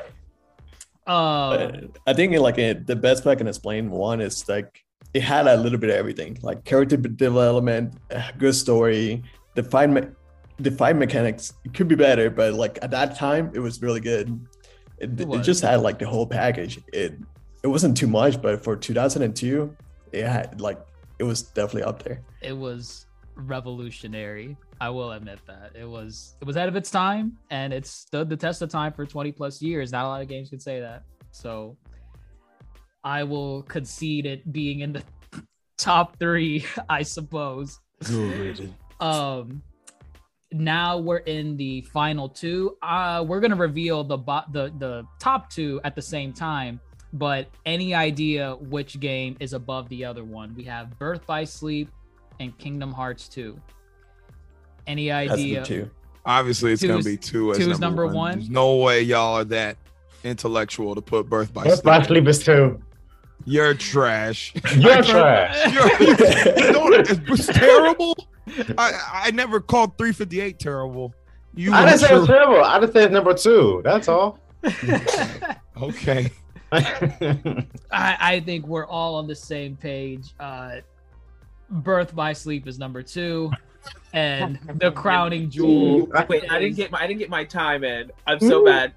Uh, 1.07 1.73
I 2.07 2.13
think 2.15 2.35
like 2.39 2.57
it, 2.57 2.87
the 2.87 2.97
best 2.97 3.25
way 3.27 3.33
I 3.33 3.35
can 3.35 3.47
explain 3.47 3.91
one 3.91 4.21
is 4.23 4.49
like 4.49 4.83
it 5.13 5.23
had 5.23 5.47
a 5.47 5.57
little 5.57 5.79
bit 5.79 5.91
of 5.91 5.97
everything, 5.97 6.39
like 6.43 6.65
character 6.65 6.97
development, 6.97 7.95
uh, 8.15 8.31
good 8.39 8.55
story, 8.55 9.23
the 9.57 9.63
fight, 9.63 9.91
me- 9.91 10.09
the 10.59 10.71
fight 10.71 10.97
mechanics. 10.97 11.53
It 11.65 11.75
could 11.75 11.89
be 11.89 11.97
better, 11.97 12.31
but 12.31 12.55
like 12.55 12.79
at 12.81 12.91
that 12.93 13.17
time, 13.17 13.51
it 13.55 13.59
was 13.61 13.83
really 13.83 14.01
good. 14.01 14.41
It, 15.01 15.21
It 15.21 15.29
it, 15.29 15.43
just 15.43 15.63
had 15.63 15.81
like 15.81 15.99
the 15.99 16.07
whole 16.07 16.27
package. 16.27 16.81
It 16.93 17.19
it 17.63 17.69
wasn't 17.69 17.97
too 17.97 18.07
much, 18.07 18.41
but 18.41 18.63
for 18.63 18.77
2002, 18.77 19.77
it 20.13 20.27
had 20.27 20.61
like 20.61 20.79
it 21.19 21.25
was 21.25 21.43
definitely 21.43 21.85
up 21.85 22.03
there. 22.03 22.23
it 22.41 22.57
was 22.57 23.07
revolutionary. 23.37 24.57
I 24.81 24.89
will 24.91 25.13
admit 25.13 25.39
that 25.47 25.73
it 25.75 25.89
was 25.89 26.37
it 26.41 26.47
was 26.47 26.57
ahead 26.57 26.69
of 26.69 26.77
its 26.77 26.91
time, 26.91 27.37
and 27.51 27.73
it 27.73 27.87
stood 27.87 28.29
the 28.29 28.37
test 28.37 28.63
of 28.63 28.71
time 28.71 28.93
for 28.93 29.05
20 29.07 29.33
plus 29.33 29.61
years. 29.61 29.93
Not 29.93 30.05
a 30.05 30.09
lot 30.09 30.23
of 30.23 30.29
games 30.29 30.51
could 30.51 30.63
say 30.63 30.81
that. 30.81 31.05
So 31.31 31.77
I 33.05 33.25
will 33.25 33.63
concede 33.63 34.27
it 34.27 34.51
being 34.53 34.81
in 34.81 34.93
the 34.93 35.03
top 35.79 36.19
three, 36.19 36.65
I 36.89 37.03
suppose. 37.03 37.79
Um, 39.01 39.63
now 40.53 40.99
we're 40.99 41.19
in 41.19 41.57
the 41.57 41.81
final 41.83 42.29
two. 42.29 42.77
Uh, 42.83 43.25
we're 43.27 43.41
gonna 43.41 43.57
reveal 43.57 44.03
the 44.05 44.17
bo- 44.17 44.43
the 44.53 44.73
the 44.79 45.07
top 45.19 45.51
two 45.51 45.81
at 45.85 45.95
the 45.95 46.03
same 46.03 46.33
time. 46.33 46.81
But 47.13 47.49
any 47.67 47.93
idea 47.95 48.55
which 48.57 49.01
game 49.01 49.37
is 49.41 49.53
above 49.53 49.89
the 49.89 50.05
other 50.05 50.23
one? 50.25 50.55
We 50.55 50.63
have 50.65 50.97
Birth 50.99 51.27
by 51.27 51.43
Sleep 51.45 51.91
and 52.39 52.57
Kingdom 52.59 52.93
Hearts 52.93 53.27
2. 53.29 53.59
Any 54.87 55.09
That's 55.09 55.33
idea? 55.33 55.61
the 55.61 55.67
two. 55.67 55.91
obviously 56.25 56.73
it's 56.73 56.83
Two 56.83 56.89
gonna 56.89 57.03
be 57.03 57.17
two 57.17 57.51
as 57.53 57.59
two 57.59 57.71
is 57.71 57.81
number, 57.81 58.03
number 58.05 58.07
one. 58.07 58.15
one? 58.15 58.39
there's 58.39 58.51
no 58.51 58.77
way 58.77 59.03
y'all 59.03 59.37
are 59.39 59.45
that 59.45 59.77
intellectual 60.25 60.95
to 60.95 61.01
put 61.01 61.29
birth 61.29 61.53
by 61.53 61.65
Birth 61.65 61.83
by 61.83 61.99
sleep 62.03 62.07
Sleep 62.25 62.29
is 62.29 62.39
two. 62.45 62.81
you're 63.45 63.75
trash 63.75 64.53
You're 64.77 65.03
trash. 65.03 65.73
You're- 65.73 66.73
know, 66.73 66.93
it's, 66.93 67.11
it's 67.11 67.47
terrible 67.59 68.17
I, 68.79 69.23
I 69.27 69.31
never 69.31 69.61
called 69.61 69.97
358 69.99 70.59
terrible 70.59 71.15
you 71.55 71.73
I 71.73 71.85
didn't 71.85 72.01
say 72.01 72.15
it 72.15 72.19
was 72.19 72.27
terrible. 72.27 72.63
I 72.63 72.79
just 72.81 72.93
said 72.93 73.13
number 73.13 73.35
two. 73.35 73.81
That's 73.85 74.09
all. 74.09 74.39
okay 75.83 76.31
I, 76.73 77.65
I 77.91 78.43
think 78.45 78.67
we're 78.67 78.87
all 78.87 79.17
on 79.17 79.27
the 79.27 79.35
same 79.35 79.77
page. 79.77 80.35
Uh, 80.39 80.77
Birth 81.69 82.15
by 82.15 82.33
Sleep 82.33 82.69
is 82.69 82.79
number 82.79 83.03
two, 83.03 83.51
and 84.13 84.59
the 84.75 84.93
crowning 84.93 85.51
jewel. 85.51 86.09
Wait, 86.29 86.45
I 86.51 86.61
didn't 86.61 86.77
get 86.77 86.93
my 86.93 87.01
I 87.01 87.07
didn't 87.09 87.19
get 87.19 87.31
my 87.31 87.43
time 87.43 87.83
in. 87.83 88.13
I'm 88.27 88.39
so 88.39 88.65
bad. 88.65 88.93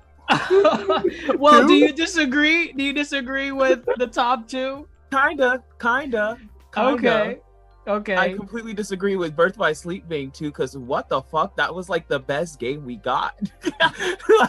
well, 1.38 1.66
do 1.68 1.74
you 1.74 1.93
disagree? 1.93 2.74
Do 2.74 2.84
you 2.84 2.93
disagree 2.93 3.51
with 3.51 3.86
the 3.97 4.08
top 4.08 4.47
two? 4.47 4.88
Kinda, 5.12 5.64
kinda. 5.80 6.38
kinda. 6.74 6.91
Okay. 6.91 7.39
Okay. 7.86 8.16
I 8.16 8.34
completely 8.34 8.74
disagree 8.74 9.16
with 9.16 9.36
Birth 9.36 9.58
by 9.58 9.74
Sleep 9.74 10.08
being 10.08 10.32
too, 10.32 10.46
because 10.46 10.78
what 10.78 11.10
the 11.10 11.22
fuck? 11.22 11.56
That 11.58 11.74
was 11.74 11.90
like 11.90 12.08
the 12.08 12.20
best 12.20 12.60
game 12.60 12.86
we 12.86 12.96
got. 12.96 13.36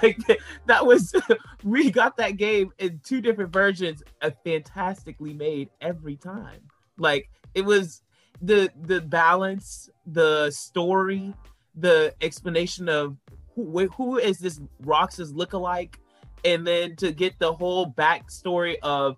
like 0.03 0.19
that 0.67 0.85
was 0.87 1.15
we 1.65 1.91
got 1.91 2.17
that 2.19 2.37
game 2.37 2.73
in 2.79 3.01
two 3.05 3.21
different 3.21 3.53
versions, 3.53 4.03
uh, 4.23 4.31
fantastically 4.45 5.35
made 5.35 5.69
every 5.81 6.17
time. 6.17 6.61
Like 6.97 7.29
it 7.55 7.65
was 7.65 8.03
the 8.41 8.71
the 8.83 9.01
balance, 9.01 9.89
the 10.07 10.51
story, 10.53 11.35
the 11.75 12.15
explanation 12.21 12.89
of 12.89 13.17
who 13.57 13.89
who 13.89 14.19
is 14.19 14.39
this 14.39 14.61
Roxas 14.81 15.33
lookalike, 15.33 15.97
and 16.45 16.65
then 16.65 16.95
to 16.97 17.11
get 17.11 17.37
the 17.41 17.53
whole 17.53 17.93
backstory 17.93 18.77
of 18.83 19.17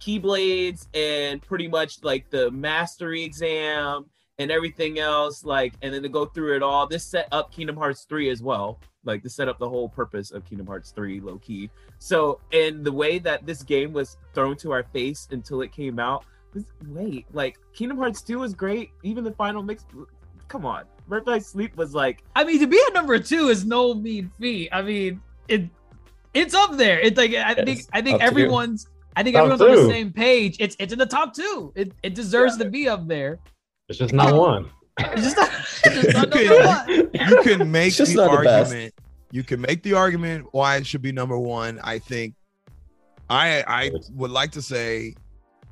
keyblades 0.00 0.86
and 0.94 1.42
pretty 1.42 1.68
much 1.68 2.02
like 2.02 2.30
the 2.30 2.50
mastery 2.50 3.22
exam 3.22 4.06
and 4.38 4.50
everything 4.50 4.98
else. 4.98 5.44
Like, 5.44 5.74
and 5.82 5.92
then 5.92 6.02
to 6.02 6.08
go 6.08 6.26
through 6.26 6.56
it 6.56 6.62
all, 6.62 6.86
this 6.86 7.04
set 7.04 7.28
up 7.32 7.52
Kingdom 7.52 7.76
Hearts 7.76 8.04
3 8.08 8.30
as 8.30 8.42
well. 8.42 8.80
Like, 9.04 9.22
to 9.22 9.30
set 9.30 9.48
up 9.48 9.58
the 9.58 9.68
whole 9.68 9.88
purpose 9.88 10.30
of 10.30 10.44
Kingdom 10.44 10.66
Hearts 10.66 10.90
3, 10.90 11.20
low 11.20 11.38
key. 11.38 11.70
So, 11.98 12.40
and 12.52 12.84
the 12.84 12.92
way 12.92 13.18
that 13.20 13.46
this 13.46 13.62
game 13.62 13.92
was 13.92 14.16
thrown 14.34 14.56
to 14.58 14.72
our 14.72 14.82
face 14.82 15.28
until 15.30 15.62
it 15.62 15.72
came 15.72 15.98
out 15.98 16.24
was 16.54 16.64
wait, 16.88 17.26
like, 17.32 17.58
Kingdom 17.72 17.98
Hearts 17.98 18.22
2 18.22 18.40
was 18.40 18.52
great. 18.54 18.90
Even 19.02 19.24
the 19.24 19.32
final 19.32 19.62
mix, 19.62 19.84
come 20.48 20.66
on. 20.66 20.84
Birth 21.08 21.24
by 21.24 21.38
Sleep 21.38 21.76
was 21.76 21.94
like, 21.94 22.24
I 22.34 22.44
mean, 22.44 22.58
to 22.60 22.66
be 22.66 22.80
at 22.88 22.94
number 22.94 23.18
two 23.18 23.48
is 23.48 23.64
no 23.64 23.94
mean 23.94 24.30
feat. 24.40 24.70
I 24.72 24.82
mean, 24.82 25.20
it 25.46 25.68
it's 26.34 26.54
up 26.54 26.76
there. 26.76 26.98
It's 26.98 27.16
like 27.16 27.32
I 27.32 27.54
think 27.54 27.82
I 27.92 28.02
think 28.02 28.18
top 28.18 28.20
two. 28.20 28.26
everyone's 28.26 28.88
I 29.16 29.22
think 29.22 29.34
Top 29.34 29.44
everyone's 29.50 29.62
on 29.62 29.86
the 29.86 29.90
same 29.92 30.12
page. 30.12 30.56
It's 30.60 30.76
it's 30.78 30.92
in 30.92 30.98
the 30.98 31.06
top 31.06 31.34
two. 31.34 31.72
It 31.74 31.92
it 32.02 32.14
deserves 32.14 32.56
to 32.58 32.66
be 32.66 32.88
up 32.88 33.08
there. 33.08 33.38
It's 33.88 33.98
just 33.98 34.12
not 34.12 34.34
one. 34.34 34.68
It's 34.98 35.22
just 35.22 35.36
not, 35.36 35.50
it's 35.84 36.02
just 36.02 36.12
not 36.14 36.34
You 36.34 36.48
can- 36.48 36.66
one. 36.66 37.10
you 37.30 37.42
can 37.42 37.70
make 37.70 37.88
It's 37.88 37.96
just 37.96 38.14
the 38.14 38.26
not 38.26 38.38
the 38.38 38.44
best. 38.44 38.70
argument. 38.72 38.94
You 39.32 39.42
can 39.42 39.60
make 39.60 39.82
the 39.82 39.94
argument 39.94 40.46
why 40.52 40.76
it 40.76 40.86
should 40.86 41.02
be 41.02 41.12
number 41.12 41.38
one. 41.38 41.80
I 41.82 41.98
think. 41.98 42.34
I 43.28 43.64
I 43.66 43.90
would 44.14 44.30
like 44.30 44.52
to 44.52 44.62
say, 44.62 45.14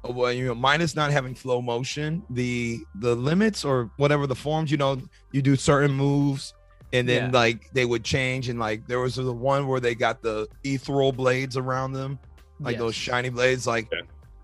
uh, 0.09 0.13
well, 0.13 0.33
you 0.33 0.47
know, 0.47 0.55
minus 0.55 0.97
not 0.97 1.11
having 1.13 1.35
flow 1.35 1.61
motion, 1.63 2.23
the 2.31 2.81
the 3.01 3.15
limits 3.15 3.65
or 3.65 3.91
whatever 3.97 4.27
the 4.27 4.35
forms, 4.35 4.71
you 4.71 4.77
know, 4.77 5.01
you 5.33 5.41
do 5.43 5.55
certain 5.55 5.93
moves, 5.93 6.53
and 6.93 7.09
then 7.09 7.25
Yeah. 7.33 7.39
like 7.39 7.71
they 7.73 7.85
would 7.85 8.03
change, 8.05 8.49
and 8.49 8.59
like 8.59 8.87
there 8.89 8.99
was 9.01 9.15
the 9.17 9.33
one 9.33 9.69
where 9.69 9.81
they 9.81 9.95
got 9.95 10.21
the 10.23 10.49
ethereal 10.65 11.13
blades 11.13 11.57
around 11.57 11.93
them, 11.93 12.19
like 12.61 12.73
Yes. 12.75 12.81
those 12.81 12.95
shiny 12.95 13.29
blades, 13.29 13.67
like, 13.67 13.91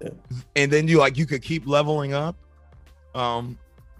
Yeah. 0.01 0.09
and 0.57 0.71
then 0.73 0.89
you 0.89 0.99
like 0.99 1.17
you 1.17 1.27
could 1.27 1.43
keep 1.43 1.67
leveling 1.67 2.13
up. 2.13 2.37
Um, 3.15 3.59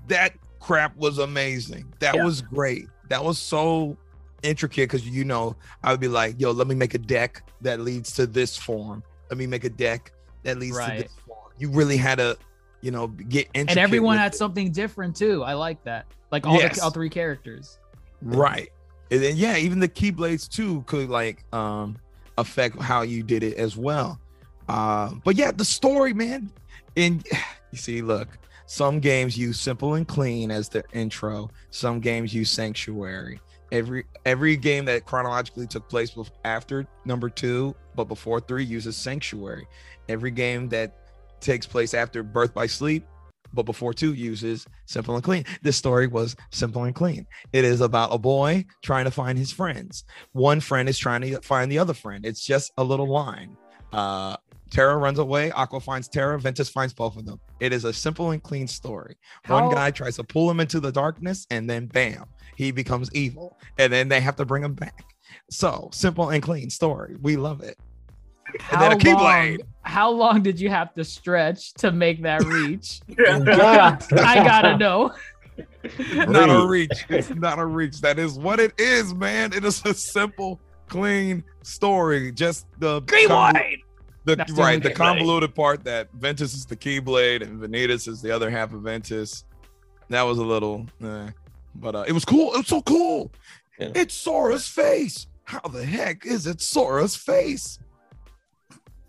that 0.09 0.35
crap 0.61 0.97
was 0.97 1.19
amazing. 1.19 1.93
That 2.01 2.15
Yeah. 2.17 2.25
was 2.25 2.43
great. 2.43 2.89
That 3.09 3.25
was 3.25 3.39
so 3.39 3.97
intricate 4.43 4.89
because 4.91 5.07
you 5.07 5.25
know 5.25 5.57
I 5.83 5.91
would 5.91 6.01
be 6.01 6.09
like, 6.09 6.41
yo, 6.41 6.51
let 6.53 6.67
me 6.67 6.75
make 6.75 6.95
a 6.95 6.99
deck 6.99 7.43
that 7.61 7.81
leads 7.81 8.13
to 8.15 8.27
this 8.27 8.57
form. 8.57 9.03
Let 9.31 9.39
me 9.39 9.47
make 9.47 9.65
a 9.65 9.71
deck 9.71 10.13
that 10.45 10.59
leads 10.59 10.77
Right. 10.77 10.97
to 10.99 11.03
this 11.05 11.13
form. 11.27 11.53
You 11.59 11.71
really 11.71 11.97
had 11.99 12.19
to, 12.19 12.39
you 12.81 12.91
know, 12.91 13.09
get 13.09 13.49
intricate. 13.53 13.71
and 13.71 13.79
everyone 13.79 14.17
had 14.17 14.33
it. 14.35 14.39
something 14.39 14.71
different 14.73 15.15
too. 15.17 15.43
I 15.45 15.55
like 15.55 15.83
that. 15.85 16.07
Like 16.33 16.47
all 16.47 16.57
Yes. 16.59 16.77
the 16.79 16.85
all 16.85 16.91
three 16.91 17.11
characters. 17.11 17.79
right. 18.23 18.71
And 19.11 19.21
then 19.23 19.37
yeah, 19.37 19.57
even 19.57 19.81
the 19.81 19.89
keyblades 19.89 20.49
too 20.49 20.83
could 20.87 21.09
like 21.11 21.45
um 21.53 21.97
affect 22.41 22.81
how 22.81 23.03
you 23.03 23.23
did 23.23 23.43
it 23.43 23.57
as 23.57 23.77
well. 23.77 24.21
Uh, 24.69 25.13
but 25.25 25.37
yeah, 25.37 25.51
the 25.51 25.65
story, 25.65 26.13
man. 26.13 26.51
And 26.97 27.27
you 27.71 27.79
see, 27.79 28.03
look, 28.03 28.29
some 28.67 29.01
games 29.01 29.37
use 29.37 29.59
simple 29.59 29.95
and 29.95 30.07
clean 30.07 30.51
as 30.51 30.69
their 30.69 30.85
intro. 30.93 31.51
Some 31.71 32.01
games 32.01 32.33
use 32.33 32.51
sanctuary. 32.51 33.41
Every 33.73 34.05
every 34.25 34.57
game 34.57 34.85
that 34.87 35.07
chronologically 35.07 35.67
took 35.67 35.89
place 35.89 36.17
after 36.45 36.87
number 37.05 37.29
two, 37.29 37.75
but 37.95 38.05
before 38.05 38.41
three, 38.41 38.65
uses 38.65 38.97
sanctuary. 38.97 39.67
Every 40.09 40.31
game 40.31 40.69
that 40.71 40.97
takes 41.41 41.67
place 41.67 41.95
after 41.95 42.23
Birth 42.23 42.53
by 42.53 42.67
Sleep, 42.67 43.07
but 43.53 43.65
before 43.65 43.93
two, 43.93 44.15
uses 44.15 44.67
simple 44.87 45.15
and 45.15 45.25
clean. 45.25 45.45
This 45.63 45.77
story 45.77 46.07
was 46.07 46.37
simple 46.51 46.85
and 46.85 46.95
clean. 46.95 47.27
It 47.53 47.65
is 47.65 47.81
about 47.81 48.13
a 48.13 48.19
boy 48.19 48.65
trying 48.83 49.05
to 49.07 49.11
find 49.11 49.37
his 49.39 49.53
friends. 49.53 50.05
One 50.33 50.61
friend 50.61 50.89
is 50.89 50.99
trying 50.99 51.23
to 51.23 51.41
find 51.41 51.71
the 51.71 51.79
other 51.79 51.95
friend. 51.95 52.25
It's 52.25 52.45
just 52.45 52.73
a 52.79 52.85
little 52.85 53.09
line. 53.11 53.57
Uh, 53.93 54.37
Terra 54.71 54.97
runs 54.97 55.19
away. 55.19 55.51
Aqua 55.51 55.81
finds 55.81 56.09
Terra. 56.09 56.39
Ventus 56.39 56.69
finds 56.69 56.95
both 56.95 57.17
of 57.17 57.27
them. 57.27 57.41
It 57.59 57.73
is 57.73 57.85
a 57.85 57.93
simple 57.93 58.31
and 58.31 58.41
clean 58.43 58.69
story. 58.69 59.17
How- 59.43 59.61
One 59.67 59.75
guy 59.75 59.91
tries 59.91 60.17
to 60.17 60.25
pull 60.25 60.49
him 60.51 60.61
into 60.61 60.79
the 60.79 60.93
darkness, 60.93 61.45
and 61.51 61.69
then 61.69 61.87
bam, 61.87 62.27
he 62.57 62.71
becomes 62.71 63.11
evil. 63.13 63.59
And 63.79 63.93
then 63.93 64.09
they 64.09 64.21
have 64.21 64.37
to 64.37 64.45
bring 64.45 64.63
him 64.63 64.75
back. 64.75 65.05
So 65.51 65.89
simple 65.93 66.31
and 66.31 66.41
clean 66.43 66.71
story. 66.71 67.17
We 67.21 67.37
love 67.37 67.63
it. 67.63 67.79
How 68.61 68.81
then 68.81 68.93
a 68.93 68.95
long, 68.95 69.01
Keyblade. 69.01 69.59
how 69.83 70.11
long 70.11 70.43
did 70.43 70.59
you 70.61 70.69
have 70.71 70.93
to 70.95 71.05
stretch 71.05 71.73
to 71.75 71.93
make 71.93 72.23
that 72.23 72.45
reach? 72.45 73.01
Yeah. 73.19 73.99
I 74.13 74.35
gotta 74.45 74.77
know. 74.79 75.13
not 76.27 76.51
a 76.51 76.67
Reach. 76.67 76.91
reach. 76.91 77.05
It's 77.11 77.31
not 77.35 77.59
a 77.59 77.65
reach. 77.67 78.01
That 78.01 78.19
is 78.19 78.39
what 78.39 78.61
it 78.61 78.73
is, 78.79 79.15
man. 79.15 79.53
It 79.53 79.65
is 79.65 79.85
a 79.85 79.95
simple, 79.95 80.61
clean 80.89 81.43
story. 81.63 82.33
Just 82.33 82.67
the 82.79 83.01
Green 83.03 83.29
convol- 83.29 83.77
the 84.25 84.37
That's 84.37 84.53
right, 84.53 84.83
the 84.83 84.91
thing. 84.91 84.97
convoluted 84.97 85.55
part 85.55 85.83
that 85.85 86.09
Ventus 86.13 86.53
is 86.55 86.67
the 86.67 86.77
Keyblade 86.77 87.43
and 87.43 87.59
Vanitas 87.61 88.07
is 88.09 88.21
the 88.21 88.31
other 88.31 88.51
half 88.51 88.73
of 88.75 88.83
Ventus. 88.83 89.45
That 90.11 90.23
was 90.23 90.39
a 90.39 90.45
little, 90.45 90.87
eh. 91.03 91.31
but 91.77 91.95
uh, 91.95 92.05
it 92.07 92.13
was 92.13 92.25
cool. 92.25 92.53
It 92.55 92.59
was 92.59 92.67
so 92.67 92.83
cool. 92.83 93.33
Yeah. 93.79 93.93
It's 93.95 94.13
Sora's 94.15 94.67
face. 94.69 95.27
How 95.45 95.61
the 95.61 95.85
heck 95.85 96.27
is 96.27 96.47
it 96.47 96.61
Sora's 96.61 97.17
face? 97.17 97.79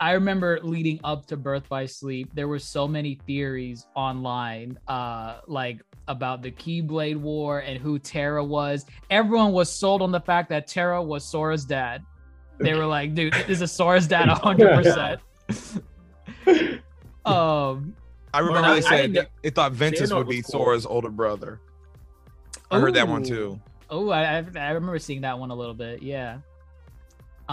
I 0.02 0.14
remember 0.14 0.60
leading 0.64 1.00
up 1.04 1.28
to 1.28 1.38
Birth 1.38 1.70
by 1.70 1.86
Sleep, 1.86 2.32
there 2.34 2.48
were 2.48 2.58
so 2.58 2.88
many 2.88 3.20
theories 3.28 3.86
online, 3.96 4.80
uh, 4.88 5.42
like 5.48 5.80
about 6.08 6.42
the 6.42 6.50
Keyblade 6.50 7.18
War 7.18 7.60
and 7.60 7.80
who 7.80 8.00
Terra 8.00 8.44
was. 8.44 8.88
Everyone 9.12 9.52
was 9.52 9.72
sold 9.72 10.02
on 10.02 10.12
the 10.12 10.20
fact 10.20 10.50
that 10.50 10.66
Terra 10.66 11.02
was 11.04 11.24
Sora's 11.24 11.66
dad. 11.66 12.04
They 12.58 12.74
were 12.74 12.88
like, 12.88 13.14
dude, 13.14 13.34
this 13.46 13.62
is 13.62 13.72
Sora's 13.72 14.08
dad 14.08 14.28
100%. 14.28 15.20
um, 17.26 17.96
I 18.34 18.40
remember 18.40 18.70
I- 18.70 18.74
they 18.76 18.82
said 18.82 18.94
I- 18.94 19.08
they, 19.08 19.28
they 19.44 19.50
thought 19.52 19.72
Ventus 19.74 20.12
would 20.12 20.28
be 20.28 20.42
cool. 20.42 20.52
Sora's 20.64 20.88
older 20.88 21.10
brother. 21.12 21.60
I 22.72 22.80
heard 22.80 22.96
that 22.96 23.08
one 23.08 23.22
too. 23.24 23.60
Oh, 23.90 24.10
I, 24.10 24.38
I 24.38 24.46
I 24.56 24.72
remember 24.72 24.98
seeing 24.98 25.22
that 25.22 25.38
one 25.38 25.52
a 25.52 25.56
little 25.56 25.74
bit. 25.76 26.02
Yeah. 26.02 26.40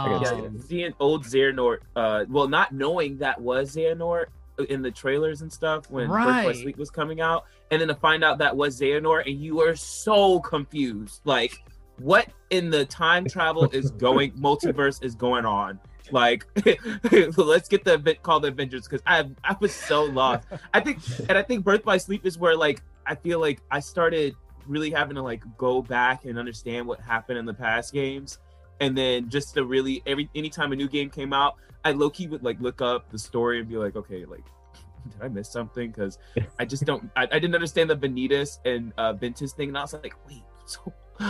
Um, 0.06 0.56
it. 0.56 0.62
seeing 0.62 0.92
old 1.00 1.24
Xehanort, 1.24 1.78
uh, 1.96 2.24
well, 2.28 2.48
not 2.48 2.72
knowing 2.72 3.18
that 3.18 3.40
was 3.40 3.74
Xehanort 3.74 4.26
in 4.68 4.82
the 4.82 4.90
trailers 4.90 5.42
and 5.42 5.52
stuff 5.52 5.90
when 5.90 6.08
Birth 6.08 6.24
by 6.24 6.46
Right. 6.46 6.56
Sleep 6.56 6.76
was 6.76 6.90
coming 6.90 7.20
out, 7.20 7.44
and 7.70 7.80
then 7.80 7.88
to 7.88 7.94
find 7.94 8.24
out 8.24 8.38
that 8.38 8.56
was 8.56 8.80
Xehanort, 8.80 9.26
and 9.26 9.40
you 9.40 9.56
were 9.56 9.76
so 9.76 10.40
confused. 10.40 11.20
Like, 11.24 11.62
what 11.98 12.28
in 12.50 12.70
the 12.70 12.84
time 12.84 13.26
travel 13.26 13.64
is 13.70 13.90
going, 13.92 14.32
multiverse 14.32 15.02
is 15.02 15.14
going 15.14 15.44
on? 15.44 15.78
Like, 16.10 16.46
let's 17.36 17.68
get 17.68 17.84
the 17.84 17.94
event 17.94 18.22
called 18.22 18.44
the 18.44 18.48
Avengers 18.48 18.84
because 18.84 19.02
I 19.06 19.28
I 19.44 19.56
was 19.60 19.74
so 19.74 20.04
lost. 20.04 20.48
I 20.72 20.80
think, 20.80 21.00
and 21.28 21.36
I 21.36 21.42
think 21.42 21.64
Birth 21.64 21.84
by 21.84 21.98
Sleep 21.98 22.24
is 22.24 22.38
where 22.38 22.56
like 22.56 22.82
I 23.06 23.14
feel 23.14 23.40
like 23.40 23.60
I 23.70 23.80
started 23.80 24.34
really 24.66 24.90
having 24.90 25.16
to 25.16 25.22
like 25.22 25.42
go 25.56 25.82
back 25.82 26.24
and 26.24 26.38
understand 26.38 26.86
what 26.86 27.00
happened 27.00 27.38
in 27.38 27.46
the 27.46 27.54
past 27.54 27.92
games 27.92 28.38
and 28.80 28.96
then 28.96 29.28
just 29.28 29.54
to 29.54 29.64
really 29.64 30.02
every 30.06 30.28
anytime 30.34 30.72
a 30.72 30.76
new 30.76 30.88
game 30.88 31.10
came 31.10 31.32
out 31.32 31.56
i 31.84 31.92
low-key 31.92 32.26
would 32.28 32.42
like 32.42 32.60
look 32.60 32.80
up 32.80 33.10
the 33.10 33.18
story 33.18 33.60
and 33.60 33.68
be 33.68 33.76
like 33.76 33.96
okay 33.96 34.24
like 34.24 34.44
did 35.10 35.22
i 35.22 35.28
miss 35.28 35.50
something? 35.50 35.90
Because 35.90 36.18
i 36.58 36.64
just 36.64 36.84
don't 36.84 37.10
I, 37.16 37.22
I 37.24 37.38
didn't 37.38 37.54
understand 37.54 37.90
the 37.90 37.96
vanitas 37.96 38.58
and 38.64 38.92
uh 38.98 39.12
ventus 39.12 39.52
thing 39.52 39.68
and 39.68 39.78
i 39.78 39.82
was 39.82 39.92
like 39.92 40.14
wait 40.26 40.42
so 40.66 40.92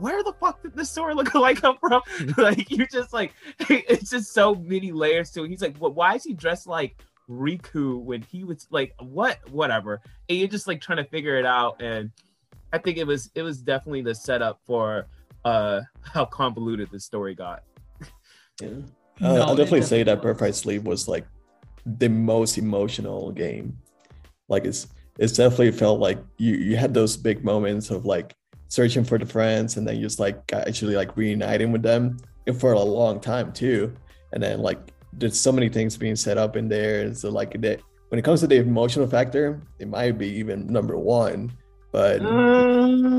where 0.00 0.24
the 0.24 0.32
fuck 0.40 0.62
did 0.62 0.74
this 0.74 0.90
story 0.90 1.14
look 1.14 1.34
like 1.36 1.60
come 1.60 1.78
from? 1.78 2.02
Like 2.36 2.68
you 2.70 2.86
just 2.88 3.12
like 3.12 3.32
it's 3.68 4.10
just 4.10 4.34
so 4.34 4.56
many 4.56 4.90
layers 4.90 5.30
to 5.32 5.44
it. 5.44 5.48
He's 5.48 5.62
like 5.62 5.76
well, 5.78 5.92
why 5.92 6.16
is 6.16 6.24
he 6.24 6.32
dressed 6.32 6.66
like 6.66 6.96
riku 7.28 8.02
when 8.02 8.22
he 8.22 8.42
was 8.42 8.66
like 8.70 8.92
what 8.98 9.38
whatever? 9.50 10.00
And 10.28 10.38
you're 10.38 10.48
just 10.48 10.66
like 10.66 10.80
trying 10.80 10.98
to 10.98 11.04
figure 11.04 11.36
it 11.36 11.46
out 11.46 11.80
and 11.80 12.10
i 12.72 12.78
think 12.78 12.98
it 12.98 13.06
was 13.06 13.30
it 13.34 13.42
was 13.42 13.60
definitely 13.60 14.02
the 14.02 14.14
setup 14.14 14.60
for 14.64 15.06
uh 15.44 15.80
how 16.02 16.24
convoluted 16.24 16.88
the 16.90 17.00
story 17.00 17.34
got 17.34 17.62
Yeah. 18.60 18.68
No, 19.20 19.36
Uh, 19.36 19.44
I'll 19.46 19.56
definitely 19.56 19.82
say 19.82 20.02
that 20.02 20.16
definitely 20.16 20.32
Birth 20.32 20.40
by 20.40 20.50
Sleep 20.50 20.82
was 20.84 21.06
like 21.08 21.26
the 21.84 22.08
most 22.08 22.58
emotional 22.58 23.30
game. 23.32 23.76
Like 24.48 24.64
it's 24.64 24.88
it's 25.18 25.34
definitely 25.34 25.72
felt 25.72 26.00
like 26.00 26.18
you 26.38 26.54
you 26.56 26.76
had 26.76 26.94
those 26.94 27.16
big 27.16 27.44
moments 27.44 27.90
of 27.90 28.04
like 28.06 28.34
searching 28.68 29.04
for 29.04 29.18
the 29.18 29.26
friends 29.26 29.76
and 29.76 29.86
then 29.86 29.96
you 29.96 30.02
just 30.02 30.20
like 30.20 30.40
actually 30.52 30.94
like 30.94 31.16
reuniting 31.16 31.72
with 31.72 31.82
them 31.82 32.18
for 32.58 32.72
a 32.72 32.80
long 32.80 33.20
time 33.20 33.52
too. 33.52 33.92
And 34.32 34.42
then 34.42 34.60
like 34.60 34.78
there's 35.12 35.38
so 35.38 35.52
many 35.52 35.68
things 35.68 35.96
being 35.96 36.16
set 36.16 36.38
up 36.38 36.56
in 36.56 36.68
there. 36.68 37.02
And 37.02 37.16
so 37.16 37.30
like 37.30 37.60
that 37.60 37.80
when 38.08 38.18
it 38.18 38.22
comes 38.22 38.40
to 38.40 38.46
the 38.46 38.56
emotional 38.56 39.06
factor, 39.06 39.60
it 39.78 39.88
might 39.88 40.18
be 40.18 40.28
even 40.28 40.66
number 40.66 40.96
one. 40.96 41.52
But 41.92 42.20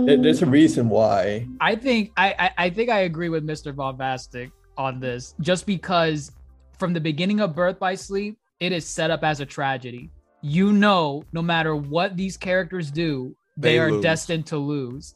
there- 0.06 0.18
there's 0.18 0.42
a 0.42 0.46
reason 0.46 0.88
why. 0.90 1.48
I 1.60 1.76
think 1.76 2.12
I, 2.18 2.34
I 2.40 2.66
I 2.66 2.70
think 2.70 2.90
I 2.90 3.00
agree 3.02 3.30
with 3.30 3.46
Mr. 3.46 3.76
Bombastic 3.76 4.52
on 4.78 5.00
this, 5.00 5.36
just 5.42 5.66
because 5.66 6.32
from 6.80 6.94
the 6.94 7.02
beginning 7.02 7.42
of 7.42 7.54
Birth 7.56 7.80
by 7.80 7.96
Sleep, 7.96 8.38
it 8.60 8.72
is 8.72 8.86
set 8.88 9.12
up 9.12 9.24
as 9.24 9.40
a 9.42 9.46
tragedy. 9.46 10.10
You 10.42 10.72
know, 10.74 11.24
no 11.34 11.42
matter 11.42 11.76
what 11.76 12.16
these 12.18 12.38
characters 12.38 12.90
do, 12.90 13.36
they, 13.58 13.74
They 13.74 13.80
are 13.80 13.92
lose. 13.92 14.02
destined 14.04 14.46
to 14.48 14.58
lose 14.58 15.16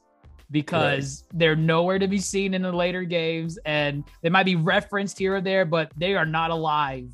because 0.51 1.23
they're 1.33 1.55
nowhere 1.55 1.97
to 1.97 2.07
be 2.07 2.19
seen 2.19 2.53
in 2.53 2.61
the 2.61 2.71
later 2.71 3.03
games, 3.03 3.57
and 3.65 4.03
they 4.21 4.29
might 4.29 4.43
be 4.45 4.55
referenced 4.55 5.17
here 5.17 5.35
or 5.37 5.41
there, 5.41 5.65
but 5.65 5.91
they 5.97 6.13
are 6.15 6.25
not 6.25 6.51
alive, 6.51 7.09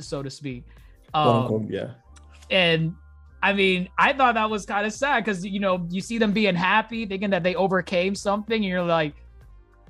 so 0.00 0.22
to 0.22 0.28
speak. 0.28 0.64
Um, 1.14 1.28
unquote, 1.28 1.70
yeah. 1.70 1.92
and 2.50 2.94
I 3.44 3.52
mean, 3.52 3.90
I 3.98 4.14
thought 4.14 4.36
that 4.36 4.48
was 4.48 4.64
kind 4.64 4.86
of 4.86 4.92
sad 4.94 5.22
because 5.22 5.44
you 5.44 5.60
know 5.60 5.86
you 5.90 6.00
see 6.00 6.16
them 6.16 6.32
being 6.32 6.54
happy, 6.54 7.04
thinking 7.04 7.28
that 7.28 7.42
they 7.42 7.54
overcame 7.54 8.14
something, 8.14 8.56
and 8.56 8.64
you're 8.64 8.82
like, 8.82 9.14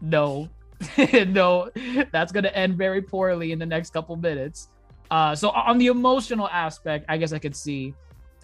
no, 0.01 0.48
no, 1.28 1.70
that's 2.10 2.32
gonna 2.32 2.48
end 2.48 2.76
very 2.76 3.01
poorly 3.01 3.52
in 3.52 3.60
the 3.60 3.66
next 3.66 3.93
couple 3.93 4.16
minutes. 4.16 4.70
Uh, 5.09 5.36
so 5.36 5.51
on 5.51 5.78
the 5.78 5.86
emotional 5.86 6.48
aspect, 6.48 7.05
I 7.09 7.16
guess 7.16 7.32
I 7.32 7.39
could 7.39 7.55
see 7.55 7.94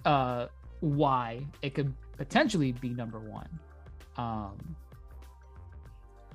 uh, 0.04 0.46
why 0.78 1.44
it 1.60 1.74
could 1.74 1.92
potentially 2.16 2.70
be 2.70 2.90
number 2.90 3.18
one. 3.18 3.48
Um, 4.16 4.76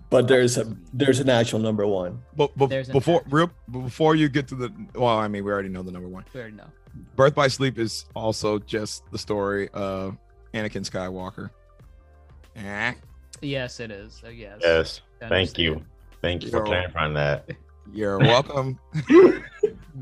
But 0.09 0.27
there's 0.27 0.57
a 0.57 0.65
there's 0.91 1.21
an 1.21 1.29
actual 1.29 1.59
number 1.59 1.87
one. 1.87 2.19
But, 2.35 2.51
but 2.57 2.67
before 2.91 3.23
real 3.29 3.51
before 3.71 4.15
you 4.15 4.27
get 4.27 4.49
to 4.49 4.55
the 4.55 4.69
well, 4.95 5.17
I 5.17 5.29
mean, 5.29 5.45
we 5.45 5.51
already 5.51 5.69
know 5.69 5.81
the 5.81 5.93
number 5.93 6.09
one. 6.09 6.25
we 6.33 6.41
already 6.41 6.57
know. 6.57 6.67
Birth 7.15 7.35
by 7.35 7.47
Sleep 7.47 7.77
is 7.79 8.05
also 8.15 8.59
just 8.59 9.09
the 9.11 9.17
story 9.17 9.69
of 9.73 10.17
Anakin 10.53 10.89
Skywalker. 10.89 11.49
Eh, 12.55 12.93
Yes, 13.41 13.79
it 13.79 13.91
is. 13.91 14.13
So 14.13 14.29
yes. 14.29 14.59
Yes. 14.61 15.01
Thank 15.27 15.57
you. 15.57 15.83
Thank 16.21 16.43
you 16.43 16.49
for 16.49 16.57
You're 16.57 16.65
clarifying 16.65 17.13
that. 17.15 17.49
you're 17.93 18.17
welcome. 18.19 18.79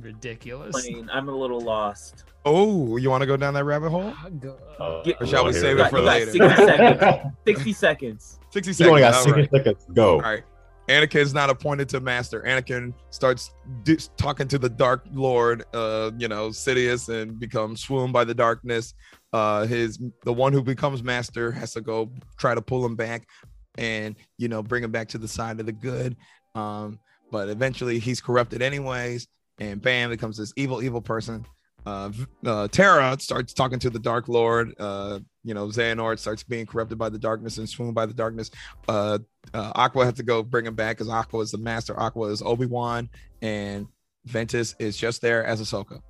Ridiculous. 0.02 0.72
Plain, 0.72 1.10
I'm 1.12 1.30
a 1.30 1.36
little 1.36 1.60
lost. 1.62 2.24
oh, 2.46 2.98
you 2.98 3.10
want 3.10 3.22
to 3.22 3.26
go 3.28 3.38
down 3.38 3.54
that 3.56 3.64
rabbit 3.66 3.90
hole? 3.90 4.14
Uh, 4.80 5.02
Get- 5.04 5.22
Or 5.22 5.26
shall 5.28 5.46
we 5.46 5.52
here 5.52 5.62
save 5.62 5.78
we 5.78 5.84
it 5.84 5.90
for 5.90 6.02
later? 6.02 6.32
60 6.32 6.40
seconds. 6.64 7.34
60 7.46 7.74
seconds. 7.74 8.40
60 8.52 8.70
You 8.70 8.74
seconds. 8.74 8.90
only 8.90 9.02
got 9.02 9.16
60 9.24 9.32
right. 9.42 9.52
seconds 9.52 9.86
go. 9.94 10.14
All 10.16 10.20
right. 10.22 10.44
Anakin's 10.90 11.34
not 11.34 11.50
appointed 11.50 11.88
to 11.90 12.00
master. 12.00 12.42
Anakin 12.42 12.94
starts 13.10 13.52
di- 13.84 13.98
talking 14.18 14.48
to 14.50 14.58
the 14.58 14.70
Dark 14.70 15.06
Lord, 15.14 15.64
uh, 15.74 16.12
you 16.18 16.28
know, 16.28 16.50
Sidious, 16.50 17.10
and 17.10 17.40
becomes 17.40 17.82
swooned 17.82 18.12
by 18.12 18.24
the 18.26 18.34
darkness. 18.34 18.94
Uh, 19.32 19.66
his 19.66 20.00
the 20.24 20.34
one 20.34 20.52
who 20.52 20.62
becomes 20.62 21.02
master 21.02 21.52
has 21.52 21.74
to 21.74 21.82
go 21.82 22.12
try 22.38 22.54
to 22.54 22.62
pull 22.62 22.86
him 22.86 22.96
back, 22.96 23.28
and 23.78 24.16
you 24.38 24.48
know, 24.50 24.62
bring 24.62 24.84
him 24.84 24.92
back 24.92 25.08
to 25.10 25.18
the 25.18 25.28
side 25.28 25.60
of 25.60 25.66
the 25.66 25.72
good. 25.72 26.18
Um, 26.54 27.00
but 27.32 27.50
eventually, 27.50 27.98
he's 27.98 28.20
corrupted 28.20 28.62
anyways, 28.62 29.28
and 29.60 29.82
bam, 29.82 30.10
becomes 30.10 30.38
this 30.38 30.54
evil, 30.58 30.84
evil 30.84 31.02
person. 31.02 31.46
Uh, 31.86 32.12
uh, 32.46 32.68
Terra 32.70 33.18
starts 33.20 33.54
talking 33.54 33.80
to 33.80 33.90
the 33.90 34.00
Dark 34.00 34.28
Lord. 34.28 34.74
Uh, 34.80 35.20
you 35.44 35.54
know, 35.54 35.68
Xehanort 35.68 36.20
starts 36.20 36.44
being 36.44 36.66
corrupted 36.66 36.98
by 36.98 37.10
the 37.10 37.20
darkness 37.20 37.58
and 37.58 37.68
swooned 37.68 37.96
by 37.96 38.06
the 38.06 38.14
darkness. 38.14 38.50
Uh, 38.88 39.20
uh, 39.54 39.72
Aqua 39.76 40.06
had 40.06 40.16
to 40.16 40.24
go 40.24 40.42
bring 40.42 40.66
him 40.66 40.76
back 40.76 40.98
because 40.98 41.10
Aqua 41.10 41.42
is 41.42 41.52
the 41.52 41.58
master. 41.58 42.00
Aqua 42.00 42.30
is 42.30 42.42
Obi 42.42 42.66
Wan, 42.66 43.10
and 43.42 43.88
Ventus 44.26 44.76
is 44.80 44.96
just 44.96 45.22
there 45.22 45.46
as 45.46 45.62
Ahsoka. 45.62 46.02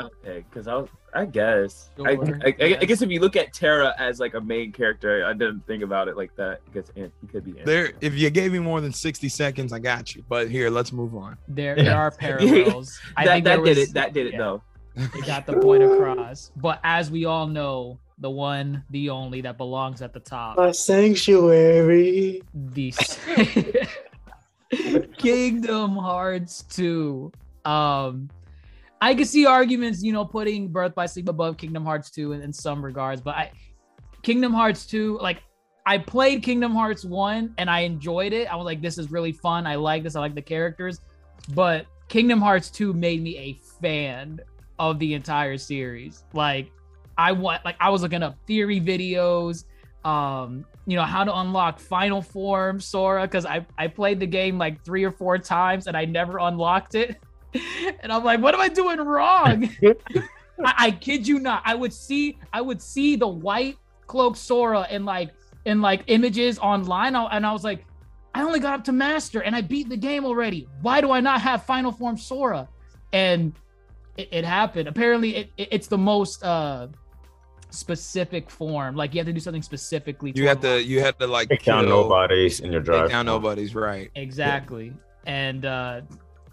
Okay, 0.00 0.44
because 0.48 0.66
I 0.66 0.74
was, 0.76 0.88
I 1.14 1.24
guess, 1.26 1.90
I, 2.04 2.10
I, 2.12 2.14
I, 2.44 2.54
I 2.80 2.84
guess 2.84 3.02
if 3.02 3.10
you 3.10 3.20
look 3.20 3.36
at 3.36 3.52
Terra 3.52 3.94
as 3.98 4.20
like 4.20 4.34
a 4.34 4.40
main 4.40 4.72
character, 4.72 5.24
I 5.26 5.32
didn't 5.32 5.66
think 5.66 5.82
about 5.82 6.08
it 6.08 6.16
like 6.16 6.34
that. 6.36 6.60
Because 6.64 6.88
guess 6.90 6.96
Ant- 7.04 7.12
he 7.20 7.26
could 7.26 7.44
be. 7.44 7.52
There, 7.64 7.92
if 8.00 8.14
you 8.14 8.30
gave 8.30 8.52
me 8.52 8.58
more 8.60 8.80
than 8.80 8.92
sixty 8.92 9.28
seconds, 9.28 9.72
I 9.72 9.78
got 9.78 10.14
you. 10.14 10.24
But 10.28 10.50
here, 10.50 10.70
let's 10.70 10.92
move 10.92 11.14
on. 11.14 11.36
There, 11.48 11.74
there 11.76 11.96
are 11.96 12.10
parallels. 12.18 12.98
I 13.16 13.24
that 13.24 13.32
think 13.32 13.44
that 13.44 13.56
there 13.56 13.64
did 13.64 13.78
was- 13.78 13.88
it. 13.90 13.94
That 13.94 14.12
did 14.14 14.26
it 14.28 14.32
yeah. 14.32 14.38
though. 14.38 14.62
It 14.96 15.26
got 15.26 15.46
the 15.46 15.56
point 15.60 15.82
across. 15.82 16.50
But 16.56 16.80
as 16.84 17.10
we 17.10 17.24
all 17.24 17.46
know, 17.46 17.98
the 18.18 18.30
one, 18.30 18.84
the 18.90 19.08
only 19.10 19.40
that 19.42 19.56
belongs 19.56 20.02
at 20.02 20.12
the 20.12 20.20
top, 20.20 20.56
My 20.58 20.72
sanctuary. 20.72 22.42
the 22.54 22.92
Kingdom 25.18 25.96
Hearts 25.96 26.64
2. 26.70 27.32
Um, 27.64 28.30
I 29.00 29.14
can 29.14 29.24
see 29.24 29.46
arguments, 29.46 30.02
you 30.02 30.12
know, 30.12 30.24
putting 30.24 30.68
Birth 30.68 30.94
by 30.94 31.06
Sleep 31.06 31.28
above 31.28 31.56
Kingdom 31.56 31.84
Hearts 31.84 32.10
2 32.10 32.32
in, 32.32 32.42
in 32.42 32.52
some 32.52 32.84
regards, 32.84 33.20
but 33.20 33.34
I 33.34 33.52
Kingdom 34.22 34.52
Hearts 34.52 34.86
2, 34.86 35.18
like 35.20 35.42
I 35.86 35.98
played 35.98 36.42
Kingdom 36.42 36.72
Hearts 36.72 37.04
1 37.04 37.54
and 37.56 37.70
I 37.70 37.80
enjoyed 37.80 38.32
it. 38.32 38.52
I 38.52 38.56
was 38.56 38.66
like, 38.66 38.82
this 38.82 38.98
is 38.98 39.10
really 39.10 39.32
fun. 39.32 39.66
I 39.66 39.76
like 39.76 40.02
this. 40.02 40.14
I 40.16 40.20
like 40.20 40.34
the 40.34 40.42
characters. 40.42 41.00
But 41.54 41.86
Kingdom 42.08 42.40
Hearts 42.40 42.70
2 42.70 42.92
made 42.92 43.22
me 43.22 43.38
a 43.38 43.54
fan 43.80 44.40
of 44.78 44.98
the 44.98 45.14
entire 45.14 45.56
series. 45.56 46.24
Like 46.34 46.70
I 47.16 47.32
want 47.32 47.64
like 47.64 47.76
I 47.80 47.88
was 47.88 48.02
looking 48.02 48.22
up 48.22 48.36
theory 48.46 48.80
videos, 48.80 49.64
um, 50.04 50.66
you 50.86 50.96
know, 50.96 51.04
how 51.04 51.24
to 51.24 51.34
unlock 51.38 51.78
final 51.78 52.20
form 52.20 52.80
Sora, 52.80 53.22
because 53.22 53.46
I, 53.46 53.66
I 53.78 53.88
played 53.88 54.20
the 54.20 54.26
game 54.26 54.58
like 54.58 54.84
three 54.84 55.04
or 55.04 55.10
four 55.10 55.38
times 55.38 55.86
and 55.86 55.96
I 55.96 56.04
never 56.04 56.38
unlocked 56.38 56.94
it. 56.94 57.16
and 58.02 58.12
I'm 58.12 58.24
like, 58.24 58.40
what 58.40 58.54
am 58.54 58.60
I 58.60 58.68
doing 58.68 58.98
wrong? 58.98 59.68
I, 60.64 60.74
I 60.78 60.90
kid 60.90 61.26
you 61.26 61.38
not. 61.38 61.62
I 61.64 61.74
would 61.74 61.92
see 61.92 62.38
I 62.52 62.60
would 62.60 62.80
see 62.82 63.16
the 63.16 63.28
white 63.28 63.76
cloak 64.06 64.36
Sora 64.36 64.86
in 64.90 65.04
like 65.04 65.30
in 65.64 65.80
like 65.80 66.04
images 66.06 66.58
online, 66.58 67.14
and 67.16 67.46
I 67.46 67.52
was 67.52 67.64
like, 67.64 67.84
I 68.34 68.42
only 68.42 68.60
got 68.60 68.74
up 68.74 68.84
to 68.84 68.92
master 68.92 69.40
and 69.42 69.54
I 69.56 69.60
beat 69.60 69.88
the 69.88 69.96
game 69.96 70.24
already. 70.24 70.68
Why 70.82 71.00
do 71.00 71.10
I 71.10 71.20
not 71.20 71.40
have 71.40 71.64
final 71.64 71.92
form 71.92 72.16
Sora? 72.16 72.68
And 73.12 73.52
it, 74.16 74.28
it 74.30 74.44
happened. 74.44 74.88
Apparently, 74.88 75.36
it, 75.36 75.52
it- 75.56 75.68
it's 75.72 75.86
the 75.88 75.98
most 75.98 76.42
uh 76.44 76.88
specific 77.70 78.50
form. 78.50 78.96
Like 78.96 79.14
you 79.14 79.20
have 79.20 79.26
to 79.26 79.32
do 79.32 79.40
something 79.40 79.62
specifically. 79.62 80.32
You 80.34 80.48
have 80.48 80.60
to, 80.60 80.82
you 80.82 81.00
have 81.00 81.16
to 81.18 81.26
like 81.26 81.48
Take 81.48 81.64
down 81.64 81.86
nobodies 81.88 82.60
in 82.60 82.72
your 82.72 82.80
drive. 82.80 83.02
Take 83.04 83.10
down 83.12 83.26
nobody's 83.26 83.74
right. 83.74 84.10
exactly. 84.14 84.92
And 85.26 85.64
uh, 85.64 86.00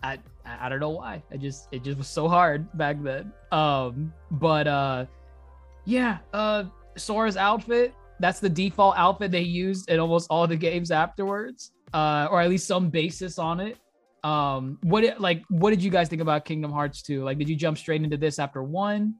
I 0.03 0.19
I 0.48 0.65
I 0.65 0.69
don't 0.69 0.80
know 0.80 0.90
why. 0.91 1.22
I 1.32 1.38
just 1.38 1.68
it 1.72 1.84
just 1.84 1.98
was 1.98 2.07
so 2.07 2.28
hard 2.28 2.68
back 2.78 3.02
then. 3.03 3.32
Um, 3.52 4.14
but 4.32 4.68
uh, 4.68 5.06
yeah. 5.86 6.19
Uh, 6.34 6.65
Sora's 6.95 7.38
outfit. 7.38 7.94
That's 8.19 8.40
the 8.40 8.49
default 8.49 8.98
outfit 8.98 9.30
they 9.32 9.41
used 9.41 9.90
in 9.90 9.99
almost 9.99 10.28
all 10.30 10.48
the 10.48 10.56
games 10.56 10.90
afterwards. 10.91 11.72
Uh, 11.94 12.28
or 12.32 12.41
at 12.41 12.49
least 12.49 12.68
some 12.68 12.90
basis 12.90 13.38
on 13.40 13.60
it. 13.60 13.78
Um, 14.24 14.78
what 14.84 15.03
it, 15.03 15.22
like 15.22 15.44
what 15.49 15.69
did 15.69 15.82
you 15.82 15.90
guys 15.91 16.10
think 16.10 16.22
about 16.22 16.44
Kingdom 16.44 16.72
Hearts 16.72 17.02
2? 17.02 17.24
Like, 17.24 17.38
did 17.38 17.48
you 17.48 17.56
jump 17.56 17.78
straight 17.78 18.02
into 18.03 18.18
this 18.18 18.40
after 18.40 18.61
one? 18.64 19.15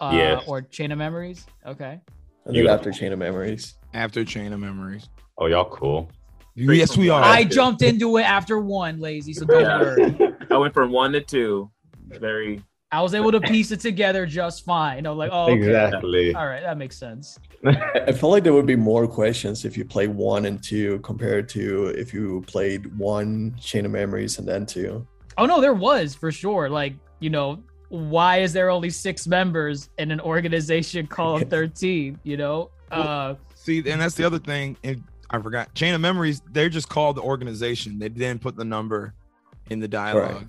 Uh, 0.00 0.10
Yes. 0.14 0.44
Or 0.46 0.62
Chain 0.62 0.92
of 0.92 0.98
Memories? 0.98 1.46
Okay. 1.66 2.00
I 2.46 2.50
think 2.52 2.68
after 2.68 2.92
Chain 2.92 3.12
of 3.12 3.18
Memories. 3.18 3.74
After 3.94 4.24
Chain 4.24 4.52
of 4.52 4.60
Memories. 4.60 5.08
Oh, 5.38 5.46
y'all 5.46 5.64
cool. 5.64 6.10
Yes, 6.54 6.96
we 6.96 7.08
are. 7.08 7.22
I 7.22 7.44
jumped 7.44 7.82
into 7.82 8.18
it 8.18 8.22
after 8.22 8.58
one, 8.60 9.00
lazy. 9.00 9.32
So 9.32 9.46
don't 9.46 9.62
worry. 9.62 10.21
I 10.52 10.58
went 10.58 10.74
from 10.74 10.90
one 10.90 11.12
to 11.12 11.20
two. 11.20 11.70
Very. 12.08 12.62
I 12.90 13.00
was 13.00 13.14
able 13.14 13.32
to 13.32 13.40
piece 13.40 13.70
it 13.70 13.80
together 13.80 14.26
just 14.26 14.66
fine. 14.66 15.06
I'm 15.06 15.16
like, 15.16 15.30
oh, 15.32 15.44
okay. 15.44 15.54
Exactly. 15.54 16.34
All 16.34 16.46
right, 16.46 16.62
that 16.62 16.76
makes 16.76 16.96
sense. 16.96 17.38
I 17.64 18.04
I 18.08 18.12
feel 18.12 18.28
like 18.28 18.44
there 18.44 18.52
would 18.52 18.66
be 18.66 18.76
more 18.76 19.08
questions 19.08 19.64
if 19.64 19.78
you 19.78 19.84
play 19.86 20.08
one 20.08 20.44
and 20.44 20.62
two 20.62 20.98
compared 20.98 21.48
to 21.50 21.86
if 21.86 22.12
you 22.12 22.44
played 22.46 22.96
one 22.98 23.56
Chain 23.58 23.86
of 23.86 23.92
Memories 23.92 24.38
and 24.38 24.46
then 24.46 24.66
two. 24.66 25.06
Oh 25.38 25.46
no, 25.46 25.60
there 25.60 25.72
was 25.72 26.14
for 26.14 26.30
sure. 26.30 26.68
Like, 26.68 26.94
you 27.20 27.30
know, 27.30 27.62
why 27.88 28.40
is 28.40 28.52
there 28.52 28.68
only 28.68 28.90
six 28.90 29.26
members 29.26 29.88
in 29.96 30.10
an 30.10 30.20
organization 30.20 31.06
called 31.06 31.48
13? 31.50 32.20
You 32.24 32.36
know? 32.36 32.70
Uh 32.90 33.36
See, 33.54 33.78
and 33.78 34.00
that's 34.00 34.16
the 34.16 34.24
other 34.24 34.38
thing. 34.38 34.76
And 34.84 35.02
I 35.30 35.40
forgot. 35.40 35.72
Chain 35.74 35.94
of 35.94 36.02
Memories. 36.02 36.42
They're 36.50 36.68
just 36.68 36.90
called 36.90 37.16
the 37.16 37.22
organization. 37.22 37.98
They 37.98 38.10
didn't 38.10 38.42
put 38.42 38.56
the 38.56 38.66
number 38.66 39.14
in 39.72 39.80
the 39.80 39.88
dialogue. 39.88 40.48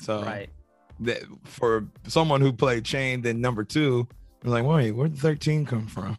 So 0.00 0.22
right. 0.22 0.50
that 1.00 1.22
for 1.44 1.86
someone 2.06 2.40
who 2.40 2.52
played 2.52 2.84
Chain, 2.84 3.22
then 3.22 3.40
number 3.40 3.64
two, 3.64 4.06
I'm 4.44 4.50
like, 4.50 4.64
wait, 4.64 4.92
where'd 4.92 5.14
the 5.14 5.20
13 5.20 5.66
come 5.66 5.86
from? 5.86 6.18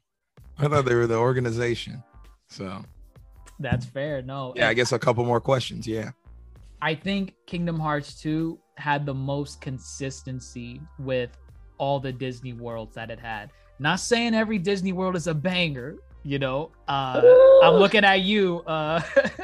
I 0.58 0.68
thought 0.68 0.86
they 0.86 0.96
were 0.96 1.08
the 1.08 1.18
organization. 1.18 2.04
So 2.48 2.84
That's 3.60 3.86
fair. 3.86 4.22
No. 4.22 4.54
yeah, 4.56 4.70
I 4.70 4.74
guess 4.74 4.92
a 4.92 5.00
couple 5.00 5.26
more 5.26 5.42
questions. 5.42 5.88
Yeah. 5.88 6.12
I 6.82 6.96
think 6.96 7.34
Kingdom 7.48 7.80
Hearts 7.80 8.22
2 8.22 8.60
had 8.78 9.06
the 9.06 9.14
most 9.14 9.62
consistency 9.62 10.82
with 11.00 11.38
all 11.78 12.00
the 12.00 12.12
Disney 12.12 12.54
worlds 12.54 12.96
that 12.96 13.10
it 13.10 13.20
had. 13.20 13.52
Not 13.80 14.00
saying 14.00 14.36
every 14.36 14.58
Disney 14.60 14.94
world 14.94 15.16
is 15.16 15.28
a 15.28 15.34
banger, 15.34 15.98
you 16.24 16.40
know. 16.40 16.72
Uh 16.88 17.22
I'm 17.64 17.76
looking 17.76 18.04
at 18.04 18.22
you, 18.22 18.62
uh 18.68 19.02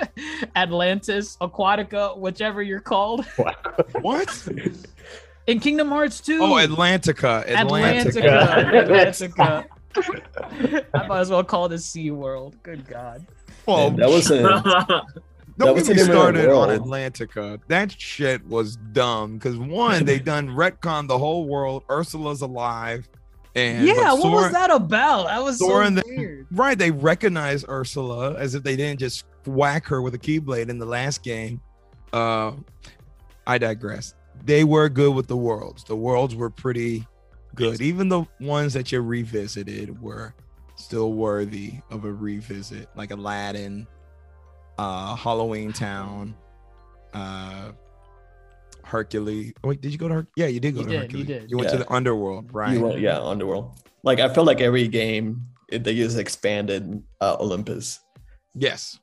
Atlantis, 0.55 1.37
Aquatica, 1.41 2.17
whichever 2.17 2.61
you're 2.61 2.79
called. 2.79 3.25
What? 4.01 4.47
In 5.47 5.59
Kingdom 5.59 5.89
Hearts 5.89 6.21
2. 6.21 6.39
Oh, 6.41 6.53
Atlantica. 6.53 7.45
Atlantica. 7.47 8.85
Atlantica. 8.85 9.65
Atlantica. 9.95 10.85
I 10.93 11.07
might 11.07 11.19
as 11.21 11.29
well 11.31 11.43
call 11.43 11.67
this 11.67 11.85
Sea 11.85 12.11
World. 12.11 12.55
Good 12.63 12.87
God. 12.87 13.25
Well, 13.65 13.87
And 13.87 13.97
that 13.97 14.09
was 14.09 14.29
a 14.29 14.41
Don't 14.43 15.05
That 15.57 15.73
was 15.73 15.87
get 15.87 15.97
me 15.97 16.03
the 16.03 16.07
name 16.07 16.15
started 16.15 16.49
on. 16.49 16.69
Atlantica. 16.69 17.59
That 17.67 17.91
shit 17.99 18.45
was 18.47 18.77
dumb 18.93 19.37
because 19.37 19.57
one, 19.57 20.05
they 20.05 20.19
done 20.19 20.49
retcon 20.49 21.07
the 21.07 21.17
whole 21.17 21.45
world. 21.47 21.83
Ursula's 21.89 22.41
alive, 22.41 23.09
and 23.55 23.85
yeah, 23.85 23.95
but 23.95 24.13
what 24.15 24.21
Sora- 24.21 24.35
was 24.35 24.51
that 24.51 24.71
about? 24.71 25.27
That 25.27 25.43
was 25.43 25.57
Sora 25.57 25.87
so 25.87 26.01
weird. 26.05 26.47
Right, 26.51 26.77
they 26.77 26.91
recognize 26.91 27.65
Ursula 27.67 28.35
as 28.35 28.55
if 28.55 28.63
they 28.63 28.75
didn't 28.75 28.99
just 28.99 29.25
whack 29.45 29.85
her 29.87 30.01
with 30.01 30.13
a 30.13 30.19
keyblade 30.19 30.69
in 30.69 30.77
the 30.77 30.85
last 30.85 31.23
game. 31.23 31.61
Uh, 32.13 32.53
I 33.47 33.57
digress. 33.57 34.13
They 34.45 34.63
were 34.63 34.89
good 34.89 35.13
with 35.15 35.27
the 35.27 35.37
worlds. 35.37 35.83
The 35.83 35.95
worlds 35.95 36.35
were 36.35 36.49
pretty 36.49 37.05
good. 37.55 37.81
Even 37.81 38.09
the 38.09 38.25
ones 38.39 38.73
that 38.73 38.91
you 38.91 39.01
revisited 39.01 40.01
were 40.01 40.33
still 40.75 41.13
worthy 41.13 41.73
of 41.89 42.05
a 42.05 42.11
revisit, 42.13 42.87
like 42.95 43.11
Aladdin, 43.11 43.85
uh, 44.77 45.15
Halloween 45.15 45.73
Town, 45.73 46.35
uh, 47.13 47.71
Hercules. 48.89 49.53
Wait, 49.63 49.81
did 49.81 49.91
you 49.91 49.97
go 49.97 50.07
to? 50.07 50.13
Her- 50.15 50.27
yeah, 50.35 50.47
you 50.47 50.59
did 50.59 50.75
go 50.75 50.81
You 50.81 50.87
to 50.87 50.99
did, 50.99 51.13
you 51.13 51.23
did. 51.23 51.51
You 51.51 51.57
went 51.57 51.69
to 51.69 51.77
the 51.77 51.91
Underworld, 51.91 52.53
right? 52.53 52.73
You 52.73 52.81
went, 52.81 52.99
yeah, 52.99 53.21
Underworld. 53.21 53.75
Like 54.03 54.19
I 54.19 54.33
felt 54.33 54.47
like 54.47 54.61
every 54.61 54.87
game 54.87 55.45
it, 55.69 55.83
they 55.83 55.95
just 55.95 56.17
expanded 56.17 57.01
uh, 57.21 57.37
Olympus. 57.39 57.99
Yes. 58.55 58.99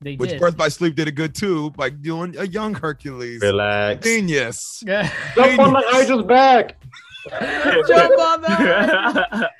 They 0.00 0.14
Which 0.14 0.30
did. 0.30 0.40
Birth 0.40 0.56
by 0.56 0.68
Sleep 0.68 0.94
did 0.94 1.08
a 1.08 1.12
good 1.12 1.34
too 1.34 1.70
by 1.70 1.90
doing 1.90 2.36
a 2.38 2.46
young 2.46 2.74
Hercules. 2.74 3.40
Relax. 3.40 4.04
Genius. 4.04 4.82
Yeah. 4.86 5.10
Jump 5.34 5.58
on 5.58 5.72
the 5.72 5.82
Hydra's 5.86 6.24
back. 6.24 6.80
Jump 7.88 8.18
on 8.18 8.42
that. 8.42 9.50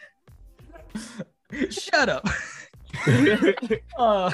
Shut 1.71 2.09
up. 2.09 2.29
uh, 3.99 4.31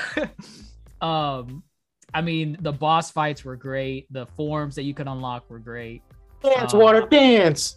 um, 1.00 1.62
I 2.14 2.20
mean, 2.22 2.56
the 2.60 2.72
boss 2.72 3.10
fights 3.10 3.44
were 3.44 3.56
great. 3.56 4.06
The 4.12 4.26
forms 4.26 4.74
that 4.76 4.84
you 4.84 4.94
could 4.94 5.08
unlock 5.08 5.50
were 5.50 5.58
great. 5.58 6.02
Dance, 6.42 6.72
Uh, 6.74 6.78
water, 6.78 7.06
dance. 7.08 7.76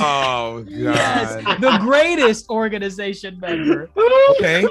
Oh 0.00 0.62
god. 0.64 0.68
Yes, 0.68 1.34
the 1.60 1.78
greatest 1.80 2.48
organization 2.50 3.38
member. 3.40 3.88
okay. 4.32 4.66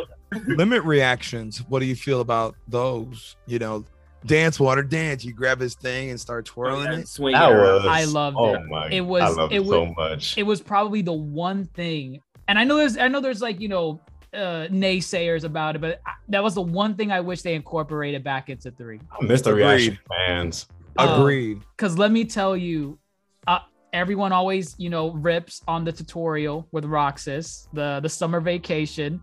Limit 0.48 0.84
reactions. 0.84 1.60
What 1.70 1.80
do 1.80 1.86
you 1.86 1.96
feel 1.96 2.22
about 2.22 2.56
those? 2.68 3.36
You 3.48 3.60
know, 3.60 3.86
dance, 4.26 4.60
water, 4.60 4.84
dance. 4.84 5.24
You 5.24 5.34
grab 5.34 5.60
his 5.60 5.76
thing 5.76 6.10
and 6.10 6.20
start 6.20 6.46
twirling 6.46 6.92
it. 7.00 7.08
Swing 7.08 7.34
That 7.34 7.52
was. 7.52 7.86
I 7.88 8.04
loved 8.04 8.36
oh 8.40 8.54
it. 8.56 8.66
my. 8.68 8.90
It 8.90 9.02
was- 9.02 9.24
I 9.24 9.30
love 9.30 9.52
it 9.52 9.62
it, 9.62 9.66
so 9.68 9.84
was- 9.86 9.94
much. 9.98 10.38
It 10.38 10.44
was 10.44 10.62
probably 10.62 11.02
the 11.02 11.14
one 11.14 11.66
thing, 11.68 12.20
and 12.48 12.60
I 12.60 12.64
know 12.66 12.78
there's, 12.78 12.98
I 12.98 13.08
know 13.08 13.22
there's 13.22 13.42
like 13.42 13.60
you 13.62 13.70
know, 13.70 14.02
uh, 14.34 14.68
naysayers 14.70 15.44
about 15.44 15.76
it, 15.76 15.80
but 15.82 16.02
I, 16.06 16.12
that 16.30 16.44
was 16.44 16.56
the 16.56 16.62
one 16.62 16.96
thing 16.96 17.12
I 17.12 17.20
wish 17.20 17.42
they 17.42 17.56
incorporated 17.56 18.24
back 18.24 18.50
into 18.50 18.72
three. 18.72 19.00
I 19.12 19.26
miss 19.26 19.42
the 19.42 19.52
Agreed. 19.52 19.64
reaction 19.64 20.00
fans. 20.08 20.68
Uh, 20.98 21.16
Agreed. 21.20 21.62
Because 21.76 21.98
let 21.98 22.12
me 22.12 22.26
tell 22.26 22.56
you, 22.58 23.00
uh, 23.48 23.60
everyone 23.94 24.32
always, 24.32 24.76
you 24.78 24.90
know, 24.90 25.12
rips 25.12 25.62
on 25.68 25.84
the 25.84 25.92
tutorial 25.92 26.68
with 26.72 26.86
Roxas, 26.86 27.68
the 27.74 28.00
the 28.02 28.10
summer 28.10 28.40
vacation. 28.42 29.22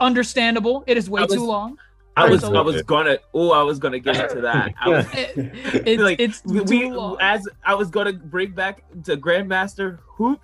Understandable. 0.00 0.82
It 0.86 0.96
is 0.96 1.10
way 1.10 1.22
was- 1.22 1.32
too 1.34 1.44
long. 1.44 1.76
I 2.16 2.28
was 2.28 2.40
So- 2.40 2.54
I 2.56 2.60
was 2.60 2.82
gonna 2.82 3.18
oh 3.34 3.52
I 3.52 3.62
was 3.62 3.78
gonna 3.78 3.98
get 4.00 4.16
into 4.16 4.40
that. 4.48 4.74
I 4.80 4.88
was, 4.88 5.06
It, 5.14 5.86
it- 5.86 6.00
like 6.00 6.18
it's 6.20 6.42
we, 6.44 6.58
too 6.58 6.64
we 6.64 6.90
long. 6.90 7.16
as 7.20 7.48
I 7.64 7.74
was 7.74 7.88
gonna 7.88 8.12
bring 8.12 8.50
back 8.50 8.82
to 9.04 9.16
Grandmaster 9.16 9.98
Hoop 10.16 10.40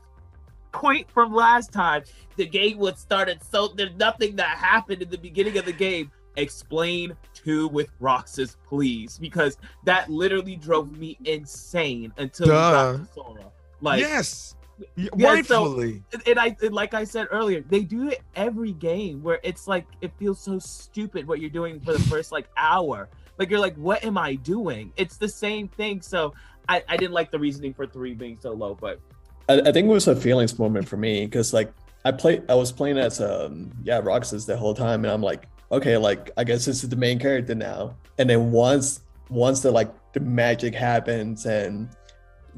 point 0.76 1.10
from 1.10 1.32
last 1.32 1.72
time. 1.72 2.02
The 2.36 2.46
game 2.46 2.78
was 2.78 2.98
started 2.98 3.42
so 3.42 3.68
there's 3.68 3.94
nothing 3.96 4.36
that 4.36 4.56
happened 4.58 5.02
in 5.02 5.10
the 5.10 5.18
beginning 5.18 5.58
of 5.58 5.64
the 5.64 5.72
game. 5.72 6.10
Explain 6.36 7.16
two 7.32 7.68
with 7.68 7.88
Roxas, 7.98 8.56
please, 8.68 9.18
because 9.18 9.56
that 9.84 10.10
literally 10.10 10.56
drove 10.56 10.96
me 10.96 11.16
insane 11.24 12.12
until 12.18 12.46
we 12.48 12.52
got 12.52 13.14
Sora. 13.14 13.50
Like 13.80 14.00
yes. 14.00 14.54
Yeah, 14.96 15.08
so- 15.10 15.16
Rightfully. 15.64 16.02
and 16.26 16.38
I 16.38 16.54
and 16.62 16.74
like 16.74 16.92
I 16.92 17.04
said 17.04 17.28
earlier, 17.30 17.62
they 17.62 17.80
do 17.80 18.08
it 18.08 18.20
every 18.34 18.72
game 18.72 19.22
where 19.22 19.40
it's 19.42 19.66
like 19.66 19.86
it 20.02 20.12
feels 20.18 20.38
so 20.38 20.58
stupid 20.58 21.26
what 21.26 21.40
you're 21.40 21.48
doing 21.48 21.80
for 21.80 21.92
the 21.94 21.98
first 22.00 22.32
like 22.32 22.48
hour. 22.58 23.08
Like 23.38 23.48
you're 23.50 23.60
like, 23.60 23.76
what 23.76 24.04
am 24.04 24.18
I 24.18 24.34
doing? 24.34 24.92
It's 24.96 25.16
the 25.16 25.28
same 25.28 25.68
thing. 25.68 26.02
So 26.02 26.34
I, 26.68 26.82
I 26.88 26.96
didn't 26.98 27.12
like 27.12 27.30
the 27.30 27.38
reasoning 27.38 27.72
for 27.72 27.86
three 27.86 28.12
being 28.14 28.38
so 28.38 28.52
low, 28.52 28.74
but 28.74 29.00
I, 29.48 29.60
I 29.60 29.72
think 29.72 29.86
it 29.88 29.92
was 29.92 30.08
a 30.08 30.16
feelings 30.16 30.58
moment 30.58 30.88
for 30.88 30.96
me 30.96 31.24
because 31.26 31.52
like 31.52 31.72
I 32.04 32.12
play 32.12 32.42
I 32.48 32.54
was 32.54 32.72
playing 32.72 32.98
as 32.98 33.20
um 33.20 33.70
yeah 33.82 34.00
Roxas 34.00 34.46
the 34.46 34.56
whole 34.56 34.74
time 34.74 35.04
and 35.04 35.12
I'm 35.12 35.22
like 35.22 35.46
okay 35.72 35.96
like 35.96 36.30
I 36.36 36.44
guess 36.44 36.64
this 36.64 36.82
is 36.84 36.88
the 36.88 36.96
main 36.96 37.18
character 37.18 37.54
now 37.54 37.96
and 38.18 38.28
then 38.30 38.52
once 38.52 39.00
once 39.30 39.60
the 39.60 39.70
like 39.70 39.92
the 40.12 40.20
magic 40.20 40.74
happens 40.74 41.46
and 41.46 41.88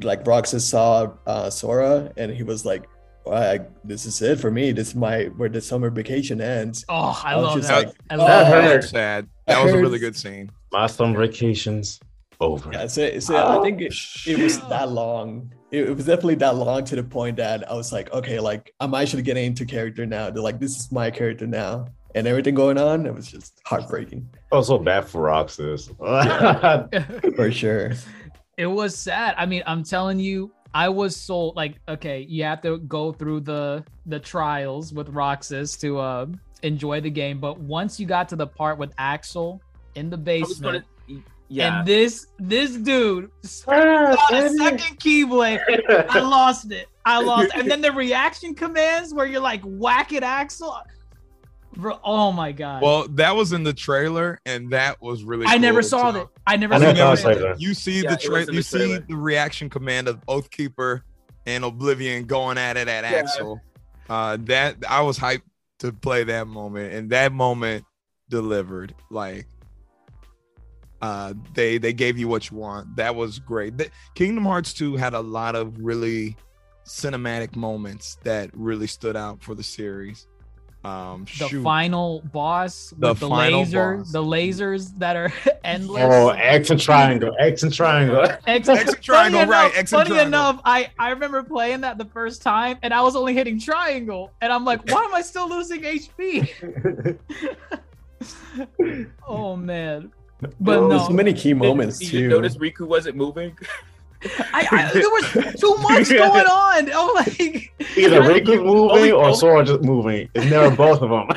like 0.03 0.27
Roxas 0.27 0.67
saw 0.69 1.11
uh 1.27 1.51
Sora 1.51 2.13
and 2.17 2.31
he 2.33 2.43
was 2.43 2.65
like 2.65 2.87
well, 3.25 3.43
I, 3.43 3.61
this 3.85 4.07
is 4.07 4.23
it 4.23 4.39
for 4.41 4.51
me 4.51 4.73
this 4.73 4.89
is 4.89 4.95
my 4.95 5.25
where 5.37 5.49
the 5.49 5.61
summer 5.61 5.91
vacation 5.91 6.41
ends 6.41 6.85
oh, 6.89 7.21
I 7.25 7.33
I 7.33 7.35
love 7.37 7.63
that. 7.63 7.87
like, 7.87 7.97
I 8.11 8.17
love 8.17 8.29
That 8.29 8.51
that. 8.51 8.65
hurt. 8.65 8.85
Sad. 8.85 9.29
That 9.47 9.65
was 9.65 9.73
a 9.75 9.79
really 9.79 9.99
good 9.99 10.15
scene. 10.17 10.51
My 10.73 10.87
summer 10.87 11.19
vacations 11.27 12.01
over. 12.41 12.71
yeah 12.73 12.87
so, 12.87 13.19
so 13.19 13.37
I 13.37 13.63
think 13.63 13.81
it, 13.81 13.95
it 14.27 14.39
was 14.39 14.61
that 14.69 14.91
long 14.91 15.53
it, 15.71 15.89
it 15.89 15.97
was 15.97 16.07
definitely 16.07 16.37
that 16.37 16.55
long 16.57 16.85
to 16.85 16.97
the 16.97 17.03
point 17.03 17.37
that 17.37 17.71
I 17.71 17.75
was 17.75 17.93
like 17.93 18.13
okay 18.13 18.39
like 18.41 18.73
I'm 18.81 18.95
actually 18.95 19.23
getting 19.23 19.45
into 19.45 19.65
character 19.65 20.07
now 20.07 20.31
they're 20.31 20.43
like 20.43 20.61
this 20.61 20.77
is 20.79 20.93
my 20.93 21.11
character 21.11 21.47
now 21.47 21.87
and 22.15 22.27
everything 22.27 22.55
going 22.55 22.79
on 22.79 23.07
it 23.07 23.15
was 23.15 23.31
just 23.31 23.61
heartbreaking 23.65 24.29
I 24.35 24.39
felt 24.51 24.67
so 24.67 24.79
bad 24.79 25.07
for 25.07 25.23
Roxas. 25.23 25.89
for 27.37 27.53
sure 27.53 27.93
it 28.59 28.67
was 28.67 28.95
sad. 28.95 29.35
I 29.39 29.47
mean, 29.47 29.63
I'm 29.67 29.83
telling 29.83 30.19
you, 30.19 30.53
I 30.75 30.91
was 30.91 31.17
sold. 31.17 31.57
Like, 31.57 31.77
okay, 31.89 32.27
you 32.29 32.43
have 32.45 32.61
to 32.63 32.79
go 32.79 33.13
through 33.13 33.41
the 33.41 33.85
the 34.05 34.19
trials 34.19 34.93
with 34.93 35.09
Roxas 35.09 35.77
to 35.79 35.99
uh, 35.99 36.27
enjoy 36.63 37.01
the 37.01 37.11
game. 37.11 37.39
But 37.41 37.59
once 37.59 37.99
you 37.99 38.07
got 38.07 38.29
to 38.31 38.37
the 38.37 38.47
part 38.47 38.77
with 38.77 38.93
Axel 38.99 39.63
in 39.95 40.11
the 40.11 40.17
I 40.17 40.41
was 40.41 40.59
basement, 40.59 40.85
gonna 40.85 40.85
yeah. 41.49 41.79
and 41.79 41.87
this 41.89 42.27
this 42.39 42.73
dude 42.77 43.31
got 43.67 44.33
a 44.33 44.49
second 44.51 44.99
keyblade, 44.99 45.61
I 46.11 46.21
lost 46.21 46.71
it. 46.73 46.87
I 47.05 47.21
lost. 47.23 47.51
And 47.55 47.71
then 47.71 47.81
the 47.81 47.93
reaction 47.93 48.55
commands 48.55 49.15
where 49.15 49.27
you're 49.27 49.41
like 49.41 49.63
whack 49.65 50.13
it, 50.13 50.23
Axel. 50.23 50.77
Bro, 51.75 52.01
oh 52.03 52.33
my 52.33 52.51
god. 52.53 52.83
Well, 52.83 53.07
that 53.11 53.37
was 53.37 53.53
in 53.53 53.63
the 53.63 53.73
trailer, 53.73 54.41
and 54.45 54.71
that 54.71 55.01
was 55.01 55.23
really. 55.23 55.47
I 55.47 55.59
never 55.59 55.81
saw 55.83 56.11
too. 56.11 56.19
that. 56.19 56.29
I 56.47 56.57
never 56.57 56.75
I 56.75 56.79
saw 56.79 56.93
never 56.93 57.17
saw 57.17 57.33
trailer. 57.33 57.51
it. 57.53 57.61
You 57.61 57.73
see 57.75 58.03
Yeah, 58.03 58.11
the 58.11 58.15
it 58.15 58.21
tra- 58.21 58.33
was 58.35 58.49
in 58.49 58.55
you 58.55 58.61
the 58.61 58.65
see 58.65 58.99
the 59.09 59.17
reaction 59.17 59.71
command 59.71 60.09
of 60.09 60.21
Oathkeeper 60.27 61.03
and 61.47 61.65
Oblivion 61.65 62.25
going 62.25 62.59
at 62.59 62.77
it 62.77 62.89
at 62.89 63.05
Yeah. 63.05 63.19
Axel. 63.19 63.61
Uh, 64.11 64.39
that 64.43 64.77
I 64.89 65.03
was 65.03 65.19
hyped 65.19 65.43
to 65.81 65.93
play 65.93 66.25
that 66.25 66.47
moment, 66.49 66.93
and 66.95 67.11
that 67.11 67.33
moment 67.33 67.85
delivered. 68.29 68.95
Like, 69.11 69.47
uh, 71.03 71.35
they 71.55 71.79
they 71.79 71.93
gave 71.93 72.19
you 72.19 72.29
what 72.29 72.51
you 72.51 72.57
want. 72.57 72.97
That 72.97 73.15
was 73.15 73.39
great. 73.39 73.79
The, 73.79 73.91
Kingdom 74.15 74.45
Hearts 74.45 74.73
2 74.75 74.97
had 74.97 75.15
a 75.15 75.21
lot 75.21 75.55
of 75.55 75.77
really 75.79 76.37
cinematic 76.87 77.55
moments 77.55 78.17
that 78.25 78.51
really 78.55 78.87
stood 78.87 79.17
out 79.17 79.43
for 79.43 79.55
the 79.55 79.63
series. 79.63 80.27
Um, 80.85 81.25
The 81.39 81.49
shoot. 81.49 81.63
final 81.65 82.23
boss 82.33 82.95
The 82.97 83.09
with 83.09 83.19
the 83.21 83.29
final 83.29 83.61
laser, 83.61 83.97
boss. 83.99 84.13
the 84.13 84.23
lasers 84.23 84.99
that 84.99 85.17
are 85.17 85.33
endless. 85.65 86.05
Oh, 86.07 86.29
X 86.31 86.71
and 86.71 86.81
triangle, 86.81 87.35
X 87.39 87.65
and 87.65 87.73
triangle. 87.75 88.23
X, 88.47 88.69
X 88.69 88.93
and 88.95 89.03
triangle, 89.03 89.41
funny 89.41 89.51
right, 89.51 89.65
Enough, 89.67 89.77
X 89.77 89.93
and 89.93 89.99
funny 89.99 90.11
triangle. 90.11 90.27
enough, 90.29 90.61
I 90.65 90.91
I 90.99 91.11
remember 91.11 91.43
playing 91.43 91.81
that 91.83 91.99
the 91.99 92.05
first 92.07 92.43
time, 92.43 92.79
and 92.83 92.95
I 92.95 93.03
was 93.03 93.17
only 93.17 93.35
hitting 93.35 93.59
triangle, 93.61 94.31
and 94.41 94.53
I'm 94.53 94.65
like, 94.65 94.89
why 94.91 95.03
am 95.05 95.15
I 95.15 95.21
still 95.23 95.49
losing 95.49 95.83
HP? 95.83 97.19
oh 99.29 99.57
man, 99.57 100.13
but 100.61 100.89
There's 100.89 101.07
so 101.07 101.11
many 101.11 101.33
key 101.33 101.51
Did- 101.51 101.59
moments 101.59 101.99
did 101.99 102.13
you 102.13 102.21
too. 102.21 102.29
notice 102.29 102.57
Riku 102.57 102.87
wasn't 102.87 103.17
moving? 103.17 103.57
I, 104.53 104.67
I 104.73 104.91
there 104.93 105.03
was 105.11 105.61
too 105.61 105.77
much 105.81 106.09
going 106.11 106.47
on. 106.47 106.91
Oh, 106.95 107.13
like 107.17 107.39
Either 107.97 108.21
Riku 108.23 108.65
moving 108.65 108.69
Only- 108.91 109.13
or 109.13 109.25
only- 109.27 109.37
Sora 109.37 109.65
just 109.65 109.83
moving. 109.83 110.29
It's 110.35 110.51
never 110.51 110.75
both 110.75 111.03
of 111.03 111.11
them. 111.11 111.29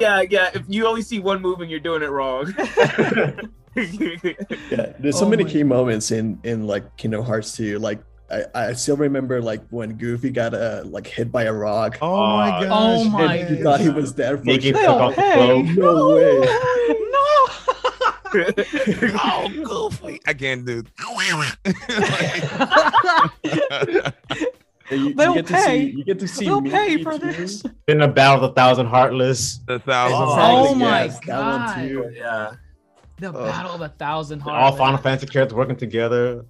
yeah, 0.00 0.20
yeah. 0.22 0.50
If 0.54 0.64
you 0.68 0.86
only 0.86 1.02
see 1.02 1.18
one 1.18 1.40
moving, 1.40 1.68
you're 1.70 1.80
doing 1.80 2.02
it 2.02 2.10
wrong. 2.10 2.52
Yeah, 3.74 4.92
there's 4.98 5.18
so 5.18 5.26
Oh 5.26 5.28
many 5.28 5.44
my- 5.44 5.50
key 5.50 5.62
moments 5.62 6.10
in 6.10 6.38
in 6.44 6.66
like 6.66 6.96
Kingdom 6.96 7.24
Hearts 7.24 7.54
2. 7.56 7.78
Like 7.78 8.02
I, 8.30 8.44
I 8.54 8.72
still 8.72 8.96
remember 8.96 9.40
like 9.42 9.62
when 9.70 9.94
Goofy 9.94 10.30
got 10.30 10.52
uh, 10.54 10.82
like 10.84 11.06
hit 11.06 11.30
by 11.30 11.44
a 11.44 11.52
rock. 11.52 11.98
Oh 12.02 12.36
my 12.36 12.50
gosh! 12.64 12.68
oh 12.70 13.04
my 13.10 13.34
and 13.36 13.56
he 13.56 13.62
thought 13.62 13.80
he 13.80 13.88
was 13.90 14.12
dead 14.12 14.38
for 14.38 14.44
Mickey 14.44 14.72
sure. 14.72 14.80
took 14.82 14.88
off 14.90 15.14
the 15.16 15.22
hey. 15.22 15.62
No 15.74 16.14
way. 16.16 16.96
No. 18.34 18.46
oh, 19.22 19.48
Goofy! 19.90 20.20
I 20.26 20.34
can't 20.34 20.64
do. 20.66 20.82
And 24.88 25.00
you, 25.08 25.14
They'll 25.14 25.34
you 25.36 25.42
get 25.42 25.46
to 25.48 25.52
pay. 25.54 25.90
see 25.90 25.96
you 25.96 26.04
get 26.04 26.18
to 26.20 26.28
see 26.28 26.44
They'll 26.44 26.62
pay 26.62 27.02
for 27.02 27.18
this. 27.18 27.64
In 27.88 27.98
the 27.98 28.08
battle 28.08 28.36
of 28.44 28.50
the 28.50 28.54
thousand 28.54 28.86
heartless. 28.86 29.58
the 29.66 29.78
thousand. 29.80 30.16
Oh, 30.16 30.26
Hearts. 30.34 30.70
Oh 30.70 30.74
my 30.76 31.04
yes, 31.04 31.18
that 31.26 31.38
one 31.40 31.66
God. 31.66 31.74
too. 31.76 32.10
yeah. 32.14 32.52
The 33.18 33.28
Ugh. 33.28 33.34
battle 33.34 33.72
of 33.72 33.80
a 33.80 33.88
thousand 33.88 34.40
heartless. 34.40 34.72
All. 34.72 34.76
Final 34.76 34.98
Fantasy 34.98 35.26
characters 35.26 35.56
working 35.56 35.76
together. 35.76 36.44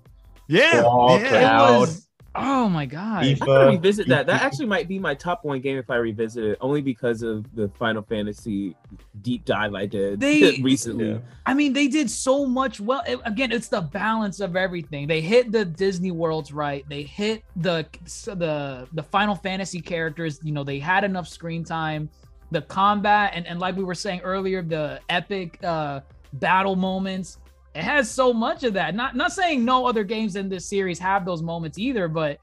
Yeah, 0.48 0.82
All 0.86 1.18
yeah. 1.18 1.76
It 1.76 1.78
was 1.80 2.05
Oh 2.38 2.68
my 2.68 2.86
god. 2.86 3.24
I 3.24 3.32
gotta 3.34 3.70
revisit 3.70 4.08
that. 4.08 4.26
That 4.26 4.42
actually 4.42 4.66
might 4.66 4.88
be 4.88 4.98
my 4.98 5.14
top 5.14 5.44
one 5.44 5.60
game 5.60 5.78
if 5.78 5.90
I 5.90 5.96
revisit 5.96 6.44
it, 6.44 6.58
only 6.60 6.80
because 6.82 7.22
of 7.22 7.44
the 7.54 7.68
Final 7.78 8.02
Fantasy 8.02 8.76
deep 9.22 9.44
dive 9.44 9.74
I 9.74 9.86
did 9.86 10.20
They- 10.20 10.56
recently. 10.62 11.10
Yeah. 11.12 11.18
I 11.46 11.54
mean, 11.54 11.72
they 11.72 11.88
did 11.88 12.10
so 12.10 12.46
much 12.46 12.80
well. 12.80 13.02
It- 13.06 13.20
again, 13.24 13.52
it's 13.52 13.68
the 13.68 13.80
balance 13.80 14.40
of 14.40 14.56
everything. 14.56 15.06
They 15.06 15.20
hit 15.20 15.52
the 15.52 15.64
Disney 15.64 16.10
worlds 16.10 16.52
right. 16.52 16.84
They 16.88 17.02
hit 17.02 17.42
the 17.56 17.86
the 18.26 18.86
the 18.92 19.02
Final 19.02 19.34
Fantasy 19.34 19.80
characters. 19.80 20.40
You 20.42 20.52
know, 20.52 20.64
they 20.64 20.78
had 20.78 21.04
enough 21.04 21.28
screen 21.28 21.64
time. 21.64 22.08
The 22.52 22.62
combat 22.62 23.32
and 23.34 23.46
and 23.46 23.58
like 23.58 23.76
we 23.76 23.84
were 23.84 23.94
saying 23.94 24.20
earlier, 24.20 24.62
the 24.62 25.00
epic 25.08 25.58
uh 25.64 26.00
battle 26.34 26.76
moments. 26.76 27.38
It 27.76 27.84
has 27.84 28.10
so 28.10 28.32
much 28.32 28.64
of 28.64 28.72
that. 28.72 28.94
Not 28.94 29.14
not 29.16 29.32
saying 29.32 29.62
no 29.62 29.86
other 29.86 30.02
games 30.02 30.34
in 30.36 30.48
this 30.48 30.64
series 30.66 30.98
have 30.98 31.26
those 31.26 31.42
moments 31.42 31.76
either, 31.78 32.08
but 32.08 32.38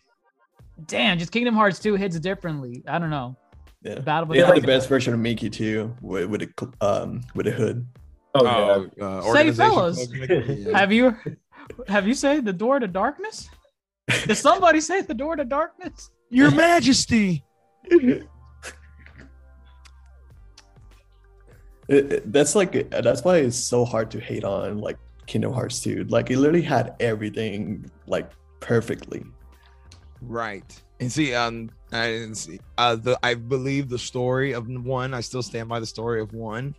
damn, 0.85 1.17
just 1.17 1.31
Kingdom 1.31 1.55
Hearts 1.55 1.79
2 1.79 1.95
hits 1.95 2.19
differently. 2.19 2.83
I 2.87 2.99
don't 2.99 3.09
know. 3.09 3.35
Yeah. 3.81 3.99
Battle 3.99 4.29
They 4.29 4.37
had 4.39 4.49
the 4.49 4.51
Royale. 4.53 4.65
best 4.67 4.87
version 4.87 5.11
of 5.13 5.19
Mickey 5.19 5.49
too, 5.49 5.95
with, 6.01 6.27
with 6.29 6.43
a 6.43 6.49
um 6.85 7.21
with 7.33 7.47
a 7.47 7.51
hood. 7.51 7.85
Oh, 8.35 8.43
yeah. 8.45 8.51
Oh, 8.51 9.05
uh, 9.05 9.21
Say, 9.21 9.27
organization 9.27 9.53
fellas. 9.55 10.07
Yeah. 10.67 10.77
Have 10.77 10.91
you 10.93 11.15
have 11.87 12.07
you 12.07 12.13
said 12.13 12.45
the 12.45 12.53
door 12.53 12.77
to 12.79 12.87
darkness? 12.87 13.49
Did 14.27 14.35
somebody 14.35 14.81
say 14.81 15.01
the 15.01 15.13
door 15.15 15.35
to 15.35 15.45
darkness? 15.45 16.11
Your 16.29 16.51
Majesty. 16.51 17.43
It- 21.89 22.11
it- 22.13 22.31
that's 22.31 22.55
like 22.55 22.89
that's 22.91 23.23
why 23.23 23.37
it's 23.39 23.57
so 23.57 23.83
hard 23.83 24.09
to 24.11 24.19
hate 24.19 24.43
on 24.45 24.77
like 24.77 24.97
Kingdom 25.25 25.53
Hearts 25.53 25.79
2. 25.81 26.05
Like 26.05 26.31
it 26.31 26.37
literally 26.37 26.61
had 26.61 26.95
everything 26.99 27.89
like 28.07 28.31
perfectly. 28.59 29.23
Right. 30.21 30.81
And 30.99 31.11
see, 31.11 31.33
um, 31.33 31.69
I 31.91 32.07
didn't 32.07 32.35
see. 32.35 32.59
Uh, 32.77 32.95
the 32.95 33.19
I 33.23 33.33
believe 33.33 33.89
the 33.89 33.99
story 33.99 34.53
of 34.53 34.67
one. 34.67 35.13
I 35.13 35.21
still 35.21 35.43
stand 35.43 35.67
by 35.67 35.79
the 35.79 35.85
story 35.85 36.21
of 36.21 36.33
one, 36.33 36.75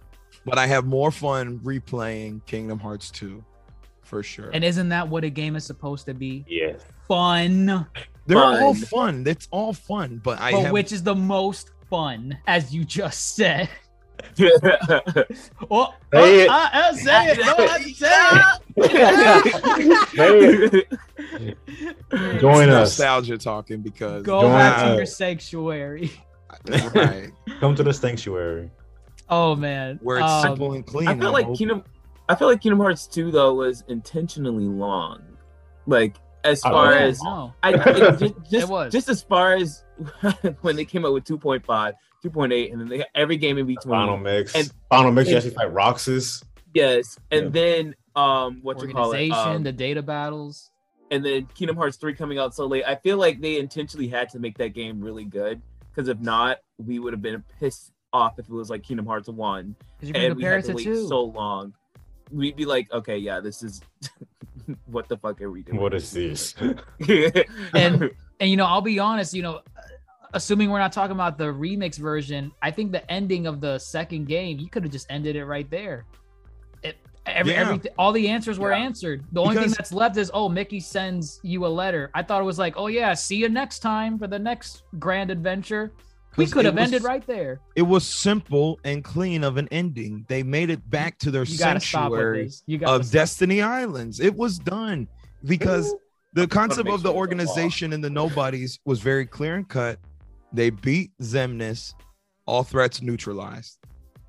but 0.47 0.59
I 0.59 0.67
have 0.67 0.87
more 0.87 1.11
fun 1.11 1.59
replaying 1.61 2.45
Kingdom 2.47 2.79
Hearts 2.79 3.11
2, 3.11 3.45
for 4.03 4.23
sure. 4.23 4.51
And 4.53 4.65
isn't 4.65 4.89
that 4.89 5.09
what 5.09 5.25
a 5.25 5.31
game 5.31 5.57
is 5.57 5.65
supposed 5.65 6.07
to 6.07 6.15
be? 6.15 6.45
Yes. 6.49 6.81
Fun. 7.07 7.87
They're 8.27 8.39
all 8.39 8.75
fun. 8.75 8.87
fun. 8.87 9.25
It's 9.27 9.47
all 9.51 9.75
fun, 9.75 10.21
but 10.25 10.41
I 10.41 10.53
but 10.53 10.63
have 10.63 10.73
which 10.73 10.93
is 10.93 11.03
the 11.03 11.15
most 11.15 11.73
fun, 11.91 12.39
as 12.47 12.75
you 12.75 12.85
just 12.85 13.37
said. 13.37 13.69
Yeah. 14.37 14.51
Oh, 15.71 15.95
Say 16.13 16.13
oh, 16.13 16.25
it. 16.25 16.49
uh, 16.49 16.93
say 16.95 17.27
it. 17.29 17.39
Go 17.39 17.65
ahead, 17.65 17.83
say 17.97 19.25
it. 20.75 22.41
Join 22.41 22.63
it's 22.65 22.73
us. 22.73 22.99
nostalgia 22.99 23.39
talking 23.39 23.81
because 23.81 24.23
Go 24.25 24.43
Join 24.43 24.53
back 24.53 24.85
to 24.91 24.97
your 24.97 25.07
sanctuary. 25.07 26.13
right 26.95 27.31
Come 27.61 27.75
to 27.75 27.83
the 27.83 27.93
sanctuary. 27.93 28.71
Oh 29.29 29.55
man. 29.57 29.99
where 30.03 30.19
it's 30.19 30.27
Um, 30.31 30.43
simple 30.43 30.73
and 30.75 30.87
clean. 30.87 31.09
I 31.09 31.19
feel 31.19 31.33
like 31.33 31.45
hoping. 31.47 31.57
Kingdom. 31.59 31.85
I 32.29 32.35
feel 32.35 32.49
like 32.49 32.61
Kingdom 32.61 32.81
Hearts 32.81 33.07
2 33.07 33.31
though 33.31 33.55
was 33.55 33.85
intentionally 33.89 34.67
long. 34.67 35.23
Like 35.87 36.17
as 36.45 36.61
far 36.61 36.93
yeah, 36.93 36.99
as 37.01 37.23
no. 37.23 37.53
I 37.63 37.71
it, 37.75 38.19
just, 38.19 38.35
just, 38.51 38.69
was. 38.69 38.93
just 38.93 39.09
as 39.09 39.23
far 39.23 39.55
as 39.55 39.85
when 40.61 40.77
they 40.77 40.85
came 40.85 41.05
out 41.07 41.13
with 41.15 41.25
2.5, 41.25 41.93
2.8, 42.25 42.73
and 42.73 42.81
then 42.81 42.89
they 42.89 43.05
every 43.15 43.37
game 43.37 43.59
in 43.59 43.67
between. 43.67 43.93
Final 43.93 44.17
mix. 44.17 44.55
And- 44.55 44.73
Final 44.91 45.13
mix. 45.13 45.29
You 45.31 45.37
actually 45.37 45.51
fight 45.55 45.73
Roxas. 45.73 46.43
Yes, 46.73 47.19
and 47.31 47.45
Yeah. 47.47 47.51
then 47.51 47.95
um, 48.17 48.61
what 48.63 48.81
you 48.81 48.89
call 48.89 49.13
it? 49.13 49.17
organization, 49.31 49.57
Um, 49.57 49.63
the 49.63 49.73
data 49.73 50.03
battles. 50.03 50.71
and 51.11 51.25
then 51.25 51.47
Kingdom 51.55 51.77
Hearts 51.77 51.97
3 51.97 52.15
coming 52.15 52.39
out 52.39 52.55
so 52.55 52.67
late. 52.67 52.85
I 52.87 52.95
feel 52.97 53.17
like 53.17 53.41
they 53.41 53.59
intentionally 53.59 54.09
had 54.09 54.29
to 54.31 54.39
make 54.39 54.57
that 54.59 54.69
game 54.75 55.01
really 55.01 55.25
good 55.25 55.61
because 55.91 56.09
if 56.09 56.19
not, 56.21 56.59
we 56.79 56.99
would 56.99 57.13
have 57.13 57.23
been 57.23 57.43
pissed 57.61 57.93
off 58.13 58.39
if 58.39 58.47
it 58.49 58.53
was 58.53 58.71
like 58.71 58.83
Kingdom 58.85 59.07
Hearts 59.07 59.29
1 59.29 59.75
Because 59.97 60.09
you 60.09 60.15
can 60.15 60.25
and 60.25 60.37
we 60.37 60.43
had 60.45 60.63
to 60.65 60.69
to 60.71 60.75
wait 60.77 60.85
two. 60.85 61.07
so 61.09 61.25
long. 61.25 61.75
We'd 62.33 62.57
be 62.57 62.65
like, 62.65 62.91
okay, 62.93 63.19
yeah, 63.19 63.39
this 63.41 63.63
is 63.63 63.81
what 64.87 65.09
the 65.09 65.17
fuck 65.17 65.41
are 65.43 65.51
we 65.51 65.63
doing? 65.63 65.79
What 65.81 65.95
is 65.95 66.11
this? 66.13 66.55
And- 67.75 68.11
and 68.41 68.51
you 68.51 68.57
know, 68.57 68.65
I'll 68.67 68.81
be 68.81 68.99
honest, 68.99 69.33
you 69.35 69.43
know, 69.43 69.61
assuming 70.35 70.71
we're 70.71 70.79
not 70.79 70.93
talking 70.93 71.15
about 71.15 71.39
the 71.39 71.45
remix 71.45 71.97
version, 71.97 72.53
I 72.61 72.71
think 72.71 72.93
the 72.93 73.09
ending 73.11 73.47
of 73.47 73.61
the 73.61 73.79
second 73.79 74.27
game, 74.27 74.59
you 74.59 74.69
could 74.69 74.83
have 74.83 74.93
just 74.93 75.07
ended 75.11 75.37
it 75.37 75.45
right 75.47 75.69
there. 75.71 76.05
It, 76.83 76.97
every, 77.25 77.53
Yeah. 77.53 77.61
everything, 77.61 77.93
all 77.99 78.13
the 78.13 78.29
answers 78.29 78.59
were 78.59 78.73
Yeah. 78.73 78.79
answered. 78.85 79.25
The 79.33 79.41
only 79.41 79.57
thing 79.57 79.71
that's 79.71 79.93
left 79.93 80.17
is, 80.17 80.31
oh, 80.35 80.49
Mickey 80.49 80.81
sends 80.81 81.41
you 81.43 81.65
a 81.65 81.69
letter. 81.69 82.11
I 82.15 82.23
thought 82.23 82.43
it 82.43 82.45
was 82.45 82.59
like, 82.59 82.75
oh 82.77 82.89
yeah, 82.89 83.15
see 83.15 83.37
you 83.37 83.49
next 83.49 83.79
time 83.79 84.19
for 84.19 84.27
the 84.27 84.39
next 84.39 84.83
grand 84.99 85.31
adventure. 85.31 85.93
We 86.37 86.47
could 86.47 86.65
have 86.65 86.75
was- 86.75 86.83
ended 86.83 87.05
right 87.05 87.25
there. 87.27 87.61
it 87.77 87.83
was 87.83 88.05
simple 88.05 88.81
and 88.85 89.05
clean 89.05 89.45
of 89.45 89.57
an 89.57 89.69
ending. 89.71 90.25
They 90.29 90.43
made 90.43 90.69
it 90.69 90.91
back 90.91 91.17
to 91.21 91.31
their 91.31 91.45
You 91.45 91.57
gotta 91.57 91.79
stop 91.81 92.11
with 92.11 92.19
sanctuary. 92.19 92.51
You 92.67 92.79
got 92.79 93.01
of 93.01 93.11
Destiny 93.11 93.63
Islands. 93.63 94.19
It 94.19 94.35
was 94.35 94.59
done 94.59 95.07
because 95.45 95.95
the 96.33 96.49
concept 96.49 96.89
of 96.89 97.05
the 97.05 97.11
it 97.11 97.13
a 97.13 97.13
law. 97.13 97.19
organization 97.19 97.93
and 97.93 98.03
the 98.03 98.11
nobodies 98.11 98.81
was 98.85 98.99
very 98.99 99.27
clear 99.27 99.55
and 99.55 99.69
cut. 99.69 100.01
They 100.55 100.71
beat 100.71 101.11
Xemnas, 101.21 101.95
all 102.47 102.63
threats 102.63 103.03
neutralized. 103.03 103.79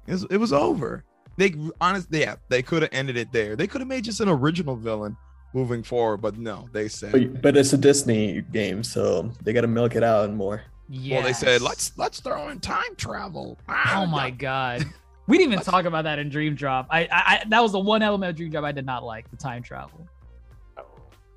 It 0.07 0.11
was, 0.11 0.23
it 0.31 0.37
was 0.37 0.51
over. 0.51 1.03
They 1.37 1.53
honestly, 1.79 2.21
yeah, 2.21 2.35
they 2.49 2.61
could 2.61 2.81
have 2.81 2.91
ended 2.93 3.17
it 3.17 3.31
there. 3.31 3.55
They 3.55 3.67
could 3.67 3.81
have 3.81 3.87
made 3.87 4.03
just 4.03 4.21
an 4.21 4.29
original 4.29 4.75
villain 4.75 5.15
moving 5.53 5.83
forward, 5.83 6.17
but 6.17 6.37
no, 6.37 6.67
they 6.73 6.87
said. 6.87 7.11
But, 7.11 7.41
but 7.41 7.57
it's 7.57 7.73
a 7.73 7.77
Disney 7.77 8.41
game, 8.51 8.83
so 8.83 9.31
they 9.43 9.53
got 9.53 9.61
to 9.61 9.67
milk 9.67 9.95
it 9.95 10.03
out 10.03 10.25
and 10.25 10.35
more. 10.35 10.63
Yeah. 10.89 11.17
Well, 11.17 11.25
they 11.25 11.33
said 11.33 11.61
let's 11.61 11.91
let's 11.97 12.19
throw 12.19 12.49
in 12.49 12.59
time 12.59 12.95
travel. 12.97 13.57
Ah, 13.67 14.01
Oh 14.01 14.05
my 14.05 14.29
god. 14.31 14.85
We 15.27 15.39
didn't 15.39 15.53
even 15.53 15.65
talk 15.65 15.85
about 15.85 16.03
that 16.03 16.19
in 16.19 16.29
Dream 16.29 16.53
Drop. 16.53 16.85
I, 16.91 17.01
I, 17.01 17.07
I 17.11 17.43
that 17.47 17.61
was 17.61 17.71
the 17.71 17.79
one 17.79 18.03
element 18.03 18.29
of 18.29 18.35
Dream 18.35 18.51
Drop 18.51 18.63
I 18.63 18.71
did 18.71 18.85
not 18.85 19.03
like, 19.03 19.29
the 19.31 19.37
time 19.37 19.63
travel. 19.63 20.07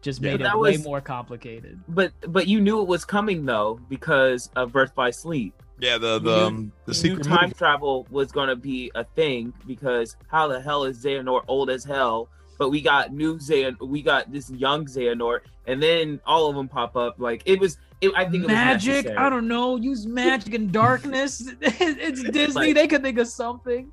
Just 0.09 0.23
Yeah, 0.23 0.31
made 0.33 0.41
it 0.41 0.45
that 0.45 0.59
way 0.59 0.73
was- 0.73 0.85
more 0.85 1.03
complicated. 1.03 1.79
but 1.89 2.13
but 2.29 2.47
you 2.49 2.61
knew 2.63 2.81
it 2.81 2.89
was 2.89 3.05
coming 3.05 3.45
though 3.45 3.79
because 3.91 4.49
of 4.57 4.73
Birth 4.73 4.95
by 4.95 5.11
Sleep. 5.11 5.53
Yeah, 5.79 5.99
the 5.99 6.19
the 6.19 6.47
um, 6.47 6.73
the 6.87 6.95
secret 6.95 7.25
time 7.25 7.43
movie. 7.51 7.55
travel 7.55 8.07
was 8.11 8.33
gonna 8.33 8.57
be 8.57 8.91
a 8.95 9.05
thing 9.05 9.53
because 9.67 10.17
how 10.29 10.49
the 10.49 10.61
hell 10.61 10.85
is 10.85 11.05
Xehanort 11.05 11.45
old 11.47 11.69
as 11.69 11.85
hell? 11.85 12.29
But 12.59 12.71
we 12.71 12.81
got 12.81 13.13
new 13.13 13.37
Xehan, 13.37 13.77
we 13.87 14.01
got 14.03 14.33
this 14.33 14.51
young 14.51 14.87
Xehanort, 14.87 15.41
and 15.67 15.81
then 15.83 16.21
all 16.27 16.49
of 16.49 16.57
them 16.57 16.69
pop 16.69 16.97
up. 16.97 17.17
Like 17.19 17.43
it 17.45 17.61
was, 17.61 17.77
it, 18.01 18.11
I 18.17 18.25
think 18.25 18.45
it 18.45 18.47
was 18.47 18.49
magic. 18.49 18.93
necessary. 18.95 19.17
I 19.17 19.29
don't 19.31 19.47
know. 19.47 19.77
Use 19.77 20.07
magic 20.07 20.55
and 20.55 20.73
darkness. 20.73 21.53
it's 21.61 22.23
Disney. 22.23 22.55
Like- 22.55 22.75
they 22.75 22.89
could 22.89 23.03
think 23.03 23.19
of 23.19 23.29
something. 23.29 23.93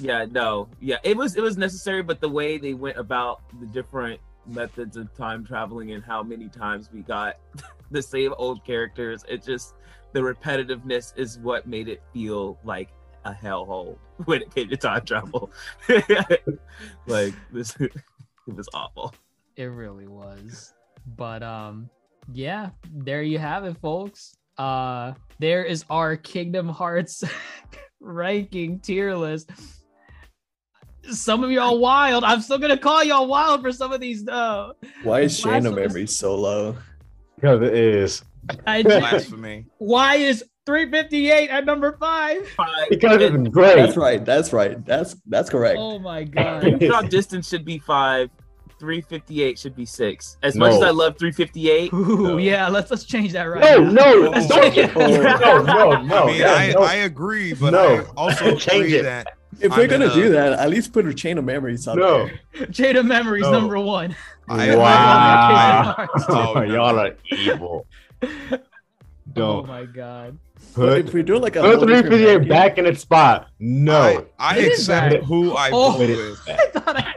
Yeah, 0.00 0.26
no, 0.30 0.68
yeah, 0.80 0.96
it 1.02 1.16
was 1.16 1.36
it 1.36 1.42
was 1.42 1.56
necessary, 1.58 2.02
but 2.02 2.20
the 2.20 2.28
way 2.28 2.56
they 2.58 2.74
went 2.74 2.96
about 2.98 3.40
the 3.60 3.66
different 3.66 4.20
methods 4.46 4.96
of 4.96 5.14
time 5.14 5.44
traveling 5.44 5.92
and 5.92 6.04
how 6.04 6.22
many 6.22 6.48
times 6.48 6.90
we 6.92 7.00
got 7.02 7.36
the 7.90 8.02
same 8.02 8.34
old 8.38 8.64
characters, 8.64 9.24
it 9.28 9.42
just 9.42 9.74
the 10.12 10.20
repetitiveness 10.20 11.16
is 11.16 11.38
what 11.38 11.66
made 11.66 11.88
it 11.88 12.02
feel 12.12 12.58
like 12.64 12.90
a 13.24 13.32
hellhole 13.32 13.96
when 14.24 14.42
it 14.42 14.54
came 14.54 14.68
to 14.68 14.76
time 14.76 15.04
travel. 15.04 15.50
like 17.06 17.34
this, 17.52 17.76
it 17.80 17.92
was 18.46 18.68
awful. 18.74 19.14
It 19.56 19.64
really 19.64 20.06
was. 20.06 20.72
But 21.16 21.42
um, 21.42 21.90
yeah, 22.32 22.70
there 22.92 23.22
you 23.22 23.38
have 23.38 23.64
it, 23.64 23.76
folks. 23.78 24.34
Uh, 24.58 25.14
there 25.38 25.64
is 25.64 25.84
our 25.88 26.16
Kingdom 26.16 26.68
Hearts 26.68 27.24
ranking 28.00 28.78
tier 28.80 29.14
list. 29.14 29.50
Some 31.10 31.42
of 31.44 31.50
y'all 31.50 31.78
wild. 31.78 32.24
I'm 32.24 32.40
still 32.40 32.58
gonna 32.58 32.76
call 32.78 33.02
y'all 33.04 33.26
wild 33.26 33.62
for 33.62 33.72
some 33.72 33.92
of 33.92 34.00
these. 34.00 34.24
though. 34.24 34.74
Why 35.02 35.20
is 35.22 35.44
Last 35.44 35.54
Shane 35.54 35.64
one 35.64 35.74
was- 35.74 35.88
memory 35.88 36.06
so 36.06 36.34
low? 36.36 36.76
Because 37.36 37.62
it 37.62 37.74
is. 37.74 38.22
I, 38.66 38.82
Blasphemy. 38.82 39.66
why 39.78 40.16
is 40.16 40.44
358 40.66 41.48
at 41.50 41.64
number 41.64 41.96
five? 41.98 42.46
Five. 42.50 42.88
Because 42.90 43.20
it's 43.22 43.48
great. 43.48 43.76
That's 43.76 43.96
right. 43.96 44.24
That's 44.24 44.52
right. 44.52 44.84
That's 44.84 45.16
that's 45.26 45.48
correct. 45.50 45.78
Oh 45.78 45.98
my 45.98 46.24
god. 46.24 46.80
drop 46.80 47.08
distance 47.08 47.48
should 47.48 47.64
be 47.64 47.78
five. 47.78 48.28
358 48.78 49.58
should 49.58 49.76
be 49.76 49.84
six. 49.84 50.38
As 50.42 50.56
much 50.56 50.72
as 50.72 50.82
I 50.82 50.88
love 50.88 51.18
358, 51.18 51.92
Ooh, 51.92 52.38
yeah, 52.38 52.66
let's 52.68 52.90
let's 52.90 53.04
change 53.04 53.32
that 53.32 53.42
right. 53.44 53.60
No, 53.60 53.84
now. 53.84 53.90
no, 53.92 54.30
Let's 54.30 54.46
don't. 54.48 54.96
Oh, 54.96 55.06
no, 55.22 55.62
no, 55.62 56.02
no. 56.02 56.22
I 56.24 56.26
mean, 56.26 56.40
yeah, 56.40 56.52
I, 56.54 56.72
no. 56.72 56.80
I 56.82 56.94
agree, 56.94 57.52
but 57.52 57.72
No. 57.72 57.96
I 57.96 58.04
also 58.16 58.44
Change 58.56 58.84
agree 58.86 58.94
it. 58.98 59.02
that 59.02 59.26
if 59.60 59.72
I'm 59.72 59.78
we're 59.78 59.86
gonna 59.88 60.06
a- 60.10 60.14
do 60.14 60.30
that, 60.30 60.52
at 60.54 60.70
least 60.70 60.92
put 60.92 61.06
a 61.06 61.14
chain 61.14 61.38
of 61.38 61.44
memories 61.44 61.88
up 61.88 61.96
No. 61.96 62.28
there. 62.54 62.66
Chain 62.72 62.96
of 62.96 63.06
Memories 63.06 63.42
No. 63.42 63.52
number 63.52 63.78
one. 63.80 64.14
I, 64.48 64.76
Wow. 64.76 66.08
Oh. 66.28 66.60
Y'all 66.62 66.98
are 66.98 67.16
evil. 67.32 67.86
Oh 68.22 68.58
Don't 69.32 69.66
my 69.68 69.84
god. 69.84 70.38
Put 70.74 71.06
if 71.06 71.14
we 71.14 71.22
do 71.22 71.38
like 71.38 71.56
a 71.56 71.62
put 71.62 71.80
358 71.80 72.48
back 72.48 72.78
in 72.78 72.86
its 72.86 73.00
spot. 73.00 73.48
No. 73.58 74.26
I, 74.38 74.56
I 74.56 74.58
accept 74.62 75.24
who 75.24 75.52
I 75.54 75.70
Oh. 75.72 75.92
vote 75.92 75.98
with. 76.00 76.40
I 76.48 76.56
thought 76.70 76.96
I, 76.96 77.14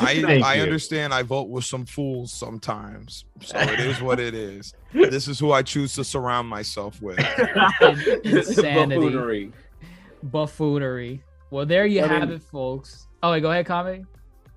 I 0.00 0.40
I 0.56 0.58
understand. 0.60 1.14
I 1.14 1.22
vote 1.22 1.48
with 1.48 1.64
some 1.64 1.86
fools 1.86 2.32
sometimes, 2.32 3.24
so 3.40 3.56
it 3.58 3.78
is 3.78 4.00
what 4.02 4.18
it 4.18 4.34
is. 4.34 4.74
This 4.92 5.28
is 5.28 5.38
who 5.38 5.52
I 5.52 5.62
choose 5.62 5.94
to 5.94 6.02
surround 6.04 6.48
myself 6.48 7.00
with. 7.00 7.18
Insanity. 8.24 9.52
Buffoonery. 10.22 11.22
Well, 11.50 11.66
there 11.66 11.86
you 11.86 12.02
I 12.02 12.06
have 12.06 12.28
mean- 12.28 12.36
it, 12.36 12.42
folks. 12.42 13.08
Oh, 13.22 13.30
wait, 13.32 13.40
go 13.40 13.50
ahead, 13.50 13.66
Kame. 13.66 14.06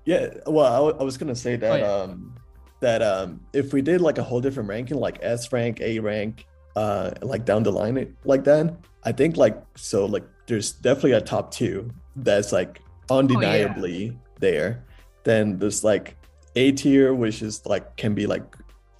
Yeah, 0.04 0.28
well, 0.46 0.94
I, 1.00 1.02
was 1.02 1.18
gonna 1.18 1.34
say 1.34 1.56
that 1.56 1.80
yeah. 1.80 1.92
um 1.92 2.34
that 2.80 3.02
um 3.02 3.40
if 3.52 3.72
we 3.72 3.82
did 3.82 4.00
like 4.00 4.18
a 4.18 4.22
whole 4.22 4.40
different 4.40 4.68
ranking, 4.68 4.98
like 4.98 5.18
S 5.20 5.52
rank, 5.52 5.80
A 5.80 5.98
rank, 5.98 6.46
uh, 6.76 7.10
like 7.22 7.44
down 7.44 7.64
the 7.64 7.72
line 7.72 8.16
like 8.24 8.44
that, 8.44 8.76
I 9.02 9.10
think 9.10 9.36
like 9.36 9.60
so 9.74 10.06
like 10.06 10.24
there's 10.46 10.72
definitely 10.72 11.12
a 11.12 11.20
top 11.20 11.50
two 11.50 11.90
that's 12.14 12.52
like 12.52 12.80
undeniably 13.10 14.16
there. 14.38 14.84
Then 15.24 15.58
there's 15.58 15.82
like 15.82 16.16
A 16.54 16.70
tier, 16.70 17.12
which 17.12 17.42
is 17.42 17.66
like 17.66 17.96
can 17.96 18.14
be 18.14 18.26
like 18.28 18.44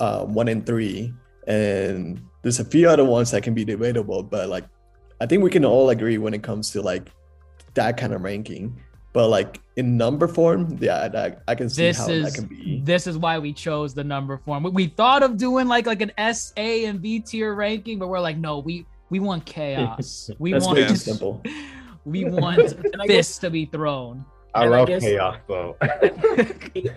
uh 0.00 0.24
one 0.24 0.48
and 0.48 0.66
three, 0.66 1.14
and 1.46 2.20
there's 2.42 2.58
a 2.58 2.64
few 2.64 2.88
other 2.88 3.04
ones 3.04 3.30
that 3.30 3.42
can 3.44 3.54
be 3.54 3.64
debatable, 3.64 4.24
but 4.24 4.48
like 4.48 4.64
I 5.20 5.26
think 5.26 5.42
we 5.42 5.50
can 5.50 5.64
all 5.64 5.90
agree 5.90 6.18
when 6.18 6.34
it 6.34 6.42
comes 6.42 6.70
to 6.72 6.82
like 6.82 7.08
that 7.74 7.96
kind 7.96 8.12
of 8.12 8.22
ranking. 8.22 8.80
But 9.12 9.28
like 9.28 9.60
in 9.76 9.96
number 9.96 10.28
form, 10.28 10.76
yeah, 10.78 11.08
I, 11.14 11.50
I 11.50 11.54
can 11.54 11.70
see 11.70 11.84
This 11.84 11.96
how 11.98 12.08
is 12.08 12.24
that 12.34 12.34
can 12.34 12.46
be. 12.48 12.80
this 12.84 13.06
is 13.06 13.16
why 13.16 13.38
we 13.38 13.52
chose 13.54 13.94
the 13.94 14.04
number 14.04 14.36
form. 14.36 14.64
We, 14.64 14.70
we 14.70 14.86
thought 14.88 15.22
of 15.22 15.38
doing 15.38 15.68
like 15.68 15.86
like 15.86 16.02
an 16.02 16.12
S, 16.18 16.52
A, 16.58 16.84
and 16.84 17.00
B 17.00 17.20
tier 17.20 17.54
ranking, 17.54 17.98
but 17.98 18.08
we're 18.08 18.20
like, 18.20 18.36
no, 18.36 18.58
we 18.58 18.84
we 19.08 19.20
want 19.20 19.46
chaos. 19.46 20.28
We 20.38 20.52
That's 20.52 20.66
want 20.66 20.78
way 20.78 20.86
too 20.88 20.96
simple. 20.96 21.42
we 22.04 22.24
want 22.28 22.58
And 22.60 23.00
I 23.00 23.06
guess 23.06 23.16
fists 23.16 23.38
to 23.38 23.48
be 23.50 23.64
thrown. 23.64 24.24
I 24.54 24.64
And 24.66 24.74
I 24.74 24.78
love 24.80 24.88
guess- 24.88 25.02
chaos 25.02 25.38
though. 25.48 25.76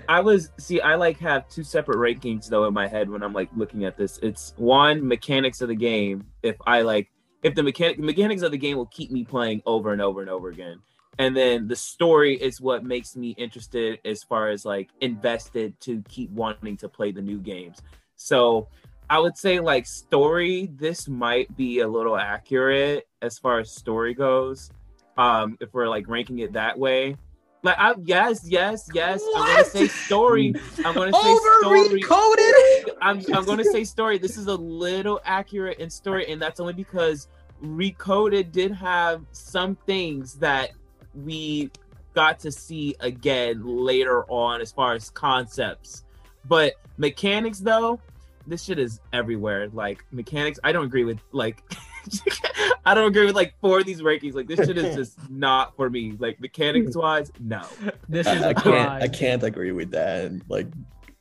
I 0.10 0.20
was 0.20 0.52
see, 0.58 0.82
I 0.82 0.96
like 0.96 1.18
have 1.20 1.48
two 1.50 1.64
separate 1.64 1.98
rankings 1.98 2.50
though 2.50 2.66
in 2.66 2.74
my 2.74 2.88
head 2.88 3.10
when 3.10 3.24
I'm 3.24 3.34
like 3.34 3.50
looking 3.56 3.86
at 3.86 3.96
this. 3.98 4.20
It's 4.22 4.54
one 4.58 5.08
mechanics 5.08 5.62
of 5.62 5.70
the 5.70 5.76
game. 5.76 6.26
If 6.44 6.58
I 6.68 6.82
like, 6.82 7.10
if 7.44 7.56
the 7.56 7.64
mechanic 7.64 7.98
the 7.98 8.04
mechanics 8.04 8.42
of 8.42 8.52
the 8.52 8.58
game 8.58 8.78
will 8.78 8.88
keep 8.88 9.12
me 9.12 9.24
playing 9.24 9.62
over 9.66 9.92
and 9.94 10.02
over 10.02 10.22
and 10.22 10.30
over 10.30 10.50
again, 10.50 10.80
and 11.18 11.36
then 11.36 11.68
the 11.68 11.76
story 11.76 12.36
is 12.36 12.62
what 12.62 12.84
makes 12.84 13.16
me 13.16 13.32
interested 13.38 14.00
as 14.06 14.24
far 14.24 14.50
as 14.50 14.66
like 14.66 14.90
invested 15.02 15.80
to 15.82 16.02
keep 16.08 16.30
wanting 16.32 16.78
to 16.78 16.90
play 16.90 17.12
the 17.12 17.22
new 17.22 17.40
games. 17.40 17.82
So 18.16 18.68
I 19.10 19.20
would 19.20 19.38
say 19.38 19.60
like 19.60 19.86
story, 19.86 20.70
this 20.76 21.08
might 21.08 21.56
be 21.58 21.80
a 21.80 21.88
little 21.88 22.18
accurate 22.18 23.08
as 23.22 23.40
far 23.40 23.60
as 23.60 23.72
story 23.72 24.14
goes. 24.14 24.72
Um, 25.18 25.58
if 25.60 25.74
we're 25.74 25.90
like 25.90 26.08
ranking 26.08 26.40
it 26.40 26.54
that 26.54 26.78
way. 26.78 27.18
Like 27.62 27.76
I 27.78 27.94
yes, 28.04 28.46
yes, 28.46 28.90
yes. 28.94 29.22
I'm 29.36 29.48
gonna 29.48 29.66
say 29.66 29.88
story. 29.88 30.56
I'm 30.86 30.94
gonna 30.94 31.12
say 31.12 31.38
story. 31.62 32.02
recoded. 32.02 32.90
I'm, 33.02 33.24
I'm 33.34 33.46
going 33.46 33.58
to 33.58 33.66
say 33.66 33.84
story. 33.84 34.18
This 34.18 34.38
is 34.38 34.48
a 34.48 34.56
little 34.56 35.20
accurate 35.26 35.80
in 35.80 35.90
story, 35.90 36.30
and 36.32 36.42
that's 36.42 36.60
only 36.60 36.74
because 36.74 37.28
Recoded 37.64 38.52
did 38.52 38.72
have 38.72 39.26
some 39.32 39.76
things 39.86 40.36
that 40.36 40.72
we 41.14 41.72
got 42.14 42.40
to 42.40 42.52
see 42.52 42.96
again 43.00 43.66
later 43.66 44.26
on 44.26 44.62
as 44.62 44.72
far 44.72 44.94
as 44.94 45.10
concepts. 45.10 46.04
But 46.46 46.74
mechanics, 46.98 47.60
though, 47.60 48.00
this 48.48 48.64
shit 48.64 48.80
is 48.80 49.00
everywhere. 49.14 49.70
Like 49.70 50.04
mechanics, 50.12 50.60
I 50.64 50.72
don't 50.72 50.86
agree 50.86 51.04
with 51.04 51.20
like. 51.32 51.64
I 52.86 52.94
don't 52.94 53.08
agree 53.08 53.26
with 53.26 53.36
like 53.36 53.54
four 53.62 53.80
of 53.80 53.86
these 53.86 54.02
rankings. 54.02 54.34
Like 54.34 54.48
this 54.48 54.66
shit 54.66 54.78
is 54.78 54.96
just 54.96 55.30
not 55.30 55.76
for 55.76 55.90
me. 55.90 56.16
Like 56.18 56.40
mechanics 56.40 56.96
wise, 56.96 57.32
no. 57.40 57.62
This 58.08 58.28
is 58.28 58.42
I, 58.42 58.48
I 58.48 58.52
a 58.52 58.54
can't 58.56 58.90
I 59.04 59.08
can't 59.08 59.44
agree 59.44 59.72
with 59.72 59.92
that. 59.92 60.26
And 60.26 60.44
like 60.50 60.68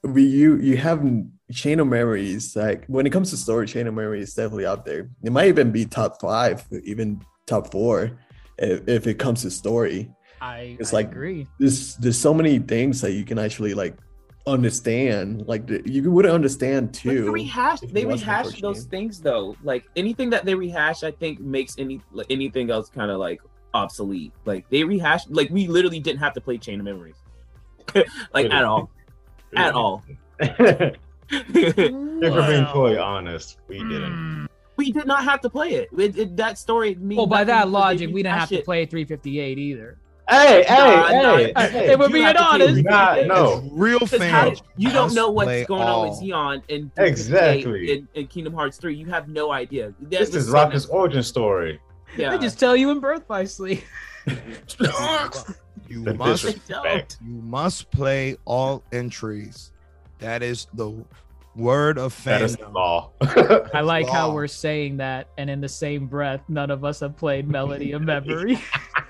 we 0.03 0.23
you 0.25 0.57
you 0.59 0.77
have 0.77 1.05
chain 1.53 1.81
of 1.81 1.87
memories. 1.89 2.55
Like 2.57 2.85
when 2.87 3.07
it 3.07 3.11
comes 3.11 3.31
to 3.31 3.37
story, 3.37 3.67
chain 3.67 3.87
of 3.87 3.95
memories 3.95 4.29
is 4.29 4.35
definitely 4.35 4.67
up 4.67 4.85
there. 4.85 5.11
It 5.23 5.33
might 5.33 5.49
even 5.49 5.71
be 5.73 5.85
top 5.87 6.21
five, 6.21 6.65
even 6.85 7.21
top 7.47 7.71
four, 7.73 8.19
if, 8.59 8.87
if 8.89 9.07
it 9.07 9.19
comes 9.19 9.43
to 9.43 9.51
story. 9.51 10.11
I, 10.41 10.77
It's 10.79 10.93
I 10.93 10.99
like- 10.99 11.11
agree. 11.11 11.47
There's 11.59 11.97
there's 11.97 12.19
so 12.19 12.33
many 12.33 12.59
things 12.61 13.01
that 13.01 13.13
you 13.13 13.25
can 13.25 13.39
actually 13.39 13.75
like 13.75 13.97
understand. 14.49 15.47
Like 15.47 15.69
you 15.87 16.11
wouldn't 16.11 16.35
understand 16.35 16.89
But 16.89 16.95
too. 16.95 17.25
They 17.25 17.31
rehash. 17.31 17.83
if 17.83 17.93
They 17.93 18.05
rehash 18.05 18.61
those 18.61 18.83
game. 18.83 18.91
things 18.91 19.21
though. 19.21 19.57
Like 19.63 19.85
anything 19.97 20.31
that 20.31 20.45
they 20.45 20.55
rehash, 20.55 21.03
I 21.05 21.11
think 21.11 21.41
makes 21.41 21.75
any 21.79 22.01
like, 22.13 22.27
anything 22.31 22.71
else 22.71 22.89
kind 22.91 23.11
of 23.11 23.19
like 23.19 23.41
obsolete. 23.75 24.33
Like 24.45 24.69
they 24.71 24.85
rehash. 24.85 25.29
Like 25.29 25.51
we 25.51 25.67
literally 25.67 26.01
didn't 26.01 26.21
have 26.21 26.33
to 26.35 26.41
play 26.41 26.59
Chain 26.59 26.81
of 26.81 26.85
Memories, 26.85 27.17
like 28.35 28.51
at 28.51 28.65
all, 28.65 28.91
at 29.57 29.75
all. 29.75 30.03
If 31.31 31.77
we're 31.77 32.47
being 32.49 32.65
Well, 32.65 32.73
totally 32.73 32.97
honest, 32.99 33.59
we 33.69 33.79
didn't. 33.79 34.13
mm. 34.15 34.47
we 34.77 34.91
did 34.93 35.07
not 35.07 35.25
have 35.25 35.43
to 35.43 35.51
play 35.51 35.75
it. 35.75 35.91
It- 35.97 36.17
it- 36.19 36.37
that 36.39 36.57
story. 36.59 36.95
means 36.95 37.19
Well, 37.19 37.27
by 37.27 37.45
that 37.45 37.69
logic, 37.69 38.09
we 38.13 38.23
didn't 38.23 38.39
have 38.39 38.51
rehash 38.51 38.61
to 38.61 38.65
play 38.65 38.87
358 38.87 39.59
either. 39.59 39.99
Hey, 40.29 40.65
hey, 40.69 40.75
Nah, 40.77 41.07
hey, 41.07 41.23
nah, 41.23 41.61
hey, 41.63 41.69
hey, 41.87 41.97
we're 41.97 42.07
you 42.09 42.13
being 42.13 42.25
have 42.25 42.37
to 42.37 42.43
play 42.43 42.67
honest. 42.67 42.85
Nah, 42.85 43.15
358. 43.15 43.27
no. 43.29 43.71
Real 43.73 43.99
'Cause 44.01 44.11
how 44.13 44.19
fans. 44.19 44.61
did- 44.61 44.69
you 44.77 44.91
don't 44.93 45.15
know 45.15 45.31
what's 45.31 45.47
play 45.47 45.65
going 45.65 45.83
on 45.83 46.09
with 46.09 46.19
all. 46.19 46.23
Xion 46.23 46.63
in 46.69 46.91
Exactly. 46.99 47.93
in, 47.93 48.09
in 48.15 48.27
Kingdom 48.27 48.53
Hearts 48.53 48.77
3. 48.77 48.95
You 48.95 49.07
have 49.07 49.29
no 49.29 49.53
idea. 49.53 49.95
That 50.01 50.11
This 50.11 50.35
is 50.35 50.47
so 50.47 50.53
Rocket's 50.53 50.87
origin 50.87 51.23
story. 51.23 51.81
Yeah. 52.17 52.31
They 52.31 52.39
just 52.39 52.59
tell 52.61 52.77
you 52.77 52.91
in 52.91 53.01
Birth 53.01 53.27
by 53.27 53.45
Sleep. 53.45 53.83
You 55.89 56.05
The 56.05 56.13
must 56.15 56.45
disrespect. 56.45 57.17
you 57.25 57.33
must 57.41 57.91
play 57.91 58.37
all 58.45 58.83
entries. 58.93 59.73
That 60.19 60.43
is 60.43 60.67
the 60.75 60.93
word 61.57 61.97
of 61.99 62.23
That 62.25 62.43
is 62.43 62.57
fandom. 62.59 62.75
law. 62.75 63.11
I 63.75 63.81
like 63.81 64.07
how 64.07 64.31
we're 64.33 64.49
saying 64.49 64.99
that, 64.99 65.29
and 65.39 65.49
in 65.49 65.63
the 65.63 65.69
same 65.69 66.07
breath, 66.07 66.43
none 66.49 66.71
of 66.71 66.85
us 66.85 67.01
have 67.01 67.17
played 67.17 67.49
Melody 67.49 67.93
of 67.93 68.03
Memory. 68.13 68.59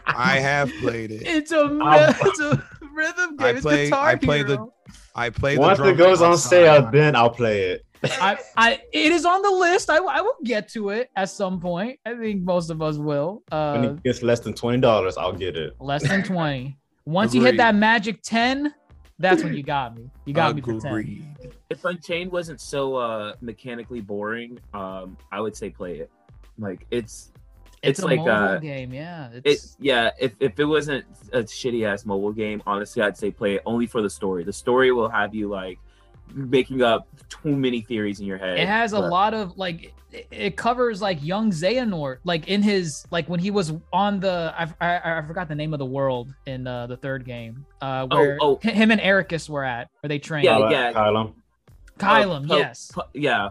I 0.08 0.38
have 0.40 0.70
played 0.80 1.10
it. 1.12 1.22
it's 1.26 1.52
a 1.52 1.68
me- 1.68 1.84
it's 1.86 2.40
a 2.40 2.62
rhythm 2.92 3.36
game. 3.36 3.46
I 3.46 3.50
it's 3.50 3.60
play- 3.62 3.84
Guitar 3.86 4.08
I 4.08 4.14
play 4.16 4.42
the- 4.42 4.48
Hero. 4.54 4.74
I 5.14 5.30
played 5.30 5.58
Once 5.58 5.78
the 5.78 5.88
it 5.88 5.96
goes 5.96 6.22
on 6.22 6.32
outside. 6.32 6.48
sale, 6.50 6.90
then 6.92 7.16
I'll 7.16 7.30
play 7.30 7.62
it. 7.70 7.84
I, 8.04 8.38
I, 8.56 8.80
it 8.92 9.10
is 9.10 9.24
on 9.26 9.42
the 9.42 9.50
list. 9.50 9.90
I, 9.90 9.96
I 9.96 10.20
will 10.20 10.36
get 10.44 10.68
to 10.70 10.90
it 10.90 11.10
at 11.16 11.28
some 11.30 11.58
point. 11.60 11.98
I 12.06 12.14
think 12.14 12.42
most 12.42 12.70
of 12.70 12.80
us 12.80 12.96
will. 12.96 13.42
When 13.50 13.58
Uh, 13.60 13.96
it 13.96 14.02
gets 14.04 14.22
less 14.22 14.38
than 14.40 14.54
twenty 14.54 14.78
dollars, 14.80 15.16
I'll 15.16 15.32
get 15.32 15.56
it. 15.56 15.74
less 15.80 16.06
than 16.06 16.22
twenty. 16.22 16.76
Once 17.04 17.34
you 17.34 17.42
hit 17.42 17.56
that 17.56 17.74
magic 17.74 18.22
ten, 18.22 18.72
that's 19.18 19.42
when 19.42 19.54
you 19.54 19.64
got 19.64 19.96
me. 19.96 20.08
You 20.26 20.32
got 20.34 20.54
me 20.54 20.62
for 20.62 20.78
ten. 20.80 21.34
If 21.70 21.84
Unchained 21.84 22.30
wasn't 22.30 22.60
so 22.60 22.94
uh 22.94 23.32
mechanically 23.40 24.00
boring, 24.00 24.60
um, 24.72 25.16
I 25.32 25.40
would 25.40 25.56
say 25.56 25.68
play 25.70 25.98
it. 25.98 26.10
Like 26.58 26.86
it's 26.92 27.32
It's, 27.82 27.98
It's 27.98 28.00
a 28.00 28.06
like, 28.06 28.18
mobile 28.18 28.32
uh, 28.32 28.58
game. 28.58 28.92
Yeah, 28.92 29.30
it 29.30 29.42
it's 29.44 29.76
yeah, 29.78 30.10
if, 30.18 30.34
if 30.40 30.58
it 30.58 30.64
wasn't 30.64 31.04
a 31.32 31.40
shitty 31.40 31.86
ass 31.86 32.04
mobile 32.04 32.32
game, 32.32 32.62
honestly 32.66 33.02
I'd 33.02 33.16
say 33.16 33.30
play 33.30 33.54
it 33.54 33.62
only 33.66 33.86
for 33.86 34.02
the 34.02 34.10
story. 34.10 34.42
The 34.44 34.52
story 34.52 34.90
will 34.92 35.08
have 35.08 35.34
you 35.34 35.48
like 35.48 35.78
making 36.34 36.82
up 36.82 37.08
too 37.28 37.56
many 37.56 37.80
theories 37.80 38.20
in 38.20 38.26
your 38.26 38.36
head. 38.36 38.58
it 38.58 38.66
has 38.68 38.92
a 38.92 38.98
lot 38.98 39.32
of 39.32 39.56
like 39.56 39.94
it, 40.12 40.26
it 40.30 40.56
covers 40.56 41.00
like 41.00 41.22
young 41.24 41.50
Xehanort 41.50 42.18
like 42.24 42.48
in 42.48 42.62
his 42.62 43.06
like 43.10 43.28
when 43.28 43.40
he 43.40 43.50
was 43.50 43.72
on 43.92 44.20
the 44.20 44.52
I, 44.56 44.68
I, 44.80 45.18
I 45.18 45.22
forgot 45.22 45.48
the 45.48 45.54
name 45.54 45.72
of 45.72 45.78
the 45.78 45.86
world 45.86 46.34
in 46.46 46.66
uh, 46.66 46.86
the 46.86 46.96
third 46.96 47.24
game 47.24 47.64
uh 47.80 48.06
where 48.08 48.36
oh. 48.40 48.58
hi- 48.62 48.72
him 48.72 48.90
and 48.90 49.00
Eraqus 49.00 49.48
were 49.48 49.64
at 49.64 49.88
where 50.00 50.08
they 50.08 50.18
trained 50.18 50.44
Yeah, 50.44 50.56
Kylo- 50.56 50.70
yeah. 50.70 50.92
Kylo. 50.92 51.34
Kylum 51.98 52.46
Oh, 52.50 52.54
oh, 52.54 52.58
yes 52.58 52.90
pu- 52.92 53.00
yeah. 53.14 53.48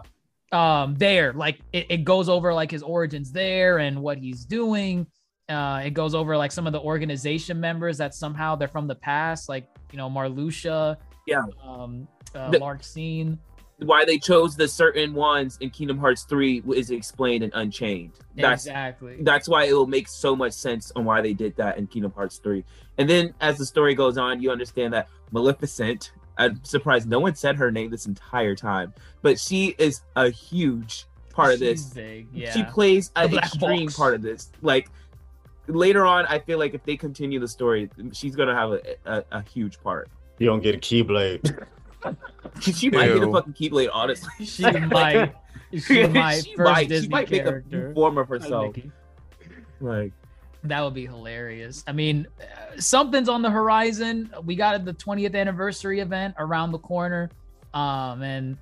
Um 0.52 0.94
there 0.94 1.32
like 1.34 1.58
it, 1.72 1.86
it 1.90 2.04
goes 2.04 2.28
over 2.28 2.54
like 2.54 2.70
his 2.70 2.82
origins 2.82 3.30
there 3.32 3.78
and 3.78 4.00
what 4.00 4.16
he's 4.16 4.44
doing 4.46 5.06
uh 5.50 5.82
it 5.84 5.90
goes 5.90 6.14
over 6.14 6.36
like 6.38 6.50
some 6.52 6.66
of 6.66 6.72
the 6.72 6.80
organization 6.80 7.60
members 7.60 7.98
that 7.98 8.14
somehow 8.14 8.56
they're 8.56 8.66
from 8.68 8.86
the 8.86 8.94
past 8.94 9.48
like 9.48 9.66
you 9.92 9.98
know 9.98 10.08
marluxia 10.08 10.96
Yeah. 11.26 11.42
um 11.62 12.08
uh, 12.34 12.50
The- 12.50 12.58
larxene 12.60 13.38
Why 13.80 14.04
they 14.06 14.18
chose 14.18 14.56
the 14.56 14.66
certain 14.68 15.14
ones 15.14 15.56
in 15.60 15.70
Kingdom 15.70 15.98
Hearts 15.98 16.24
3 16.24 16.62
is 16.74 16.90
explained 16.90 17.44
in 17.44 17.50
Unchained. 17.54 18.12
That's 18.34 18.66
exactly 18.66 19.18
that's 19.20 19.48
why 19.48 19.64
it 19.66 19.72
will 19.72 19.86
make 19.86 20.08
so 20.08 20.34
much 20.34 20.52
sense 20.52 20.90
on 20.96 21.04
why 21.04 21.20
they 21.22 21.32
did 21.32 21.54
that 21.56 21.78
in 21.78 21.86
Kingdom 21.86 22.12
Hearts 22.12 22.38
3. 22.38 22.64
And 22.98 23.08
then 23.08 23.34
as 23.40 23.56
the 23.56 23.64
story 23.64 23.94
goes 23.94 24.18
on, 24.18 24.42
you 24.42 24.50
understand 24.50 24.92
that 24.94 25.08
Maleficent, 25.30 26.10
I'm 26.38 26.62
surprised 26.64 27.08
no 27.08 27.20
one 27.20 27.34
said 27.34 27.56
her 27.56 27.70
name 27.70 27.90
this 27.90 28.06
entire 28.06 28.54
time, 28.54 28.94
but 29.22 29.38
she 29.38 29.74
is 29.78 30.02
a 30.16 30.30
huge 30.30 31.04
part 31.30 31.54
of 31.54 31.58
She's 31.58 31.84
this. 31.90 31.94
big 31.94 32.28
yeah 32.32 32.52
She 32.52 32.64
plays 32.64 33.10
The 33.10 33.22
an 33.22 33.38
extreme 33.38 33.86
box. 33.86 33.96
part 33.96 34.14
of 34.14 34.22
this. 34.22 34.50
Like 34.62 34.88
later 35.66 36.06
on, 36.06 36.26
I 36.26 36.38
feel 36.38 36.58
like 36.58 36.74
if 36.74 36.84
they 36.84 36.96
continue 36.96 37.38
the 37.40 37.48
story, 37.48 37.90
she's 38.12 38.34
gonna 38.36 38.54
have 38.54 38.72
a, 38.72 38.80
a, 39.04 39.24
a 39.32 39.42
huge 39.42 39.80
part. 39.82 40.08
You 40.38 40.46
don't 40.46 40.62
get 40.62 40.74
a 40.74 40.78
keyblade. 40.78 41.66
She 42.60 42.90
might 42.90 43.08
get 43.08 43.22
a 43.22 43.32
fucking 43.32 43.54
Keyblade, 43.54 43.88
honestly. 43.92 44.30
she 44.44 44.62
might 44.62 45.34
she 45.72 46.06
might 46.06 46.44
She 46.44 46.54
first 46.54 46.70
might. 46.70 46.88
She 46.92 47.08
might 47.08 47.30
make 47.30 47.44
a 47.44 47.92
form 47.92 48.18
of 48.18 48.28
herself. 48.28 48.76
Like, 49.80 50.12
That 50.64 50.82
would 50.82 50.94
be 50.94 51.06
hilarious. 51.06 51.84
I 51.86 51.92
mean, 51.92 52.26
uh, 52.40 52.80
something's 52.80 53.28
on 53.28 53.42
the 53.42 53.50
horizon. 53.50 54.30
We 54.44 54.56
got 54.56 54.84
the 54.84 54.92
20th 54.94 55.34
anniversary 55.36 56.00
event 56.00 56.34
around 56.38 56.72
the 56.72 56.78
corner. 56.78 57.30
Um, 57.72 58.22
and 58.22 58.56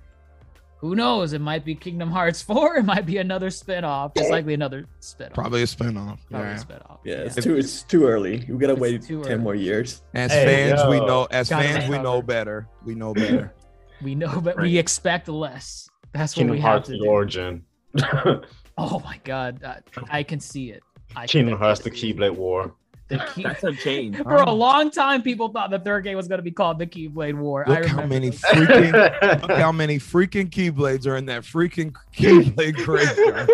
who 0.79 0.95
knows? 0.95 1.33
It 1.33 1.41
might 1.41 1.65
be 1.65 1.75
Kingdom 1.75 2.11
Hearts 2.11 2.43
4. 2.43 2.77
It 2.77 2.85
might 2.85 3.07
be 3.07 3.17
another 3.17 3.49
spinoff. 3.49 4.13
It's 4.15 4.29
likely 4.29 4.53
another 4.53 4.85
spinoff. 5.01 5.33
Probably 5.33 5.63
a 5.63 5.67
spinoff. 5.67 6.19
Probably 6.31 6.49
Yeah. 6.49 6.55
a 6.61 6.65
spinoff. 6.65 6.99
Yeah, 7.05 7.15
it's 7.15 7.37
too 7.37 7.57
it's 7.57 7.83
too 7.83 8.07
early. 8.07 8.45
We 8.49 8.59
gotta 8.59 8.75
It's 8.75 8.81
wait 8.83 9.03
ten 9.03 9.17
early. 9.25 9.37
more 9.39 9.55
years. 9.55 10.03
As 10.13 10.31
Hey, 10.33 10.45
fans, 10.75 10.83
we 10.91 11.01
know. 11.01 11.27
As 11.31 11.49
Got 11.49 11.63
fans, 11.63 11.89
we 11.89 11.97
know 11.99 12.21
better. 12.21 12.69
We 12.85 12.95
know 12.95 13.15
better. 13.15 13.55
We 14.03 14.15
know, 14.15 14.43
but 14.43 14.61
we 14.61 14.77
expect 14.77 15.27
less. 15.27 15.89
That's 16.13 16.35
what 16.37 16.41
Kingdom 16.41 16.57
we 16.57 16.61
have 16.61 16.71
Hearts 16.73 16.87
to 16.89 16.93
the 16.93 16.99
do. 16.99 17.07
origin. 17.09 17.65
Oh 18.79 19.01
my 19.03 19.19
god, 19.25 19.65
uh, 19.65 19.77
I 20.11 20.23
can 20.23 20.39
see 20.39 20.71
it. 20.71 20.83
I 21.17 21.27
Kingdom 21.27 21.59
Hearts 21.59 21.81
the. 21.81 21.91
Keyblade 21.91 22.37
War. 22.37 22.75
The 23.09 23.19
key- 23.35 23.45
That's 23.45 23.63
unchained. 23.63 24.17
For 24.25 24.35
a 24.35 24.51
long 24.51 24.91
time, 24.91 25.23
people 25.23 25.49
thought 25.49 25.71
the 25.71 25.79
third 25.79 26.03
game 26.03 26.17
was 26.17 26.27
going 26.27 26.39
to 26.39 26.43
be 26.43 26.51
called 26.51 26.79
the 26.81 26.87
Keyblade 26.89 27.35
War. 27.37 27.65
I 27.65 27.71
Look 27.71 27.79
remember 27.83 28.03
how 28.03 28.07
many 28.09 28.31
those. 28.31 28.41
freaking 28.43 29.43
look 29.43 29.51
how 29.59 29.71
many 29.73 29.99
freaking 29.99 30.51
keyblades 30.51 31.07
are 31.07 31.17
in 31.17 31.27
that 31.27 31.43
freaking 31.43 31.95
keyblade 32.17 32.75
graveyard. 32.85 33.49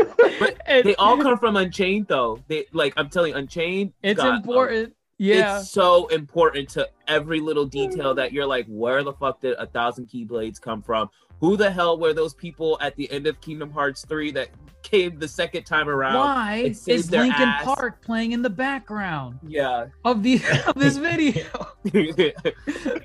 And 0.66 0.84
They 0.86 0.94
all 0.96 1.18
come 1.18 1.38
from 1.38 1.56
Unchained, 1.56 2.06
though. 2.08 2.40
They 2.48 2.64
like 2.72 2.94
I'm 2.96 3.10
telling 3.10 3.32
you, 3.32 3.38
Unchained. 3.38 3.92
it's 4.02 4.16
got, 4.18 4.28
um, 4.30 4.36
important. 4.36 4.94
Yeah. 5.22 5.60
It's 5.60 5.70
so 5.70 6.06
important 6.08 6.68
to 6.70 6.88
every 7.06 7.40
little 7.40 7.64
detail 7.64 8.14
that 8.14 8.32
you're 8.32 8.46
like, 8.46 8.66
where 8.66 9.02
the 9.02 9.12
fuck 9.12 9.40
did 9.40 9.54
a 9.58 9.66
thousand 9.66 10.08
Keyblades 10.08 10.60
come 10.60 10.82
from? 10.82 11.08
Who 11.40 11.56
the 11.56 11.70
hell 11.70 11.98
were 11.98 12.12
those 12.12 12.34
people 12.34 12.78
at 12.80 12.94
the 12.96 13.10
end 13.10 13.26
of 13.26 13.40
Kingdom 13.40 13.70
Hearts 13.70 14.04
3 14.06 14.30
that 14.32 14.48
came 14.82 15.18
the 15.18 15.28
second 15.28 15.64
time 15.64 15.88
around? 15.88 16.14
Why 16.14 16.72
is 16.86 17.10
Linkin 17.10 17.48
ass. 17.48 17.64
Park 17.64 18.02
playing 18.02 18.32
in 18.32 18.42
the 18.42 18.50
background 18.50 19.38
Yeah. 19.46 19.86
of 20.04 20.22
the 20.22 20.40
of 20.66 20.74
this 20.74 20.96
video? 20.96 21.44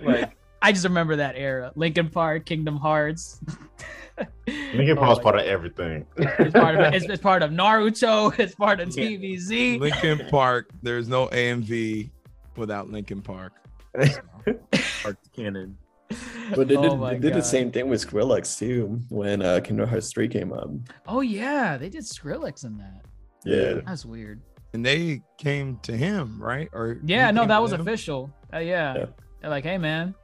like, 0.02 0.35
I 0.61 0.72
just 0.72 0.84
remember 0.85 1.15
that 1.18 1.35
era. 1.35 1.72
Linkin 1.76 2.10
Park, 2.10 2.45
Kingdom 2.45 2.77
Hearts. 2.77 3.39
Linkin 4.48 4.98
Oh 4.98 5.02
Park's 5.02 5.18
my 5.18 5.23
part 5.23 5.35
of 5.39 5.45
everything. 5.45 6.06
It's 6.18 6.53
part 6.53 6.76
of 6.76 6.94
it's, 6.94 7.06
it's 7.06 7.22
part 7.22 7.44
of 7.44 7.52
Naruto. 7.61 8.38
It's 8.39 8.56
part 8.56 8.80
of 8.80 8.95
Yeah. 8.95 9.06
DBZ. 9.06 9.80
Linkin 9.80 10.27
Park. 10.30 10.69
There's 10.81 11.07
no 11.07 11.27
AMV 11.27 12.10
without 12.56 12.89
Linkin 12.89 13.22
Park. 13.22 13.53
Hearts 13.95 15.30
Canon. 15.35 15.77
But 16.56 16.68
they 16.69 16.76
did, 16.77 16.91
Oh 16.91 17.10
they 17.10 17.19
did 17.19 17.34
the 17.34 17.41
same 17.41 17.72
thing 17.72 17.89
with 17.89 18.07
Skrillex 18.07 18.57
too 18.57 19.02
when 19.10 19.41
uh, 19.41 19.60
Kingdom 19.60 19.89
Hearts 19.89 20.11
3 20.14 20.27
came 20.30 20.53
out. 20.53 20.72
Oh 21.07 21.22
yeah, 21.22 21.76
they 21.77 21.89
did 21.89 22.03
Skrillex 22.03 22.64
in 22.64 22.77
that. 22.77 23.02
Yeah. 23.44 23.81
That's 23.85 24.06
weird. 24.06 24.39
And 24.73 24.85
they 24.85 25.22
came 25.38 25.77
to 25.84 25.95
him, 25.95 26.41
right? 26.41 26.69
Or 26.73 26.99
Yeah, 27.03 27.31
no, 27.31 27.45
that 27.45 27.61
was 27.61 27.72
them? 27.72 27.81
official. 27.81 28.31
Uh, 28.53 28.60
yeah. 28.60 28.95
Yeah. 28.95 29.06
They're 29.41 29.49
like, 29.49 29.64
hey 29.65 29.77
man, 29.77 30.15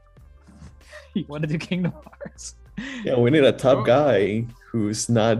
you 1.14 1.26
want 1.28 1.41
to 1.44 1.48
do 1.48 1.57
Kingdom 1.57 1.91
Hearts? 1.91 2.56
Yeah, 3.04 3.18
we 3.18 3.32
need 3.32 3.44
a 3.44 3.52
top 3.52 3.86
guy 3.86 4.46
who's 4.72 5.10
not 5.10 5.40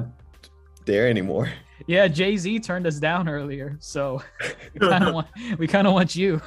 there 0.86 1.08
anymore. 1.08 1.50
Yeah, 1.88 2.08
Jay 2.08 2.38
Z 2.38 2.60
turned 2.60 2.88
us 2.88 3.00
down 3.00 3.28
earlier, 3.28 3.78
so 3.80 4.22
we 4.74 4.80
kind 4.88 5.04
of 5.04 5.14
want 5.16 5.28
we 5.58 5.68
kind 5.68 5.88
of 5.88 5.94
want 5.94 6.16
you. 6.16 6.42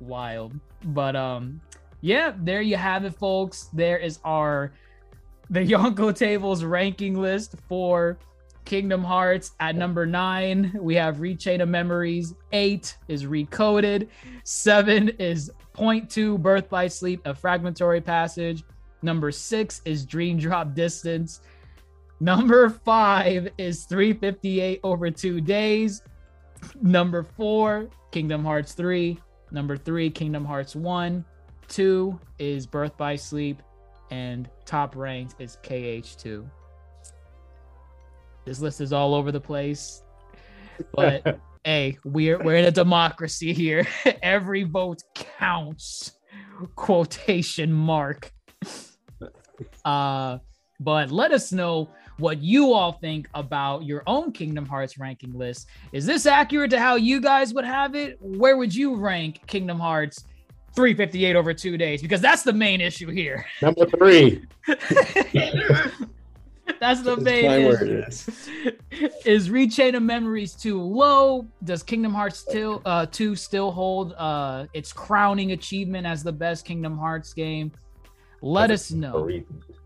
Wild, 0.00 0.54
but 0.84 1.16
um, 1.16 1.60
yeah, 2.00 2.32
there 2.38 2.62
you 2.62 2.76
have 2.76 3.04
it, 3.04 3.14
folks. 3.14 3.68
There 3.72 3.98
is 3.98 4.18
our 4.24 4.72
the 5.50 5.60
Yonko 5.60 6.16
tables 6.16 6.64
ranking 6.64 7.20
list 7.20 7.56
for 7.68 8.18
Kingdom 8.64 9.02
Hearts. 9.02 9.52
At 9.60 9.76
number 9.76 10.06
nine, 10.06 10.72
we 10.80 10.94
have 10.94 11.16
Rechain 11.16 11.60
of 11.60 11.68
Memories. 11.68 12.34
Eight 12.52 12.96
is 13.08 13.24
Recoded. 13.24 14.08
Seven 14.44 15.08
is 15.18 15.50
Point 15.72 16.08
Two 16.08 16.38
Birth 16.38 16.68
by 16.68 16.86
Sleep, 16.86 17.20
a 17.24 17.34
fragmentary 17.34 18.00
passage. 18.00 18.62
Number 19.02 19.30
six 19.30 19.80
is 19.84 20.04
Dream 20.04 20.38
Drop 20.38 20.74
Distance. 20.74 21.40
Number 22.20 22.68
five 22.68 23.48
is 23.56 23.84
358 23.84 24.80
over 24.82 25.10
two 25.10 25.40
days. 25.40 26.02
Number 26.82 27.22
four, 27.22 27.88
Kingdom 28.10 28.44
Hearts 28.44 28.74
3. 28.74 29.18
Number 29.50 29.76
three, 29.76 30.10
Kingdom 30.10 30.44
Hearts 30.44 30.76
1. 30.76 31.24
Two 31.68 32.18
is 32.38 32.66
Birth 32.66 32.96
by 32.98 33.16
Sleep. 33.16 33.62
And 34.10 34.50
top 34.66 34.96
ranked 34.96 35.36
is 35.38 35.56
KH2. 35.62 36.46
This 38.44 38.60
list 38.60 38.80
is 38.80 38.92
all 38.92 39.14
over 39.14 39.32
the 39.32 39.40
place. 39.40 40.02
But 40.92 41.40
hey, 41.64 41.98
we're 42.04 42.42
we're 42.42 42.56
in 42.56 42.64
a 42.64 42.70
democracy 42.70 43.52
here. 43.52 43.86
Every 44.22 44.64
vote 44.64 45.02
counts. 45.14 46.12
Quotation 46.74 47.72
mark. 47.72 48.32
Uh 49.84 50.38
but 50.82 51.10
let 51.10 51.30
us 51.32 51.52
know 51.52 51.90
what 52.18 52.40
you 52.42 52.72
all 52.72 52.92
think 52.92 53.28
about 53.34 53.84
your 53.84 54.02
own 54.06 54.32
Kingdom 54.32 54.64
Hearts 54.66 54.98
ranking 54.98 55.32
list. 55.34 55.68
Is 55.92 56.06
this 56.06 56.24
accurate 56.26 56.70
to 56.70 56.78
how 56.80 56.96
you 56.96 57.20
guys 57.20 57.52
would 57.54 57.64
have 57.66 57.94
it? 57.94 58.16
Where 58.20 58.56
would 58.56 58.74
you 58.74 58.96
rank 58.96 59.40
Kingdom 59.46 59.78
Hearts 59.78 60.24
358 60.74 61.36
over 61.36 61.52
two 61.52 61.76
days? 61.76 62.00
Because 62.00 62.20
that's 62.22 62.42
the 62.42 62.52
main 62.52 62.80
issue 62.80 63.10
here. 63.10 63.44
Number 63.60 63.84
three. 63.86 64.42
that's 66.78 67.02
the 67.02 67.12
It's 67.14 67.22
main 67.22 67.44
fine 67.46 67.64
where 67.64 67.84
issue. 67.84 67.98
it 67.98 68.08
is. 68.08 69.26
is 69.26 69.48
Rechain 69.50 69.94
of 69.96 70.02
Memories 70.02 70.54
too 70.54 70.80
low? 70.80 71.46
Does 71.64 71.82
Kingdom 71.82 72.14
Hearts 72.14 72.38
still 72.38 72.80
uh 72.84 73.06
2 73.06 73.36
still 73.36 73.70
hold 73.70 74.14
uh 74.14 74.66
its 74.72 74.92
crowning 74.92 75.52
achievement 75.52 76.06
as 76.06 76.22
the 76.22 76.32
best 76.32 76.64
Kingdom 76.64 76.96
Hearts 76.98 77.32
game? 77.34 77.72
Let 78.42 78.70
us 78.70 78.90
know. 78.90 79.28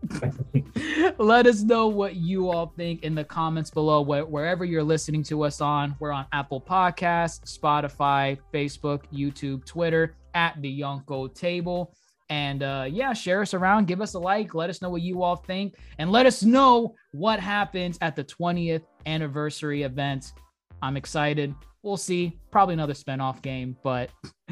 Let 1.17 1.47
us 1.47 1.61
know 1.61 1.87
what 1.87 2.15
you 2.15 2.49
all 2.49 2.73
think 2.77 3.03
in 3.03 3.15
the 3.15 3.23
comments 3.23 3.69
below, 3.69 4.03
wh- 4.03 4.29
wherever 4.31 4.63
you're 4.63 4.83
listening 4.83 5.23
to 5.23 5.43
us 5.43 5.61
on. 5.61 5.95
We're 5.99 6.11
on 6.11 6.25
Apple 6.31 6.61
Podcasts, 6.61 7.57
Spotify, 7.57 8.37
Facebook, 8.53 9.03
YouTube, 9.13 9.65
Twitter, 9.65 10.15
at 10.33 10.61
the 10.61 10.79
Yonko 10.81 11.33
Table. 11.33 11.93
And 12.29 12.63
uh, 12.63 12.87
yeah, 12.89 13.13
share 13.13 13.41
us 13.41 13.53
around, 13.53 13.87
give 13.87 14.01
us 14.01 14.13
a 14.13 14.19
like, 14.19 14.55
let 14.55 14.69
us 14.69 14.81
know 14.81 14.89
what 14.89 15.01
you 15.01 15.21
all 15.21 15.35
think, 15.35 15.75
and 15.99 16.11
let 16.11 16.25
us 16.25 16.41
know 16.41 16.95
what 17.11 17.39
happens 17.39 17.97
at 18.01 18.15
the 18.15 18.23
20th 18.23 18.83
anniversary 19.05 19.83
event. 19.83 20.33
I'm 20.81 20.97
excited. 20.97 21.53
We'll 21.83 21.97
see. 21.97 22.39
Probably 22.51 22.73
another 22.73 22.93
spinoff 22.93 23.41
game, 23.43 23.77
but 23.83 24.09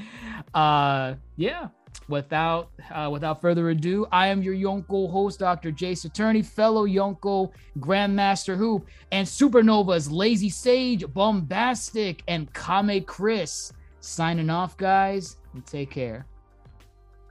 uh, 0.54 1.16
yeah 1.36 1.70
without 2.08 2.70
uh, 2.92 3.10
without 3.12 3.42
further 3.42 3.70
ado, 3.70 4.06
I 4.12 4.28
am 4.28 4.42
your 4.42 4.56
Yonko 4.56 5.10
host, 5.10 5.40
Dr. 5.40 5.72
Jace 5.72 6.06
Attorney, 6.06 6.42
fellow 6.42 6.86
Yonko 6.86 7.52
Grandmaster 7.80 8.58
Hoop, 8.58 8.88
and 9.12 9.28
Supernova's 9.28 10.12
Lazy 10.12 10.50
Sage, 10.50 11.06
Bombastic, 11.14 12.24
and 12.28 12.54
Kame 12.54 13.04
Chris. 13.04 13.74
Signing 14.00 14.50
off, 14.50 14.76
guys, 14.76 15.38
and 15.54 15.66
take 15.66 15.92
care. 15.92 16.26